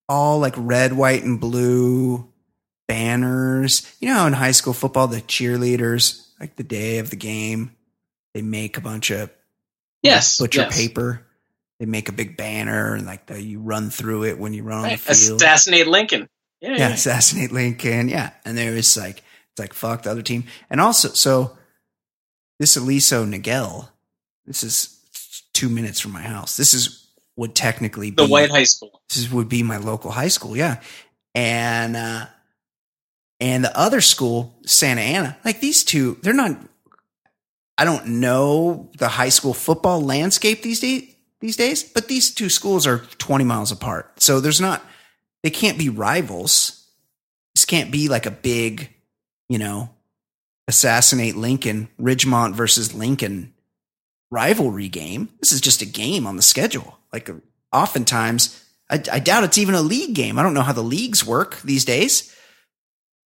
all 0.09 0.39
like 0.39 0.55
red, 0.57 0.93
white, 0.93 1.25
and 1.25 1.41
blue 1.41 2.29
banners. 2.89 3.91
You 4.01 4.09
know, 4.09 4.15
how 4.15 4.27
in 4.27 4.33
high 4.33 4.53
school 4.53 4.73
football, 4.73 5.07
the 5.07 5.21
cheerleaders, 5.21 6.27
like 6.41 6.57
the 6.57 6.63
day 6.63 6.99
of 6.99 7.11
the 7.11 7.17
game, 7.17 7.75
they 8.35 8.43
make 8.43 8.77
a 8.77 8.81
bunch 8.81 9.11
of 9.11 9.31
Yes, 10.03 10.39
butcher 10.39 10.63
yes. 10.63 10.77
paper. 10.77 11.27
They 11.81 11.87
make 11.87 12.09
a 12.09 12.13
big 12.13 12.37
banner 12.37 12.95
and 12.95 13.07
like 13.07 13.27
the, 13.27 13.43
you 13.43 13.59
run 13.59 13.89
through 13.91 14.25
it 14.25 14.39
when 14.39 14.53
you 14.53 14.63
run 14.63 14.85
on 14.85 14.91
the 14.91 14.97
field. 14.97 15.41
Assassinate 15.41 15.87
Lincoln. 15.87 16.29
Yeah, 16.61 16.77
yeah, 16.77 16.89
assassinate 16.91 17.53
Lincoln. 17.53 18.09
Yeah, 18.09 18.31
and 18.45 18.57
there 18.57 18.73
was 18.75 18.97
like 18.97 19.19
it's 19.53 19.59
like 19.59 19.73
fuck 19.73 20.03
the 20.03 20.11
other 20.11 20.23
team, 20.23 20.45
and 20.71 20.81
also 20.81 21.09
so 21.09 21.57
this 22.61 22.77
Aliso 22.77 23.25
Niguel, 23.27 23.89
this 24.47 24.63
is 24.63 24.94
two 25.55 25.71
minutes 25.71 26.01
from 26.01 26.13
my 26.13 26.21
house. 26.21 26.57
This 26.57 26.75
is 26.75 27.01
would 27.37 27.55
technically 27.55 28.11
be 28.11 28.23
the 28.25 28.29
white 28.29 28.51
high 28.51 28.65
school. 28.65 29.03
this 29.09 29.31
would 29.31 29.49
be 29.49 29.63
my 29.63 29.79
local 29.79 30.11
high 30.11 30.29
school. 30.29 30.57
Yeah, 30.57 30.81
and 31.35 31.97
uh, 31.97 32.27
and 33.41 33.65
the 33.65 33.77
other 33.79 34.01
school, 34.01 34.55
Santa 34.67 35.01
Ana, 35.01 35.39
like 35.45 35.61
these 35.61 35.85
two, 35.85 36.19
they're 36.23 36.35
not. 36.35 36.57
I 37.77 37.85
don't 37.85 38.07
know 38.21 38.91
the 38.99 39.09
high 39.09 39.31
school 39.31 39.55
football 39.55 40.01
landscape 40.01 40.63
these 40.63 40.81
days. 40.81 41.11
These 41.41 41.57
days, 41.57 41.83
but 41.83 42.09
these 42.09 42.33
two 42.33 42.49
schools 42.49 42.87
are 42.87 43.01
20 43.19 43.45
miles 43.45 43.71
apart. 43.71 44.23
So 44.23 44.41
there's 44.41 44.63
not, 44.63 44.83
they 45.43 45.51
can't 45.51 45.77
be 45.77 45.91
rivals. 45.91 46.89
This 47.55 47.67
can't 47.67 47.91
be 47.91 48.09
like 48.09 48.25
a 48.25 48.31
big, 48.31 48.89
you 49.51 49.59
know, 49.59 49.91
assassinate 50.69 51.37
Lincoln, 51.37 51.89
Ridgemont 52.01 52.55
versus 52.55 52.95
Lincoln 52.95 53.54
rivalry 54.31 54.89
game. 54.89 55.29
This 55.41 55.53
is 55.53 55.61
just 55.61 55.83
a 55.83 55.87
game 55.87 56.27
on 56.27 56.37
the 56.37 56.43
schedule. 56.43 56.99
Like 57.13 57.31
oftentimes, 57.73 58.65
I, 58.91 59.03
I 59.11 59.19
doubt 59.21 59.45
it's 59.45 59.59
even 59.59 59.75
a 59.75 59.83
league 59.83 60.15
game. 60.15 60.39
I 60.39 60.43
don't 60.43 60.55
know 60.55 60.63
how 60.63 60.73
the 60.73 60.83
leagues 60.83 61.25
work 61.25 61.61
these 61.63 61.85
days, 61.85 62.35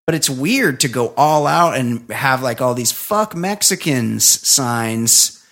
but 0.06 0.14
it's 0.14 0.30
weird 0.30 0.80
to 0.80 0.88
go 0.88 1.14
all 1.16 1.46
out 1.46 1.76
and 1.76 2.10
have 2.10 2.42
like 2.42 2.60
all 2.60 2.74
these 2.74 2.92
fuck 2.92 3.34
Mexicans 3.34 4.24
signs 4.24 5.44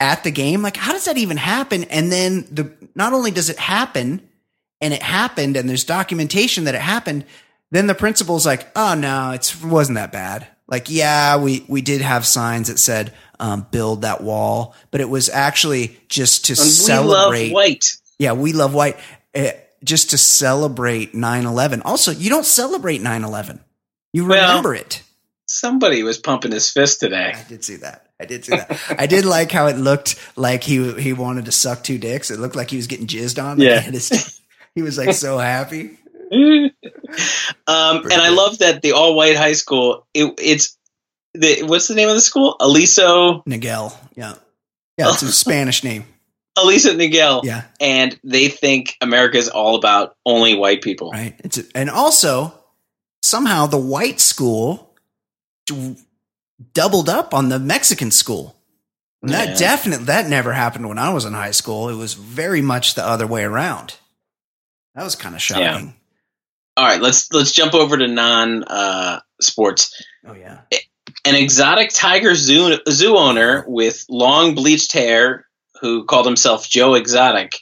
at 0.00 0.24
the 0.24 0.30
game. 0.30 0.62
Like, 0.62 0.76
how 0.76 0.92
does 0.92 1.04
that 1.04 1.18
even 1.18 1.36
happen? 1.36 1.84
And 1.84 2.10
then 2.10 2.46
the 2.50 2.72
not 2.94 3.12
only 3.12 3.30
does 3.30 3.50
it 3.50 3.58
happen, 3.58 4.28
and 4.80 4.92
it 4.92 5.02
happened, 5.02 5.56
and 5.56 5.68
there's 5.68 5.84
documentation 5.84 6.64
that 6.64 6.74
it 6.74 6.80
happened. 6.80 7.24
Then 7.70 7.86
the 7.86 7.94
principal's 7.94 8.44
like, 8.44 8.68
"Oh 8.76 8.94
no, 8.94 9.30
it 9.30 9.56
wasn't 9.62 9.96
that 9.96 10.12
bad." 10.12 10.46
Like, 10.66 10.88
yeah, 10.90 11.36
we 11.36 11.64
we 11.68 11.82
did 11.82 12.00
have 12.00 12.24
signs 12.26 12.68
that 12.68 12.78
said 12.78 13.12
um, 13.38 13.66
"build 13.70 14.02
that 14.02 14.22
wall," 14.22 14.74
but 14.90 15.00
it 15.00 15.08
was 15.08 15.28
actually 15.28 15.98
just 16.08 16.46
to 16.46 16.52
And 16.52 16.60
we 16.60 16.64
celebrate. 16.70 17.44
love 17.48 17.52
white. 17.52 17.96
Yeah, 18.18 18.32
we 18.32 18.52
love 18.52 18.72
white. 18.74 18.96
Uh, 19.34 19.50
just 19.82 20.10
to 20.10 20.18
celebrate 20.18 21.12
9-11. 21.12 21.82
Also, 21.84 22.10
you 22.10 22.30
don't 22.30 22.46
celebrate 22.46 23.02
9-11. 23.02 23.60
You 24.14 24.24
Well- 24.26 24.48
remember 24.48 24.74
it. 24.74 25.02
Somebody 25.46 26.02
was 26.02 26.16
pumping 26.16 26.52
his 26.52 26.70
fist 26.70 27.00
today. 27.00 27.34
I 27.36 27.42
did 27.46 27.62
see 27.64 27.76
that. 27.76 28.06
I 28.18 28.24
did 28.24 28.46
see 28.46 28.56
that. 28.56 28.80
I 28.98 29.06
did 29.06 29.26
like 29.26 29.52
how 29.52 29.66
it 29.66 29.76
looked 29.76 30.14
like 30.36 30.64
he 30.64 30.92
he 30.94 31.12
wanted 31.12 31.44
to 31.44 31.52
suck 31.52 31.82
two 31.84 31.98
dicks. 31.98 32.30
It 32.30 32.38
looked 32.38 32.56
like 32.56 32.70
he 32.70 32.76
was 32.76 32.86
getting 32.86 33.06
jizzed 33.06 33.42
on. 33.42 33.58
Like 33.58 33.68
Yeah. 33.68 33.80
he, 33.80 33.90
his- 33.90 34.40
he 34.74 34.80
was 34.80 34.96
like 34.96 35.12
so 35.14 35.36
happy. 35.36 35.98
Um, 36.32 38.02
and 38.04 38.12
I 38.12 38.28
love 38.30 38.58
that 38.58 38.82
the 38.82 38.92
all 38.92 39.14
white 39.14 39.36
high 39.36 39.52
school. 39.52 40.06
It, 40.14 40.34
it's 40.38 40.76
the 41.34 41.62
what's 41.64 41.88
the 41.88 41.94
name 41.94 42.08
of 42.08 42.14
the 42.14 42.20
school? 42.20 42.56
Aliso 42.60 43.42
Niguel. 43.42 43.94
Yeah. 44.14 44.34
Yeah, 44.98 45.10
it's 45.12 45.22
a 45.22 45.32
Spanish 45.44 45.82
name. 45.84 46.04
Aliso 46.56 46.92
Niguel. 46.94 47.42
Yeah. 47.44 47.64
and 47.80 48.18
they 48.22 48.48
think 48.48 48.96
America 49.00 49.36
is 49.38 49.48
all 49.48 49.74
about 49.76 50.16
only 50.24 50.54
white 50.54 50.82
people. 50.82 51.10
Right. 51.10 51.34
It's 51.44 51.58
and 51.74 51.90
also 51.90 52.54
somehow 53.22 53.66
the 53.66 53.78
white 53.78 54.20
school 54.20 54.94
d- 55.66 55.96
doubled 56.72 57.08
up 57.08 57.34
on 57.34 57.48
the 57.48 57.58
Mexican 57.58 58.10
school. 58.10 58.54
And 59.22 59.32
that 59.32 59.48
Yeah. 59.50 59.54
definitely 59.56 60.04
that 60.06 60.28
never 60.28 60.52
happened 60.52 60.88
when 60.88 60.98
I 60.98 61.12
was 61.12 61.24
in 61.24 61.32
high 61.32 61.50
school. 61.52 61.88
It 61.88 61.94
was 61.96 62.14
very 62.14 62.60
much 62.62 62.94
the 62.94 63.04
other 63.04 63.26
way 63.26 63.42
around. 63.42 63.94
That 64.94 65.02
was 65.02 65.16
kind 65.16 65.34
of 65.34 65.42
shocking. 65.42 65.94
All 66.76 66.84
right, 66.84 67.00
let's 67.00 67.32
let's 67.32 67.52
jump 67.52 67.74
over 67.74 67.96
to 67.96 68.08
non 68.08 68.64
uh, 68.64 69.20
sports. 69.40 70.02
Oh 70.26 70.34
yeah. 70.34 70.62
An 71.24 71.36
exotic 71.36 71.90
tiger 71.92 72.34
zoo 72.34 72.78
zoo 72.90 73.16
owner 73.16 73.64
with 73.68 74.04
long 74.08 74.54
bleached 74.54 74.92
hair 74.92 75.46
who 75.80 76.04
called 76.04 76.26
himself 76.26 76.68
Joe 76.68 76.94
Exotic. 76.94 77.60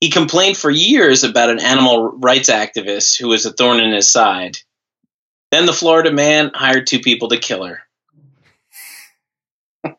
He 0.00 0.10
complained 0.10 0.56
for 0.56 0.70
years 0.70 1.24
about 1.24 1.50
an 1.50 1.60
animal 1.60 2.12
rights 2.18 2.48
activist 2.48 3.18
who 3.18 3.28
was 3.28 3.44
a 3.46 3.52
thorn 3.52 3.80
in 3.80 3.92
his 3.92 4.10
side. 4.10 4.58
Then 5.50 5.66
the 5.66 5.72
Florida 5.72 6.12
man 6.12 6.50
hired 6.54 6.86
two 6.86 7.00
people 7.00 7.28
to 7.28 7.38
kill 7.38 7.64
her. 7.64 7.82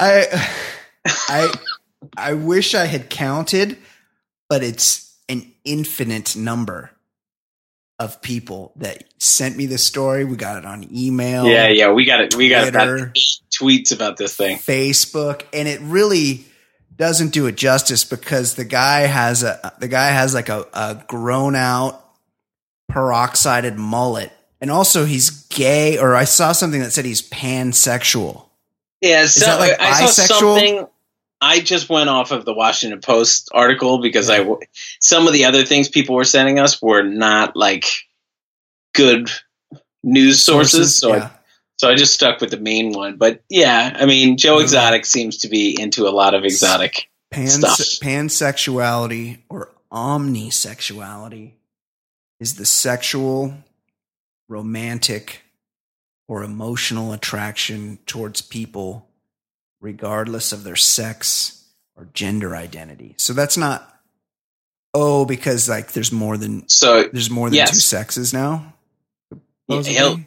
I 0.00 0.48
I 1.06 1.52
I 2.16 2.34
wish 2.34 2.74
I 2.74 2.86
had 2.86 3.10
counted, 3.10 3.76
but 4.48 4.62
it's 4.62 5.16
an 5.28 5.52
infinite 5.64 6.36
number 6.36 6.90
of 7.98 8.22
people 8.22 8.72
that 8.76 9.04
sent 9.18 9.56
me 9.56 9.66
this 9.66 9.86
story. 9.86 10.24
We 10.24 10.36
got 10.36 10.56
it 10.56 10.64
on 10.64 10.88
email. 10.90 11.46
Yeah, 11.46 11.68
yeah, 11.68 11.92
we 11.92 12.06
got 12.06 12.22
it. 12.22 12.34
We 12.34 12.48
got 12.48 12.66
about 12.66 12.88
eight 12.88 13.40
tweets 13.52 13.92
about 13.92 14.16
this 14.16 14.34
thing. 14.34 14.56
Facebook, 14.56 15.42
and 15.52 15.68
it 15.68 15.80
really 15.82 16.46
doesn't 16.96 17.32
do 17.32 17.46
it 17.46 17.56
justice 17.56 18.04
because 18.04 18.54
the 18.54 18.64
guy 18.64 19.00
has 19.00 19.42
a 19.42 19.72
the 19.78 19.88
guy 19.88 20.08
has 20.08 20.34
like 20.34 20.48
a, 20.48 20.66
a 20.72 21.04
grown 21.08 21.54
out 21.54 22.02
peroxided 22.90 23.76
mullet, 23.76 24.32
and 24.60 24.70
also 24.70 25.04
he's 25.04 25.30
gay. 25.30 25.98
Or 25.98 26.14
I 26.14 26.24
saw 26.24 26.52
something 26.52 26.80
that 26.80 26.92
said 26.92 27.04
he's 27.04 27.22
pansexual. 27.28 28.46
Yeah, 29.00 29.26
so 29.26 29.46
that 29.46 29.60
like 29.60 29.80
I 29.80 30.06
saw 30.06 30.38
something. 30.38 30.86
I 31.40 31.60
just 31.60 31.88
went 31.88 32.10
off 32.10 32.32
of 32.32 32.44
the 32.44 32.52
Washington 32.52 33.00
Post 33.00 33.48
article 33.52 34.00
because 34.02 34.28
I 34.28 34.46
some 35.00 35.26
of 35.26 35.32
the 35.32 35.46
other 35.46 35.64
things 35.64 35.88
people 35.88 36.14
were 36.14 36.24
sending 36.24 36.58
us 36.58 36.82
were 36.82 37.02
not 37.02 37.56
like 37.56 37.86
good 38.94 39.30
news 40.02 40.44
sources. 40.44 40.98
so 40.98 41.14
I 41.14 41.30
so 41.80 41.88
I 41.88 41.94
just 41.94 42.12
stuck 42.12 42.42
with 42.42 42.50
the 42.50 42.60
main 42.60 42.92
one. 42.92 43.16
But 43.16 43.42
yeah, 43.48 43.96
I 43.98 44.04
mean, 44.04 44.36
Joe. 44.36 44.58
Exotic 44.58 45.06
seems 45.06 45.38
to 45.38 45.48
be 45.48 45.80
into 45.80 46.06
a 46.06 46.10
lot 46.10 46.34
of 46.34 46.44
exotic. 46.44 47.08
Pans- 47.30 47.54
stuff. 47.54 47.78
pansexuality 48.06 49.38
or 49.48 49.70
omnisexuality 49.90 51.52
is 52.38 52.56
the 52.56 52.66
sexual, 52.66 53.54
romantic, 54.48 55.42
or 56.30 56.44
emotional 56.44 57.12
attraction 57.12 57.98
towards 58.06 58.40
people, 58.40 59.08
regardless 59.80 60.52
of 60.52 60.62
their 60.62 60.76
sex 60.76 61.64
or 61.96 62.06
gender 62.14 62.54
identity. 62.54 63.16
So 63.18 63.32
that's 63.32 63.56
not 63.56 64.00
oh 64.94 65.24
because 65.24 65.68
like 65.68 65.90
there's 65.90 66.12
more 66.12 66.36
than 66.36 66.68
So 66.68 67.02
there's 67.12 67.30
more 67.30 67.48
than 67.50 67.56
Yes. 67.56 67.72
two 67.72 67.80
sexes 67.80 68.32
now. 68.32 68.74
he'll 69.68 70.20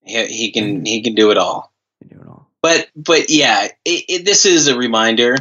he, 0.00 0.26
he 0.26 0.50
can 0.52 0.86
he 0.86 1.02
can 1.02 1.14
do 1.14 1.30
it 1.32 1.36
all. 1.36 1.70
Do 2.08 2.18
it 2.18 2.26
all. 2.26 2.48
But 2.62 2.88
but 2.96 3.28
yeah, 3.28 3.68
it, 3.84 4.04
it, 4.08 4.24
this 4.24 4.46
is 4.46 4.68
a 4.68 4.76
reminder. 4.78 5.36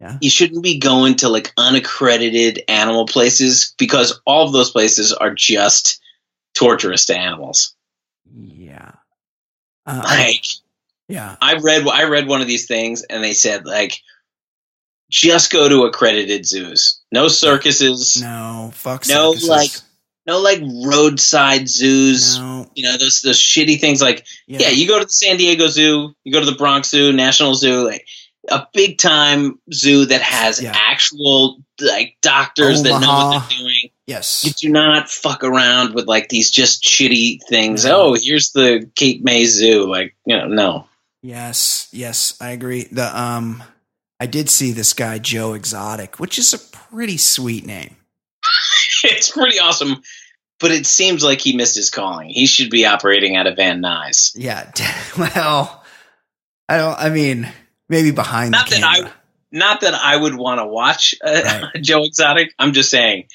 Yeah. 0.00 0.16
You 0.20 0.30
shouldn't 0.30 0.62
be 0.62 0.78
going 0.78 1.16
to 1.16 1.28
like 1.28 1.52
unaccredited 1.56 2.62
animal 2.68 3.06
places 3.06 3.74
because 3.78 4.20
all 4.24 4.46
of 4.46 4.52
those 4.52 4.70
places 4.70 5.12
are 5.12 5.34
just 5.34 6.00
torturous 6.54 7.06
to 7.06 7.16
animals. 7.16 7.74
Yeah. 8.34 8.71
Uh, 9.86 10.00
Like 10.04 10.44
yeah. 11.08 11.36
I 11.40 11.56
read 11.56 11.86
I 11.88 12.04
read 12.04 12.26
one 12.28 12.40
of 12.40 12.46
these 12.46 12.66
things 12.66 13.02
and 13.02 13.22
they 13.22 13.32
said 13.32 13.66
like 13.66 14.00
just 15.10 15.52
go 15.52 15.68
to 15.68 15.84
accredited 15.84 16.46
zoos. 16.46 17.00
No 17.12 17.28
circuses. 17.28 18.20
No, 18.22 18.70
fuck 18.74 19.06
No, 19.08 19.32
circuses. 19.32 19.48
like, 19.48 19.70
no 20.26 20.38
like 20.40 20.60
roadside 20.86 21.68
zoos. 21.68 22.38
No. 22.38 22.70
You 22.74 22.84
know 22.84 22.96
those 22.96 23.20
those 23.20 23.38
shitty 23.38 23.78
things 23.80 24.00
like 24.00 24.24
Yeah. 24.46 24.60
yeah. 24.60 24.68
you 24.68 24.86
go 24.88 24.98
to 24.98 25.04
the 25.04 25.10
San 25.10 25.36
Diego 25.36 25.66
Zoo, 25.66 26.14
you 26.24 26.32
go 26.32 26.40
to 26.40 26.46
the 26.46 26.56
Bronx 26.56 26.88
Zoo, 26.90 27.12
National 27.12 27.54
Zoo, 27.54 27.84
like 27.86 28.06
a 28.50 28.66
big 28.72 28.98
time 28.98 29.58
zoo 29.72 30.06
that 30.06 30.22
has 30.22 30.62
Yeah. 30.62 30.72
actual 30.74 31.58
like 31.80 32.16
doctors 32.22 32.82
that 32.84 33.00
know 33.00 33.06
what 33.08 33.48
they're 33.50 33.58
doing. 33.58 33.71
Yes. 34.06 34.44
You 34.44 34.50
do 34.52 34.68
not 34.70 35.08
fuck 35.08 35.44
around 35.44 35.94
with 35.94 36.06
like 36.06 36.28
these 36.28 36.50
just 36.50 36.82
shitty 36.82 37.38
things. 37.48 37.84
No. 37.84 38.00
Oh, 38.02 38.16
here's 38.20 38.50
the 38.52 38.90
Cape 38.96 39.22
May 39.22 39.44
Zoo. 39.44 39.88
Like 39.88 40.14
you 40.26 40.36
know, 40.36 40.46
no. 40.48 40.86
Yes, 41.22 41.88
yes, 41.92 42.36
I 42.40 42.50
agree. 42.50 42.84
The 42.90 43.16
um 43.20 43.62
I 44.18 44.26
did 44.26 44.50
see 44.50 44.72
this 44.72 44.92
guy 44.92 45.18
Joe 45.18 45.54
Exotic, 45.54 46.18
which 46.18 46.38
is 46.38 46.52
a 46.52 46.58
pretty 46.58 47.16
sweet 47.16 47.64
name. 47.64 47.96
it's 49.04 49.30
pretty 49.30 49.58
awesome. 49.58 50.02
But 50.60 50.70
it 50.70 50.86
seems 50.86 51.24
like 51.24 51.40
he 51.40 51.56
missed 51.56 51.74
his 51.74 51.90
calling. 51.90 52.28
He 52.30 52.46
should 52.46 52.70
be 52.70 52.86
operating 52.86 53.36
out 53.36 53.46
of 53.48 53.56
Van 53.56 53.80
Nuys. 53.82 54.32
Yeah. 54.36 54.70
Well, 55.18 55.84
I 56.68 56.76
don't 56.78 56.98
I 56.98 57.10
mean, 57.10 57.48
maybe 57.88 58.10
behind 58.12 58.50
Not 58.52 58.68
the 58.68 58.76
that 58.76 58.84
I- 58.84 59.10
Not 59.52 59.80
that 59.82 59.94
I 59.94 60.16
would 60.16 60.34
want 60.34 60.60
to 60.60 60.66
watch 60.66 61.14
uh, 61.24 61.68
Right. 61.74 61.82
Joe 61.82 62.02
Exotic. 62.04 62.54
I'm 62.58 62.72
just 62.72 62.90
saying 62.90 63.26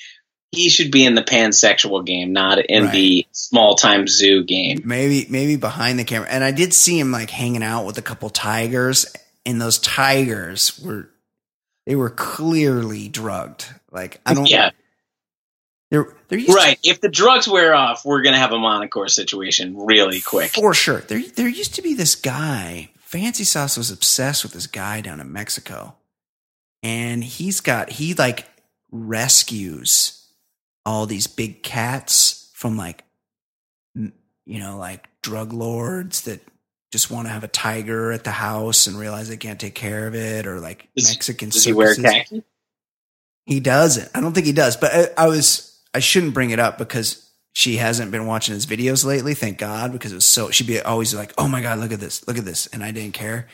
he 0.52 0.70
should 0.70 0.92
be 0.92 1.04
in 1.06 1.14
the 1.16 1.22
pansexual 1.24 2.06
game, 2.06 2.32
not 2.34 2.58
in 2.60 2.84
Right. 2.86 2.92
the 2.94 3.28
small 3.32 3.76
time 3.76 4.08
zoo 4.08 4.44
game. 4.44 4.82
maybe 4.86 5.26
maybe 5.30 5.56
behind 5.58 6.00
the 6.00 6.04
camera. 6.04 6.28
And 6.30 6.44
I 6.44 6.52
did 6.52 6.74
see 6.74 6.98
him 7.00 7.12
like 7.12 7.30
hanging 7.30 7.64
out 7.64 7.86
with 7.86 7.98
a 7.98 8.02
couple 8.02 8.30
tigers 8.30 9.06
and 9.46 9.62
those 9.62 9.78
tigers 9.80 10.80
were 10.80 11.10
they 11.86 11.96
were 11.96 12.10
clearly 12.10 13.08
drugged. 13.10 13.66
Like 13.92 14.20
I 14.26 14.34
don't 14.34 14.50
Yeah, 14.50 14.72
they're 15.92 16.14
they're 16.28 16.40
used 16.40 16.52
to- 16.52 16.56
right. 16.58 16.80
If 16.84 17.02
the 17.02 17.10
drugs 17.10 17.48
wear 17.48 17.74
off, 17.76 18.04
we're 18.06 18.22
gonna 18.22 18.38
have 18.40 18.52
a 18.52 18.58
Montecore 18.58 19.10
situation 19.10 19.76
really 19.78 20.22
quick. 20.22 20.52
For 20.54 20.74
sure. 20.74 21.02
There 21.02 21.22
there 21.36 21.48
used 21.48 21.76
to 21.76 21.82
be 21.82 21.94
this 21.94 22.16
guy, 22.16 22.90
Fancy 23.00 23.44
Sauce 23.44 23.78
was 23.78 23.92
obsessed 23.92 24.44
with 24.44 24.54
this 24.54 24.68
guy 24.68 25.02
down 25.02 25.20
in 25.20 25.32
Mexico. 25.32 25.96
And 26.84 27.24
he's 27.24 27.60
got 27.60 27.90
he 27.92 28.14
like 28.14 28.46
rescues 28.92 30.17
all 30.88 31.06
these 31.06 31.28
big 31.28 31.62
cats 31.62 32.50
from 32.56 32.78
like 32.78 33.04
you 33.94 34.60
know, 34.60 34.78
like 34.78 35.10
drug 35.22 35.52
lords 35.52 36.22
that 36.22 36.40
just 36.94 37.12
want 37.12 37.28
to 37.28 37.34
have 37.34 37.44
a 37.44 37.50
tiger 37.50 38.14
at 38.14 38.24
the 38.24 38.32
house 38.32 38.88
and 38.88 38.98
realize 38.98 39.28
they 39.28 39.36
can't 39.36 39.60
take 39.60 39.76
care 39.76 40.08
of 40.08 40.16
it 40.16 40.48
or 40.48 40.62
like 40.62 40.88
Does- 40.96 41.10
Mexican 41.10 41.50
Does 41.50 41.66
he 41.66 41.74
wear 41.74 41.94
circuses. 41.94 42.12
khaki? 42.30 42.44
He 43.46 43.60
doesn't. 43.60 44.10
I 44.16 44.22
don't 44.22 44.32
think 44.34 44.46
he 44.46 44.54
does. 44.54 44.78
But 44.78 44.94
I, 44.94 45.26
I 45.26 45.28
was. 45.28 45.78
I 45.94 46.00
shouldn't 46.00 46.34
bring 46.34 46.52
it 46.52 46.60
up 46.60 46.78
because 46.78 47.30
she 47.54 47.76
hasn't 47.78 48.12
been 48.12 48.26
watching 48.26 48.54
his 48.54 48.66
videos 48.66 49.04
lately. 49.04 49.34
Thank 49.34 49.58
God, 49.58 49.92
because 49.92 50.12
it 50.14 50.16
was 50.16 50.26
so. 50.26 50.50
She'd 50.52 50.68
be 50.68 50.80
always 50.82 51.14
like, 51.14 51.34
"Oh 51.38 51.48
my 51.48 51.62
God, 51.62 51.80
look 51.80 51.92
at 51.92 52.00
this, 52.00 52.26
look 52.28 52.38
at 52.38 52.46
this," 52.46 52.68
and 52.68 52.84
I 52.84 52.92
didn't 52.92 53.14
care. 53.14 53.48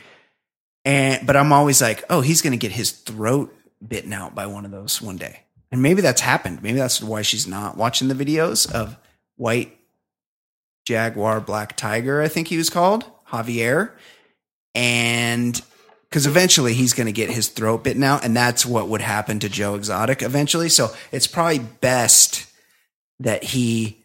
And 0.86 1.26
but 1.26 1.36
I'm 1.36 1.54
always 1.54 1.82
like, 1.82 2.04
"Oh, 2.10 2.22
he's 2.22 2.42
gonna 2.44 2.58
get 2.58 2.72
his 2.72 2.92
throat 2.92 3.56
bitten 3.88 4.14
out 4.14 4.36
by 4.36 4.46
one 4.48 4.66
of 4.66 4.72
those 4.72 5.02
one 5.02 5.18
day." 5.18 5.40
And 5.74 5.82
maybe 5.82 6.04
that's 6.04 6.22
happened. 6.22 6.62
Maybe 6.62 6.78
that's 6.78 7.02
why 7.02 7.24
she's 7.24 7.48
not 7.48 7.76
watching 7.76 8.08
the 8.08 8.14
videos 8.14 8.72
of 8.72 8.96
white 9.38 9.76
jaguar, 10.86 11.42
black 11.42 11.76
tiger. 11.76 12.22
I 12.22 12.28
think 12.28 12.48
he 12.48 12.58
was 12.58 12.70
called 12.70 13.06
Javier, 13.30 13.90
and 14.76 15.60
because 16.08 16.28
eventually 16.28 16.76
he's 16.76 16.94
going 16.94 17.08
to 17.08 17.12
get 17.12 17.32
his 17.32 17.48
throat 17.48 17.84
bitten 17.84 18.04
out, 18.04 18.24
and 18.24 18.38
that's 18.38 18.68
what 18.68 18.88
would 18.88 19.02
happen 19.02 19.40
to 19.40 19.50
Joe 19.50 19.74
Exotic 19.74 20.22
eventually. 20.22 20.70
So 20.70 20.92
it's 21.12 21.26
probably 21.26 21.58
best 21.58 22.46
that 23.20 23.44
he 23.44 23.98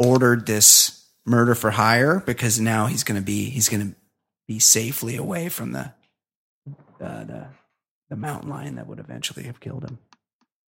ordered 0.00 0.44
this 0.44 1.06
murder 1.24 1.54
for 1.54 1.70
hire 1.70 2.18
because 2.26 2.58
now 2.58 2.86
he's 2.86 3.04
going 3.04 3.20
to 3.20 3.24
be 3.24 3.44
he's 3.44 3.68
going 3.68 3.92
to 3.92 3.96
be 4.48 4.58
safely 4.58 5.14
away 5.14 5.48
from 5.48 5.70
the 5.70 5.92
uh, 7.00 7.22
the 7.22 7.46
the 8.10 8.16
mountain 8.16 8.50
lion 8.50 8.74
that 8.74 8.88
would 8.88 8.98
eventually 8.98 9.44
have 9.44 9.60
killed 9.60 9.84
him. 9.84 10.00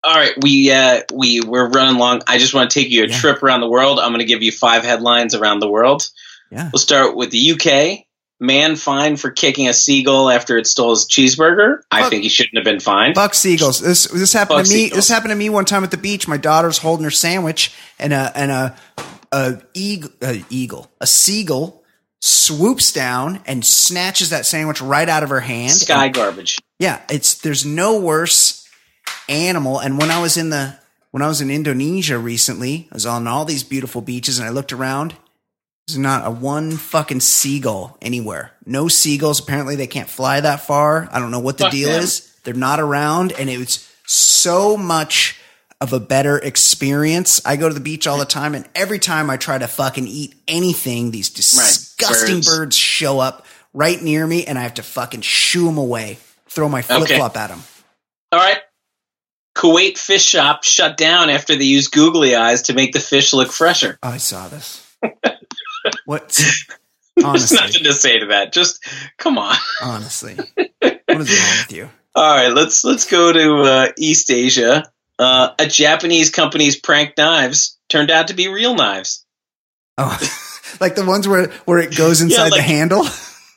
All 0.04 0.14
right, 0.14 0.32
we 0.40 0.70
uh, 0.72 1.02
we 1.14 1.40
we're 1.40 1.68
running 1.68 1.96
long. 1.98 2.22
I 2.26 2.38
just 2.38 2.54
want 2.54 2.70
to 2.70 2.80
take 2.80 2.90
you 2.90 3.04
a 3.04 3.06
Yeah. 3.06 3.16
trip 3.18 3.42
around 3.42 3.60
the 3.60 3.68
world. 3.68 4.00
I'm 4.00 4.10
going 4.10 4.18
to 4.18 4.24
give 4.24 4.42
you 4.42 4.50
five 4.50 4.82
headlines 4.82 5.34
around 5.34 5.60
the 5.60 5.68
world. 5.68 6.08
Yeah. 6.50 6.70
We'll 6.72 6.80
start 6.80 7.14
with 7.16 7.30
the 7.30 7.52
UK. 7.52 8.04
Man 8.40 8.74
fined 8.74 9.20
for 9.20 9.30
kicking 9.30 9.68
a 9.68 9.72
seagull 9.72 10.28
after 10.28 10.58
it 10.58 10.66
stole 10.66 10.90
his 10.90 11.06
cheeseburger. 11.08 11.76
I 11.92 12.08
think 12.10 12.24
he 12.24 12.28
shouldn't 12.28 12.56
have 12.56 12.64
been 12.64 12.80
fined. 12.80 13.14
Buck 13.14 13.34
seagulls. 13.34 13.78
This 13.80 14.06
this 14.06 14.32
happened 14.32 14.56
Buck 14.58 14.66
to 14.66 14.72
me. 14.72 14.76
seagulls. 14.84 14.96
This 14.96 15.08
happened 15.08 15.30
to 15.30 15.36
me 15.36 15.48
one 15.48 15.64
time 15.64 15.84
at 15.84 15.92
the 15.92 15.96
beach. 15.96 16.26
My 16.26 16.36
daughter's 16.38 16.78
holding 16.78 17.04
her 17.04 17.10
sandwich, 17.12 17.72
and 18.00 18.12
a 18.12 18.32
and 18.34 18.50
a 18.50 18.76
a 19.30 19.62
eagle, 19.74 20.10
a, 20.20 20.42
eagle, 20.50 20.90
a 21.00 21.06
seagull 21.06 21.84
swoops 22.20 22.90
down 22.92 23.40
and 23.46 23.64
snatches 23.64 24.30
that 24.30 24.46
sandwich 24.46 24.80
right 24.82 25.08
out 25.08 25.22
of 25.22 25.28
her 25.30 25.40
hand. 25.40 25.70
Sky 25.70 26.06
And- 26.06 26.14
garbage. 26.14 26.58
yeah, 26.80 27.00
it's 27.08 27.34
there's 27.34 27.64
no 27.64 28.00
worse 28.00 28.61
animal. 29.28 29.78
And 29.78 29.98
when 29.98 30.10
I 30.10 30.20
was 30.20 30.36
in 30.36 30.50
the 30.50 30.78
when 31.10 31.22
I 31.22 31.28
was 31.28 31.40
in 31.40 31.50
Indonesia 31.50 32.18
recently, 32.18 32.88
I 32.90 32.94
was 32.94 33.06
on 33.06 33.26
all 33.26 33.44
these 33.44 33.62
beautiful 33.62 34.00
beaches, 34.00 34.38
and 34.38 34.46
I 34.48 34.50
looked 34.50 34.72
around. 34.72 35.14
There's 35.86 35.98
not 35.98 36.26
a 36.26 36.30
one 36.30 36.76
fucking 36.76 37.20
seagull 37.20 37.98
anywhere. 38.00 38.52
No 38.64 38.88
seagulls. 38.88 39.40
Apparently, 39.40 39.76
they 39.76 39.86
can't 39.88 40.08
fly 40.08 40.40
that 40.40 40.60
far. 40.64 41.08
I 41.12 41.18
don't 41.18 41.30
know 41.30 41.40
what 41.40 41.58
the 41.58 41.64
Fuck 41.64 41.72
deal 41.72 41.90
them. 41.90 42.02
is. 42.02 42.32
They're 42.44 42.54
not 42.54 42.80
around, 42.80 43.32
and 43.32 43.50
it 43.50 43.58
was 43.58 43.88
so 44.06 44.76
much 44.76 45.38
of 45.80 45.92
a 45.92 46.00
better 46.00 46.38
experience. 46.38 47.40
I 47.44 47.56
go 47.56 47.68
to 47.68 47.74
the 47.74 47.80
beach 47.80 48.06
all 48.06 48.16
the 48.18 48.24
time, 48.24 48.54
and 48.54 48.66
every 48.74 49.00
time 49.00 49.28
I 49.28 49.36
try 49.36 49.58
to 49.58 49.66
fucking 49.66 50.06
eat 50.06 50.34
anything, 50.46 51.10
these 51.10 51.28
disgusting 51.30 52.36
Birds. 52.36 52.48
birds. 52.48 52.76
show 52.76 53.18
up 53.18 53.44
right 53.74 54.00
near 54.00 54.26
me, 54.26 54.44
and 54.46 54.58
I 54.58 54.62
have 54.62 54.74
to 54.74 54.82
fucking 54.82 55.22
shoo 55.22 55.66
them 55.66 55.78
away, 55.78 56.18
throw 56.48 56.68
my 56.68 56.82
flip 56.82 57.08
flop 57.08 57.36
at 57.36 57.48
them. 57.48 57.62
All 58.30 58.38
right. 58.38 58.58
Kuwait 59.62 59.96
fish 59.96 60.24
shop 60.24 60.64
shut 60.64 60.96
down 60.96 61.30
after 61.30 61.54
they 61.54 61.64
used 61.64 61.92
googly 61.92 62.34
eyes 62.34 62.62
to 62.62 62.74
make 62.74 62.92
the 62.92 62.98
fish 62.98 63.32
look 63.32 63.52
fresher. 63.52 63.96
I 64.02 64.16
saw 64.16 64.48
this. 64.48 64.84
what? 66.04 66.28
There's 67.16 67.52
nothing 67.52 67.84
to 67.84 67.92
say 67.92 68.18
to 68.18 68.26
that. 68.26 68.52
Just 68.52 68.84
come 69.18 69.38
on. 69.38 69.54
honestly, 69.80 70.34
what 70.34 71.20
is 71.20 71.30
wrong 71.30 71.58
with 71.58 71.72
you? 71.72 71.88
All 72.14 72.36
right, 72.36 72.52
let's 72.52 72.82
let's 72.84 73.08
go 73.08 73.32
to 73.32 73.62
uh, 73.62 73.88
East 73.96 74.30
Asia. 74.30 74.90
Uh, 75.18 75.50
a 75.58 75.66
Japanese 75.66 76.30
company's 76.30 76.74
prank 76.74 77.16
knives 77.16 77.78
turned 77.88 78.10
out 78.10 78.28
to 78.28 78.34
be 78.34 78.48
real 78.48 78.74
knives. 78.74 79.24
Oh, 79.96 80.18
like 80.80 80.96
the 80.96 81.04
ones 81.04 81.28
where 81.28 81.48
where 81.66 81.78
it 81.78 81.96
goes 81.96 82.20
inside 82.20 82.50
the 82.50 82.56
like- 82.56 82.62
handle. 82.62 83.04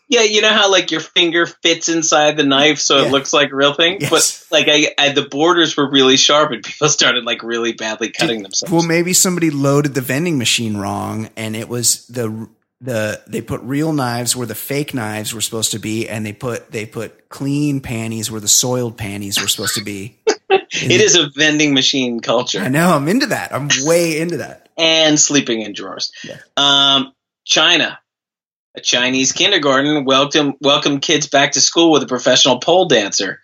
Yeah, 0.07 0.22
you 0.22 0.41
know 0.41 0.53
how 0.53 0.69
like 0.72 0.91
your 0.91 0.99
finger 0.99 1.45
fits 1.48 1.90
inside 1.90 2.38
the 2.38 2.44
knife, 2.44 2.80
so 2.80 2.98
Yeah. 3.02 3.07
it 3.07 3.11
looks 3.11 3.34
like 3.34 3.52
a 3.52 3.56
real 3.56 3.73
thing. 3.73 3.98
Yes. 4.02 4.45
But 4.49 4.60
like, 4.60 4.68
I, 4.69 4.94
I 4.98 5.10
the 5.14 5.23
borders 5.23 5.76
were 5.76 5.90
really 5.90 6.15
sharp, 6.18 6.52
and 6.52 6.64
people 6.64 6.90
started 6.99 7.23
like 7.26 7.41
really 7.44 7.73
badly 7.73 8.10
cutting 8.10 8.44
themselves. 8.44 8.72
Well, 8.72 8.84
maybe 8.84 9.14
somebody 9.14 9.49
loaded 9.49 9.94
the 9.95 10.02
vending 10.02 10.38
machine 10.38 10.77
wrong, 10.77 11.30
and 11.36 11.56
it 11.56 11.68
was 11.69 12.06
the 12.07 12.48
the 12.82 13.22
they 13.26 13.41
put 13.41 13.61
real 13.61 13.94
knives 13.94 14.36
where 14.36 14.45
the 14.45 14.53
fake 14.53 14.94
knives 14.94 15.34
were 15.34 15.41
supposed 15.41 15.72
to 15.72 15.80
be, 15.80 16.07
and 16.07 16.26
they 16.26 16.34
put 16.34 16.72
they 16.72 16.86
put 16.86 17.30
clean 17.30 17.80
panties 17.80 18.30
where 18.30 18.41
the 18.41 18.48
soiled 18.48 18.98
panties 18.98 19.41
were 19.41 19.48
supposed 19.48 19.76
to 19.76 19.84
be. 19.84 20.18
it 20.49 21.02
is 21.02 21.15
a 21.15 21.30
vending 21.36 21.73
machine 21.73 22.19
culture. 22.19 22.60
I 22.60 22.68
know. 22.69 22.91
I'm 22.91 23.07
into 23.07 23.27
that. 23.27 23.53
I'm 23.56 23.69
way 23.86 24.19
into 24.19 24.38
that. 24.38 24.69
and 24.77 25.19
sleeping 25.19 25.61
in 25.61 25.73
drawers. 25.73 26.11
Yeah. 26.23 26.38
Um, 26.57 27.14
China. 27.45 27.98
A 28.77 28.81
Chinese 28.81 29.31
kindergarten 29.31 30.03
welcome 30.03 30.56
welcome 30.60 30.99
kids 30.99 31.27
back 31.27 31.53
to 31.53 31.61
school 31.61 31.91
with 31.91 32.03
a 32.03 32.07
professional 32.07 32.60
pole 32.60 32.88
dancer. 32.88 33.39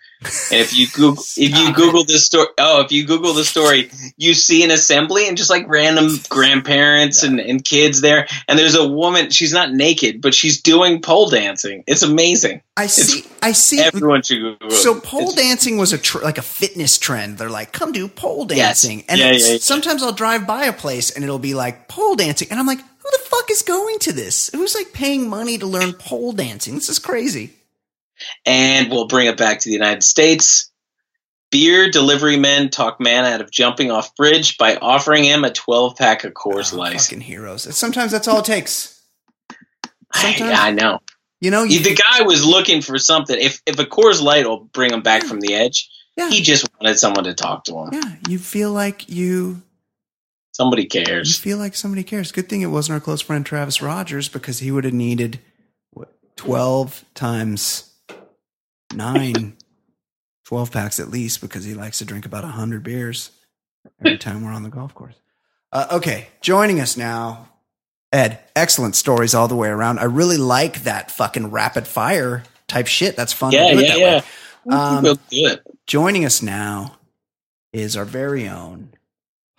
And 0.50 0.60
if 0.60 0.74
you 0.76 0.86
Google 0.94 1.22
oh, 1.22 1.32
if 1.38 1.56
you 1.58 1.72
Google 1.74 2.04
this 2.04 2.26
story, 2.26 2.46
oh, 2.58 2.82
if 2.82 2.92
you 2.92 3.06
Google 3.06 3.32
the 3.32 3.44
story, 3.44 3.90
you 4.18 4.34
see 4.34 4.62
an 4.62 4.70
assembly 4.70 5.26
and 5.26 5.36
just 5.38 5.48
like 5.48 5.64
random 5.68 6.10
grandparents 6.28 7.22
and, 7.22 7.40
and 7.40 7.64
kids 7.64 8.02
there. 8.02 8.28
And 8.46 8.58
there's 8.58 8.74
a 8.74 8.86
woman. 8.86 9.30
She's 9.30 9.52
not 9.54 9.72
naked, 9.72 10.20
but 10.20 10.34
she's 10.34 10.60
doing 10.60 11.00
pole 11.00 11.30
dancing. 11.30 11.82
It's 11.86 12.02
amazing. 12.02 12.60
I 12.76 12.86
see. 12.86 13.24
I 13.42 13.52
see. 13.52 13.80
Everyone 13.80 14.22
should 14.22 14.38
Google. 14.60 14.70
So 14.70 15.00
pole 15.00 15.30
It's- 15.30 15.34
dancing 15.34 15.78
was 15.78 15.92
a 15.94 15.98
tr- 15.98 16.22
like 16.22 16.38
a 16.38 16.42
fitness 16.42 16.98
trend. 16.98 17.38
They're 17.38 17.50
like, 17.50 17.72
come 17.72 17.92
do 17.92 18.06
pole 18.06 18.46
Yes. 18.50 18.82
dancing, 18.82 19.04
and 19.08 19.18
Yeah, 19.18 19.32
yeah, 19.32 19.52
yeah. 19.54 19.58
sometimes 19.60 20.02
I'll 20.02 20.12
drive 20.12 20.46
by 20.46 20.64
a 20.66 20.72
place 20.72 21.10
and 21.10 21.24
it'll 21.24 21.38
be 21.38 21.54
like 21.54 21.88
pole 21.88 22.16
dancing, 22.16 22.48
and 22.50 22.60
I'm 22.60 22.66
like, 22.66 22.80
who 23.02 23.10
the 23.10 23.22
fuck 23.24 23.50
is 23.50 23.62
going 23.62 23.98
to 24.00 24.12
this? 24.12 24.50
Who's 24.52 24.74
like 24.74 24.92
paying 24.92 25.28
money 25.28 25.58
to 25.58 25.66
learn 25.66 25.92
pole 25.92 26.32
dancing? 26.32 26.74
This 26.76 26.88
is 26.88 26.98
crazy. 26.98 27.50
And 28.46 28.90
we'll 28.90 29.08
bring 29.08 29.26
it 29.26 29.36
back 29.36 29.60
to 29.60 29.68
the 29.68 29.72
United 29.74 30.02
States. 30.02 30.70
Beer 31.50 31.90
delivery 31.90 32.36
men 32.38 32.70
talk 32.70 32.98
man 33.00 33.24
out 33.26 33.40
of 33.42 33.50
jumping 33.50 33.90
off 33.90 34.14
bridge 34.16 34.56
by 34.56 34.76
offering 34.76 35.24
him 35.24 35.44
a 35.44 35.50
12 35.52 35.96
pack 35.96 36.24
of 36.24 36.32
Coors 36.32 36.72
Oh, 36.72 36.78
Light. 36.78 37.00
fucking 37.00 37.20
heroes. 37.20 37.62
Sometimes 37.76 38.12
that's 38.12 38.26
all 38.28 38.38
it 38.38 38.44
takes. 38.46 39.00
I, 40.14 40.34
sometimes- 40.34 40.58
I 40.58 40.70
know. 40.70 41.00
You 41.40 41.50
know, 41.50 41.64
you, 41.64 41.80
the 41.80 41.96
guy 41.96 42.22
was 42.22 42.46
looking 42.46 42.82
for 42.82 42.96
something. 43.00 43.36
If 43.36 43.60
if 43.66 43.76
a 43.80 43.84
Coors 43.84 44.22
Light 44.22 44.46
will 44.46 44.60
bring 44.60 44.92
him 44.92 45.02
back 45.02 45.24
from 45.24 45.40
the 45.40 45.54
edge, 45.54 45.90
yeah, 46.16 46.30
he 46.30 46.40
just 46.40 46.68
wanted 46.80 46.96
someone 47.00 47.24
to 47.24 47.34
talk 47.34 47.64
to 47.64 47.76
him. 47.76 47.88
yeah, 47.94 48.14
you 48.28 48.38
feel 48.38 48.70
like 48.70 49.08
you 49.08 49.60
Somebody 50.52 50.84
cares. 50.84 51.28
You 51.28 51.34
feel 51.34 51.58
like 51.58 51.74
somebody 51.74 52.04
cares. 52.04 52.30
Good 52.30 52.48
thing 52.48 52.60
it 52.60 52.66
wasn't 52.66 52.94
our 52.94 53.00
close 53.00 53.22
friend 53.22 53.44
Travis 53.44 53.80
Rogers 53.80 54.28
because 54.28 54.58
he 54.58 54.70
would 54.70 54.84
have 54.84 54.92
needed 54.92 55.40
what, 55.90 56.12
12 56.36 57.04
times 57.14 57.90
nine, 58.94 59.56
12 60.46 60.70
packs 60.70 61.00
at 61.00 61.08
least 61.08 61.40
because 61.40 61.64
he 61.64 61.72
likes 61.74 61.98
to 61.98 62.04
drink 62.04 62.26
about 62.26 62.44
100 62.44 62.82
beers 62.82 63.30
every 64.04 64.18
time 64.18 64.44
we're 64.44 64.52
on 64.52 64.62
the 64.62 64.68
golf 64.68 64.94
course. 64.94 65.14
Uh, 65.72 65.86
okay, 65.92 66.28
joining 66.42 66.80
us 66.80 66.98
now, 66.98 67.48
Ed. 68.12 68.38
Excellent 68.54 68.94
stories 68.94 69.34
all 69.34 69.48
the 69.48 69.56
way 69.56 69.68
around. 69.68 69.98
I 69.98 70.04
really 70.04 70.36
like 70.36 70.82
that 70.84 71.10
fucking 71.10 71.50
rapid 71.50 71.86
fire 71.86 72.42
type 72.68 72.86
shit. 72.86 73.16
That's 73.16 73.32
fun 73.32 73.52
Yeah, 73.52 73.68
to 73.70 73.74
do 73.74 73.78
it 73.80 73.98
yeah, 73.98 74.20
yeah. 74.66 74.98
Um. 74.98 75.18
Joining 75.86 76.26
us 76.26 76.42
now 76.42 76.98
is 77.72 77.96
our 77.96 78.04
very 78.04 78.46
own 78.46 78.92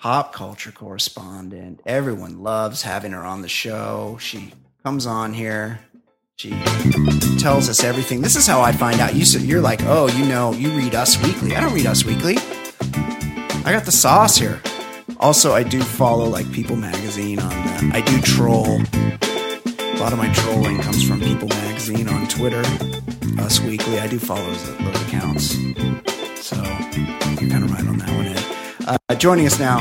pop 0.03 0.33
culture 0.33 0.69
correspondent. 0.69 1.79
Everyone 1.85 2.43
loves 2.43 2.81
having 2.81 3.13
her 3.13 3.23
on 3.23 3.41
the 3.41 3.47
show. 3.47 4.17
She 4.19 4.51
comes 4.83 5.05
on 5.05 5.31
here. 5.31 5.79
She 6.35 6.49
tells 7.39 7.69
us 7.69 7.85
everything. 7.85 8.19
This 8.19 8.35
is 8.35 8.45
how 8.45 8.59
I 8.59 8.73
find 8.73 8.99
out. 8.99 9.15
You, 9.15 9.23
you're 9.39 9.61
like, 9.61 9.79
oh, 9.83 10.09
you 10.09 10.25
know, 10.25 10.51
you 10.51 10.71
read 10.71 10.93
Us 10.93 11.17
Weekly. 11.23 11.55
I 11.55 11.61
don't 11.61 11.73
read 11.73 11.85
Us 11.85 12.03
Weekly. 12.03 12.35
I 13.63 13.71
got 13.71 13.85
the 13.85 13.93
sauce 13.93 14.35
here. 14.35 14.61
Also, 15.21 15.53
I 15.53 15.63
do 15.63 15.81
follow 15.81 16.25
like 16.25 16.51
People 16.51 16.75
Magazine 16.75 17.39
on. 17.39 17.53
I 17.93 18.01
do 18.01 18.19
troll. 18.19 18.81
A 18.91 19.99
lot 19.99 20.11
of 20.11 20.17
my 20.17 20.27
trolling 20.33 20.81
comes 20.81 21.07
from 21.07 21.21
People 21.21 21.47
Magazine 21.47 22.09
on 22.09 22.27
Twitter. 22.27 22.63
Us 23.41 23.61
Weekly. 23.61 23.99
I 23.99 24.07
do 24.07 24.19
follow 24.19 24.43
those 24.43 25.01
accounts. 25.07 25.51
So 26.45 26.57
you're 26.57 27.49
kind 27.49 27.63
of 27.63 27.71
right 27.71 27.87
on 27.87 27.99
that 27.99 28.13
one, 28.17 28.27
Ed. 28.27 28.62
Uh, 28.85 28.97
joining 29.15 29.45
us 29.45 29.59
now, 29.59 29.79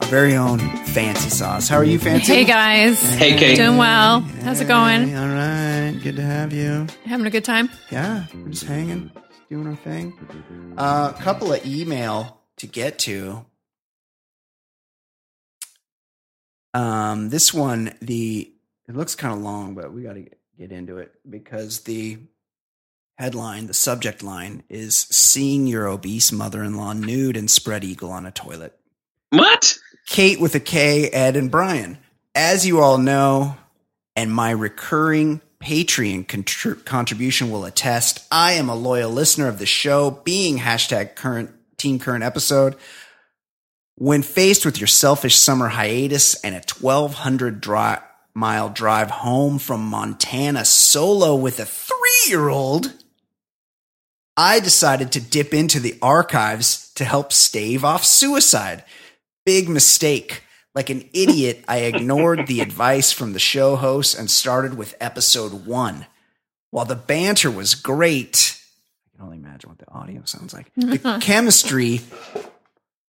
our 0.00 0.08
very 0.08 0.34
own 0.34 0.58
Fancy 0.58 1.30
Sauce. 1.30 1.68
How 1.68 1.76
are 1.76 1.84
you, 1.84 1.98
Fancy? 1.98 2.34
Hey 2.34 2.44
guys. 2.44 3.00
Hey, 3.16 3.38
Kate. 3.38 3.56
Doing 3.56 3.78
well. 3.78 4.20
How's 4.20 4.60
it 4.60 4.68
going? 4.68 5.08
Hey, 5.08 5.16
all 5.16 5.28
right. 5.28 5.98
Good 6.02 6.16
to 6.16 6.22
have 6.22 6.52
you. 6.52 6.86
Having 7.06 7.26
a 7.26 7.30
good 7.30 7.44
time? 7.44 7.70
Yeah, 7.90 8.26
we're 8.34 8.50
just 8.50 8.64
hanging, 8.64 9.10
just 9.14 9.48
doing 9.48 9.66
our 9.66 9.76
thing. 9.76 10.12
A 10.76 10.80
uh, 10.80 11.12
couple 11.14 11.50
of 11.52 11.64
email 11.64 12.42
to 12.58 12.66
get 12.66 12.98
to. 13.00 13.46
Um, 16.74 17.30
this 17.30 17.54
one, 17.54 17.94
the 18.02 18.52
it 18.86 18.96
looks 18.96 19.14
kind 19.14 19.32
of 19.32 19.40
long, 19.40 19.74
but 19.74 19.94
we 19.94 20.02
got 20.02 20.14
to 20.14 20.26
get 20.58 20.72
into 20.72 20.98
it 20.98 21.14
because 21.28 21.80
the 21.80 22.18
headline, 23.20 23.66
the 23.66 23.74
subject 23.74 24.22
line 24.22 24.62
is 24.68 25.06
"Seeing 25.10 25.66
your 25.66 25.86
obese 25.86 26.32
mother-in-law 26.32 26.94
nude 26.94 27.36
and 27.36 27.50
spread 27.50 27.84
eagle 27.84 28.10
on 28.10 28.26
a 28.26 28.30
toilet." 28.30 28.76
What? 29.30 29.76
Kate 30.06 30.40
with 30.40 30.54
a 30.54 30.60
K, 30.60 31.08
Ed, 31.08 31.36
and 31.36 31.50
Brian. 31.50 31.98
As 32.34 32.66
you 32.66 32.80
all 32.80 32.98
know, 32.98 33.56
and 34.16 34.32
my 34.32 34.50
recurring 34.50 35.40
Patreon 35.62 36.26
contr- 36.26 36.84
contribution 36.84 37.50
will 37.50 37.64
attest, 37.64 38.26
I 38.32 38.52
am 38.52 38.68
a 38.68 38.74
loyal 38.74 39.10
listener 39.10 39.46
of 39.46 39.58
the 39.58 39.66
show, 39.66 40.10
being 40.10 40.58
hashtag 40.58 41.14
current 41.14 41.50
team 41.76 41.98
current 41.98 42.24
episode. 42.24 42.76
When 43.96 44.22
faced 44.22 44.64
with 44.64 44.80
your 44.80 44.86
selfish 44.86 45.36
summer 45.36 45.68
hiatus 45.68 46.34
and 46.42 46.54
a 46.54 46.62
1200 46.62 47.60
dri- 47.60 47.98
mile 48.34 48.70
drive 48.70 49.10
home 49.10 49.58
from 49.58 49.84
Montana 49.84 50.64
solo 50.64 51.34
with 51.34 51.60
a 51.60 51.66
three 51.66 52.28
year 52.28 52.48
old, 52.48 52.92
I 54.40 54.58
decided 54.58 55.12
to 55.12 55.20
dip 55.20 55.52
into 55.52 55.80
the 55.80 55.98
archives 56.00 56.90
to 56.94 57.04
help 57.04 57.30
stave 57.30 57.84
off 57.84 58.06
suicide. 58.06 58.84
Big 59.44 59.68
mistake. 59.68 60.44
Like 60.74 60.88
an 60.88 61.06
idiot, 61.12 61.62
I 61.68 61.80
ignored 61.80 62.46
the 62.46 62.62
advice 62.62 63.12
from 63.12 63.34
the 63.34 63.38
show 63.38 63.76
host 63.76 64.18
and 64.18 64.30
started 64.30 64.78
with 64.78 64.96
episode 64.98 65.66
one. 65.66 66.06
While 66.70 66.86
the 66.86 66.96
banter 66.96 67.50
was 67.50 67.74
great, 67.74 68.58
I 69.04 69.18
can 69.18 69.26
only 69.26 69.36
imagine 69.36 69.68
what 69.68 69.78
the 69.78 69.90
audio 69.90 70.22
sounds 70.24 70.54
like. 70.54 70.72
The 70.74 71.18
chemistry 71.20 72.00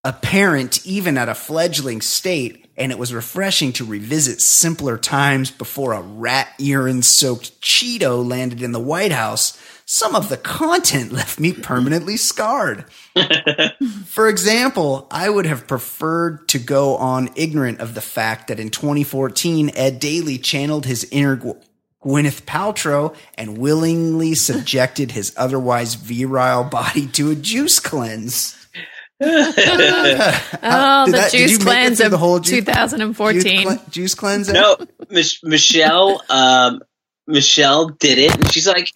apparent 0.03 0.85
even 0.85 1.17
at 1.17 1.29
a 1.29 1.35
fledgling 1.37 2.01
state, 2.01 2.67
and 2.77 2.91
it 2.91 2.99
was 2.99 3.15
refreshing 3.15 3.73
to 3.75 3.85
revisit 3.85 4.41
simpler 4.41 4.99
times 4.99 5.53
before 5.53 5.93
a 5.93 6.03
rat 6.03 6.49
urine 6.59 7.03
soaked 7.03 7.61
Cheeto 7.61 8.29
landed 8.29 8.63
in 8.63 8.73
the 8.73 8.81
White 8.81 9.13
House. 9.13 9.57
Some 9.93 10.15
of 10.15 10.29
the 10.29 10.37
content 10.37 11.11
left 11.13 11.41
me 11.41 11.53
permanently 11.53 12.17
scarred. 12.17 12.85
For 14.07 14.29
example, 14.29 15.09
I 15.11 15.29
would 15.29 15.47
have 15.47 15.67
preferred 15.67 16.47
to 16.51 16.61
go 16.61 16.95
on 16.97 17.29
ignorant 17.35 17.81
of 17.81 17.95
the 17.97 18.01
fact 18.01 18.47
that 18.47 18.61
in 18.61 18.71
2014, 18.71 19.73
Ed 19.75 19.99
Daly 19.99 20.39
channeled 20.39 20.87
his 20.87 21.09
inner 21.11 21.37
Gw- 21.37 21.61
Gwyneth 22.05 22.43
Paltrow 22.43 23.17
and 23.35 23.59
willingly 23.59 24.37
subjected 24.37 25.11
his 25.11 25.33
otherwise 25.37 25.97
virile 25.97 26.63
body 26.63 27.09
to 27.09 27.33
a 27.33 27.35
juice 27.35 27.81
cleanse. 27.81 28.57
Oh, 29.23 31.05
Did 31.07 31.15
the 31.15 31.19
that- 31.19 31.33
juice 31.33 31.51
you 31.51 31.59
make 31.59 31.61
it 31.61 31.65
cleanse 31.65 32.01
of 32.01 32.13
the 32.13 32.17
whole 32.19 32.39
juice- 32.39 32.65
Juice, 32.65 32.67
2014. 32.67 33.63
cle- 33.67 33.79
juice 33.91 34.15
cleanse? 34.15 34.49
No, 34.53 34.77
Mich- 35.11 35.41
Michelle. 35.43 36.23
Um, 36.31 36.81
Michelle 37.27 37.89
did 37.89 38.19
it, 38.19 38.35
and 38.35 38.51
she's 38.53 38.67
like, 38.69 38.93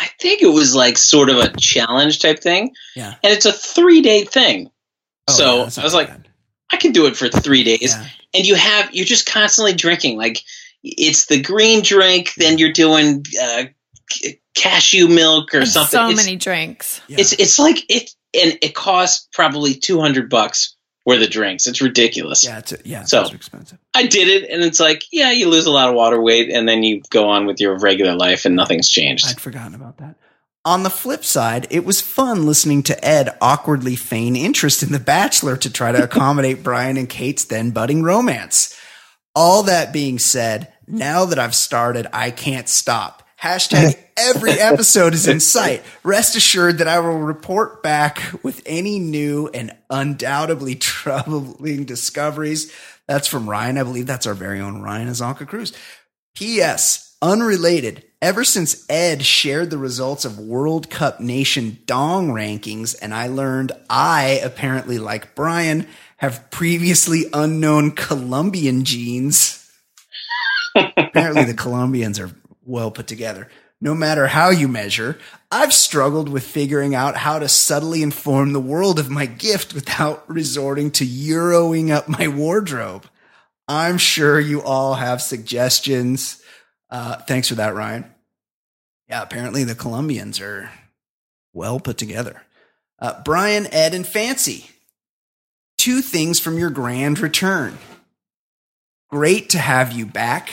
I 0.00 0.08
think 0.20 0.42
it 0.42 0.46
was 0.46 0.74
like 0.74 0.96
sort 0.96 1.28
of 1.28 1.36
a 1.38 1.52
challenge 1.58 2.20
type 2.20 2.40
thing, 2.40 2.74
Yeah. 2.96 3.14
and 3.22 3.32
it's 3.32 3.46
a 3.46 3.52
three 3.52 4.00
day 4.02 4.24
thing. 4.24 4.70
Oh, 5.28 5.32
so 5.32 5.56
yeah, 5.56 5.82
I 5.82 5.84
was 5.84 5.94
like, 5.94 6.08
bad. 6.08 6.28
I 6.72 6.76
can 6.76 6.92
do 6.92 7.06
it 7.06 7.16
for 7.16 7.28
three 7.28 7.64
days, 7.64 7.94
Yeah. 7.94 8.06
and 8.34 8.46
you 8.46 8.54
have 8.54 8.94
you're 8.94 9.04
just 9.06 9.26
constantly 9.26 9.74
drinking. 9.74 10.16
Like 10.16 10.40
it's 10.82 11.26
the 11.26 11.42
green 11.42 11.82
drink, 11.82 12.32
then 12.36 12.58
you're 12.58 12.72
doing 12.72 13.24
uh, 13.42 13.64
c- 14.10 14.40
cashew 14.54 15.08
milk 15.08 15.54
or 15.54 15.66
something. 15.66 15.90
So 15.90 16.08
it's, 16.08 16.24
many 16.24 16.36
drinks. 16.36 17.00
Yeah. 17.08 17.18
It's 17.20 17.32
it's 17.34 17.58
like 17.58 17.84
it, 17.90 18.10
and 18.32 18.58
it 18.62 18.74
costs 18.74 19.28
probably 19.32 19.74
two 19.74 20.00
hundred 20.00 20.30
bucks 20.30 20.76
worth 21.10 21.22
of 21.22 21.30
drinks. 21.30 21.66
It's 21.66 21.82
ridiculous. 21.82 22.44
yeah, 22.44 22.58
it's, 22.58 22.72
yeah, 22.84 23.04
So- 23.04 23.22
it's 23.22 23.32
expensive. 23.32 23.78
I 23.94 24.06
did 24.06 24.28
it, 24.28 24.48
and 24.50 24.62
it's 24.62 24.80
like, 24.80 25.02
yeah, 25.12 25.30
you 25.32 25.48
lose 25.48 25.66
a 25.66 25.70
lot 25.70 25.88
of 25.88 25.94
water 25.94 26.20
weight, 26.20 26.50
and 26.50 26.68
then 26.68 26.82
you 26.82 27.02
go 27.10 27.28
on 27.28 27.44
with 27.46 27.60
your 27.60 27.76
regular 27.78 28.14
life, 28.14 28.44
and 28.44 28.56
nothing's 28.56 28.88
changed. 28.88 29.26
I'd 29.28 29.40
forgotten 29.40 29.74
about 29.74 29.98
that. 29.98 30.14
On 30.64 30.82
the 30.82 30.90
flip 30.90 31.24
side, 31.24 31.66
it 31.70 31.84
was 31.84 32.00
fun 32.02 32.44
listening 32.46 32.82
to 32.84 33.04
Ed 33.04 33.30
awkwardly 33.40 33.96
feign 33.96 34.36
interest 34.36 34.82
in 34.82 34.92
The 34.92 34.98
Bachelor 35.00 35.56
to 35.56 35.70
try 35.72 35.90
to 35.92 36.04
accommodate 36.04 36.62
Brian 36.62 36.96
and 36.98 37.08
Kate's 37.08 37.44
then 37.44 37.70
budding 37.70 38.02
romance. 38.02 38.76
All 39.34 39.62
that 39.64 39.92
being 39.92 40.18
said, 40.18 40.72
now 40.86 41.24
that 41.24 41.38
I've 41.38 41.54
started, 41.54 42.06
I 42.12 42.30
can't 42.30 42.68
stop. 42.68 43.22
Hashtag 43.42 43.98
every 44.16 44.52
episode 44.52 45.14
is 45.14 45.26
in 45.26 45.40
sight. 45.40 45.82
Rest 46.02 46.36
assured 46.36 46.78
that 46.78 46.88
I 46.88 47.00
will 47.00 47.18
report 47.18 47.82
back 47.82 48.22
with 48.42 48.62
any 48.66 48.98
new 48.98 49.48
and 49.54 49.74
undoubtedly 49.88 50.74
troubling 50.76 51.84
discoveries. 51.84 52.72
That's 53.08 53.26
from 53.26 53.48
Ryan. 53.48 53.78
I 53.78 53.82
believe 53.82 54.06
that's 54.06 54.26
our 54.26 54.34
very 54.34 54.60
own 54.60 54.82
Ryan 54.82 55.08
Azalka 55.08 55.48
Cruz. 55.48 55.72
P.S. 56.34 57.16
Unrelated. 57.22 58.04
Ever 58.22 58.44
since 58.44 58.84
Ed 58.90 59.24
shared 59.24 59.70
the 59.70 59.78
results 59.78 60.26
of 60.26 60.38
World 60.38 60.90
Cup 60.90 61.20
Nation 61.20 61.78
Dong 61.86 62.28
rankings, 62.28 62.94
and 63.00 63.14
I 63.14 63.28
learned 63.28 63.72
I, 63.88 64.40
apparently 64.44 64.98
like 64.98 65.34
Brian, 65.34 65.86
have 66.18 66.50
previously 66.50 67.24
unknown 67.32 67.92
Colombian 67.92 68.84
genes. 68.84 69.70
apparently, 70.76 71.44
the 71.44 71.54
Colombians 71.54 72.20
are 72.20 72.30
well 72.70 72.90
put 72.90 73.06
together. 73.06 73.48
No 73.80 73.94
matter 73.94 74.26
how 74.26 74.50
you 74.50 74.68
measure, 74.68 75.18
I've 75.50 75.72
struggled 75.72 76.28
with 76.28 76.44
figuring 76.44 76.94
out 76.94 77.16
how 77.16 77.38
to 77.38 77.48
subtly 77.48 78.02
inform 78.02 78.52
the 78.52 78.60
world 78.60 78.98
of 78.98 79.08
my 79.08 79.24
gift 79.26 79.72
without 79.72 80.28
resorting 80.30 80.90
to 80.92 81.06
Euroing 81.06 81.90
up 81.90 82.08
my 82.08 82.28
wardrobe. 82.28 83.06
I'm 83.66 83.98
sure 83.98 84.38
you 84.38 84.62
all 84.62 84.94
have 84.94 85.22
suggestions. 85.22 86.42
Uh, 86.90 87.16
thanks 87.16 87.48
for 87.48 87.54
that, 87.54 87.74
Ryan. 87.74 88.04
Yeah, 89.08 89.22
apparently 89.22 89.64
the 89.64 89.74
Colombians 89.74 90.40
are 90.40 90.70
well 91.52 91.80
put 91.80 91.96
together. 91.96 92.42
Uh, 92.98 93.22
Brian, 93.24 93.66
Ed, 93.72 93.94
and 93.94 94.06
Fancy. 94.06 94.68
Two 95.78 96.02
things 96.02 96.38
from 96.38 96.58
your 96.58 96.68
grand 96.68 97.18
return. 97.18 97.78
Great 99.08 99.48
to 99.50 99.58
have 99.58 99.92
you 99.92 100.04
back. 100.04 100.50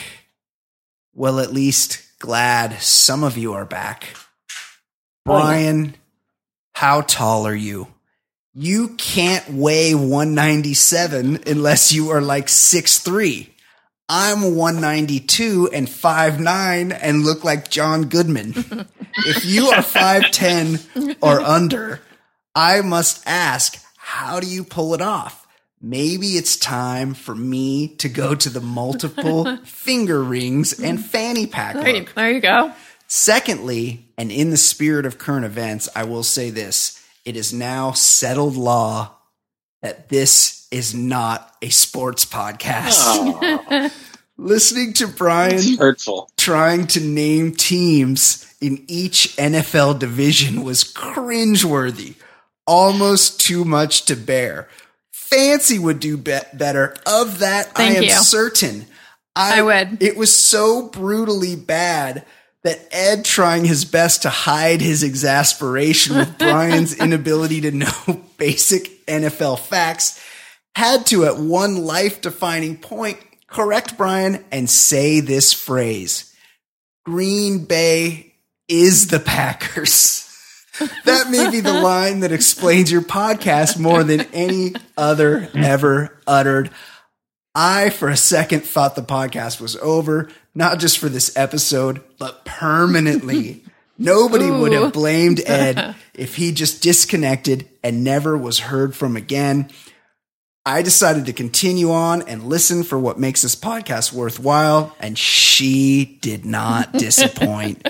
Well, 1.12 1.38
at 1.40 1.52
least 1.52 2.07
glad 2.18 2.80
some 2.82 3.24
of 3.24 3.36
you 3.36 3.52
are 3.52 3.64
back. 3.64 4.14
Oh, 5.26 5.32
Brian, 5.32 5.94
how 6.74 7.02
tall 7.02 7.46
are 7.46 7.54
you? 7.54 7.88
You 8.54 8.90
can't 8.96 9.48
weigh 9.50 9.94
197 9.94 11.40
unless 11.46 11.92
you 11.92 12.10
are 12.10 12.20
like 12.20 12.46
6'3. 12.46 13.48
I'm 14.08 14.56
192 14.56 15.70
and 15.72 15.86
5'9 15.86 16.98
and 17.00 17.24
look 17.24 17.44
like 17.44 17.70
John 17.70 18.08
Goodman. 18.08 18.52
if 19.16 19.44
you 19.44 19.68
are 19.68 19.82
5'10 19.82 21.16
or 21.20 21.40
under, 21.40 22.00
I 22.54 22.80
must 22.80 23.22
ask, 23.26 23.82
how 23.96 24.40
do 24.40 24.46
you 24.46 24.64
pull 24.64 24.94
it 24.94 25.02
off? 25.02 25.47
Maybe 25.80 26.28
it's 26.36 26.56
time 26.56 27.14
for 27.14 27.34
me 27.34 27.88
to 27.96 28.08
go 28.08 28.34
to 28.34 28.50
the 28.50 28.60
multiple 28.60 29.56
finger 29.64 30.22
rings 30.22 30.78
and 30.80 31.04
fanny 31.04 31.46
pack 31.46 31.74
There 31.74 31.88
you, 31.88 31.98
look. 32.00 32.14
there 32.14 32.30
you 32.30 32.40
go. 32.40 32.72
Secondly, 33.06 34.06
and 34.18 34.30
in 34.30 34.50
the 34.50 34.56
spirit 34.56 35.06
of 35.06 35.18
current 35.18 35.44
events, 35.46 35.88
I 35.96 36.04
will 36.04 36.22
say 36.22 36.50
this 36.50 37.02
it 37.24 37.36
is 37.36 37.52
now 37.52 37.92
settled 37.92 38.56
law 38.56 39.12
that 39.82 40.08
this 40.08 40.66
is 40.70 40.94
not 40.94 41.54
a 41.62 41.68
sports 41.70 42.24
podcast. 42.24 42.94
Oh, 43.06 43.90
Listening 44.40 44.92
to 44.94 45.08
Brian 45.08 45.54
it's 45.54 45.78
hurtful. 45.78 46.30
trying 46.36 46.86
to 46.88 47.00
name 47.00 47.52
teams 47.56 48.44
in 48.60 48.84
each 48.88 49.34
NFL 49.36 49.98
division 49.98 50.62
was 50.62 50.84
cringeworthy, 50.84 52.14
almost 52.66 53.40
too 53.40 53.64
much 53.64 54.04
to 54.06 54.14
bear. 54.16 54.68
Fancy 55.30 55.78
would 55.78 56.00
do 56.00 56.16
be- 56.16 56.38
better. 56.54 56.94
Of 57.06 57.40
that, 57.40 57.74
Thank 57.74 57.94
I 57.94 57.98
am 57.98 58.02
you. 58.04 58.10
certain. 58.10 58.86
I 59.36 59.62
would. 59.62 60.02
It 60.02 60.16
was 60.16 60.36
so 60.36 60.88
brutally 60.88 61.54
bad 61.54 62.24
that 62.64 62.80
Ed, 62.90 63.24
trying 63.24 63.64
his 63.64 63.84
best 63.84 64.22
to 64.22 64.30
hide 64.30 64.80
his 64.80 65.02
exasperation 65.02 66.16
with 66.16 66.38
Brian's 66.38 66.98
inability 66.98 67.60
to 67.62 67.70
know 67.70 68.22
basic 68.36 69.06
NFL 69.06 69.60
facts, 69.60 70.20
had 70.74 71.06
to, 71.06 71.24
at 71.24 71.38
one 71.38 71.84
life 71.84 72.20
defining 72.20 72.76
point, 72.76 73.18
correct 73.46 73.96
Brian 73.96 74.44
and 74.50 74.68
say 74.68 75.20
this 75.20 75.52
phrase 75.52 76.34
Green 77.04 77.64
Bay 77.64 78.34
is 78.68 79.08
the 79.08 79.20
Packers. 79.20 80.24
that 81.04 81.30
may 81.30 81.50
be 81.50 81.60
the 81.60 81.72
line 81.72 82.20
that 82.20 82.32
explains 82.32 82.90
your 82.90 83.02
podcast 83.02 83.78
more 83.78 84.04
than 84.04 84.22
any 84.32 84.74
other 84.96 85.48
ever 85.54 86.18
uttered. 86.26 86.70
I, 87.54 87.90
for 87.90 88.08
a 88.08 88.16
second, 88.16 88.60
thought 88.60 88.94
the 88.94 89.02
podcast 89.02 89.60
was 89.60 89.76
over, 89.76 90.28
not 90.54 90.78
just 90.78 90.98
for 90.98 91.08
this 91.08 91.36
episode, 91.36 92.02
but 92.18 92.44
permanently. 92.44 93.64
Nobody 93.98 94.48
would 94.48 94.72
have 94.72 94.92
blamed 94.92 95.40
Ed 95.44 95.96
if 96.14 96.36
he 96.36 96.52
just 96.52 96.82
disconnected 96.82 97.68
and 97.82 98.04
never 98.04 98.38
was 98.38 98.60
heard 98.60 98.94
from 98.94 99.16
again. 99.16 99.70
I 100.64 100.82
decided 100.82 101.26
to 101.26 101.32
continue 101.32 101.90
on 101.90 102.22
and 102.28 102.44
listen 102.44 102.84
for 102.84 102.98
what 102.98 103.18
makes 103.18 103.42
this 103.42 103.56
podcast 103.56 104.12
worthwhile, 104.12 104.94
and 105.00 105.18
she 105.18 106.18
did 106.20 106.44
not 106.44 106.92
disappoint. 106.98 107.88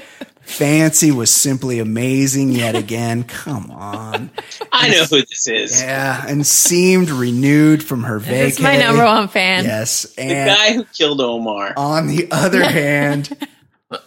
Fancy 0.49 1.11
was 1.11 1.31
simply 1.31 1.79
amazing 1.79 2.51
yet 2.51 2.75
again. 2.75 3.23
Come 3.23 3.71
on. 3.71 4.31
I 4.73 4.89
know 4.89 5.05
who 5.05 5.21
this 5.21 5.47
is. 5.47 5.83
Yeah, 5.83 6.25
and 6.27 6.45
seemed 6.47 7.11
renewed 7.11 7.83
from 7.85 8.03
her 8.05 8.19
This 8.19 8.29
vacation. 8.29 8.51
is 8.53 8.61
my 8.61 8.77
number 8.79 9.05
one 9.05 9.29
fan. 9.29 9.65
Yes, 9.65 10.03
The 10.17 10.25
guy 10.27 10.73
who 10.73 10.85
killed 10.85 11.21
Omar. 11.21 11.75
on 11.77 12.07
the 12.07 12.29
other 12.31 12.65
hand, 12.71 13.37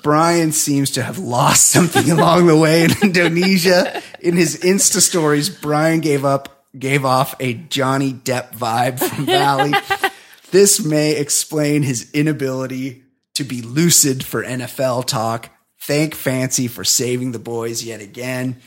Brian 0.01 0.51
seems 0.51 0.89
to 0.91 1.03
have 1.03 1.19
lost 1.19 1.67
something 1.69 2.09
along 2.17 2.47
the 2.47 2.57
way 2.57 2.85
in 2.85 2.91
Indonesia. 3.03 4.01
In 4.19 4.35
his 4.35 4.57
Insta 4.61 4.99
stories, 4.99 5.47
Brian 5.49 5.99
gave 5.99 6.25
up 6.25 6.65
gave 6.77 7.05
off 7.05 7.35
a 7.39 7.53
Johnny 7.53 8.13
Depp 8.13 8.53
vibe 8.55 8.99
from 8.99 9.25
Valley. 9.27 9.73
this 10.51 10.83
may 10.83 11.15
explain 11.17 11.83
his 11.83 12.09
inability 12.13 13.03
to 13.35 13.43
be 13.43 13.61
lucid 13.61 14.25
for 14.25 14.43
NFL 14.43 15.05
talk. 15.05 15.49
Thank 15.83 16.13
Fancy 16.15 16.67
for 16.67 16.83
saving 16.83 17.31
the 17.31 17.39
boys 17.39 17.83
yet 17.83 18.01
again. 18.01 18.57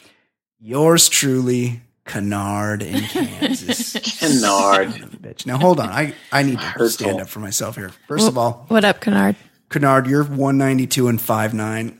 Yours 0.60 1.08
truly, 1.08 1.80
Kennard 2.06 2.82
in 2.82 3.00
Kansas. 3.04 3.92
Kennard. 3.92 4.92
Son 4.92 5.02
of 5.04 5.14
a 5.14 5.16
bitch. 5.16 5.46
Now 5.46 5.58
hold 5.58 5.78
on. 5.80 5.88
I, 5.90 6.14
I 6.32 6.42
need 6.42 6.58
to 6.58 6.64
Hurtful. 6.64 6.88
stand 6.88 7.20
up 7.20 7.28
for 7.28 7.40
myself 7.40 7.76
here. 7.76 7.92
First 8.08 8.26
of 8.28 8.36
all, 8.36 8.64
What 8.68 8.84
up, 8.84 9.00
Kennard? 9.00 9.36
Kennard, 9.70 10.06
you're 10.06 10.24
192 10.24 11.08
and 11.08 11.18
5'9, 11.18 11.98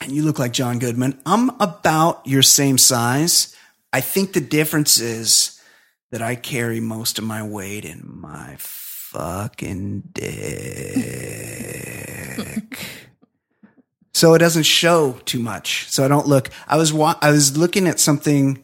and 0.00 0.12
you 0.12 0.22
look 0.22 0.38
like 0.38 0.52
John 0.52 0.78
Goodman. 0.78 1.18
I'm 1.26 1.50
about 1.60 2.26
your 2.26 2.42
same 2.42 2.78
size. 2.78 3.54
I 3.92 4.00
think 4.00 4.32
the 4.32 4.40
difference 4.40 5.00
is 5.00 5.60
that 6.10 6.22
I 6.22 6.34
carry 6.34 6.80
most 6.80 7.18
of 7.18 7.24
my 7.24 7.42
weight 7.42 7.84
in 7.84 8.02
my 8.06 8.56
fucking 8.58 10.02
dick. 11.08 12.78
so 14.18 14.34
it 14.34 14.38
doesn't 14.38 14.64
show 14.64 15.12
too 15.24 15.38
much. 15.38 15.88
So 15.88 16.04
I 16.04 16.08
don't 16.08 16.26
look. 16.26 16.50
I 16.66 16.76
was 16.76 16.92
wa- 16.92 17.18
I 17.22 17.30
was 17.30 17.56
looking 17.56 17.86
at 17.86 18.00
something 18.00 18.62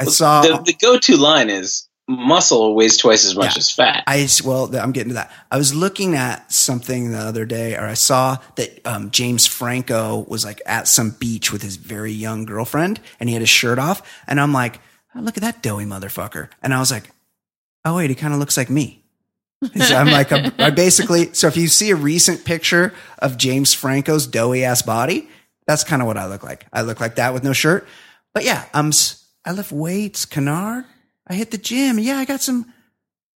I 0.00 0.04
saw 0.04 0.42
the, 0.42 0.62
the 0.62 0.74
go-to 0.74 1.16
line 1.16 1.50
is 1.50 1.88
muscle 2.08 2.74
weighs 2.76 2.96
twice 2.98 3.24
as 3.26 3.34
much 3.34 3.56
Yeah. 3.56 3.58
as 3.58 3.70
fat. 3.70 4.04
I 4.06 4.28
well, 4.44 4.74
I'm 4.76 4.92
getting 4.92 5.08
to 5.08 5.14
that. 5.14 5.32
I 5.50 5.56
was 5.58 5.74
looking 5.74 6.14
at 6.14 6.52
something 6.52 7.10
the 7.10 7.18
other 7.18 7.44
day, 7.44 7.74
or 7.76 7.84
I 7.84 7.94
saw 7.94 8.36
that 8.56 8.86
um, 8.86 9.10
James 9.10 9.46
Franco 9.46 10.24
was 10.28 10.44
like 10.44 10.60
at 10.66 10.86
some 10.86 11.10
beach 11.10 11.50
with 11.52 11.62
his 11.62 11.76
very 11.76 12.12
young 12.12 12.44
girlfriend, 12.44 13.00
and 13.18 13.28
he 13.28 13.32
had 13.34 13.42
his 13.42 13.48
shirt 13.48 13.78
off, 13.78 14.02
and 14.28 14.40
I'm 14.40 14.52
like, 14.52 14.78
oh, 15.14 15.20
look 15.20 15.36
at 15.36 15.42
that 15.42 15.62
doughy 15.62 15.84
motherfucker, 15.84 16.48
and 16.62 16.72
I 16.72 16.78
was 16.78 16.92
like, 16.92 17.10
oh 17.84 17.96
wait, 17.96 18.10
he 18.10 18.14
kind 18.16 18.32
of 18.34 18.38
looks 18.38 18.56
like 18.56 18.70
me. 18.70 19.02
So 19.74 19.94
I'm 19.96 20.06
like, 20.08 20.32
I'm- 20.32 20.52
I 20.58 20.70
basically, 20.70 21.32
so 21.34 21.46
if 21.48 21.56
you 21.56 21.68
see 21.68 21.90
a 21.90 21.96
recent 21.96 22.44
picture 22.44 22.92
of 23.18 23.36
James 23.36 23.72
Franco's 23.74 24.26
doughy 24.26 24.64
ass 24.64 24.82
body, 24.82 25.28
that's 25.66 25.84
kind 25.84 26.00
of 26.02 26.06
what 26.06 26.16
I 26.16 26.26
look 26.26 26.42
like. 26.44 26.66
I 26.72 26.82
look 26.82 27.00
like 27.00 27.16
that 27.16 27.34
with 27.34 27.42
no 27.44 27.52
shirt. 27.52 27.86
But 28.34 28.44
yeah, 28.44 28.64
I'm, 28.74 28.92
I 29.44 29.52
lift 29.52 29.72
weights, 29.72 30.24
Kennard. 30.26 30.84
I 31.26 31.34
hit 31.34 31.50
the 31.50 31.58
gym. 31.58 31.98
Yeah, 31.98 32.18
I 32.18 32.24
got 32.24 32.40
some, 32.40 32.72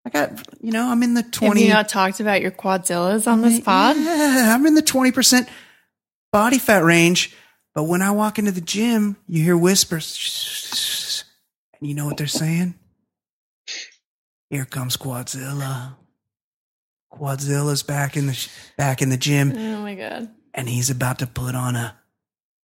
I 0.06 0.10
got, 0.10 0.32
you 0.62 0.72
know, 0.72 0.90
I'm 0.90 1.02
in 1.04 1.14
the 1.16 1.22
Have 1.24 1.32
20. 1.32 1.64
you 1.64 1.70
not 1.70 1.90
talked 1.90 2.20
about 2.20 2.42
your 2.42 2.52
quadzillas 2.52 3.28
on 3.28 3.42
this 3.42 3.60
pod? 3.60 3.98
Yeah, 3.98 4.54
I'm 4.56 4.66
in 4.66 4.76
the 4.76 4.82
20% 4.84 5.48
body 6.32 6.58
fat 6.60 6.84
range. 6.84 7.36
But 7.76 7.84
when 7.84 8.02
I 8.02 8.12
walk 8.12 8.40
into 8.40 8.52
the 8.52 8.62
gym, 8.62 9.16
you 9.28 9.44
hear 9.44 9.56
whispers. 9.58 11.24
And 11.80 11.88
you 11.88 11.96
know 11.96 12.06
what 12.06 12.18
they're 12.18 12.28
saying? 12.28 12.76
Here 14.50 14.66
comes 14.66 14.98
Quadzilla. 14.98 15.96
Quadzilla's 17.12 17.84
back 17.84 18.16
in 18.18 18.28
the 18.28 18.34
sh- 18.34 18.50
back 18.78 19.02
in 19.02 19.10
the 19.10 19.18
gym, 19.18 19.52
Oh 19.56 19.82
my 19.82 19.96
god. 19.96 20.30
and 20.54 20.70
he's 20.70 20.90
about 20.90 21.20
to 21.20 21.28
put 21.28 21.56
on 21.56 21.76
a 21.76 21.96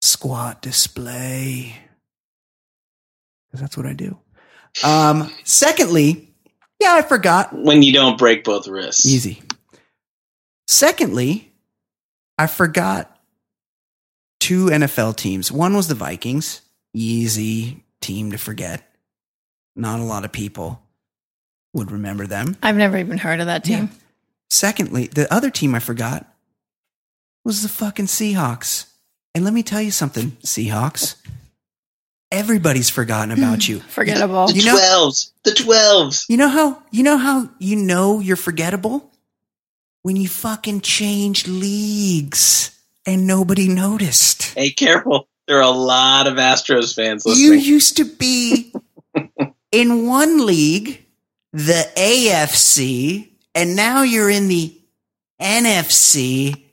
squat 0.01 0.61
display. 0.61 1.75
Because 3.47 3.61
that's 3.61 3.77
what 3.77 3.85
I 3.85 3.93
do. 3.93 4.17
Um, 4.83 5.31
secondly, 5.43 6.33
yeah, 6.79 6.93
I 6.93 7.01
forgot 7.01 7.53
when 7.53 7.81
you 7.83 7.91
don't 7.91 8.17
break 8.17 8.43
both 8.43 8.67
wrists. 8.67 9.05
Easy. 9.05 9.41
Secondly, 10.67 11.51
I 12.37 12.47
forgot 12.47 13.19
two 14.39 14.65
NFL 14.67 15.15
teams. 15.17 15.51
One 15.51 15.75
was 15.75 15.87
the 15.87 15.95
Vikings, 15.95 16.61
easy 16.93 17.83
team 18.01 18.31
to 18.31 18.37
forget. 18.37 18.83
Not 19.75 19.99
a 19.99 20.03
lot 20.03 20.25
of 20.25 20.31
people 20.31 20.81
would 21.73 21.91
remember 21.91 22.27
them. 22.27 22.55
I've 22.63 22.75
never 22.77 22.97
even 22.97 23.17
heard 23.17 23.39
of 23.39 23.47
that 23.47 23.63
team. 23.63 23.89
Secondly, 24.49 25.07
the 25.07 25.31
other 25.33 25.49
team 25.49 25.75
I 25.75 25.79
forgot 25.79 26.25
was 27.45 27.61
the 27.61 27.69
fucking 27.69 28.07
Seahawks. 28.07 28.85
And 29.35 29.43
let 29.43 29.53
me 29.53 29.63
tell 29.63 29.81
you 29.81 29.91
something, 29.91 30.31
Seahawks. 30.43 31.15
Everybody's 32.31 32.89
forgotten 32.89 33.31
about 33.31 33.65
hmm. 33.65 33.71
you. 33.71 33.79
Forgettable. 33.79 34.47
The 34.47 34.53
You 34.53 34.65
know- 34.65 34.77
twelves. 34.77 35.33
The 35.43 35.53
twelves. 35.53 36.25
You 36.29 36.37
know 36.37 36.49
how 36.49 36.83
you 36.91 37.03
know 37.03 37.17
how 37.17 37.49
you 37.59 37.75
know 37.75 38.19
you're 38.19 38.35
forgettable? 38.35 39.11
When 40.01 40.15
you 40.15 40.27
fucking 40.27 40.81
change 40.81 41.47
leagues 41.47 42.71
and 43.05 43.27
nobody 43.27 43.67
noticed. 43.67 44.53
Hey, 44.53 44.69
careful. 44.69 45.27
There 45.47 45.57
are 45.57 45.61
a 45.61 45.69
lot 45.69 46.27
of 46.27 46.35
Astros 46.35 46.95
fans 46.95 47.25
You 47.25 47.53
used 47.53 47.97
to 47.97 48.05
be 48.05 48.71
in 49.71 50.05
one 50.05 50.45
league, 50.45 51.05
the 51.51 51.89
AFC, 51.97 53.28
and 53.55 53.75
now 53.75 54.03
you're 54.03 54.29
in 54.29 54.47
the 54.47 54.75
NFC, 55.41 56.63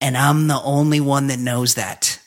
and 0.00 0.16
I'm 0.16 0.46
the 0.48 0.60
only 0.62 1.00
one 1.00 1.28
that 1.28 1.38
knows 1.38 1.74
that. 1.74 2.18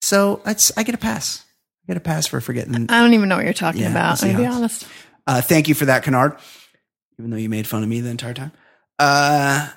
So 0.00 0.40
it's, 0.46 0.76
I 0.76 0.82
get 0.82 0.94
a 0.94 0.98
pass. 0.98 1.44
I 1.84 1.92
get 1.92 1.96
a 1.96 2.00
pass 2.00 2.26
for 2.26 2.40
forgetting. 2.40 2.86
I 2.88 3.00
don't 3.00 3.14
even 3.14 3.28
know 3.28 3.36
what 3.36 3.44
you're 3.44 3.54
talking 3.54 3.82
Yeah, 3.82 3.90
about. 3.90 4.20
Gonna 4.20 4.36
be 4.36 4.46
honest. 4.46 4.86
Uh, 5.26 5.40
thank 5.42 5.68
you 5.68 5.74
for 5.74 5.86
that, 5.86 6.02
Kennard. 6.04 6.36
Even 7.18 7.30
though 7.30 7.36
you 7.36 7.48
made 7.48 7.66
fun 7.66 7.82
of 7.82 7.88
me 7.88 8.00
the 8.00 8.10
entire 8.10 8.34
time. 8.34 8.52
Uh, 8.98 9.68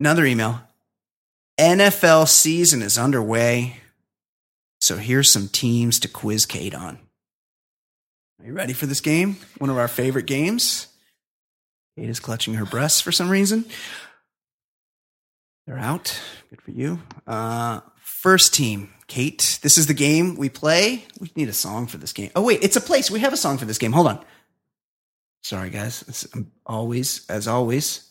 another 0.00 0.24
email. 0.24 0.60
NFL 1.58 2.28
season 2.28 2.82
is 2.82 2.98
underway. 2.98 3.78
So 4.80 4.96
here's 4.96 5.30
some 5.30 5.48
teams 5.48 5.98
to 6.00 6.08
quiz 6.08 6.46
Kate 6.46 6.74
on. 6.74 6.98
Are 8.40 8.46
you 8.46 8.52
ready 8.52 8.72
for 8.72 8.86
this 8.86 9.00
game? 9.00 9.36
One 9.58 9.70
of 9.70 9.78
our 9.78 9.88
favorite 9.88 10.26
games. 10.26 10.86
Kate 11.96 12.08
is 12.10 12.20
clutching 12.20 12.54
her 12.54 12.66
breasts 12.66 13.00
for 13.00 13.10
some 13.10 13.30
reason. 13.30 13.64
They're 15.66 15.78
out. 15.78 16.20
Good 16.50 16.60
for 16.62 16.70
you. 16.70 17.00
Uh, 17.26 17.80
first 18.02 18.54
team, 18.54 18.90
Kate. 19.08 19.58
This 19.62 19.78
is 19.78 19.86
the 19.86 19.94
game 19.94 20.36
we 20.36 20.48
play. 20.48 21.04
We 21.18 21.32
need 21.34 21.48
a 21.48 21.54
song 21.54 21.86
for 21.86 21.96
this 21.96 22.12
game. 22.12 22.30
Oh, 22.36 22.42
wait, 22.42 22.62
it's 22.62 22.76
a 22.76 22.80
place. 22.80 23.10
We 23.10 23.20
have 23.20 23.32
a 23.32 23.36
song 23.36 23.58
for 23.58 23.64
this 23.64 23.78
game. 23.78 23.92
Hold 23.92 24.08
on. 24.08 24.24
Sorry, 25.42 25.70
guys. 25.70 26.04
It's, 26.06 26.26
I'm 26.34 26.52
always, 26.66 27.26
as 27.28 27.48
always, 27.48 28.08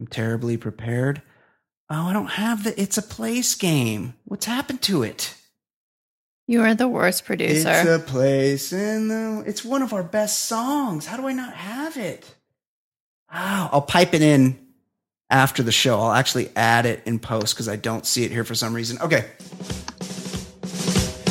I'm 0.00 0.06
terribly 0.06 0.56
prepared. 0.56 1.22
Oh, 1.90 2.08
I 2.08 2.12
don't 2.12 2.26
have 2.26 2.64
the 2.64 2.78
It's 2.78 2.98
a 2.98 3.02
Place 3.02 3.54
game. 3.54 4.14
What's 4.24 4.46
happened 4.46 4.82
to 4.82 5.02
it? 5.02 5.34
You 6.46 6.62
are 6.62 6.74
the 6.74 6.88
worst 6.88 7.24
producer. 7.24 7.70
It's 7.70 7.88
a 7.88 7.98
place 7.98 8.72
in 8.72 9.08
the. 9.08 9.44
It's 9.46 9.64
one 9.64 9.82
of 9.82 9.92
our 9.92 10.02
best 10.02 10.40
songs. 10.46 11.06
How 11.06 11.16
do 11.18 11.26
I 11.26 11.32
not 11.32 11.52
have 11.54 11.96
it? 11.98 12.34
Oh, 13.32 13.68
I'll 13.72 13.82
pipe 13.82 14.14
it 14.14 14.22
in 14.22 14.58
after 15.30 15.62
the 15.62 15.72
show. 15.72 16.00
I'll 16.00 16.12
actually 16.12 16.50
add 16.56 16.86
it 16.86 17.02
in 17.04 17.18
post 17.18 17.54
because 17.54 17.68
I 17.68 17.76
don't 17.76 18.06
see 18.06 18.24
it 18.24 18.30
here 18.30 18.44
for 18.44 18.54
some 18.54 18.74
reason. 18.74 18.98
Okay. 19.00 19.26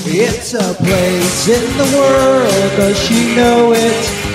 It's 0.09 0.53
a 0.53 0.73
place 0.75 1.47
in 1.49 1.77
the 1.77 1.97
world, 1.97 2.77
does 2.77 2.97
she 3.07 3.35
know 3.35 3.73
it? 3.73 4.27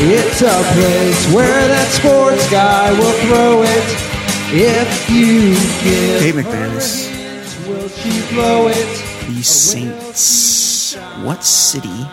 It's 0.00 0.40
a 0.42 0.62
place 0.72 1.34
where 1.34 1.68
that 1.68 1.88
sports 1.90 2.48
guy 2.50 2.92
will 2.92 3.12
throw 3.26 3.62
it. 3.64 4.08
If 4.50 5.10
you 5.10 5.52
give 5.84 6.20
Kate 6.20 6.34
her 6.36 6.42
McManus. 6.42 7.06
a 7.06 7.10
hint, 7.10 7.68
will 7.68 7.88
she 7.88 8.34
blow 8.34 8.68
it? 8.68 9.26
The 9.26 9.42
Saints. 9.42 10.94
What 11.22 11.44
city 11.44 12.06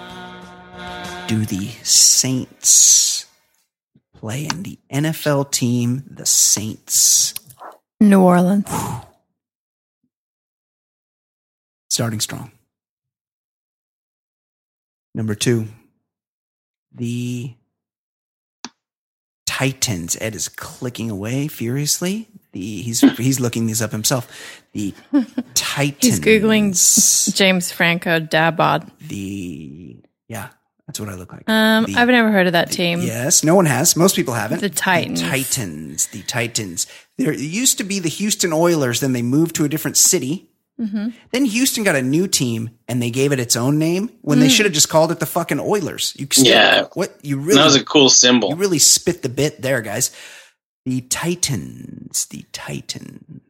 do 1.27 1.45
the 1.45 1.69
Saints 1.83 3.14
play 4.15 4.45
in? 4.45 4.63
The 4.63 4.79
NFL 4.91 5.51
team, 5.51 6.03
the 6.09 6.25
Saints. 6.25 7.33
New 7.99 8.21
Orleans. 8.21 8.69
Starting 11.89 12.19
strong. 12.19 12.51
Number 15.13 15.33
two, 15.33 15.67
the 16.93 17.53
Titans. 19.45 20.17
Ed 20.19 20.35
is 20.35 20.49
clicking 20.49 21.09
away 21.09 21.47
furiously. 21.47 22.27
The 22.51 22.81
he's 22.81 22.99
he's 23.17 23.39
looking 23.39 23.67
these 23.67 23.81
up 23.81 23.91
himself. 23.91 24.61
The 24.73 24.93
Titans. 25.53 26.01
He's 26.01 26.19
googling 26.19 27.33
James 27.33 27.71
Franco 27.71 28.19
Dabod. 28.19 28.89
the 28.99 29.97
yeah. 30.27 30.49
That's 30.87 30.99
what 30.99 31.09
I 31.09 31.15
look 31.15 31.31
like. 31.33 31.49
Um, 31.49 31.85
The- 31.85 31.95
I've 31.95 32.07
never 32.07 32.31
heard 32.31 32.45
of 32.47 32.53
that 32.53 32.71
team. 32.71 33.01
Yes, 33.01 33.43
no 33.43 33.55
one 33.55 33.65
has. 33.65 33.95
Most 33.95 34.15
people 34.15 34.33
haven't. 34.35 34.61
The 34.61 34.69
Titans. 34.69 35.21
The 35.21 35.27
Titans. 35.29 36.07
The 36.07 36.21
Titans. 36.23 36.87
There 37.17 37.33
used 37.33 37.77
to 37.79 37.83
be 37.83 37.99
the 37.99 38.09
Houston 38.09 38.53
Oilers. 38.53 38.99
Then 38.99 39.13
they 39.13 39.23
moved 39.23 39.55
to 39.55 39.65
a 39.65 39.69
different 39.69 39.97
city. 39.97 40.49
Mm-hmm. 40.79 41.09
Then 41.31 41.45
Houston 41.45 41.83
got 41.85 41.95
a 41.95 42.01
new 42.01 42.27
team 42.27 42.69
and 42.87 43.01
they 43.01 43.09
gave 43.09 43.31
it 43.31 43.39
its 43.39 43.55
own 43.55 43.79
name 43.79 44.09
when 44.21 44.37
Mm. 44.37 44.41
they 44.41 44.49
should 44.49 44.65
have 44.65 44.73
just 44.73 44.89
called 44.89 45.09
it 45.11 45.19
the 45.19 45.25
fucking 45.25 45.59
Oilers. 45.59 46.13
You 46.19 46.27
still, 46.31 46.45
Yeah. 46.45 46.87
What 46.93 47.17
you 47.23 47.37
really? 47.39 47.55
that 47.57 47.65
was 47.65 47.75
a 47.77 47.83
cool 47.83 48.09
symbol. 48.09 48.49
you 48.49 48.55
really 48.55 48.79
spit 48.79 49.21
the 49.23 49.29
bit 49.29 49.61
there, 49.61 49.81
guys. 49.81 50.11
The 50.85 51.01
Titans. 51.01 52.25
The 52.27 52.45
Titans. 52.51 53.41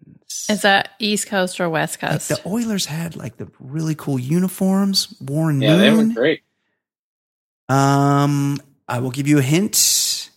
Is 0.50 0.62
that 0.62 0.90
East 1.00 1.28
Coast 1.28 1.60
or 1.60 1.68
West 1.70 2.02
Like 2.02 2.12
Coast? 2.12 2.30
the 2.30 2.40
Oilers 2.48 2.86
had 2.86 3.16
like 3.16 3.38
the 3.38 3.48
really 3.60 3.96
cool 3.96 4.20
uniforms. 4.20 5.14
Warren 5.20 5.62
yeah, 5.62 5.76
they 5.78 5.92
were 5.92 6.06
great. 6.06 6.42
Um, 7.70 8.60
I 8.88 9.00
will 9.00 9.12
give 9.12 9.28
you 9.28 9.40
a 9.40 9.44
hint. 9.44 10.30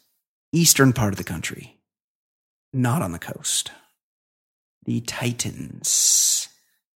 Eastern 0.52 0.94
part 0.94 1.12
of 1.12 1.18
the 1.18 1.24
country, 1.24 1.76
not 2.72 3.02
on 3.02 3.12
the 3.12 3.18
coast. 3.18 3.70
The 4.86 5.02
Titans. 5.02 6.48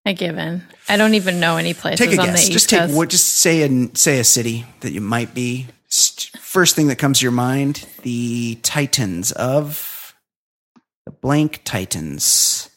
I 0.05 0.13
give 0.13 0.37
in. 0.37 0.63
I 0.87 0.95
don't 0.95 1.15
even 1.15 1.41
know 1.41 1.57
any 1.57 1.73
places 1.73 1.99
Take 1.99 2.17
a 2.17 2.21
on 2.21 2.27
the 2.27 2.33
guess. 2.33 2.49
East 2.49 2.69
take 2.69 2.79
Coast. 2.79 2.95
what. 2.95 3.09
Just 3.09 3.27
say 3.27 3.61
a 3.63 3.89
say 3.95 4.19
a 4.19 4.23
city 4.23 4.65
that 4.79 4.93
you 4.93 5.01
might 5.01 5.33
be. 5.33 5.67
First 6.39 6.77
thing 6.77 6.87
that 6.87 6.95
comes 6.95 7.19
to 7.19 7.23
your 7.25 7.33
mind: 7.33 7.85
the 8.03 8.55
Titans 8.63 9.33
of 9.33 10.15
the 11.05 11.11
blank 11.11 11.59
Titans. 11.65 12.69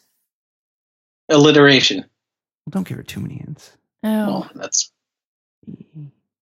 Alliteration. 1.28 1.98
Well, 1.98 2.70
don't 2.70 2.86
give 2.88 2.96
her 2.96 3.04
too 3.04 3.20
many 3.20 3.36
hints. 3.36 3.70
oh, 4.02 4.48
Oh, 4.48 4.50
that's 4.56 4.90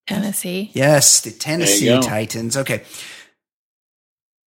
Tennessee. 0.06 0.70
Yes, 0.74 1.20
the 1.20 1.30
Tennessee. 1.30 2.00
Titans. 2.00 2.56
Okay. 2.56 2.82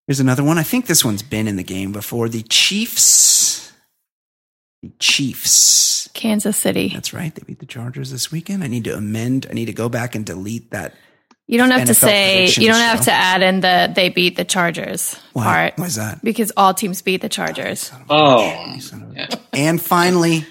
Here's 0.07 0.19
another 0.19 0.43
one. 0.43 0.57
I 0.57 0.63
think 0.63 0.85
this 0.85 1.03
one's 1.03 1.23
been 1.23 1.47
in 1.47 1.55
the 1.55 1.63
game 1.63 1.91
before. 1.91 2.29
The 2.29 2.43
Chiefs. 2.43 3.71
The 4.83 4.91
Chiefs. 4.99 6.09
Kansas 6.13 6.57
City. 6.57 6.89
That's 6.93 7.13
right. 7.13 7.33
They 7.33 7.41
beat 7.45 7.59
the 7.59 7.65
Chargers 7.65 8.11
this 8.11 8.31
weekend. 8.31 8.63
I 8.63 8.67
need 8.67 8.83
to 8.83 8.95
amend. 8.95 9.47
I 9.49 9.53
need 9.53 9.65
to 9.65 9.73
go 9.73 9.89
back 9.89 10.13
and 10.15 10.25
delete 10.25 10.71
that. 10.71 10.93
You 11.47 11.57
don't 11.59 11.71
have 11.71 11.85
to 11.87 11.93
say. 11.93 12.45
You 12.47 12.67
don't 12.67 12.79
have 12.79 13.01
to 13.05 13.11
add 13.11 13.41
in 13.43 13.61
the 13.61 13.91
they 13.95 14.09
beat 14.09 14.35
the 14.35 14.45
Chargers 14.45 15.19
Why? 15.33 15.43
part 15.43 15.73
Why 15.77 15.85
is 15.85 15.95
that? 15.95 16.23
because 16.23 16.51
all 16.57 16.73
teams 16.73 17.01
beat 17.03 17.21
the 17.21 17.29
Chargers. 17.29 17.91
oh, 18.09 18.77
Son 18.79 19.03
of 19.03 19.11
a- 19.11 19.13
yeah. 19.15 19.27
And 19.53 19.79
finally, 19.81 20.45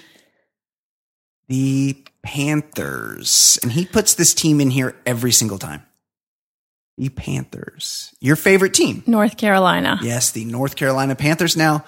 the 1.49 1.97
Panthers. 2.25 3.59
And 3.63 3.71
he 3.71 3.85
puts 3.85 4.15
this 4.15 4.33
team 4.33 4.59
in 4.59 4.69
here 4.69 4.95
every 5.05 5.31
single 5.31 5.57
time. 5.57 5.85
The 6.97 7.09
Panthers. 7.09 8.13
Your 8.19 8.35
favorite 8.35 8.73
team. 8.73 9.03
North 9.05 9.37
Carolina. 9.37 9.99
Yes, 10.01 10.31
the 10.31 10.45
North 10.45 10.75
Carolina 10.75 11.15
Panthers. 11.15 11.55
Now, 11.55 11.85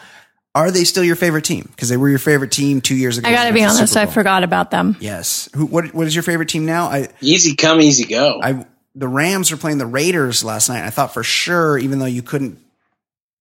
are 0.53 0.69
they 0.69 0.83
still 0.83 1.03
your 1.03 1.15
favorite 1.15 1.45
team? 1.45 1.67
Because 1.71 1.89
they 1.89 1.97
were 1.97 2.09
your 2.09 2.19
favorite 2.19 2.51
team 2.51 2.81
two 2.81 2.95
years 2.95 3.17
ago. 3.17 3.27
I 3.27 3.31
got 3.31 3.45
to 3.45 3.53
be 3.53 3.59
they 3.59 3.65
went 3.65 3.71
to 3.73 3.77
the 3.77 3.81
honest. 3.81 3.97
I 3.97 4.05
forgot 4.05 4.43
about 4.43 4.71
them. 4.71 4.95
Yes. 4.99 5.49
Who? 5.55 5.65
What? 5.65 5.93
What 5.93 6.07
is 6.07 6.15
your 6.15 6.23
favorite 6.23 6.49
team 6.49 6.65
now? 6.65 6.85
I. 6.87 7.09
easy 7.21 7.55
come, 7.55 7.81
easy 7.81 8.05
go. 8.05 8.39
I. 8.41 8.65
The 8.95 9.07
Rams 9.07 9.51
were 9.51 9.57
playing 9.57 9.77
the 9.77 9.85
Raiders 9.85 10.43
last 10.43 10.69
night. 10.69 10.83
I 10.83 10.89
thought 10.89 11.13
for 11.13 11.23
sure, 11.23 11.77
even 11.77 11.99
though 11.99 12.05
you 12.05 12.23
couldn't 12.23 12.59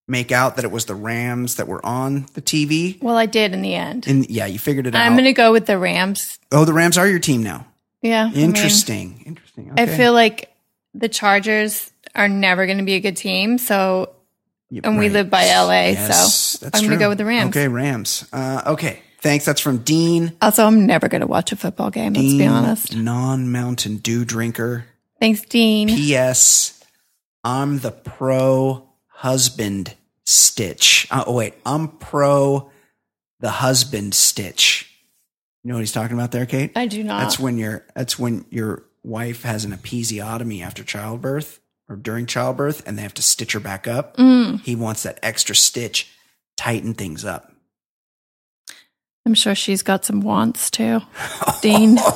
make 0.09 0.31
out 0.33 0.57
that 0.57 0.65
it 0.65 0.70
was 0.70 0.85
the 0.85 0.95
Rams 0.95 1.57
that 1.57 1.66
were 1.69 1.85
on 1.85 2.27
the 2.35 2.43
TV. 2.43 3.01
Well, 3.03 3.16
I 3.16 3.27
did 3.27 3.53
in 3.53 3.62
the 3.62 3.74
end. 3.74 4.07
And 4.07 4.28
yeah, 4.31 4.47
you 4.47 4.59
figured 4.59 4.87
it 4.87 4.95
out. 4.95 5.03
I'm 5.03 5.12
going 5.12 5.24
to 5.24 5.33
go 5.33 5.53
with 5.53 5.66
the 5.66 5.78
Rams. 5.78 6.39
oh, 6.53 6.65
the 6.65 6.73
Rams 6.73 6.97
are 6.97 7.09
your 7.09 7.19
team 7.19 7.43
now. 7.43 7.66
Yeah. 8.03 8.27
I 8.27 8.31
mean, 8.31 8.45
Interesting. 8.45 9.23
Interesting. 9.27 9.73
I, 9.77 9.87
feel 9.87 10.12
like 10.12 10.55
the 10.95 11.09
Chargers 11.09 11.91
are 12.15 12.28
never 12.28 12.66
going 12.66 12.78
to 12.78 12.85
be 12.85 12.95
a 12.95 13.01
good 13.01 13.16
team. 13.16 13.59
So 13.59 14.15
Yeah, 14.70 14.83
and 14.85 14.99
we 14.99 15.09
live 15.09 15.28
by 15.28 15.47
LA, 15.47 15.89
Yes, 15.91 16.59
so 16.61 16.69
I'm 16.73 16.85
gonna 16.85 16.97
go 16.99 17.09
with 17.09 17.19
the 17.19 17.24
Rams. 17.24 17.51
Okay, 17.51 17.69
Rams. 17.69 18.28
Uh, 18.33 18.62
okay, 18.66 19.01
thanks. 19.20 19.45
That's 19.45 19.61
from 19.61 19.78
Dean. 19.78 20.33
also, 20.41 20.66
I'm 20.66 20.87
never 20.87 21.09
going 21.09 21.20
to 21.23 21.27
watch 21.27 21.53
a 21.53 21.57
football 21.57 21.91
game. 21.91 22.12
Let's 22.12 22.35
be 22.35 22.47
honest. 22.47 22.95
Non-Mountain 22.95 23.99
Dew 23.99 24.24
drinker. 24.24 24.87
Thanks, 25.20 25.41
Dean. 25.43 25.89
P.S. 25.89 26.85
I'm 27.43 27.78
the 27.78 27.93
pro 27.93 28.85
husband 29.16 29.94
stitch. 30.24 31.06
Uh, 31.10 31.24
oh 31.26 31.34
wait, 31.34 31.55
I'm 31.64 31.88
pro 31.88 32.70
the 33.40 33.51
husband 33.51 34.14
stitch. 34.14 34.90
You 35.64 35.70
know 35.70 35.76
what 35.76 35.80
he's 35.80 35.93
talking 35.93 36.16
about 36.16 36.32
there, 36.32 36.47
Kate? 36.47 36.72
I 36.76 36.86
do 36.86 37.02
not. 37.02 37.20
That's 37.20 37.38
when 37.38 37.59
your 37.59 37.84
that's 37.94 38.18
when 38.18 38.44
your 38.51 38.84
wife 39.02 39.43
has 39.43 39.64
an 39.64 39.72
episiotomy 39.72 40.62
after 40.62 40.84
childbirth 40.84 41.60
or 41.88 41.97
during 41.97 42.26
childbirth, 42.26 42.86
and 42.86 42.98
they 42.98 43.02
have 43.02 43.14
to 43.14 43.22
stitch 43.22 43.52
her 43.52 43.60
back 43.60 43.86
up. 43.86 44.16
Mm, 44.16 44.60
He 44.60 44.76
wants 44.76 45.02
that 45.05 45.18
extra 45.22 45.55
stitch, 45.55 46.10
tighten 46.56 46.94
things 46.94 47.24
up. 47.24 47.52
I'm 49.24 49.34
sure 49.34 49.55
she's 49.55 49.82
got 49.82 50.05
some 50.05 50.20
wants 50.20 50.70
too. 50.70 51.01
Dean. 51.62 51.98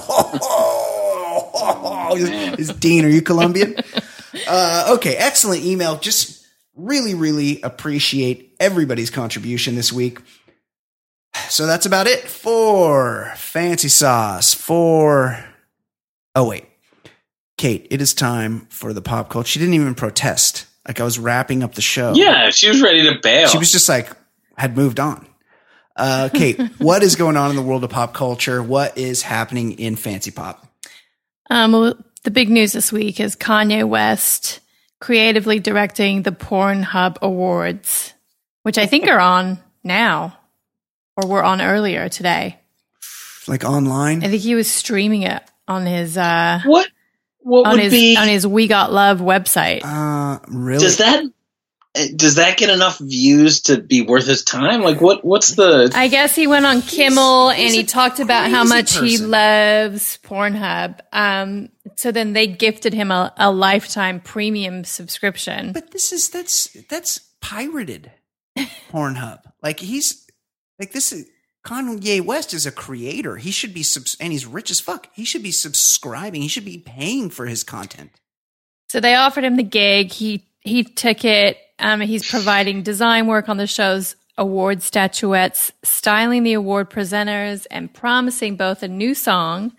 is, 2.15 2.31
is 2.59 2.69
Dean, 2.77 3.05
are 3.05 3.09
you 3.09 3.23
Colombian? 3.23 3.77
uh, 4.49 4.93
okay, 4.97 5.15
excellent 5.17 5.65
email. 5.65 5.97
Just 5.97 6.40
really, 6.85 7.15
really 7.15 7.61
appreciate 7.63 8.57
everybody's 8.61 9.11
contribution 9.11 9.75
this 9.75 9.93
week. 9.93 10.21
So 11.49 11.67
that's 11.67 11.87
about 11.87 12.07
it 12.07 12.21
for 12.29 13.33
Fancy 13.37 13.89
Sauce. 13.89 14.53
For 14.55 15.45
oh 16.35 16.49
wait, 16.49 16.67
Kate, 17.57 17.87
it 17.91 18.01
is 18.01 18.15
time 18.15 18.67
for 18.71 18.93
the 18.93 19.03
pop 19.03 19.31
culture. 19.31 19.49
She 19.49 19.59
didn't 19.59 19.75
even 19.75 19.95
protest. 19.95 20.67
Like 20.87 21.01
I 21.01 21.05
was 21.05 21.19
wrapping 21.19 21.63
up 21.63 21.75
the 21.75 21.83
show. 21.83 22.15
yeah, 22.15 22.51
she 22.51 22.69
was 22.69 22.83
ready 22.83 23.05
to 23.05 23.21
bail. 23.23 23.49
She 23.49 23.59
was 23.59 23.71
just 23.71 23.89
like, 23.89 24.11
had 24.57 24.77
moved 24.77 24.99
on. 24.99 25.27
Uh, 25.95 26.31
Kate, 26.33 26.59
what 26.79 27.03
is 27.03 27.17
going 27.17 27.37
on 27.37 27.51
in 27.51 27.57
the 27.57 27.63
world 27.63 27.85
of 27.85 27.91
pop 27.91 28.15
culture? 28.15 28.63
What 28.63 28.97
is 28.97 29.23
happening 29.23 29.73
in 29.73 29.97
Fancy 29.97 30.31
Pop? 30.31 30.67
Um, 31.51 31.73
well, 31.73 31.95
the 32.25 32.31
big 32.31 32.49
news 32.49 32.73
this 32.73 32.91
week 32.91 33.21
is 33.21 33.37
Kanye 33.37 33.87
West 33.87 34.61
creatively 35.01 35.59
directing 35.59 36.23
the 36.23 36.33
Pornhub 36.33 37.17
Awards, 37.23 38.15
which 38.63 38.79
I 38.79 38.87
think 38.87 39.09
are 39.09 39.19
on 39.19 39.59
now 39.83 40.39
or 41.17 41.29
were 41.29 41.43
on 41.43 41.61
earlier 41.61 42.09
today. 42.09 42.59
Like 43.49 43.65
online? 43.65 44.23
I 44.23 44.29
think 44.29 44.43
he 44.43 44.55
was 44.55 44.71
streaming 44.71 45.23
it 45.23 45.43
on 45.67 45.87
his 45.87 46.17
uh, 46.17 46.61
what? 46.65 46.89
What 47.43 47.67
on 47.67 47.73
would 47.73 47.81
his 47.81 47.93
be? 47.93 48.17
on 48.17 48.29
his 48.29 48.47
We 48.47 48.69
Got 48.69 48.93
Love 48.93 49.19
website. 49.21 49.81
Uh, 49.83 50.39
really? 50.49 50.83
does 50.85 50.99
that 50.99 51.25
does 51.95 52.37
that 52.37 52.57
get 52.57 52.71
enough 52.71 52.99
views 52.99 53.63
to 53.63 53.81
be 53.81 54.03
worth 54.03 54.27
his 54.27 54.45
time? 54.45 54.83
Like, 54.83 55.01
what? 55.01 55.25
What's 55.25 55.55
the? 55.57 55.91
I 55.95 56.09
guess 56.09 56.37
he 56.37 56.47
went 56.47 56.65
on 56.65 56.83
Kimmel 56.83 57.51
and 57.51 57.59
he's 57.61 57.75
he 57.75 57.85
talked 57.85 58.21
about 58.21 58.51
how 58.51 58.65
crazy 58.65 58.75
much 58.75 59.11
he 59.11 59.19
loves 59.19 60.19
Pornhub. 60.23 61.01
Um, 61.13 61.71
so 61.97 62.13
then 62.13 62.33
they 62.33 62.47
gifted 62.47 62.95
him 62.95 63.11
a, 63.11 63.33
a 63.37 63.51
lifetime 63.51 64.21
premium 64.21 64.85
subscription. 64.85 65.73
But 65.73 65.91
this 65.91 66.13
is 66.13 66.31
that's 66.31 66.69
that's 66.89 67.19
pirated 67.41 68.13
Pornhub. 68.91 69.43
Like 69.63 69.81
he's 69.81 70.29
like 70.79 70.93
this 70.93 71.13
is 71.13 71.27
Kanye 71.67 72.25
West 72.25 72.55
is 72.55 72.67
a 72.67 72.73
creator. 72.73 73.37
He 73.37 73.51
should 73.51 73.75
be 73.75 73.83
subs- 73.83 74.17
and 74.21 74.33
he's 74.33 74.47
rich 74.47 74.71
as 74.71 74.81
fuck. 74.81 75.09
He 75.13 75.25
should 75.25 75.43
be 75.43 75.51
subscribing. 75.51 76.41
He 76.41 76.49
should 76.49 76.65
be 76.65 76.79
paying 76.79 77.31
for 77.31 77.47
his 77.47 77.65
content. 77.65 78.13
So 78.89 79.01
they 79.01 79.15
offered 79.15 79.45
him 79.45 79.57
the 79.57 79.63
gig. 79.63 80.13
He 80.13 80.47
he 80.61 80.85
took 80.85 81.25
it. 81.25 81.59
Um, 81.81 82.01
he's 82.01 82.29
providing 82.29 82.83
design 82.83 83.27
work 83.27 83.49
on 83.49 83.57
the 83.57 83.67
show's 83.67 84.17
award 84.39 84.83
statuettes, 84.83 85.73
styling 85.83 86.43
the 86.43 86.53
award 86.55 86.91
presenters, 86.91 87.67
and 87.71 87.93
promising 87.93 88.57
both 88.57 88.83
a 88.83 88.89
new 88.89 89.15
song 89.15 89.73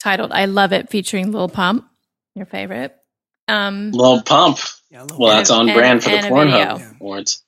titled 0.00 0.32
"I 0.32 0.44
Love 0.46 0.72
It" 0.72 0.90
featuring 0.90 1.32
Lil 1.32 1.48
Pump, 1.48 1.86
your 2.34 2.46
favorite. 2.46 2.94
Um, 3.48 3.90
Lil 3.92 4.22
Pump. 4.22 4.58
Yeah, 4.90 5.02
I 5.02 5.16
Well, 5.16 5.36
that's 5.36 5.50
on 5.50 5.68
and- 5.68 5.76
brand 5.76 6.02
for 6.02 6.10
the 6.10 6.16
and 6.18 6.26
Pornhub 6.26 6.78
video. 6.78 6.96
awards. 7.00 7.42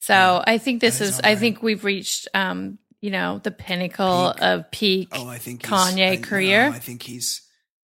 so 0.00 0.42
I 0.46 0.58
think 0.58 0.80
this 0.80 0.98
That 0.98 1.04
is 1.04 1.10
is. 1.14 1.20
I 1.22 1.36
think 1.36 1.62
we've 1.62 1.84
reached, 1.84 2.28
um, 2.34 2.78
you 3.00 3.10
know, 3.10 3.40
the 3.42 3.50
pinnacle 3.50 4.32
Peak. 4.34 4.42
of 4.42 4.70
peak. 4.70 5.08
Oh, 5.12 5.28
I 5.28 5.38
think 5.38 5.62
Kanye 5.62 6.12
I- 6.12 6.14
no, 6.16 6.22
career? 6.22 6.70
I 6.70 6.78
think 6.78 7.02
he's 7.02 7.42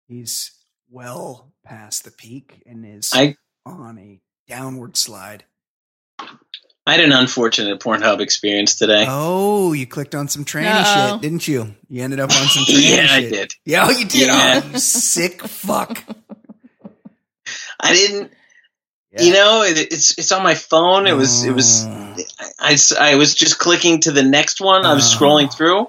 he's 0.08 0.52
well 0.90 1.52
past 1.64 2.04
the 2.04 2.10
peak 2.10 2.62
and 2.66 2.84
is 2.86 3.10
I 3.12 3.36
on 3.64 3.98
a 3.98 4.20
downward 4.48 4.96
slide. 4.96 5.44
I 6.88 6.92
had 6.92 7.00
an 7.00 7.12
unfortunate 7.12 7.80
Pornhub 7.80 8.20
experience 8.20 8.76
today. 8.76 9.04
Oh, 9.08 9.72
you 9.72 9.86
clicked 9.86 10.14
on 10.14 10.28
some 10.28 10.44
tranny 10.44 10.66
Uh-oh. 10.72 11.12
shit, 11.14 11.22
didn't 11.22 11.48
you? 11.48 11.74
You 11.88 12.02
ended 12.04 12.20
up 12.20 12.30
on 12.30 12.46
some 12.46 12.62
tranny 12.64 12.96
yeah, 12.96 13.06
I 13.10 13.20
did. 13.22 13.52
Yeah, 13.64 13.86
oh, 13.86 13.90
you 13.90 14.04
did. 14.06 14.28
Yeah. 14.28 14.60
Oh, 14.64 14.68
you 14.72 14.78
sick 14.78 15.42
fuck. 15.42 16.02
I 17.80 17.92
didn't. 17.92 18.32
Yeah. 19.12 19.22
You 19.22 19.32
know, 19.32 19.62
it, 19.62 19.78
it's 19.78 20.18
it's 20.18 20.32
on 20.32 20.42
my 20.42 20.54
phone. 20.54 21.06
It 21.06 21.12
was 21.14 21.44
it 21.44 21.52
was. 21.52 21.84
Oh. 21.86 22.16
I, 22.58 22.72
s- 22.72 22.94
I 22.96 23.16
was 23.16 23.34
just 23.34 23.58
clicking 23.58 24.00
to 24.02 24.12
the 24.12 24.22
next 24.22 24.60
one. 24.60 24.84
I 24.86 24.94
was 24.94 25.14
Oh. 25.14 25.18
scrolling 25.18 25.52
through, 25.52 25.88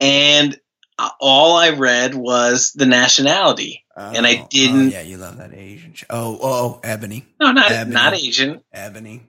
and 0.00 0.58
uh, 0.98 1.10
all 1.20 1.56
I 1.56 1.70
read 1.70 2.14
was 2.14 2.72
the 2.72 2.86
nationality. 2.86 3.84
And 3.96 4.26
I 4.26 4.40
Oh, 4.42 4.46
didn't- 4.50 4.88
Oh, 4.88 4.90
yeah, 4.90 5.00
you 5.02 5.16
love 5.16 5.38
that 5.38 5.52
Asian. 5.54 5.94
Sh- 5.94 6.04
oh, 6.10 6.38
oh, 6.40 6.52
oh, 6.52 6.80
Ebony, 6.84 7.24
No, 7.40 7.52
not 7.52 7.70
Ebony. 7.70 7.94
not 7.94 8.14
Asian. 8.14 8.60
Ebony. 8.72 9.22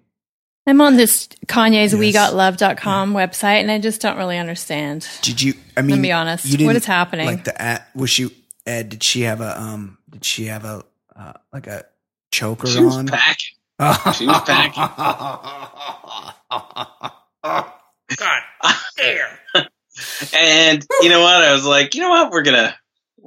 I'm 0.68 0.82
on 0.82 0.98
this 0.98 1.28
Kanye's 1.48 1.94
Yes. 1.94 2.32
WeGotLove.com 2.34 3.14
website, 3.14 3.62
and 3.62 3.72
I 3.72 3.80
just 3.80 4.02
don't 4.02 4.18
really 4.18 4.38
understand. 4.38 5.08
Did 5.22 5.42
you? 5.42 5.54
I 5.78 5.82
mean, 5.82 5.92
Let 5.92 5.96
me 6.00 6.08
be 6.10 6.12
honest. 6.12 6.46
you 6.46 6.52
What 6.52 6.58
didn't- 6.74 6.76
is 6.76 6.86
happening? 6.86 7.26
Like 7.26 7.46
the 7.46 7.62
at 7.62 7.88
was 7.96 8.10
she? 8.10 8.30
Ed, 8.66 8.90
did 8.90 9.02
she 9.04 9.22
have 9.22 9.40
a 9.40 9.58
um? 9.60 9.98
Did 10.10 10.26
she 10.26 10.46
have 10.48 10.66
a 10.66 10.84
uh, 11.16 11.34
like 11.54 11.68
a 11.68 11.86
choker 12.32 12.68
on? 12.68 12.74
She 12.74 12.82
was 12.84 12.98
on? 12.98 13.08
packing. 13.08 13.54
She 14.14 14.26
was 14.28 14.42
packing. 14.42 14.84
God 18.18 18.42
damn. 18.98 19.28
And 20.34 20.86
you 21.02 21.10
know 21.10 21.22
what? 21.22 21.44
I 21.44 21.54
was 21.54 21.66
like, 21.66 21.96
you 21.96 22.02
know 22.02 22.10
what? 22.10 22.30
We're 22.32 22.44
gonna 22.44 22.76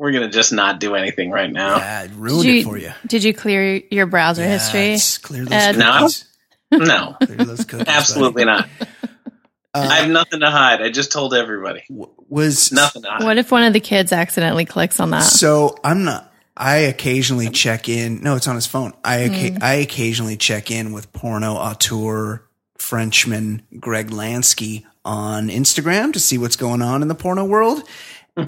we're 0.00 0.12
gonna 0.12 0.30
just 0.30 0.50
not 0.52 0.80
do 0.80 0.94
anything 0.94 1.30
right 1.30 1.52
now. 1.52 1.76
yeah, 1.76 2.04
it 2.04 2.10
ruined 2.14 2.42
Did 2.44 2.50
it 2.54 2.56
you, 2.58 2.64
for 2.64 2.78
you. 2.78 2.92
Did 3.06 3.22
you 3.22 3.34
clear 3.34 3.82
your 3.90 4.06
browser 4.06 4.40
Yeah, 4.42 4.58
history? 4.58 4.96
Clear 5.22 5.44
those 5.44 5.52
Ed? 5.52 5.76
No. 5.78 5.92
cookies. 5.98 6.24
No, 6.72 7.16
Clear 7.22 7.36
those 7.44 7.64
cookies. 7.66 7.86
absolutely 7.88 8.44
not. 8.46 8.66
buddy. 8.78 8.90
I 9.74 9.78
Uh, 9.86 9.88
have 9.90 10.08
nothing 10.10 10.40
to 10.40 10.50
hide. 10.50 10.80
I 10.82 10.88
just 10.90 11.12
told 11.12 11.34
everybody. 11.34 11.84
was 11.90 12.72
Nothing 12.72 13.02
to 13.02 13.10
hide. 13.10 13.24
What 13.24 13.36
if 13.38 13.52
one 13.52 13.62
of 13.62 13.72
the 13.74 13.78
kids 13.80 14.10
accidentally 14.12 14.64
clicks 14.64 14.98
on 15.00 15.10
that? 15.10 15.22
So 15.22 15.76
I'm 15.84 16.04
not. 16.04 16.32
I 16.56 16.76
occasionally 16.76 17.50
check 17.50 17.88
in. 17.88 18.22
No, 18.22 18.36
it's 18.36 18.48
on 18.48 18.54
his 18.54 18.66
phone. 18.66 18.94
I 19.04 19.18
occa- 19.18 19.58
Hmm. 19.58 19.62
I 19.62 19.74
occasionally 19.74 20.36
check 20.38 20.70
in 20.70 20.92
with 20.92 21.12
porno 21.12 21.54
auteur 21.56 22.42
Frenchman 22.78 23.62
Greg 23.78 24.08
Lansky 24.10 24.84
on 25.04 25.48
Instagram 25.48 26.12
to 26.14 26.20
see 26.20 26.36
what's 26.38 26.56
going 26.56 26.82
on 26.82 27.02
in 27.02 27.08
the 27.08 27.14
porno 27.14 27.44
world. 27.44 27.82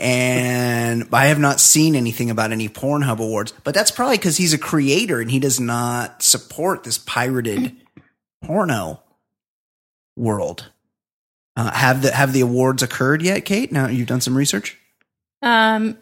And 0.01 1.09
I 1.13 1.27
have 1.27 1.39
not 1.39 1.61
seen 1.61 1.95
anything 1.95 2.31
about 2.31 2.53
any 2.53 2.69
Pornhub 2.69 3.19
awards, 3.19 3.53
but 3.65 3.75
that's 3.75 3.91
probably 3.91 4.17
because 4.17 4.37
he's 4.37 4.53
a 4.53 4.59
creator 4.59 5.21
and 5.21 5.31
he 5.31 5.39
does 5.39 5.59
not 5.61 6.23
support 6.23 6.85
this 6.85 6.99
pirated 6.99 7.77
porno 8.43 9.01
world. 10.17 10.71
Uh, 11.57 11.71
have 11.71 12.03
the 12.03 12.11
have 12.13 12.33
the 12.33 12.41
awards 12.41 12.83
occurred 12.83 13.23
yet, 13.23 13.45
Kate? 13.45 13.71
Now 13.73 13.89
you've 13.89 14.09
done 14.09 14.21
some 14.21 14.37
research. 14.37 14.79
Um, 15.43 15.99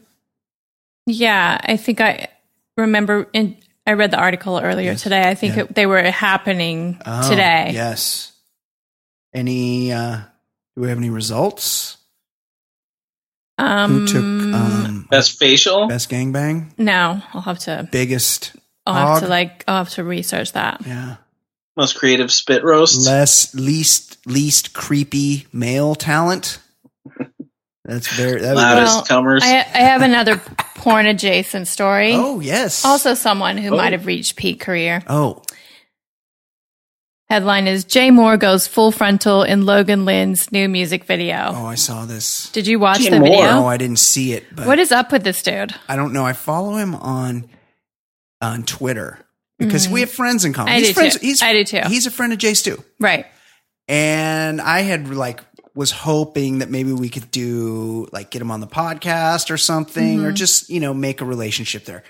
yeah, 1.06 1.58
I 1.62 1.76
think 1.76 2.00
I 2.00 2.28
remember. 2.76 3.28
In, 3.32 3.56
I 3.86 3.94
read 3.94 4.10
the 4.12 4.18
article 4.18 4.58
earlier 4.60 4.92
Yes. 4.92 5.02
today. 5.02 5.28
I 5.28 5.34
think 5.34 5.56
Yeah. 5.56 5.62
it, 5.62 5.74
they 5.74 5.86
were 5.86 6.02
happening 6.02 7.00
Oh, 7.04 7.28
today. 7.28 7.70
Yes. 7.74 8.32
Any? 9.34 9.92
uh 9.92 10.18
Do 10.76 10.82
we 10.82 10.88
have 10.88 10.98
any 10.98 11.10
results? 11.10 11.96
Um, 13.60 13.90
Who 14.00 14.06
took 14.06 14.54
um 14.54 15.06
Best 15.10 15.38
facial. 15.38 15.88
best 15.88 16.08
gangbang? 16.10 16.70
no, 16.78 17.20
I'll 17.34 17.40
have 17.42 17.58
to. 17.60 17.88
Biggest? 17.92 18.56
I'll 18.86 19.14
have 19.14 19.22
to 19.22 19.28
like. 19.28 19.64
I'll 19.68 19.78
have 19.84 19.90
to 19.90 20.04
research 20.04 20.52
that. 20.52 20.80
Yeah. 20.86 21.16
Most 21.76 21.96
creative 21.96 22.32
spit 22.32 22.64
roast. 22.64 23.06
Less 23.06 23.54
least 23.54 24.18
least 24.26 24.72
creepy 24.72 25.46
male 25.52 25.94
talent. 25.94 26.58
That's 27.84 28.08
very. 28.14 28.40
That 28.40 28.54
Loudest 28.56 28.94
Well, 28.94 29.04
comers. 29.04 29.42
I, 29.44 29.58
I 29.58 29.78
have 29.78 30.02
another 30.02 30.38
porn 30.76 31.06
adjacent 31.06 31.66
story. 31.68 32.12
oh 32.14 32.40
yes. 32.40 32.84
Also, 32.84 33.14
someone 33.14 33.56
who 33.58 33.74
Oh. 33.74 33.76
might 33.76 33.92
have 33.92 34.06
reached 34.06 34.36
peak 34.36 34.60
career. 34.60 35.02
Oh 35.08 35.42
Headline 37.30 37.68
is 37.68 37.84
Jay 37.84 38.10
Mohr 38.10 38.36
goes 38.38 38.66
full 38.66 38.90
frontal 38.90 39.44
in 39.44 39.64
Logan 39.64 40.04
Lynn's 40.04 40.50
new 40.50 40.68
music 40.68 41.04
video. 41.04 41.52
oh, 41.54 41.64
I 41.64 41.76
saw 41.76 42.04
this. 42.04 42.50
Did 42.50 42.66
you 42.66 42.80
watch 42.80 42.98
Jay 43.02 43.10
the 43.10 43.16
Mohr. 43.16 43.22
video? 43.22 43.44
No, 43.44 43.66
I 43.68 43.76
didn't 43.76 44.00
see 44.00 44.32
it, 44.32 44.44
but 44.54 44.66
what 44.66 44.80
is 44.80 44.90
up 44.90 45.12
with 45.12 45.22
this 45.22 45.40
dude? 45.42 45.72
I 45.88 45.94
don't 45.94 46.12
know. 46.12 46.26
I 46.26 46.32
follow 46.32 46.74
him 46.76 46.94
on 46.96 47.48
on 48.42 48.64
Twitter 48.64 49.18
because 49.58 49.88
we 49.88 50.00
have 50.00 50.10
friends 50.10 50.44
in 50.44 50.52
common. 50.52 50.72
Mm. 50.72 50.76
I 50.76 50.78
he's 50.80 50.88
do 50.88 50.94
friends. 50.94 51.18
too. 51.20 51.26
He's, 51.26 51.42
I 51.42 51.52
do 51.52 51.64
too. 51.64 51.82
He's 51.86 52.06
a 52.06 52.10
friend 52.10 52.32
of 52.32 52.38
Jay 52.40 52.54
Stu. 52.54 52.82
Right. 52.98 53.26
and 53.86 54.60
I 54.60 54.80
had 54.80 55.08
like 55.14 55.40
was 55.72 55.92
hoping 55.92 56.58
that 56.58 56.68
maybe 56.68 56.92
we 56.92 57.08
could 57.08 57.30
do 57.30 58.08
like 58.12 58.30
get 58.32 58.42
him 58.42 58.50
on 58.50 58.58
the 58.58 58.66
podcast 58.66 59.52
or 59.52 59.56
something, 59.56 60.16
Mm-hmm. 60.18 60.26
or 60.26 60.32
just 60.32 60.68
you 60.68 60.80
know 60.80 60.92
make 60.92 61.20
a 61.20 61.24
relationship 61.24 61.84
there. 61.84 62.02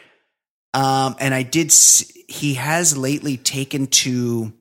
Um, 0.72 1.14
and 1.20 1.34
I 1.34 1.42
did. 1.42 1.66
s 1.66 2.10
he 2.26 2.54
has 2.54 2.96
lately 2.96 3.36
taken 3.36 3.88
to 3.88 4.52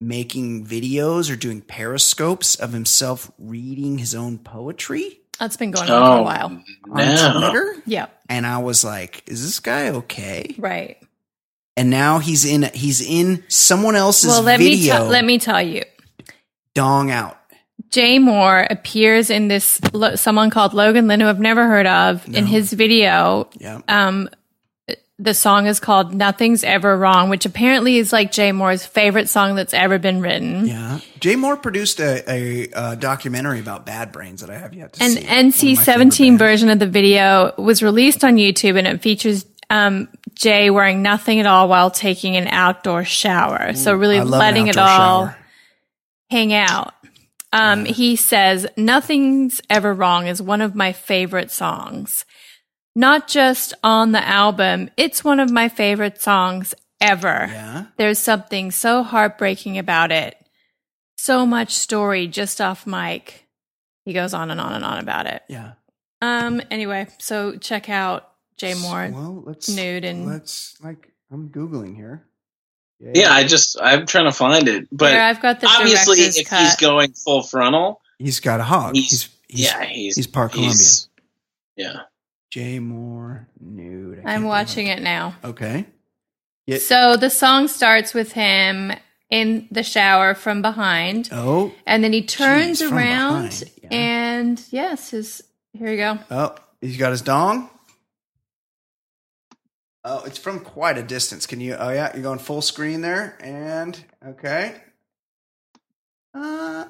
making 0.00 0.64
videos 0.66 1.30
or 1.30 1.36
doing 1.36 1.60
periscopes 1.60 2.56
of 2.58 2.72
himself 2.72 3.30
reading 3.38 3.98
his 3.98 4.14
own 4.14 4.38
poetry 4.38 5.20
That's 5.38 5.56
been 5.56 5.70
going 5.72 5.90
on 5.90 6.02
for 6.06 6.16
a 6.16 6.20
Oh, 6.20 6.22
while. 6.22 6.62
on. 6.90 7.40
Twitter. 7.42 7.82
Yep. 7.86 8.20
And 8.28 8.46
I 8.46 8.58
was 8.58 8.82
like, 8.84 9.22
"Is 9.26 9.42
this 9.42 9.60
guy 9.60 9.88
okay?" 9.90 10.54
Right. 10.58 10.96
And 11.76 11.88
now 11.90 12.18
he's 12.18 12.44
in 12.44 12.62
he's 12.74 13.00
in 13.00 13.44
someone 13.48 13.96
else's 13.96 14.28
well, 14.30 14.42
let 14.42 14.58
me 14.60 14.76
video. 14.76 14.94
tell 14.96 15.06
let 15.06 15.24
me 15.24 15.38
tell 15.38 15.62
you. 15.62 15.82
dong 16.74 17.10
out. 17.10 17.36
Jay 17.90 18.18
Mohr 18.18 18.66
appears 18.70 19.30
in 19.30 19.48
this 19.48 19.80
lo- 19.92 20.14
someone 20.14 20.50
called 20.50 20.74
Logan 20.74 21.08
Lynn, 21.08 21.20
who 21.20 21.26
I've 21.26 21.40
never 21.40 21.66
heard 21.66 21.86
of. 21.86 22.24
In 22.28 22.46
his 22.46 22.72
video, 22.72 23.48
Yeah. 23.58 23.80
um, 23.88 24.28
the 25.22 25.34
song 25.34 25.66
is 25.66 25.78
called 25.80 26.14
"Nothing's 26.14 26.64
Ever 26.64 26.96
Wrong," 26.96 27.28
which 27.28 27.44
apparently 27.46 27.98
is 27.98 28.12
like 28.12 28.32
Jay 28.32 28.50
Mohr's 28.50 28.84
favorite 28.86 29.28
song 29.28 29.54
that's 29.54 29.74
ever 29.74 29.98
been 29.98 30.20
written. 30.20 30.66
Yeah, 30.66 31.00
Jay 31.20 31.34
Mohr 31.34 31.60
produced 31.60 32.00
a, 32.00 32.24
a, 32.28 32.70
uh 32.72 32.94
documentary 32.94 33.60
about 33.60 33.86
Bad 33.86 34.12
Brains 34.12 34.40
that 34.40 34.50
I 34.50 34.58
have 34.58 34.74
yet 34.74 34.94
to 34.94 35.02
An 35.04 35.10
see. 35.12 35.20
My 35.22 35.26
NC 35.28 35.60
favorite 35.60 35.84
seventeen 35.84 36.32
bands. 36.34 36.40
version 36.42 36.68
of 36.70 36.78
the 36.78 36.86
video 36.86 37.52
was 37.58 37.82
released 37.82 38.24
on 38.24 38.36
YouTube, 38.36 38.78
and 38.78 38.86
it 38.86 39.02
features 39.02 39.44
um, 39.68 40.08
Jay 40.34 40.70
wearing 40.70 41.02
nothing 41.02 41.38
at 41.38 41.46
all 41.46 41.68
while 41.68 41.90
taking 41.90 42.36
an 42.36 42.48
outdoor 42.48 43.04
shower. 43.04 43.74
so 43.74 43.94
really 43.94 44.18
an 44.18 44.28
letting 44.28 44.66
it 44.68 44.76
all 44.76 45.26
shower. 45.26 45.36
hang 46.30 46.52
out. 46.52 46.94
Um, 47.52 47.84
He 47.84 48.14
says, 48.16 48.66
Nothing's 48.76 49.60
Ever 49.68 49.92
Wrong 49.92 50.26
is 50.28 50.40
one 50.40 50.60
of 50.60 50.74
my 50.74 50.92
favorite 50.92 51.50
songs. 51.50 52.24
Not 52.96 53.28
just 53.28 53.72
on 53.84 54.12
the 54.12 54.26
album, 54.26 54.90
it's 54.96 55.22
one 55.24 55.40
of 55.40 55.50
my 55.50 55.68
favorite 55.68 56.20
songs 56.20 56.74
ever. 57.00 57.48
Yeah, 57.50 57.84
There's 57.96 58.18
something 58.18 58.70
so 58.70 59.02
heartbreaking 59.02 59.78
about 59.78 60.10
it. 60.12 60.36
So 61.16 61.46
much 61.46 61.72
story 61.72 62.26
just 62.26 62.60
off 62.60 62.86
mic. 62.86 63.46
He 64.04 64.12
goes 64.12 64.34
on 64.34 64.50
and 64.50 64.60
on 64.60 64.72
and 64.72 64.84
on 64.84 64.98
about 64.98 65.26
it. 65.26 65.42
yeah. 65.48 65.72
Um. 66.22 66.60
Anyway, 66.70 67.06
so 67.18 67.56
check 67.56 67.88
out 67.88 68.28
Jay 68.58 68.72
Mohr. 68.72 69.10
Well, 69.12 69.42
let's 69.46 69.68
nude 69.70 70.04
and- 70.04 70.26
let's 70.26 70.76
like 70.82 71.12
I'm 71.30 71.48
googling 71.48 71.94
here. 71.96 72.26
Yeah, 72.98 73.32
I 73.32 73.44
just 73.44 73.80
I'm 73.80 74.04
trying 74.04 74.26
to 74.26 74.32
find 74.32 74.68
it, 74.68 74.86
but 74.92 75.12
Here, 75.12 75.22
I've 75.22 75.40
got 75.40 75.60
the 75.60 75.66
obviously, 75.68 76.18
if 76.20 76.46
cut. 76.46 76.60
he's 76.60 76.76
going 76.76 77.12
full 77.14 77.42
frontal, 77.42 78.02
he's 78.18 78.40
got 78.40 78.60
a 78.60 78.64
hog. 78.64 78.94
he's, 78.94 79.10
He's, 79.10 79.28
he's 79.48 79.60
yeah, 79.72 79.84
he's 79.84 80.16
he's 80.16 80.26
part 80.26 80.52
he's- 80.52 81.08
Yeah, 81.76 82.00
Jay 82.50 82.78
Mohr 82.78 83.46
nude. 83.60 84.22
I'm 84.24 84.44
watching 84.44 84.88
it 84.88 85.00
now. 85.02 85.36
Okay. 85.44 85.86
So 86.78 87.16
the 87.16 87.30
song 87.30 87.66
starts 87.68 88.14
with 88.14 88.32
him 88.32 88.92
in 89.28 89.66
the 89.72 89.82
shower 89.82 90.34
from 90.34 90.62
behind, 90.62 91.28
Oh, 91.32 91.72
and 91.86 92.02
then 92.04 92.12
he 92.12 92.22
turns 92.22 92.80
from 92.82 92.96
around, 92.96 93.64
yeah. 93.82 93.88
and 93.92 94.62
yes, 94.70 95.10
his 95.10 95.42
here 95.72 95.90
you 95.90 95.96
go. 95.96 96.18
oh, 96.30 96.54
he's 96.80 96.96
got 96.96 97.10
his 97.12 97.22
dong. 97.22 97.70
Oh, 100.04 100.22
it's 100.24 100.38
from 100.38 100.60
quite 100.60 100.96
a 100.96 101.02
distance. 101.02 101.46
Can 101.46 101.60
you? 101.60 101.74
Oh 101.78 101.90
yeah, 101.90 102.12
you're 102.14 102.22
going 102.22 102.38
full 102.38 102.62
screen 102.62 103.00
there, 103.02 103.36
and 103.40 104.02
okay. 104.26 104.74
Uh. 106.34 106.86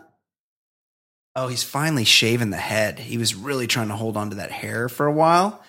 Oh, 1.37 1.49
he's 1.49 1.63
finally 1.63 2.05
shaving 2.05 2.51
the 2.51 2.57
head. 2.57 2.99
He 2.99 3.17
was 3.17 3.35
really 3.35 3.67
trying 3.67 3.89
to 3.89 3.97
hold 3.97 4.17
on 4.17 4.31
to 4.31 4.37
that 4.37 4.51
hair 4.51 4.89
for 4.89 5.07
a 5.07 5.13
while. 5.13 5.63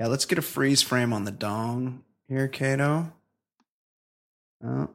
Yeah, 0.00 0.06
let's 0.06 0.24
get 0.24 0.38
a 0.38 0.42
freeze 0.42 0.82
frame 0.82 1.12
on 1.12 1.24
the 1.24 1.30
dong 1.30 2.02
here, 2.28 2.48
Kato. 2.48 3.12
Oh, 4.64 4.88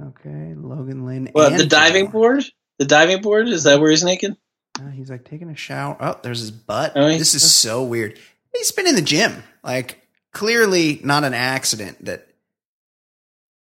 okay. 0.00 0.54
Logan 0.56 1.06
Lynn. 1.06 1.30
well, 1.34 1.50
the 1.50 1.66
diving 1.66 2.08
board, 2.08 2.44
the 2.78 2.84
diving 2.84 3.22
board 3.22 3.48
is 3.48 3.64
that 3.64 3.80
where 3.80 3.90
he's 3.90 4.04
naked? 4.04 4.36
Uh, 4.80 4.88
he's 4.88 5.10
like 5.10 5.24
taking 5.24 5.48
a 5.50 5.56
shower. 5.56 5.96
Oh, 6.00 6.18
there's 6.22 6.40
his 6.40 6.50
butt. 6.50 6.92
Oh, 6.96 7.06
this 7.08 7.34
is 7.34 7.54
so 7.54 7.84
weird. 7.84 8.18
He's 8.52 8.72
been 8.72 8.86
in 8.86 8.94
the 8.96 9.02
gym. 9.02 9.42
Like, 9.62 10.00
clearly 10.32 11.00
not 11.04 11.24
an 11.24 11.34
accident 11.34 12.04
that 12.04 12.26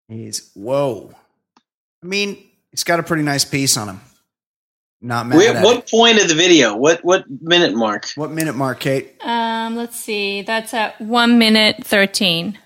he's. 0.07 0.52
Whoa. 0.53 1.14
I 2.03 2.06
mean, 2.06 2.38
he's 2.72 2.84
got 2.84 2.99
a 2.99 3.03
pretty 3.03 3.24
nice 3.24 3.44
piece 3.44 3.76
on 3.76 3.90
him. 3.90 4.02
Not 5.02 5.28
mad 5.28 5.38
Where, 5.38 5.56
at 5.56 5.64
what 5.64 5.78
it. 5.78 5.90
point 5.90 6.22
of 6.22 6.28
the 6.28 6.36
video? 6.36 6.76
What 6.76 7.04
what 7.06 7.24
minute 7.30 7.74
mark? 7.74 8.10
What 8.16 8.32
minute 8.32 8.56
mark, 8.56 8.82
Kate? 8.82 9.16
Um, 9.24 9.76
let's 9.78 9.98
see. 9.98 10.42
That's 10.42 10.74
at 10.74 11.00
one 11.00 11.40
minute 11.40 11.86
thirteen. 11.86 12.58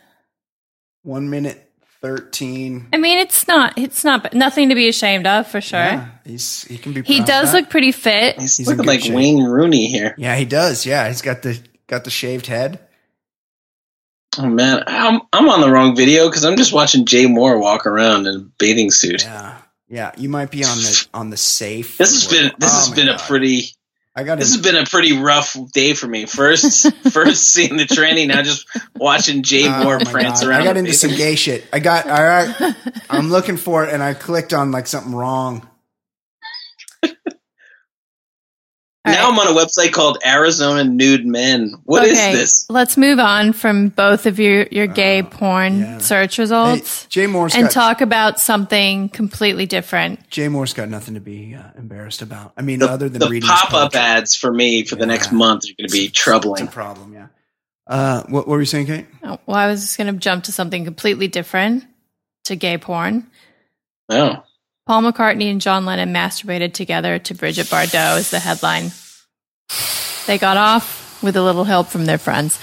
One 1.03 1.29
minute 1.29 1.69
thirteen. 2.01 2.87
I 2.91 2.97
mean, 2.97 3.19
it's 3.19 3.47
not. 3.47 3.77
It's 3.77 4.03
not 4.03 4.33
nothing 4.33 4.69
to 4.69 4.75
be 4.75 4.87
ashamed 4.87 5.27
of 5.27 5.47
for 5.47 5.61
sure. 5.61 5.79
Yeah, 5.79 6.07
he's 6.25 6.63
he 6.63 6.77
can 6.79 6.93
be. 6.93 7.01
He 7.03 7.17
proud 7.17 7.21
of 7.21 7.27
does 7.27 7.51
that. 7.51 7.57
look 7.61 7.69
pretty 7.69 7.91
fit. 7.91 8.39
He's, 8.41 8.57
He's 8.57 8.67
looking 8.67 8.85
like 8.85 9.01
shape. 9.01 9.13
Wayne 9.13 9.43
Rooney 9.43 9.85
here. 9.87 10.15
Yeah, 10.17 10.35
he 10.35 10.45
does. 10.45 10.85
Yeah, 10.87 11.07
he's 11.09 11.21
got 11.21 11.43
the 11.43 11.59
got 11.85 12.03
the 12.03 12.09
shaved 12.09 12.47
head. 12.47 12.79
Oh 14.39 14.47
man, 14.47 14.83
I'm 14.87 15.21
I'm 15.31 15.47
on 15.49 15.61
the 15.61 15.69
wrong 15.69 15.95
video 15.95 16.27
because 16.27 16.43
I'm 16.45 16.57
just 16.57 16.73
watching 16.73 17.05
Jay 17.05 17.25
Mohr 17.25 17.61
walk 17.61 17.85
around 17.85 18.25
in 18.25 18.35
a 18.35 18.39
bathing 18.39 18.89
suit. 18.89 19.23
Yeah, 19.23 19.57
yeah. 19.93 20.11
You 20.17 20.27
might 20.27 20.49
be 20.49 20.63
on 20.63 20.77
the 20.77 21.07
on 21.13 21.29
the 21.29 21.37
safe. 21.37 21.97
This 21.99 22.13
has 22.13 22.27
been 22.27 22.51
this 22.57 22.71
Oh 22.73 22.77
has 22.87 22.89
been 22.95 23.05
God. 23.07 23.19
a 23.21 23.23
pretty 23.23 23.65
I 24.15 24.23
got 24.23 24.39
this 24.39 24.53
has 24.53 24.61
been 24.63 24.75
a 24.75 24.85
pretty 24.85 25.13
rough 25.13 25.55
day 25.71 25.93
for 25.93 26.07
me. 26.07 26.25
First 26.25 26.91
first 27.11 27.43
seeing 27.45 27.77
the 27.77 27.83
tranny, 27.83 28.27
now 28.27 28.41
just 28.41 28.67
watching 28.95 29.43
Jay 29.43 29.65
Oh 29.65 29.69
Mohr 29.71 30.03
my 30.03 30.11
prance 30.11 30.41
God. 30.41 30.49
around. 30.49 30.61
I 30.61 30.63
got 30.65 30.77
into 30.77 30.93
some 30.93 31.11
gay 31.11 31.35
shit. 31.35 31.65
I 31.71 31.79
got 31.79 32.07
all 32.09 32.23
right. 32.23 32.75
I'm 33.09 33.29
looking 33.29 33.57
for 33.57 33.83
it, 33.85 33.93
and 33.93 34.01
I 34.01 34.15
clicked 34.15 34.53
on 34.53 34.71
like 34.71 34.87
something 34.87 35.13
wrong. 35.13 35.67
All 39.05 39.11
now 39.11 39.29
right. 39.29 39.33
I'm 39.33 39.39
on 39.49 39.57
a 39.57 39.59
website 39.59 39.91
called 39.91 40.17
Arizona 40.25 40.85
Nude 40.85 41.25
Men. 41.25 41.73
What 41.83 42.05
is 42.05 42.17
Okay, 42.17 42.33
this? 42.35 42.65
Let's 42.69 42.95
move 42.95 43.19
on 43.19 43.51
from 43.51 43.89
both 43.89 44.25
of 44.25 44.39
your 44.39 44.63
your 44.71 44.87
gay 44.87 45.23
porn 45.23 45.79
yeah. 45.79 45.97
search 45.97 46.37
Hey, 46.37 46.43
results 46.43 47.05
Jay 47.07 47.27
Mohr's 47.27 47.53
and 47.53 47.63
got 47.63 47.71
talk 47.71 48.01
about 48.01 48.39
something 48.39 49.09
completely 49.09 49.65
different. 49.65 50.29
Jay 50.29 50.47
Mohr's 50.47 50.73
got 50.73 50.87
nothing 50.87 51.15
to 51.15 51.19
be 51.19 51.53
uh, 51.53 51.63
embarrassed 51.77 52.21
about. 52.21 52.53
I 52.55 52.61
mean, 52.61 52.79
The, 52.79 52.89
other 52.89 53.09
than 53.09 53.19
the 53.19 53.27
reading 53.27 53.49
pop 53.49 53.73
up 53.73 53.93
ads 53.95 54.35
for 54.37 54.53
me 54.53 54.85
for 54.85 54.95
the 54.95 55.05
next 55.05 55.31
Yeah. 55.31 55.37
month 55.37 55.65
are 55.65 55.73
going 55.77 55.89
to 55.89 55.91
be 55.91 56.05
It's 56.05 56.17
troubling. 56.17 56.63
a 56.67 56.71
problem. 56.71 57.11
Yeah. 57.13 57.27
Uh, 57.85 58.21
what, 58.29 58.47
what 58.47 58.53
were 58.53 58.59
you 58.61 58.65
saying, 58.65 58.85
Kate? 58.85 59.05
Oh, 59.25 59.37
well, 59.45 59.57
I 59.57 59.67
was 59.67 59.81
just 59.81 59.97
going 59.97 60.13
to 60.13 60.17
jump 60.17 60.45
to 60.45 60.53
something 60.53 60.85
completely 60.85 61.27
different 61.27 61.83
to 62.45 62.55
gay 62.55 62.77
porn. 62.77 63.27
Oh, 64.07 64.41
Paul 64.85 65.03
McCartney 65.03 65.49
and 65.49 65.61
John 65.61 65.85
Lennon 65.85 66.13
masturbated 66.13 66.73
together 66.73 67.17
to 67.17 67.33
Brigitte 67.33 67.67
Bardot 67.67 68.17
is 68.17 68.31
the 68.31 68.39
headline. 68.39 68.91
They 70.27 70.37
got 70.37 70.57
off 70.57 71.23
with 71.23 71.37
a 71.37 71.41
little 71.41 71.63
help 71.63 71.87
from 71.87 72.05
their 72.05 72.17
friends. 72.17 72.59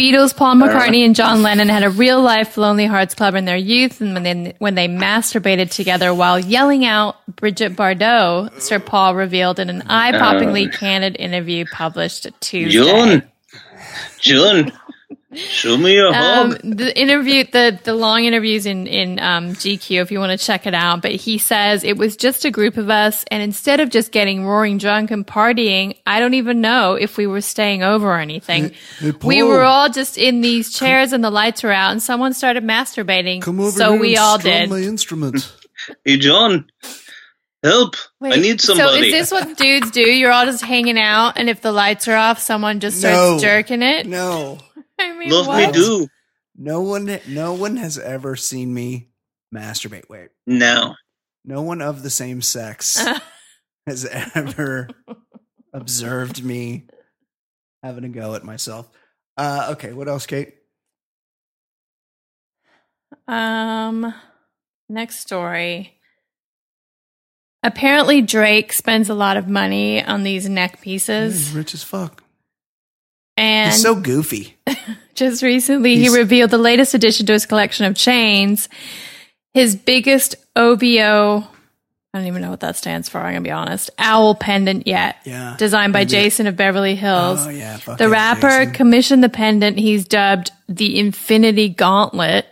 Beatles, 0.00 0.34
Paul 0.34 0.54
McCartney, 0.54 1.04
and 1.04 1.14
John 1.14 1.42
Lennon 1.42 1.68
had 1.68 1.82
a 1.82 1.90
real 1.90 2.22
life 2.22 2.56
Lonely 2.56 2.86
Hearts 2.86 3.14
Club 3.14 3.34
in 3.34 3.46
their 3.46 3.56
youth, 3.56 4.00
and 4.00 4.14
when 4.14 4.22
they 4.22 4.54
when 4.58 4.76
they 4.76 4.86
masturbated 4.86 5.70
together 5.70 6.14
while 6.14 6.38
yelling 6.38 6.84
out 6.84 7.16
Brigitte 7.26 7.74
Bardot, 7.74 8.60
Sir 8.60 8.78
Paul 8.78 9.16
revealed 9.16 9.58
in 9.58 9.68
an 9.68 9.82
eye-poppingly 9.82 10.72
candid 10.72 11.16
interview 11.16 11.64
published 11.72 12.28
Tuesday. 12.40 12.70
June, 12.70 13.22
June, 14.20 14.72
show 15.34 15.76
me 15.76 15.94
your 15.94 16.14
Um, 16.14 16.50
the 16.64 16.92
interview, 16.98 17.44
the 17.44 17.78
the 17.84 17.94
long 17.94 18.24
interviews 18.24 18.64
in 18.66 18.86
in 18.86 19.18
um, 19.20 19.50
GQ, 19.54 20.00
if 20.02 20.10
you 20.10 20.18
want 20.20 20.38
to 20.38 20.44
check 20.44 20.66
it 20.66 20.74
out. 20.74 21.02
But 21.02 21.12
he 21.12 21.38
says 21.38 21.84
it 21.84 21.96
was 21.96 22.16
just 22.16 22.44
a 22.44 22.50
group 22.50 22.76
of 22.76 22.88
us, 22.90 23.24
and 23.30 23.42
instead 23.42 23.80
of 23.80 23.90
just 23.90 24.10
getting 24.12 24.46
roaring 24.46 24.78
drunk 24.78 25.10
and 25.10 25.26
partying, 25.26 25.96
I 26.06 26.20
don't 26.20 26.34
even 26.34 26.60
know 26.60 26.94
if 26.94 27.16
we 27.16 27.26
were 27.26 27.40
staying 27.42 27.82
over 27.82 28.08
or 28.08 28.18
anything. 28.18 28.72
Hey, 28.98 29.12
we 29.22 29.42
were 29.42 29.62
all 29.64 29.90
just 29.90 30.16
in 30.18 30.40
these 30.40 30.72
chairs, 30.72 31.12
and 31.12 31.22
the 31.22 31.30
lights 31.30 31.62
were 31.62 31.72
out, 31.72 31.92
and 31.92 32.02
someone 32.02 32.32
started 32.32 32.64
masturbating. 32.64 33.42
Come 33.42 33.60
so 33.70 33.96
we 33.96 34.16
all 34.16 34.38
did. 34.38 34.70
My 34.70 34.78
instrument. 34.80 35.52
Hey, 36.04 36.16
John, 36.18 36.66
help! 37.62 37.94
I 38.20 38.30
Wait, 38.30 38.40
need 38.40 38.60
So 38.60 38.74
somebody. 38.74 39.06
is 39.08 39.12
this 39.12 39.30
what 39.30 39.56
dudes 39.56 39.92
do? 39.92 40.00
You're 40.00 40.32
all 40.32 40.44
just 40.44 40.62
hanging 40.64 40.98
out, 40.98 41.38
and 41.38 41.48
if 41.48 41.60
the 41.60 41.70
lights 41.70 42.08
are 42.08 42.16
off, 42.16 42.40
someone 42.40 42.80
just 42.80 42.98
starts 42.98 43.16
No. 43.16 43.38
jerking 43.38 43.82
it. 43.82 44.06
No, 44.06 44.58
I 45.00 45.16
mean, 45.16 45.30
Love 45.30 45.46
what? 45.46 45.66
me 45.68 45.72
do. 45.72 46.08
no 46.56 46.82
one, 46.82 47.18
no 47.28 47.54
one 47.54 47.76
has 47.76 47.98
ever 47.98 48.36
seen 48.36 48.72
me 48.72 49.10
masturbate. 49.54 50.08
Wait, 50.08 50.28
No. 50.46 50.94
no 51.44 51.62
one 51.62 51.80
of 51.82 52.02
the 52.02 52.10
same 52.10 52.42
sex 52.42 53.04
has 53.86 54.04
ever 54.34 54.88
observed 55.72 56.42
me 56.44 56.86
having 57.82 58.04
a 58.04 58.08
go 58.08 58.34
at 58.34 58.44
myself. 58.44 58.88
Uh, 59.36 59.68
okay, 59.72 59.92
what 59.92 60.08
else, 60.08 60.26
Kate? 60.26 60.54
Um, 63.26 64.12
next 64.88 65.20
story. 65.20 65.94
Apparently, 67.62 68.22
Drake 68.22 68.72
spends 68.72 69.08
a 69.08 69.14
lot 69.14 69.36
of 69.36 69.48
money 69.48 70.02
on 70.02 70.22
these 70.22 70.48
neck 70.48 70.76
He's 70.76 70.82
pieces, 71.04 71.50
rich 71.52 71.74
as 71.74 71.82
fuck. 71.82 72.22
And 73.38 73.72
He's 73.72 73.82
so 73.82 73.94
goofy. 73.94 74.56
just 75.14 75.42
recently 75.44 75.94
He's- 75.96 76.12
he 76.12 76.18
revealed 76.18 76.50
the 76.50 76.58
latest 76.58 76.92
addition 76.94 77.24
to 77.26 77.32
his 77.34 77.46
collection 77.46 77.86
of 77.86 77.94
chains. 77.94 78.68
His 79.54 79.76
biggest 79.76 80.34
OVO, 80.56 81.38
I 81.38 82.18
don't 82.18 82.26
even 82.26 82.42
know 82.42 82.50
what 82.50 82.60
that 82.60 82.74
stands 82.76 83.08
for. 83.08 83.18
I'm 83.18 83.34
gonna 83.34 83.40
be 83.42 83.50
honest. 83.52 83.90
Owl 83.98 84.34
pendant 84.34 84.86
yet, 84.88 85.16
Yeah. 85.24 85.54
designed 85.56 85.92
by 85.92 86.00
Maybe- 86.00 86.10
Jason 86.10 86.46
of 86.48 86.56
Beverly 86.56 86.96
Hills. 86.96 87.46
Oh 87.46 87.50
yeah, 87.50 87.76
the 87.96 88.08
rapper 88.08 88.48
Jason. 88.64 88.72
commissioned 88.74 89.22
the 89.24 89.28
pendant 89.28 89.78
he's 89.78 90.04
dubbed 90.04 90.50
the 90.68 90.98
Infinity 90.98 91.68
Gauntlet. 91.68 92.46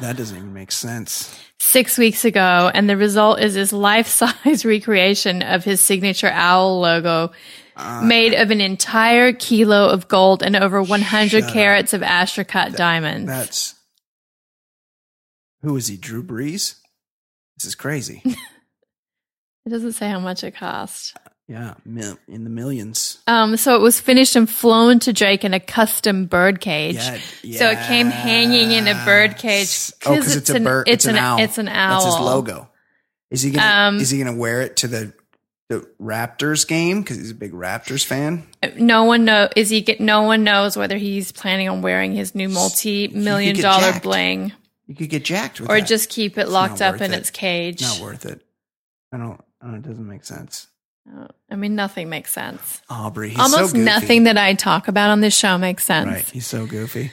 that 0.00 0.16
doesn't 0.16 0.36
even 0.36 0.52
make 0.52 0.72
sense. 0.72 1.38
six 1.60 1.96
weeks 1.98 2.24
ago, 2.24 2.70
and 2.74 2.90
the 2.90 2.96
result 2.96 3.40
is 3.40 3.54
this 3.54 3.72
life 3.72 4.08
size 4.08 4.64
recreation 4.66 5.42
of 5.42 5.62
his 5.64 5.80
signature 5.80 6.30
owl 6.32 6.80
logo. 6.80 7.30
Uh, 7.76 8.02
made 8.04 8.34
of 8.34 8.50
an 8.50 8.60
entire 8.60 9.32
kilo 9.32 9.88
of 9.88 10.06
gold 10.08 10.42
and 10.42 10.54
over 10.54 10.80
100 10.82 11.30
Shut 11.30 11.42
up. 11.44 11.52
carats 11.52 11.92
of 11.92 12.02
Astracut 12.02 12.76
diamonds. 12.76 13.26
That's 13.28 13.74
who 15.62 15.76
is 15.76 15.86
he? 15.88 15.96
Drew 15.96 16.22
Brees. 16.22 16.76
This 17.56 17.64
is 17.66 17.74
crazy. 17.74 18.20
it 18.24 19.68
doesn't 19.68 19.92
say 19.92 20.08
how 20.08 20.20
much 20.20 20.44
it 20.44 20.54
cost. 20.54 21.16
yeah, 21.48 21.74
in 21.84 22.44
the 22.44 22.50
millions. 22.50 23.18
Um, 23.26 23.56
so 23.56 23.74
it 23.74 23.80
was 23.80 24.00
finished 24.00 24.36
and 24.36 24.48
flown 24.48 24.98
to 25.00 25.12
Drake 25.12 25.44
in 25.44 25.54
a 25.54 25.60
custom 25.60 26.26
bird 26.26 26.60
cage. 26.60 27.00
Yeah, 27.42 27.58
So 27.58 27.70
it 27.70 27.78
came 27.86 28.08
hanging 28.08 28.72
in 28.72 28.86
a 28.86 29.04
bird 29.04 29.36
cage. 29.38 29.90
Oh, 30.06 30.14
because 30.14 30.36
it's, 30.36 30.50
a 30.50 30.56
an- 30.56 30.64
bird. 30.64 30.88
It's, 30.88 31.06
an, 31.06 31.16
owl. 31.16 31.40
It's 31.40 31.58
an 31.58 31.66
That's 31.66 32.04
his 32.04 32.14
logo. 32.14 32.70
Is 33.30 33.42
he 33.42 33.50
gonna? 33.50 33.88
Um, 33.88 33.96
is 33.96 34.10
he 34.10 34.18
gonna 34.18 34.36
wear 34.36 34.60
it 34.62 34.76
to 34.78 34.86
the 34.86 35.12
the 35.80 35.88
Raptors 36.00 36.66
game 36.66 37.02
because 37.02 37.16
he's 37.16 37.30
a 37.30 37.34
big 37.34 37.52
Raptors 37.52 38.04
fan? 38.04 38.46
No 38.76 39.04
one 39.04 39.24
know 39.24 39.48
is 39.56 39.70
he 39.70 39.80
get 39.80 40.00
no 40.00 40.22
one 40.22 40.44
knows 40.44 40.76
whether 40.76 40.96
he's 40.96 41.32
planning 41.32 41.68
on 41.68 41.82
wearing 41.82 42.12
his 42.14 42.34
new 42.34 42.48
multi 42.48 43.08
million 43.08 43.56
dollar 43.60 43.92
jacked. 43.92 44.02
bling 44.04 44.52
You 44.86 44.94
could 44.94 45.10
get 45.10 45.24
jacked 45.24 45.60
with 45.60 45.70
or 45.70 45.80
that. 45.80 45.86
just 45.86 46.08
keep 46.10 46.38
it 46.38 46.42
It's 46.42 46.50
locked 46.50 46.80
up 46.82 47.00
in 47.00 47.12
it. 47.12 47.18
its 47.18 47.30
cage. 47.30 47.82
not 47.82 48.00
worth 48.00 48.26
it. 48.26 48.40
I 49.12 49.18
don't. 49.18 49.40
I 49.60 49.66
don't. 49.66 49.76
It 49.76 49.82
doesn't 49.82 50.06
make 50.06 50.24
sense. 50.24 50.66
Oh, 51.06 51.28
I 51.50 51.56
mean, 51.56 51.74
nothing 51.74 52.08
makes 52.08 52.32
sense. 52.32 52.80
Aubrey. 52.88 53.28
He's 53.30 53.38
Almost 53.38 53.66
so 53.70 53.72
goofy. 53.72 53.84
nothing 53.84 54.24
that 54.24 54.38
I 54.38 54.54
talk 54.54 54.88
about 54.88 55.10
on 55.10 55.20
this 55.20 55.36
show 55.36 55.58
makes 55.58 55.84
sense. 55.84 56.06
Right. 56.08 56.30
He's 56.30 56.46
so 56.46 56.66
goofy. 56.66 57.12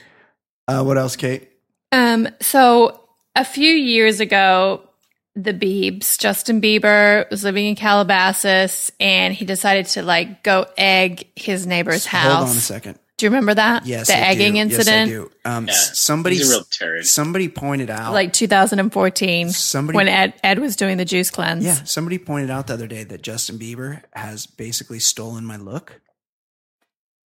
Uh, 0.68 0.84
what 0.84 0.98
else, 0.98 1.16
Kate? 1.18 1.50
Um, 1.92 2.30
so 2.40 3.02
a 3.36 3.44
few 3.44 3.70
years 3.74 4.22
ago, 4.22 4.88
the 5.36 5.54
Biebs, 5.54 6.18
Justin 6.20 6.62
Bieber, 6.62 7.30
was 7.30 7.44
living 7.44 7.66
in 7.68 7.76
Calabasas, 7.76 8.92
and 9.00 9.34
he 9.34 9.46
decided 9.46 9.86
to 9.88 10.04
like 10.04 10.44
go 10.44 10.66
egg 10.78 11.28
his 11.36 11.66
neighbor's 11.66 12.06
house. 12.06 12.34
Hold 12.34 12.50
on 12.50 12.56
a 12.58 12.60
second. 12.60 13.00
Do 13.18 13.26
you 13.28 13.30
remember 13.30 13.54
that? 13.54 13.86
Yes, 13.86 14.08
the 14.08 14.16
I 14.18 14.22
egging 14.32 14.54
do. 14.54 14.60
incident, 14.62 15.10
Yes, 15.12 15.20
I 15.20 15.24
do. 15.24 15.32
Um, 15.46 15.68
Yeah, 15.68 15.74
somebody, 15.74 16.38
he's 16.38 16.52
a 16.52 16.64
real 16.90 17.04
somebody 17.04 17.50
pointed 17.50 17.92
out, 17.92 18.14
like 18.14 18.34
2014, 18.34 19.52
Somebody- 19.52 19.96
when 19.96 20.08
Ed 20.08 20.34
Ed 20.44 20.58
was 20.60 20.76
doing 20.76 20.98
the 20.98 21.06
juice 21.06 21.30
cleanse. 21.30 21.64
yeah, 21.64 21.84
somebody 21.84 22.18
pointed 22.18 22.50
out 22.50 22.66
the 22.68 22.74
other 22.74 22.88
day 22.88 23.04
that 23.04 23.22
Justin 23.22 23.60
Bieber 23.60 24.02
has 24.14 24.48
basically 24.48 25.00
stolen 25.00 25.46
my 25.46 25.58
look. 25.58 26.02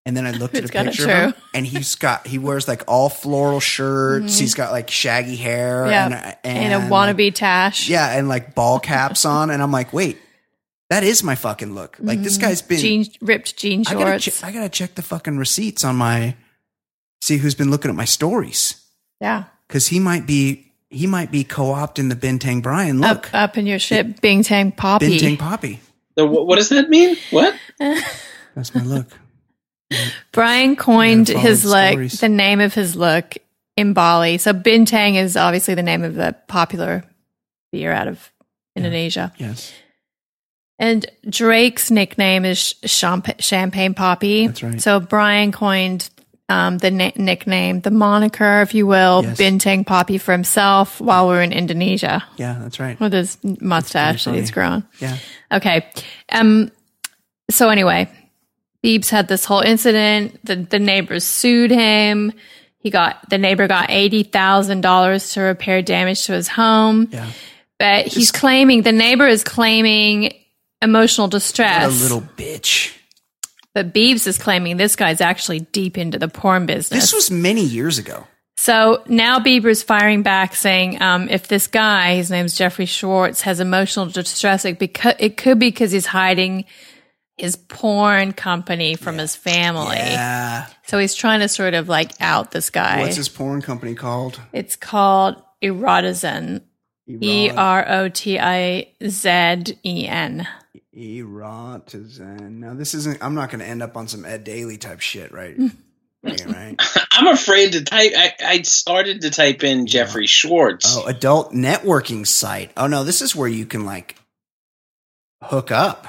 And 0.06 0.16
then 0.16 0.24
I 0.24 0.30
looked 0.30 0.54
at 0.54 0.62
It's 0.62 0.70
a 0.70 0.72
kinda 0.72 0.92
picture 0.92 1.10
of 1.10 1.34
him, 1.34 1.34
and 1.52 1.66
he's 1.66 1.96
got 1.96 2.28
he 2.28 2.38
wears 2.38 2.68
like 2.68 2.84
all 2.86 3.08
floral 3.08 3.58
shirts. 3.58 4.38
He's 4.38 4.54
got 4.54 4.70
like 4.70 4.88
shaggy 4.88 5.34
hair, 5.34 5.82
Mm-hmm. 5.82 5.90
Yeah, 5.90 6.36
and, 6.44 6.56
and, 6.58 6.74
and 6.74 6.84
a 6.84 6.88
wannabe 6.88 7.34
Tash. 7.34 7.88
yeah, 7.88 8.16
and 8.16 8.28
like 8.28 8.54
ball 8.54 8.78
caps 8.78 9.24
on. 9.24 9.50
And 9.50 9.60
I'm 9.60 9.72
like, 9.72 9.92
wait, 9.92 10.18
that 10.90 11.02
is 11.02 11.24
my 11.24 11.34
fucking 11.34 11.74
look. 11.74 11.96
Like 11.98 12.22
this 12.22 12.38
guy's 12.38 12.62
been. 12.62 12.78
jean 12.78 13.06
ripped 13.20 13.56
jean 13.56 13.82
I 13.88 13.94
gotta, 13.94 14.20
shorts. 14.20 14.40
che- 14.40 14.46
I 14.46 14.52
gotta 14.52 14.68
check 14.68 14.94
the 14.94 15.02
fucking 15.02 15.38
receipts 15.38 15.82
on 15.84 15.96
my. 15.96 16.36
See 17.20 17.38
who's 17.38 17.56
been 17.56 17.72
looking 17.72 17.90
at 17.90 17.96
my 17.96 18.04
stories 18.04 18.80
yeah, 19.20 19.44
because 19.66 19.88
he 19.88 19.98
might 19.98 20.24
be 20.26 20.70
he 20.88 21.08
might 21.08 21.32
be 21.32 21.42
co-opting 21.42 22.08
the 22.10 22.14
Bintang 22.14 22.62
Brian 22.62 23.00
look. 23.00 23.26
up 23.34 23.34
up 23.34 23.58
in 23.58 23.66
your 23.66 23.80
shit, 23.80 24.20
Bintang 24.22 24.76
Papi. 24.76 25.00
Bintang 25.18 25.36
Papi. 25.36 25.78
So 26.16 26.28
wh- 26.28 26.46
what 26.46 26.56
does 26.58 26.68
that 26.68 26.88
mean? 26.90 27.16
What? 27.30 27.56
That's 28.54 28.72
my 28.72 28.82
look. 28.84 29.08
Brian 30.32 30.76
coined 30.76 31.28
Yeah, 31.28 31.38
his 31.38 31.64
look, 31.64 31.92
stories. 31.92 32.20
the 32.20 32.28
name 32.28 32.60
of 32.60 32.74
his 32.74 32.96
look 32.96 33.36
in 33.76 33.92
Bali. 33.92 34.38
So 34.38 34.52
Bintang 34.52 35.14
is 35.16 35.36
obviously 35.36 35.74
the 35.74 35.82
name 35.82 36.02
of 36.02 36.14
the 36.14 36.34
popular 36.48 37.04
beer 37.72 37.92
out 37.92 38.08
of 38.08 38.32
Indonesia. 38.74 39.32
Yes, 39.38 39.72
And 40.78 41.06
Drake's 41.28 41.90
nickname 41.90 42.44
is 42.44 42.74
Champagne 42.84 43.94
Papi. 43.94 44.46
That's 44.46 44.62
right. 44.62 44.80
So 44.80 45.00
Brian 45.00 45.52
coined 45.52 46.10
um, 46.48 46.78
the 46.78 46.90
na- 46.90 47.10
nickname, 47.16 47.80
the 47.80 47.90
moniker, 47.90 48.62
if 48.62 48.74
you 48.74 48.86
will, 48.86 49.22
Yes. 49.24 49.38
Bintang 49.38 49.84
Papi 49.84 50.20
for 50.20 50.32
himself 50.32 51.00
while 51.00 51.28
we 51.28 51.34
were 51.34 51.42
in 51.42 51.52
Indonesia 51.52 52.22
yeah, 52.36 52.56
that's 52.60 52.78
right. 52.78 52.98
with 53.00 53.12
his 53.12 53.36
mustache 53.60 54.24
that 54.26 54.34
he's 54.34 54.50
grown. 54.52 54.84
Yeah, 55.00 55.16
Okay. 55.50 55.86
Um. 56.30 56.70
So 57.50 57.68
anyway, 57.68 58.08
Beebs 58.86 59.10
had 59.10 59.26
this 59.26 59.44
whole 59.44 59.60
incident. 59.60 60.38
The 60.44 60.56
the 60.56 60.78
neighbors 60.78 61.24
sued 61.24 61.72
him. 61.72 62.32
He 62.78 62.90
got 62.90 63.28
the 63.28 63.38
neighbor 63.38 63.66
got 63.66 63.90
eighty 63.90 64.22
thousand 64.22 64.82
dollars 64.82 65.32
to 65.32 65.40
repair 65.40 65.82
damage 65.82 66.24
to 66.26 66.32
his 66.32 66.46
home. 66.46 67.08
yeah. 67.10 67.30
But 67.78 68.06
he's 68.06 68.30
claiming 68.30 68.82
the 68.82 68.92
neighbor 68.92 69.26
is 69.26 69.44
claiming 69.44 70.32
emotional 70.80 71.26
What 71.28 71.52
a 71.52 71.88
little 71.88 72.20
bitch. 72.22 72.96
but 73.74 73.92
Beebs 73.92 74.26
is 74.26 74.38
claiming 74.38 74.76
this 74.76 74.96
guy's 74.96 75.20
actually 75.20 75.60
deep 75.60 75.98
into 75.98 76.18
the 76.18 76.28
porn 76.28 76.64
business. 76.66 77.02
This 77.02 77.12
was 77.12 77.30
many 77.30 77.62
years 77.62 77.98
ago. 77.98 78.26
So 78.58 79.02
now 79.06 79.38
Bieber's 79.38 79.82
firing 79.82 80.22
back, 80.22 80.54
saying 80.54 81.02
um, 81.02 81.28
if 81.28 81.48
this 81.48 81.66
guy, 81.66 82.14
his 82.14 82.30
name's 82.30 82.56
Jeffrey 82.56 82.86
Schwartz, 82.86 83.42
has 83.42 83.60
emotional 83.60 84.06
distress, 84.06 84.64
it, 84.64 84.78
because, 84.78 85.14
it 85.18 85.36
could 85.36 85.58
be 85.58 85.68
because 85.68 85.92
he's 85.92 86.06
hiding 86.06 86.64
his 87.36 87.56
porn 87.56 88.32
company 88.32 88.96
from 88.96 89.18
his 89.18 89.36
family. 89.36 89.96
Yeah. 89.96 90.66
So 90.86 90.98
he's 90.98 91.14
trying 91.14 91.40
to 91.40 91.48
sort 91.48 91.74
of 91.74 91.88
like 91.88 92.12
out 92.20 92.50
this 92.50 92.70
guy. 92.70 93.00
What's 93.00 93.16
his 93.16 93.28
porn 93.28 93.62
company 93.62 93.94
called? 93.94 94.40
it's 94.52 94.76
called 94.76 95.42
Erotizen. 95.62 96.62
E 97.08 97.50
R 97.50 97.88
O 97.88 98.08
T 98.08 98.38
I 98.38 98.88
Z 99.06 99.78
E 99.84 100.08
N. 100.08 100.48
Erotizen. 100.96 102.58
Now 102.58 102.74
this 102.74 102.94
isn't. 102.94 103.22
I'm 103.22 103.34
not 103.34 103.50
going 103.50 103.60
to 103.60 103.66
end 103.66 103.82
up 103.82 103.96
on 103.96 104.08
some 104.08 104.24
Ed 104.24 104.42
Daly 104.42 104.76
type 104.76 105.00
shit, 105.00 105.30
right? 105.30 105.56
Mm. 105.56 105.76
yeah, 106.24 106.52
right. 106.52 106.82
I'm 107.12 107.28
afraid 107.28 107.72
to 107.74 107.84
type. 107.84 108.12
I, 108.16 108.32
I 108.44 108.62
started 108.62 109.20
to 109.20 109.30
type 109.30 109.62
in 109.62 109.86
Jeffrey 109.86 110.26
Schwartz. 110.26 110.96
Oh, 110.96 111.06
adult 111.06 111.52
networking 111.52 112.26
site. 112.26 112.72
Oh 112.76 112.88
no, 112.88 113.04
this 113.04 113.22
is 113.22 113.36
where 113.36 113.48
you 113.48 113.66
can 113.66 113.84
like 113.84 114.16
hook 115.42 115.70
up. 115.70 116.08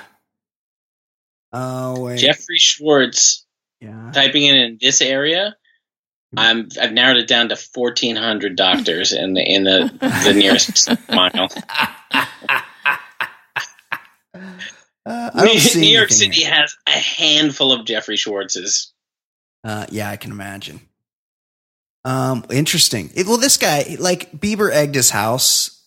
Oh 1.59 2.01
wait. 2.01 2.19
Jeffrey 2.19 2.57
Schwartz. 2.59 3.45
Yeah. 3.81 4.11
Typing 4.13 4.43
it 4.45 4.55
in 4.55 4.77
this 4.81 5.01
area, 5.01 5.55
I'm 6.35 6.67
I've 6.81 6.93
narrowed 6.93 7.17
it 7.17 7.27
down 7.27 7.49
to 7.49 7.55
1,400 7.73 8.55
doctors 8.55 9.11
in 9.13 9.33
the 9.33 9.41
in 9.41 9.63
the 9.63 9.91
the 10.23 10.33
nearest 10.33 10.89
mile. 11.09 11.47
Uh, 15.05 15.31
New, 15.35 15.81
New 15.81 15.87
York 15.87 16.09
City 16.11 16.41
here. 16.41 16.53
has 16.53 16.75
a 16.87 16.91
handful 16.91 17.71
of 17.71 17.85
Jeffrey 17.85 18.17
Schwartzes. 18.17 18.87
Uh, 19.63 19.85
yeah, 19.89 20.09
I 20.09 20.17
can 20.17 20.31
imagine. 20.31 20.81
Um, 22.03 22.45
interesting. 22.51 23.09
It- 23.15 23.25
well, 23.25 23.37
this 23.37 23.57
guy, 23.57 23.95
like 23.99 24.31
Bieber, 24.31 24.71
egged 24.71 24.95
his 24.95 25.09
house, 25.11 25.81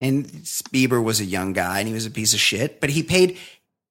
and 0.00 0.26
Bieber 0.72 1.02
was 1.02 1.20
a 1.20 1.24
young 1.24 1.52
guy, 1.54 1.78
and 1.78 1.88
he 1.88 1.94
was 1.94 2.06
a 2.06 2.10
piece 2.10 2.34
of 2.34 2.40
shit. 2.40 2.80
But 2.80 2.90
he 2.90 3.02
paid 3.02 3.38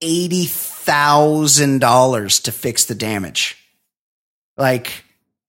eighty 0.02 0.46
thousand 0.46 1.80
dollars 1.80 2.40
to 2.42 2.52
fix 2.52 2.86
the 2.86 2.96
damage. 2.96 3.56
Like, 4.58 5.04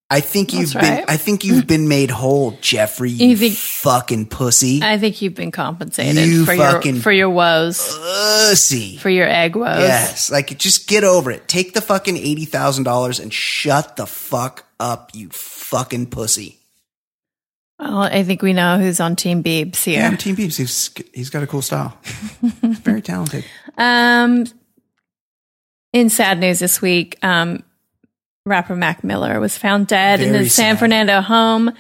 I 0.09 0.21
think 0.21 0.53
you've 0.53 0.73
been. 0.73 1.05
I 1.09 1.17
think 1.17 1.45
you've 1.45 1.67
been 1.67 1.89
made 1.89 2.11
whole, 2.11 2.53
Jeffrey. 2.61 3.11
You, 3.11 3.29
You 3.29 3.37
think- 3.37 3.55
fucking 3.57 4.27
pussy, 4.27 4.81
I 4.83 4.99
think 4.99 5.23
you've 5.23 5.35
been 5.35 5.51
compensated 5.53 6.25
You 6.27 6.45
for 6.45 6.53
your 6.55 6.71
fucking- 6.73 7.01
for 7.01 7.13
your 7.13 7.31
woes, 7.31 7.79
pussy. 7.97 8.97
for 8.99 9.11
your 9.11 9.29
egg 9.29 9.57
woes. 9.57 9.79
Yes, 9.81 10.31
like 10.31 10.57
just 10.59 10.87
get 10.89 11.05
over 11.05 11.31
it. 11.31 11.49
Take 11.49 11.75
the 11.75 11.81
fucking 11.81 12.17
eighty 12.17 12.45
thousand 12.45 12.85
dollars 12.85 13.19
and 13.21 13.33
shut 13.33 13.97
the 13.97 14.07
fuck 14.07 14.65
up, 14.79 15.11
you 15.15 15.29
fucking 15.31 16.07
pussy. 16.07 16.60
Well, 17.81 18.03
I 18.03 18.23
think 18.25 18.43
we 18.43 18.53
know 18.53 18.79
who's 18.79 19.01
on 19.01 19.17
Team 19.17 19.43
Beebs 19.43 19.87
Yeah, 19.87 20.05
I'm 20.07 20.11
here. 20.13 20.19
Team 20.19 20.37
Beeps. 20.37 20.57
He's 20.59 20.91
he's 21.15 21.31
got 21.31 21.43
a 21.43 21.47
cool 21.47 21.63
style. 21.63 21.97
Very 22.43 23.01
talented. 23.01 23.45
Um, 23.79 24.45
in 25.93 26.11
sad 26.11 26.39
news 26.39 26.59
this 26.59 26.83
week, 26.83 27.17
um, 27.25 27.63
rapper 28.45 28.77
Mac 28.77 29.03
Miller 29.03 29.41
was 29.41 29.57
found 29.57 29.87
dead 29.87 30.21
in 30.21 30.33
Very 30.33 30.45
his 30.45 30.55
San 30.55 30.75
sad. 30.75 30.79
Fernando 30.81 31.21
home, 31.23 31.73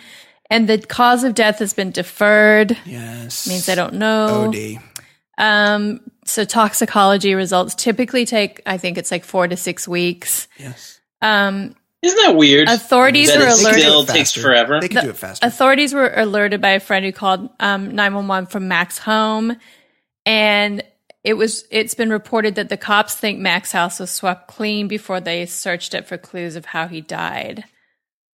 and 0.48 0.68
the 0.68 0.78
cause 0.78 1.22
of 1.22 1.34
death 1.34 1.58
has 1.58 1.74
been 1.74 1.90
deferred. 1.90 2.76
Yes, 2.86 3.46
Means 3.46 3.68
I 3.68 3.74
don't 3.74 3.94
know. 3.94 4.48
OD. 4.48 4.78
Um, 5.38 6.00
so 6.24 6.44
toxicology 6.44 7.34
results 7.34 7.74
typically 7.74 8.24
take, 8.26 8.60
I 8.66 8.76
think 8.78 8.98
it's 8.98 9.10
like 9.10 9.24
four 9.24 9.48
to 9.48 9.56
six 9.56 9.86
weeks. 9.88 10.48
Yes, 10.58 11.00
Um, 11.22 11.74
Isn't 12.02 12.16
that 12.24 12.36
weird? 12.36 12.68
authorities 12.68 13.28
that 13.28 13.38
were 13.38 13.44
alerted. 13.44 13.80
still 13.80 14.04
Faster. 14.04 14.18
takes 14.18 14.32
forever. 14.32 14.80
They 14.80 14.88
can 14.88 15.04
do 15.04 15.10
it 15.10 15.16
faster. 15.16 15.46
Authorities 15.46 15.92
were 15.92 16.12
alerted 16.14 16.60
by 16.60 16.70
a 16.70 16.80
friend 16.80 17.04
who 17.04 17.12
called 17.12 17.50
um, 17.60 17.94
911 17.94 18.46
from 18.46 18.68
Mac's 18.68 18.98
home. 18.98 19.56
And 20.24 20.82
it 21.22 21.34
was 21.34 21.64
it's 21.70 21.94
been 21.94 22.10
reported 22.10 22.54
that 22.54 22.70
the 22.70 22.78
cops 22.78 23.14
think 23.14 23.38
Mac's 23.38 23.72
house 23.72 24.00
was 24.00 24.10
swept 24.10 24.48
clean 24.48 24.88
before 24.88 25.20
they 25.20 25.44
searched 25.44 25.92
it 25.94 26.06
for 26.06 26.16
clues 26.16 26.56
of 26.56 26.64
how 26.66 26.88
he 26.88 27.02
died. 27.02 27.64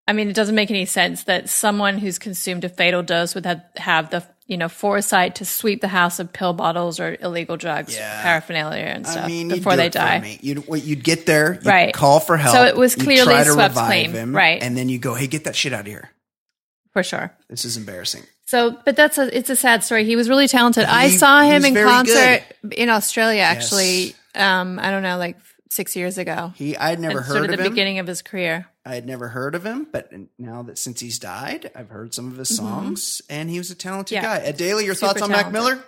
I 0.07 0.13
mean, 0.13 0.29
it 0.29 0.37
doesn't 0.37 0.55
make 0.55 0.71
any 0.71 0.85
sense 0.85 1.25
that 1.25 1.49
someone 1.49 1.97
who's 1.97 2.19
consumed 2.19 2.65
a 2.65 2.69
fatal 2.69 3.03
dose 3.03 3.35
would 3.35 3.47
have, 3.47 3.63
have 3.77 4.11
the 4.11 4.23
you 4.47 4.57
know 4.59 4.69
foresight 4.69 5.37
to 5.37 5.45
sweep 5.45 5.81
the 5.81 5.89
house 5.89 6.19
of 6.21 6.33
pill 6.33 6.53
bottles 6.53 7.01
or 7.01 7.17
illegal 7.21 7.57
drugs, 7.57 7.95
Yeah. 7.97 8.23
paraphernalia, 8.23 8.85
and 8.85 9.07
stuff 9.07 9.25
I 9.25 9.29
mean, 9.29 9.49
before 9.49 9.77
they 9.77 9.89
die. 9.89 10.39
You'd, 10.43 10.67
well, 10.69 10.79
you'd 10.79 11.03
get 11.03 11.25
there, 11.27 11.55
you'd 11.55 11.67
Right. 11.67 11.95
call 11.95 12.21
for 12.21 12.37
help. 12.37 12.55
So 12.55 12.65
it 12.65 12.77
was 12.77 12.95
clearly 12.95 13.43
swept 13.45 13.75
clean. 13.75 14.13
him, 14.13 14.35
Right. 14.37 14.63
And 14.63 14.77
then 14.77 14.89
you 14.89 14.99
go, 14.99 15.15
"Hey, 15.15 15.27
get 15.27 15.45
that 15.45 15.57
shit 15.57 15.73
out 15.73 15.81
of 15.81 15.87
here. 15.87 16.11
For 16.93 17.03
sure. 17.03 17.33
This 17.49 17.65
is 17.65 17.77
embarrassing." 17.77 18.23
So, 18.47 18.77
but 18.85 18.95
that's 18.97 19.17
a 19.17 19.35
it's 19.37 19.49
a 19.49 19.57
sad 19.57 19.83
story. 19.83 20.05
He 20.05 20.17
was 20.17 20.29
really 20.29 20.47
talented. 20.47 20.85
I 20.85 21.09
saw 21.09 21.41
him 21.43 21.65
in 21.65 21.75
concert 21.75 22.43
in 22.73 22.91
Australia. 22.91 23.41
Actually, 23.41 24.09
Yes. 24.09 24.15
um, 24.37 24.79
I 24.79 24.91
don't 24.91 25.03
know, 25.03 25.17
like 25.17 25.37
six 25.71 25.97
years 25.97 26.19
ago. 26.19 26.53
He, 26.57 26.77
I'd 26.77 27.01
never 27.01 27.21
At 27.21 27.27
heard 27.27 27.33
sort 27.35 27.45
of 27.47 27.51
of 27.53 27.57
the 27.59 27.65
him. 27.65 27.71
beginning 27.73 27.99
of 27.99 28.07
his 28.07 28.23
career. 28.23 28.67
I 28.85 28.95
had 28.95 29.07
never 29.07 29.29
heard 29.29 29.55
of 29.55 29.65
him, 29.65 29.87
but 29.91 30.13
now 30.39 30.63
that 30.65 30.79
since 30.79 31.01
he's 31.01 31.19
died, 31.19 31.71
I've 31.75 31.89
heard 31.89 32.13
some 32.15 32.31
of 32.31 32.37
his 32.37 32.51
Mhm. 32.51 32.57
songs, 32.57 33.23
and 33.31 33.49
he 33.51 33.59
was 33.59 33.71
a 33.71 33.75
talented 33.75 34.17
Yeah. 34.17 34.23
guy. 34.23 34.39
Ed 34.45 34.57
Daly, 34.57 34.85
your 34.85 34.95
Super 34.95 35.09
thoughts 35.09 35.23
on 35.23 35.31
Mac. 35.31 35.51
Miller? 35.53 35.83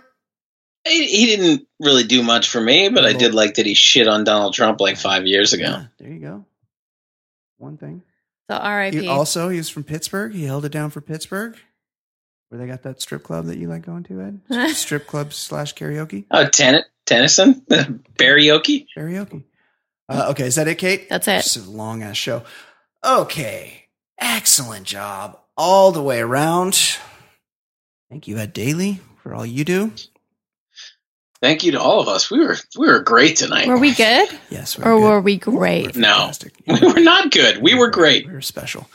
He, 0.85 1.07
he 1.07 1.27
didn't 1.27 1.67
really 1.81 2.05
do 2.05 2.23
much 2.23 2.49
for 2.49 2.61
me, 2.61 2.89
but 2.89 3.05
I 3.05 3.13
did 3.13 3.35
like 3.35 3.55
that 3.55 3.67
he 3.67 3.75
shit 3.75 4.07
on 4.09 4.25
Donald 4.25 4.55
Trump 4.55 4.81
like 4.81 4.97
five 4.97 5.27
years 5.27 5.53
ago. 5.53 5.65
Yeah, 5.65 5.85
there 5.99 6.09
you 6.13 6.21
go. 6.21 6.45
One 7.59 7.77
thing. 7.77 8.03
So 8.51 8.57
R.I.P. 8.57 9.01
He 9.01 9.09
also, 9.09 9.49
he 9.49 9.59
was 9.59 9.69
from 9.69 9.83
Pittsburgh. 9.85 10.33
He 10.33 10.45
held 10.45 10.65
it 10.65 10.71
down 10.73 10.91
for 10.91 11.01
Pittsburgh, 11.01 11.57
where 12.49 12.61
they 12.61 12.67
got 12.69 12.83
that 12.85 13.01
strip 13.03 13.25
club 13.25 13.47
that 13.47 13.59
you 13.59 13.69
like 13.69 13.85
going 13.85 14.05
to, 14.05 14.21
Ed. 14.51 14.71
strip 14.77 15.07
club 15.09 15.33
slash 15.33 15.75
karaoke. 15.75 16.25
Oh, 16.31 16.47
Ten- 16.49 16.85
Tennyson, 17.05 17.63
karaoke. 18.19 18.87
Karaoke. 18.97 19.43
Uh, 20.09 20.29
okay, 20.31 20.47
is 20.47 20.55
that 20.55 20.69
it, 20.69 20.79
Kate? 20.79 21.09
That's 21.09 21.27
it. 21.29 21.43
This 21.45 21.57
is 21.57 21.67
a 21.67 21.71
long 21.71 22.03
ass 22.03 22.17
show. 22.17 22.43
Okay, 23.05 23.87
excellent 24.19 24.87
job 24.87 25.39
all 25.57 25.93
the 25.93 26.03
way 26.03 26.21
around. 26.21 26.79
Thank 28.11 28.29
you, 28.29 28.37
Ed 28.39 28.53
Daly, 28.53 29.01
for 29.23 29.35
all 29.35 29.45
you 29.47 29.65
do. 29.65 29.93
Thank 31.43 31.65
you 31.65 31.73
to 31.73 31.81
all 31.81 32.01
of 32.01 32.09
us. 32.09 32.31
We 32.31 32.39
were 32.45 32.57
we 32.79 32.87
were 32.87 33.01
great 33.01 33.37
tonight. 33.37 33.69
Were 33.69 33.79
we 33.79 33.93
good 33.95 34.29
Yes, 34.49 34.79
or 34.79 34.83
good. 34.83 35.01
were 35.03 35.21
we 35.21 35.37
great? 35.37 35.95
We're 35.95 36.01
No. 36.01 36.31
We 36.67 36.93
were 36.93 37.01
not 37.01 37.31
good. 37.31 37.59
We 37.63 37.75
were 37.75 37.91
great. 37.91 38.27
We 38.27 38.33
were 38.33 38.41
special. 38.41 38.89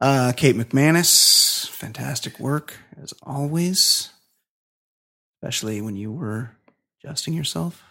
Uh, 0.00 0.32
Kate 0.36 0.56
McManus, 0.56 1.68
fantastic 1.68 2.40
work 2.40 2.74
as 3.00 3.14
always, 3.22 4.10
especially 5.42 5.80
when 5.80 5.94
you 5.96 6.10
were 6.10 6.50
adjusting 7.02 7.32
yourself, 7.32 7.82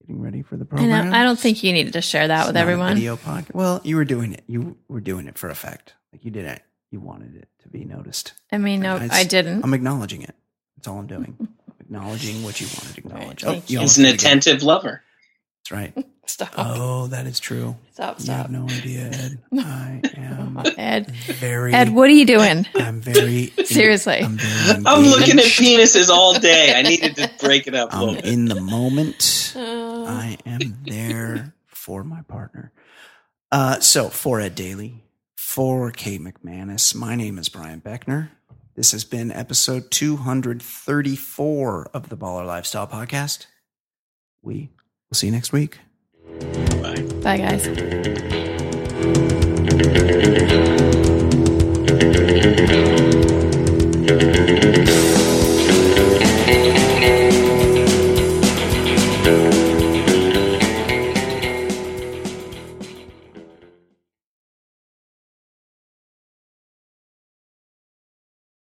getting 0.00 0.20
ready 0.20 0.42
for 0.42 0.56
the 0.56 0.64
I 0.64 0.68
program. 0.68 1.10
know. 1.10 1.16
I 1.16 1.22
don't 1.24 1.38
think 1.38 1.62
you 1.62 1.72
needed 1.72 1.92
to 1.94 2.02
share 2.02 2.28
that 2.28 2.40
It's 2.40 2.46
with 2.48 2.54
not 2.54 2.60
a 2.60 2.62
everyone. 2.62 2.94
Video 2.94 3.16
podcast. 3.16 3.54
Well, 3.54 3.80
you 3.84 3.96
were 3.96 4.04
doing 4.04 4.32
it. 4.32 4.44
You 4.46 4.76
were 4.88 5.00
doing 5.00 5.26
it 5.28 5.38
for 5.38 5.48
effect. 5.48 5.94
Like 6.12 6.24
you 6.24 6.30
did 6.30 6.44
it. 6.46 6.62
You 6.90 7.00
wanted 7.00 7.36
it 7.36 7.48
to 7.62 7.68
be 7.68 7.84
noticed. 7.84 8.32
I 8.50 8.58
mean, 8.58 8.80
no, 8.80 8.96
It's- 8.96 9.10
I 9.12 9.24
didn't. 9.24 9.62
I'm 9.64 9.74
acknowledging 9.74 10.22
it. 10.22 10.34
That's 10.76 10.88
all 10.88 10.98
I'm 10.98 11.06
doing. 11.06 11.36
acknowledging 11.80 12.42
what 12.42 12.60
you 12.60 12.66
wanted 12.66 12.94
to 12.94 12.98
acknowledge. 13.00 13.42
Right, 13.44 13.48
oh, 13.48 13.52
thank 13.52 13.70
you 13.70 13.74
you. 13.78 13.80
He's 13.80 13.98
an 13.98 14.04
did 14.04 14.10
it 14.14 14.20
again. 14.22 14.38
attentive 14.38 14.62
lover. 14.62 15.02
That's 15.58 15.70
right. 15.72 16.06
Stop. 16.28 16.50
Oh, 16.58 17.06
that 17.08 17.26
is 17.26 17.40
true. 17.40 17.74
stop. 17.92 18.18
You 18.18 18.24
Stop. 18.26 18.36
have 18.36 18.50
no 18.50 18.64
idea, 18.64 19.06
Ed. 19.06 19.38
I 19.58 20.00
am 20.14 20.60
Ed. 20.78 21.10
very. 21.10 21.72
Ed, 21.72 21.90
what 21.94 22.04
are 22.08 22.12
you 22.12 22.26
doing? 22.26 22.66
I'm 22.74 23.00
very 23.00 23.46
Seriously. 23.64 24.20
I'm, 24.22 24.36
very 24.36 24.82
I'm 24.86 25.04
looking 25.04 25.38
at 25.38 25.46
penises 25.46 26.10
all 26.10 26.38
day. 26.38 26.74
I 26.76 26.82
needed 26.82 27.16
to 27.16 27.30
break 27.40 27.66
it 27.66 27.74
up 27.74 27.92
a 27.92 27.96
I'm 27.96 28.16
in 28.18 28.44
the 28.44 28.60
moment. 28.60 29.54
Uh, 29.56 30.04
I 30.06 30.36
am 30.44 30.78
there 30.84 31.54
for 31.66 32.04
my 32.04 32.20
partner. 32.22 32.72
Uh, 33.50 33.80
so 33.80 34.10
for 34.10 34.38
Ed 34.38 34.54
Daly, 34.54 35.02
for 35.34 35.90
Kate 35.90 36.20
McManus, 36.20 36.94
my 36.94 37.14
name 37.14 37.38
is 37.38 37.48
Brian 37.48 37.80
Beckner. 37.80 38.28
This 38.76 38.92
has 38.92 39.04
been 39.04 39.32
episode 39.32 39.90
234 39.90 41.86
of 41.94 42.10
the 42.10 42.16
Baller 42.18 42.46
Lifestyle 42.46 42.86
Podcast. 42.86 43.46
We 44.42 44.68
will 45.10 45.16
see 45.16 45.28
you 45.28 45.32
next 45.32 45.52
week. 45.52 45.78
Bye. 46.82 47.02
bye, 47.22 47.38
guys. 47.38 47.88